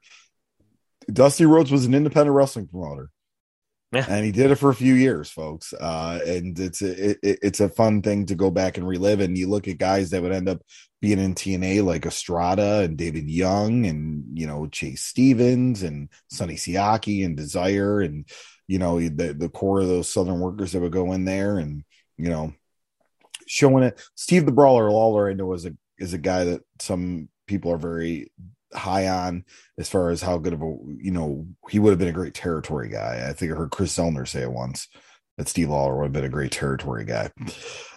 Dusty 1.11 1.45
Rhodes 1.45 1.71
was 1.71 1.85
an 1.85 1.93
independent 1.93 2.35
wrestling 2.35 2.67
promoter. 2.67 3.09
Yeah. 3.91 4.05
And 4.07 4.23
he 4.23 4.31
did 4.31 4.51
it 4.51 4.55
for 4.55 4.69
a 4.69 4.76
few 4.76 4.93
years, 4.93 5.30
folks. 5.30 5.73
Uh, 5.73 6.19
and 6.26 6.57
it's 6.57 6.81
a, 6.81 7.11
it, 7.11 7.19
it's 7.23 7.59
a 7.59 7.68
fun 7.68 8.01
thing 8.01 8.26
to 8.27 8.35
go 8.35 8.49
back 8.49 8.77
and 8.77 8.88
relive. 8.88 9.19
And 9.19 9.38
you 9.38 9.49
look 9.49 9.68
at 9.68 9.80
guys 9.80 10.11
that 10.11 10.22
would 10.22 10.31
end 10.31 10.47
up 10.47 10.61
being 11.01 11.19
in 11.19 11.35
TNA 11.35 11.84
like 11.84 12.05
Estrada 12.05 12.80
and 12.80 12.97
David 12.97 13.30
Young 13.30 13.85
and, 13.85 14.23
you 14.34 14.47
know, 14.47 14.68
Chase 14.68 15.03
Stevens 15.03 15.84
and 15.84 16.07
Sonny 16.30 16.55
Siaki 16.55 17.26
and 17.26 17.35
Desire 17.35 17.99
and, 17.99 18.30
you 18.68 18.80
know, 18.80 18.99
the, 19.01 19.34
the 19.34 19.49
core 19.49 19.81
of 19.81 19.88
those 19.88 20.07
Southern 20.07 20.39
workers 20.39 20.72
that 20.72 20.81
would 20.81 20.93
go 20.93 21.11
in 21.11 21.26
there 21.26 21.57
and, 21.57 21.84
you 22.18 22.30
know, 22.30 22.53
showing 23.45 23.84
it. 23.84 24.01
Steve 24.15 24.45
the 24.45 24.53
Brawler 24.53 24.89
Lawler, 24.89 25.30
I 25.30 25.34
know, 25.34 25.51
is 25.51 25.65
a, 25.65 25.76
is 25.97 26.13
a 26.13 26.18
guy 26.18 26.45
that 26.45 26.61
some 26.80 27.27
people 27.45 27.73
are 27.73 27.77
very 27.77 28.31
high 28.73 29.07
on 29.07 29.43
as 29.77 29.89
far 29.89 30.10
as 30.10 30.22
how 30.22 30.38
good 30.38 30.53
of 30.53 30.61
a 30.61 30.76
you 30.98 31.11
know 31.11 31.48
he 31.69 31.80
would 31.80 31.91
have 31.91 31.99
been 31.99 32.07
a 32.07 32.14
great 32.14 32.34
territory 32.34 32.89
guy. 32.89 33.26
I 33.27 33.34
think 33.34 33.52
I 33.52 33.56
heard 33.56 33.72
Chris 33.72 33.95
Zellner 33.95 34.27
say 34.27 34.41
it 34.41 34.52
once 34.52 34.88
that 35.38 35.48
Steve 35.48 35.69
Lawler 35.69 35.98
would 35.98 36.03
have 36.06 36.14
been 36.14 36.23
a 36.23 36.30
great 36.30 36.52
territory 36.52 37.06
guy. 37.06 37.31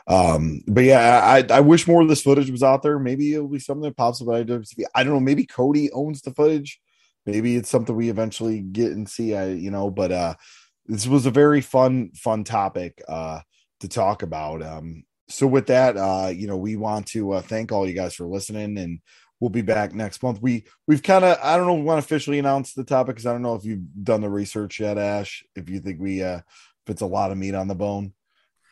Um, 0.06 0.62
but 0.66 0.84
yeah, 0.84 1.20
I 1.24 1.46
I 1.50 1.60
wish 1.60 1.86
more 1.86 2.02
of 2.02 2.08
this 2.08 2.22
footage 2.22 2.50
was 2.50 2.62
out 2.62 2.82
there. 2.82 2.98
Maybe 2.98 3.34
it'll 3.34 3.48
be 3.48 3.58
something 3.58 3.82
that 3.82 3.96
pops 3.96 4.20
up. 4.20 4.28
I 4.28 4.42
don't 4.42 4.66
know. 4.94 5.20
Maybe 5.20 5.46
Cody 5.46 5.90
owns 5.92 6.22
the 6.22 6.32
footage. 6.32 6.80
Maybe 7.26 7.56
it's 7.56 7.70
something 7.70 7.96
we 7.96 8.10
eventually 8.10 8.60
get 8.60 8.92
and 8.92 9.08
see. 9.08 9.34
I 9.34 9.48
you 9.48 9.70
know, 9.70 9.90
but 9.90 10.12
uh, 10.12 10.34
this 10.86 11.06
was 11.06 11.26
a 11.26 11.30
very 11.30 11.60
fun 11.60 12.10
fun 12.14 12.44
topic 12.44 13.02
uh 13.08 13.40
to 13.80 13.88
talk 13.88 14.22
about. 14.22 14.62
Um, 14.62 15.04
so 15.28 15.46
with 15.46 15.66
that, 15.68 15.96
uh, 15.96 16.28
you 16.28 16.46
know, 16.46 16.56
we 16.56 16.76
want 16.76 17.06
to 17.08 17.32
uh, 17.32 17.42
thank 17.42 17.72
all 17.72 17.88
you 17.88 17.94
guys 17.94 18.14
for 18.14 18.26
listening 18.26 18.76
and 18.78 19.00
we'll 19.44 19.50
be 19.50 19.60
back 19.60 19.92
next 19.92 20.22
month. 20.22 20.40
We 20.40 20.64
we've 20.86 21.02
kind 21.02 21.22
of 21.22 21.36
I 21.42 21.58
don't 21.58 21.66
know 21.66 21.74
we 21.74 21.82
want 21.82 22.00
to 22.00 22.06
officially 22.06 22.38
announce 22.38 22.72
the 22.72 22.82
topic 22.82 23.16
because 23.16 23.26
I 23.26 23.32
don't 23.32 23.42
know 23.42 23.54
if 23.54 23.62
you've 23.66 23.84
done 24.02 24.22
the 24.22 24.30
research 24.30 24.80
yet, 24.80 24.96
Ash. 24.96 25.44
If 25.54 25.68
you 25.68 25.80
think 25.80 26.00
we 26.00 26.22
uh 26.22 26.38
if 26.38 26.88
it's 26.88 27.02
a 27.02 27.06
lot 27.06 27.30
of 27.30 27.36
meat 27.36 27.54
on 27.54 27.68
the 27.68 27.74
bone, 27.74 28.14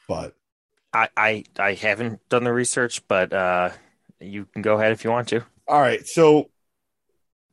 but 0.08 0.34
I 0.94 1.10
I, 1.14 1.44
I 1.58 1.74
haven't 1.74 2.26
done 2.30 2.44
the 2.44 2.54
research, 2.54 3.06
but 3.06 3.34
uh 3.34 3.68
you 4.18 4.46
can 4.46 4.62
go 4.62 4.76
ahead 4.76 4.92
if 4.92 5.04
you 5.04 5.10
want 5.10 5.28
to. 5.28 5.44
All 5.68 5.80
right, 5.80 6.06
so 6.08 6.48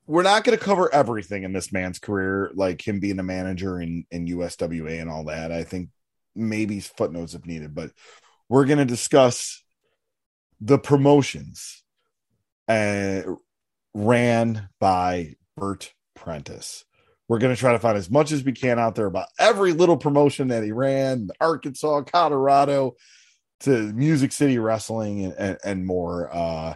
we're 0.08 0.24
not 0.24 0.46
going 0.46 0.58
to 0.58 0.64
cover 0.64 0.92
everything 0.94 1.44
in 1.44 1.52
this 1.52 1.74
man's 1.74 2.00
career, 2.00 2.52
like 2.54 2.88
him 2.88 3.02
being 3.02 3.20
a 3.20 3.24
manager 3.24 3.82
in 3.82 4.06
in 4.12 4.28
USWA 4.28 5.02
and 5.02 5.10
all 5.10 5.26
that. 5.26 5.52
I 5.52 5.66
think 5.66 5.90
maybe 6.38 6.80
footnotes 6.80 7.34
if 7.34 7.46
needed, 7.46 7.76
but 7.76 7.92
we're 8.48 8.66
going 8.66 8.80
to 8.80 8.86
discuss 8.86 9.62
the 10.62 10.80
promotions 10.80 11.84
uh, 12.70 12.72
ran 13.94 14.70
by 14.80 15.36
Bert 15.58 15.94
Prentice. 16.16 16.86
We're 17.28 17.40
going 17.40 17.54
to 17.54 17.60
try 17.60 17.74
to 17.74 17.80
find 17.80 17.98
as 17.98 18.10
much 18.10 18.32
as 18.32 18.44
we 18.44 18.54
can 18.54 18.80
out 18.80 18.96
there 18.96 19.06
about 19.06 19.28
every 19.38 19.74
little 19.74 19.98
promotion 19.98 20.48
that 20.48 20.64
he 20.64 20.72
ran, 20.72 21.30
Arkansas, 21.40 22.02
Colorado, 22.04 22.96
to 23.62 23.94
Music 23.94 24.32
City 24.32 24.58
Wrestling 24.58 25.26
and, 25.26 25.34
and, 25.38 25.58
and 25.64 25.86
more. 25.86 26.34
Uh, 26.34 26.76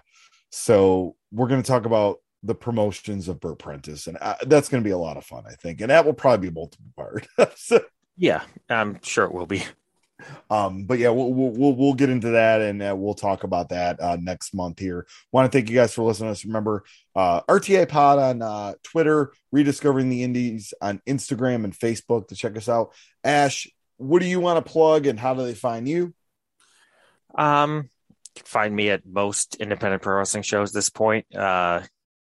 so 0.52 1.16
we're 1.32 1.48
going 1.48 1.62
to 1.62 1.68
talk 1.68 1.86
about 1.86 2.18
the 2.44 2.54
promotions 2.54 3.30
of 3.30 3.40
Bert 3.40 3.58
Prentice, 3.58 4.06
and 4.08 4.18
uh, 4.22 4.36
that's 4.46 4.70
going 4.70 4.84
to 4.84 4.88
be 4.88 4.92
a 4.92 4.98
lot 4.98 5.18
of 5.18 5.26
fun, 5.26 5.44
I 5.48 5.54
think. 5.54 5.82
And 5.82 5.90
that 5.90 6.06
will 6.06 6.14
probably 6.14 6.50
be 6.50 6.54
multiple 6.54 6.92
part. 6.96 7.28
so, 7.56 7.82
yeah, 8.18 8.44
I'm 8.70 9.02
sure 9.02 9.26
it 9.26 9.34
will 9.34 9.48
be. 9.48 9.64
Um, 10.50 10.86
but 10.86 11.00
yeah, 11.00 11.10
we'll, 11.10 11.34
we'll, 11.34 11.76
we'll 11.76 11.94
get 11.94 12.10
into 12.10 12.32
that 12.32 12.62
and 12.62 12.82
uh, 12.82 12.96
we'll 12.96 13.14
talk 13.14 13.44
about 13.44 13.70
that 13.70 14.00
uh, 14.02 14.18
next 14.20 14.54
month 14.54 14.80
here. 14.80 15.06
Want 15.32 15.52
to 15.52 15.58
thank 15.58 15.70
you 15.70 15.76
guys 15.76 15.94
for 15.94 16.04
listening 16.04 16.28
to 16.28 16.32
us. 16.32 16.46
Remember, 16.46 16.84
uh, 17.16 17.42
RTI 17.42 17.88
Pod 17.90 18.20
on 18.20 18.42
uh, 18.42 18.74
Twitter, 18.84 19.34
rediscovering 19.52 20.10
the 20.10 20.24
Indies 20.24 20.74
on 20.82 21.02
Instagram 21.08 21.64
and 21.64 21.78
Facebook 21.78 22.28
to 22.28 22.36
check 22.36 22.56
us 22.58 22.70
out. 22.70 22.94
Ash, 23.24 23.68
what 23.98 24.20
do 24.20 24.28
you 24.28 24.40
want 24.40 24.64
to 24.64 24.72
plug 24.72 25.08
and 25.08 25.20
how 25.20 25.34
do 25.34 25.44
they 25.44 25.56
find 25.56 25.88
you? 25.88 26.14
Um, 27.36 27.90
find 28.44 28.76
me 28.76 28.90
at 28.90 29.06
most 29.06 29.56
independent 29.56 30.02
pro 30.02 30.18
wrestling 30.18 30.44
shows 30.44 30.72
this 30.72 30.90
point, 30.90 31.26
uh, 31.36 31.82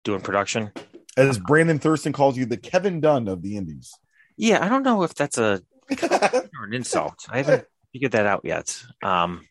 doing 0.05 0.21
production. 0.21 0.73
As 1.17 1.39
Brandon 1.39 1.79
Thurston 1.79 2.13
calls 2.13 2.37
you, 2.37 2.45
the 2.45 2.57
Kevin 2.57 3.01
Dunn 3.01 3.29
of 3.29 3.43
the 3.43 3.57
Indies. 3.57 3.93
Yeah, 4.37 4.63
I 4.63 4.69
don't 4.69 4.83
know 4.83 5.03
if 5.03 5.15
that's 5.15 5.39
a 5.39 5.63
or 6.03 6.65
an 6.65 6.75
insult. 6.75 7.15
I 7.31 7.39
haven't 7.39 7.67
figured 7.97 8.13
that 8.13 8.27
out 8.27 8.43
yet. 8.45 8.79
Um, 9.03 9.47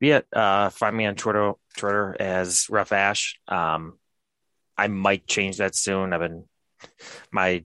yet, 0.00 0.26
uh, 0.32 0.70
find 0.70 0.96
me 0.96 1.06
on 1.06 1.14
Twitter, 1.14 1.52
Twitter 1.76 2.16
as 2.18 2.66
Rough 2.68 2.90
Ash. 2.90 3.38
Um, 3.46 3.96
I 4.76 4.88
might 4.88 5.28
change 5.28 5.58
that 5.58 5.76
soon. 5.76 6.12
I've 6.12 6.18
been, 6.20 6.46
my 7.30 7.64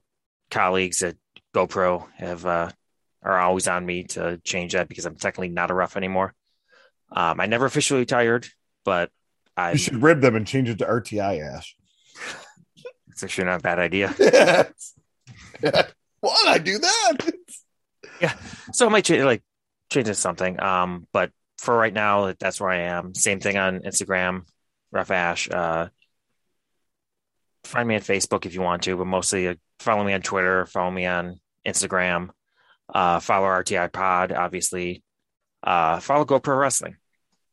colleagues 0.52 1.02
at 1.02 1.16
GoPro 1.56 2.06
have, 2.18 2.45
uh, 2.45 2.70
are 3.24 3.40
always 3.40 3.68
on 3.68 3.84
me 3.84 4.04
to 4.04 4.40
change 4.44 4.74
that 4.74 4.88
because 4.88 5.08
I'm 5.08 5.16
technically 5.16 5.50
not 5.50 5.72
a 5.72 5.74
rough 5.74 5.98
anymore. 5.98 6.36
Um, 7.12 7.40
I 7.40 7.48
never 7.48 7.66
officially 7.66 8.02
retired, 8.02 8.48
but 8.86 9.10
I 9.58 9.72
you 9.72 9.78
should 9.80 10.04
rib 10.04 10.22
them 10.22 10.36
and 10.36 10.45
change 10.45 10.70
it 10.70 10.78
to 10.80 10.86
RTI 10.86 11.56
Ash. 11.56 11.76
It's 13.10 13.24
actually 13.24 13.45
not 13.45 13.60
a 13.60 13.64
bad 13.64 13.80
idea. 13.80 14.14
What 16.24 16.48
I 16.48 16.58
do 16.58 16.78
that? 16.78 17.18
yeah, 18.22 18.34
so 18.72 18.86
I 18.86 18.90
might 18.90 19.04
change 19.04 19.24
like 19.24 19.44
to 20.02 20.15
something. 20.15 20.61
Um, 20.61 21.07
but 21.14 21.32
for 21.60 21.78
right 21.78 21.94
now, 21.94 22.34
that's 22.40 22.60
where 22.60 22.72
I 22.72 22.82
am. 22.84 23.14
Same 23.14 23.40
thing 23.40 23.57
on 23.57 23.82
Instagram, 23.82 24.48
Rough 24.91 25.11
Ash. 25.11 25.49
Uh, 25.49 25.90
find 27.64 27.88
me 27.88 27.95
on 27.95 28.02
Facebook 28.02 28.45
if 28.45 28.53
you 28.53 28.61
want 28.61 28.84
to, 28.84 28.98
but 28.98 29.06
mostly 29.06 29.48
uh, 29.48 29.56
follow 29.80 30.03
me 30.03 30.14
on 30.14 30.22
Twitter, 30.22 30.65
follow 30.65 30.91
me 30.91 31.06
on 31.06 31.40
Instagram, 31.65 32.30
uh, 32.94 33.20
follow 33.20 33.48
RTI 33.48 33.91
Pod, 33.91 34.32
obviously. 34.32 35.03
Uh, 35.61 35.99
follow 35.99 36.26
GoPro 36.26 36.60
Wrestling. 36.60 36.98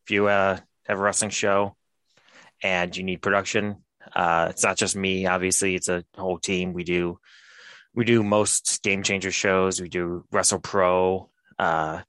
If 0.05 0.11
you 0.11 0.27
uh, 0.27 0.59
have 0.87 0.99
a 0.99 1.03
wrestling 1.03 1.31
show 1.31 1.77
and 2.63 2.97
you 2.97 3.05
need 3.05 3.23
production, 3.23 3.85
uh, 4.15 4.49
it's 4.51 4.65
not 4.65 4.77
just 4.77 4.97
me. 4.97 5.27
Obviously, 5.27 5.77
it's 5.77 5.89
a 5.89 6.05
whole 6.17 6.39
team. 6.39 6.73
We 6.73 6.83
do 6.83 7.19
we 7.95 8.05
do 8.05 8.23
most 8.23 8.83
game 8.83 9.03
changer 9.03 9.31
shows. 9.31 9.81
We 9.81 9.89
do 9.89 10.25
Wrestle 10.31 10.61
Pro, 10.61 11.31
uh, 11.59 12.01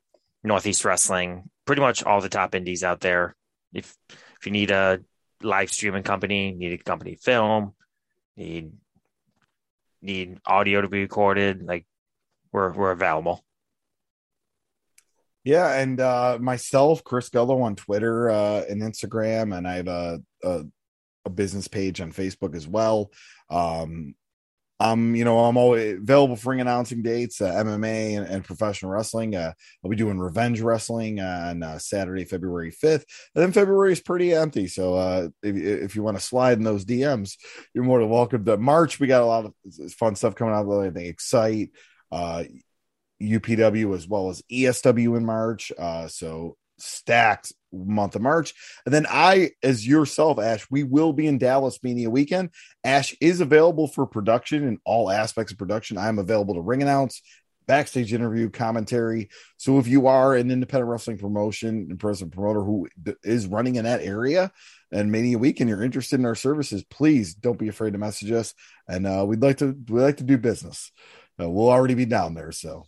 Northeast 0.44 0.86
Wrestling, 0.86 1.50
pretty 1.66 1.82
much 1.82 2.04
all 2.04 2.22
the 2.22 2.30
top 2.30 2.56
indies 2.56 2.84
out 2.84 3.00
there. 3.00 3.36
If 3.74 3.96
if 4.10 4.46
you 4.46 4.52
need 4.52 4.72
a 4.72 5.00
live 5.42 5.72
streaming 5.72 6.04
company, 6.04 6.52
need 6.52 6.74
a 6.74 6.84
company 6.84 7.16
film, 7.16 7.74
need 8.36 8.72
need 10.02 10.40
audio 10.46 10.82
to 10.82 10.88
be 10.88 11.02
recorded, 11.02 11.64
like 11.64 11.86
we're 12.52 12.74
we're 12.74 12.92
available. 12.92 13.44
Yeah, 15.44 15.74
and 15.74 16.00
uh 16.00 16.38
myself, 16.40 17.04
Chris 17.04 17.30
Gullo 17.30 17.62
on 17.64 17.76
Twitter 17.76 18.30
uh 18.30 18.64
and 18.70 18.82
Instagram, 18.82 19.56
and 19.56 19.68
I 19.68 19.76
have 19.76 19.88
a, 19.88 20.22
a 20.44 20.64
a 21.26 21.30
business 21.30 21.68
page 21.68 22.02
on 22.02 22.12
Facebook 22.12 22.56
as 22.56 22.68
well. 22.68 23.12
Um 23.50 24.16
um, 24.82 25.16
you 25.16 25.24
know, 25.24 25.40
I'm 25.40 25.58
always 25.58 26.00
available 26.00 26.36
for 26.36 26.50
ring 26.50 26.62
announcing 26.62 27.04
dates, 27.04 27.40
uh, 27.40 27.52
MMA 27.54 28.18
and, 28.18 28.28
and, 28.28 28.44
professional 28.44 28.92
wrestling. 28.92 29.36
Uh, 29.36 29.54
I'll 29.84 29.92
be 29.92 29.96
doing 29.96 30.18
Revenge 30.18 30.60
Wrestling 30.60 31.20
on 31.20 31.62
uh, 31.62 31.78
Saturday, 31.78 32.26
February 32.26 32.72
5th. 32.72 33.04
And 33.36 33.44
then 33.44 33.52
February 33.52 33.92
is 33.92 34.02
pretty 34.02 34.34
empty. 34.34 34.68
So 34.68 34.96
uh, 34.96 35.30
if, 35.44 35.56
if 35.56 35.96
you 35.96 36.02
want 36.02 36.18
to 36.18 36.24
slide 36.24 36.58
in 36.58 36.64
those 36.64 36.84
DMs, 36.84 37.38
you're 37.76 37.84
more 37.84 38.00
than 38.00 38.10
welcome. 38.10 38.44
To 38.46 38.58
March, 38.58 39.00
we 39.00 39.06
got 39.06 39.22
a 39.22 39.26
lot 39.26 39.46
of 39.46 39.54
fun 39.94 40.16
stuff 40.16 40.34
coming 40.34 40.56
out. 40.56 40.68
I 40.72 40.90
think 40.90 41.10
Excite, 41.10 41.70
uh, 42.12 42.44
UPW, 43.22 43.96
as 43.96 44.08
well 44.08 44.30
as 44.30 44.42
ESW 44.52 45.16
in 45.16 45.26
March. 45.26 45.72
Uh, 45.78 46.08
so 46.08 46.58
stacked 46.80 47.54
month 47.72 48.16
of 48.16 48.22
March. 48.22 48.54
And 48.86 48.94
then 48.94 49.06
I, 49.10 49.52
as 49.64 49.88
yourself, 49.88 50.40
Ash, 50.40 50.66
we 50.70 50.84
will 50.84 51.14
be 51.14 51.28
in 51.28 51.38
Dallas 51.38 51.80
Mania 51.84 52.10
weekend. 52.10 52.50
Ash 52.84 53.16
is 53.22 53.42
available 53.42 53.88
for 53.88 54.06
production 54.06 54.68
in 54.68 54.80
all 54.86 55.10
aspects 55.10 55.52
of 55.52 55.58
production. 55.58 55.98
I'm 55.98 56.20
available 56.20 56.56
to 56.56 56.62
ring 56.62 56.82
announce, 56.82 57.22
backstage 57.68 58.14
interview, 58.14 58.50
commentary. 58.50 59.30
So 59.58 59.80
if 59.80 59.88
you 59.88 60.08
are 60.08 60.36
an 60.36 60.52
independent 60.52 60.90
wrestling 60.90 61.18
promotion 61.18 61.88
and 61.90 62.00
person 62.00 62.30
promoter 62.30 62.62
who 62.64 62.88
is 63.24 63.48
running 63.48 63.76
in 63.76 63.86
that 63.86 64.02
area 64.02 64.52
and 64.92 65.12
Mania 65.12 65.38
week 65.38 65.60
and 65.60 65.70
you're 65.70 65.84
interested 65.84 66.20
in 66.20 66.26
our 66.26 66.36
services, 66.36 66.84
please 66.84 67.34
don't 67.34 67.60
be 67.60 67.70
afraid 67.70 67.94
to 67.94 68.00
message 68.00 68.32
us. 68.32 68.54
And 68.88 69.08
uh, 69.08 69.24
we'd 69.28 69.42
like 69.42 69.58
to 69.60 69.76
we 69.88 70.02
like 70.02 70.18
to 70.18 70.24
do 70.24 70.38
business. 70.38 70.92
Uh, 71.40 71.50
we'll 71.50 71.70
already 71.70 71.94
be 71.94 72.06
down 72.06 72.34
there. 72.34 72.52
So 72.52 72.86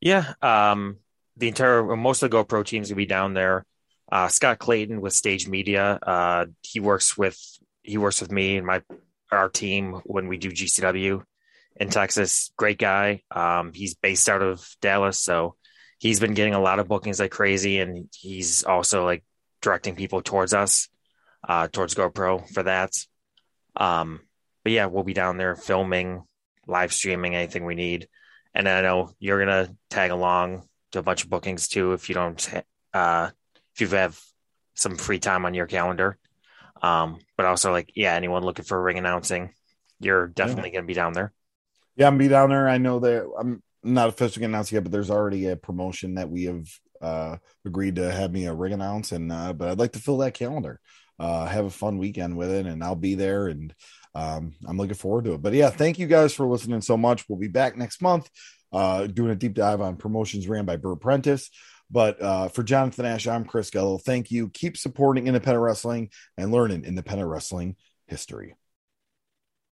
yeah, 0.00 0.34
um, 0.42 0.98
the 1.36 1.48
entire 1.48 1.96
most 1.96 2.22
of 2.22 2.30
the 2.30 2.36
GoPro 2.36 2.64
teams 2.64 2.88
will 2.88 2.96
be 2.96 3.06
down 3.06 3.34
there. 3.34 3.64
Uh, 4.10 4.28
Scott 4.28 4.58
Clayton 4.58 5.00
with 5.00 5.12
Stage 5.12 5.48
Media. 5.48 5.98
Uh, 6.02 6.46
he 6.62 6.80
works 6.80 7.16
with 7.16 7.38
he 7.82 7.98
works 7.98 8.20
with 8.20 8.32
me 8.32 8.56
and 8.56 8.66
my 8.66 8.82
our 9.30 9.48
team 9.48 10.00
when 10.04 10.28
we 10.28 10.38
do 10.38 10.50
GCW 10.50 11.22
in 11.76 11.90
Texas. 11.90 12.52
Great 12.56 12.78
guy. 12.78 13.22
Um, 13.30 13.72
he's 13.72 13.94
based 13.94 14.28
out 14.28 14.42
of 14.42 14.66
Dallas, 14.80 15.18
so 15.18 15.56
he's 15.98 16.20
been 16.20 16.34
getting 16.34 16.54
a 16.54 16.60
lot 16.60 16.78
of 16.78 16.88
bookings 16.88 17.20
like 17.20 17.30
crazy, 17.30 17.78
and 17.78 18.08
he's 18.14 18.62
also 18.62 19.04
like 19.04 19.24
directing 19.60 19.96
people 19.96 20.22
towards 20.22 20.54
us, 20.54 20.88
uh, 21.48 21.68
towards 21.68 21.94
GoPro 21.94 22.48
for 22.52 22.62
that. 22.62 22.92
Um, 23.76 24.20
but 24.62 24.72
yeah, 24.72 24.86
we'll 24.86 25.04
be 25.04 25.14
down 25.14 25.36
there 25.36 25.56
filming, 25.56 26.22
live 26.66 26.92
streaming 26.92 27.34
anything 27.34 27.64
we 27.64 27.74
need. 27.74 28.08
And 28.54 28.68
I 28.68 28.80
know 28.80 29.10
you're 29.18 29.38
gonna 29.38 29.74
tag 29.90 30.10
along 30.10 30.68
to 30.92 30.98
a 30.98 31.02
bunch 31.02 31.24
of 31.24 31.30
bookings 31.30 31.68
too 31.68 31.92
if 31.92 32.08
you 32.08 32.14
don't 32.14 32.62
uh, 32.94 33.30
if 33.76 33.80
you 33.80 33.96
have 33.96 34.18
some 34.74 34.96
free 34.96 35.18
time 35.18 35.44
on 35.44 35.54
your 35.54 35.66
calendar. 35.66 36.18
Um, 36.82 37.18
but 37.36 37.46
also 37.46 37.72
like 37.72 37.92
yeah, 37.94 38.14
anyone 38.14 38.42
looking 38.42 38.64
for 38.64 38.80
ring 38.80 38.98
announcing, 38.98 39.52
you're 40.00 40.26
definitely 40.26 40.70
yeah. 40.70 40.76
gonna 40.76 40.86
be 40.86 40.94
down 40.94 41.12
there. 41.12 41.32
Yeah, 41.96 42.08
I'm 42.08 42.18
be 42.18 42.28
down 42.28 42.50
there. 42.50 42.68
I 42.68 42.78
know 42.78 42.98
that 43.00 43.26
I'm 43.38 43.62
not 43.82 44.08
officially 44.08 44.44
announced 44.44 44.72
yet, 44.72 44.82
but 44.82 44.92
there's 44.92 45.10
already 45.10 45.48
a 45.48 45.56
promotion 45.56 46.14
that 46.14 46.28
we 46.28 46.44
have 46.44 46.66
uh, 47.00 47.36
agreed 47.64 47.96
to 47.96 48.10
have 48.12 48.32
me 48.32 48.46
a 48.46 48.54
ring 48.54 48.74
announce, 48.74 49.12
and 49.12 49.32
uh, 49.32 49.52
but 49.52 49.68
I'd 49.68 49.78
like 49.78 49.92
to 49.92 49.98
fill 49.98 50.18
that 50.18 50.34
calendar, 50.34 50.80
uh, 51.18 51.46
have 51.46 51.64
a 51.64 51.70
fun 51.70 51.98
weekend 51.98 52.36
with 52.36 52.50
it, 52.50 52.66
and 52.66 52.84
I'll 52.84 52.94
be 52.94 53.14
there, 53.14 53.46
and 53.48 53.74
um, 54.14 54.52
I'm 54.66 54.76
looking 54.76 54.94
forward 54.94 55.24
to 55.24 55.34
it. 55.34 55.42
But 55.42 55.54
yeah, 55.54 55.70
thank 55.70 55.98
you 55.98 56.06
guys 56.06 56.34
for 56.34 56.46
listening 56.46 56.82
so 56.82 56.98
much. 56.98 57.26
We'll 57.28 57.38
be 57.38 57.48
back 57.48 57.76
next 57.76 58.02
month 58.02 58.28
uh, 58.72 59.06
doing 59.06 59.30
a 59.30 59.36
deep 59.36 59.54
dive 59.54 59.80
on 59.80 59.96
promotions 59.96 60.48
ran 60.48 60.64
by 60.64 60.76
Bert 60.76 61.00
Prentice. 61.00 61.50
But 61.90 62.20
uh, 62.20 62.48
for 62.48 62.62
Jonathan 62.62 63.06
Ash, 63.06 63.26
I'm 63.26 63.44
Chris 63.44 63.70
Gullo. 63.70 64.02
Thank 64.02 64.30
you. 64.30 64.48
Keep 64.48 64.76
supporting 64.76 65.26
independent 65.26 65.62
wrestling 65.62 66.10
and 66.36 66.50
learning 66.50 66.84
independent 66.84 67.28
wrestling 67.28 67.76
history. 68.06 68.54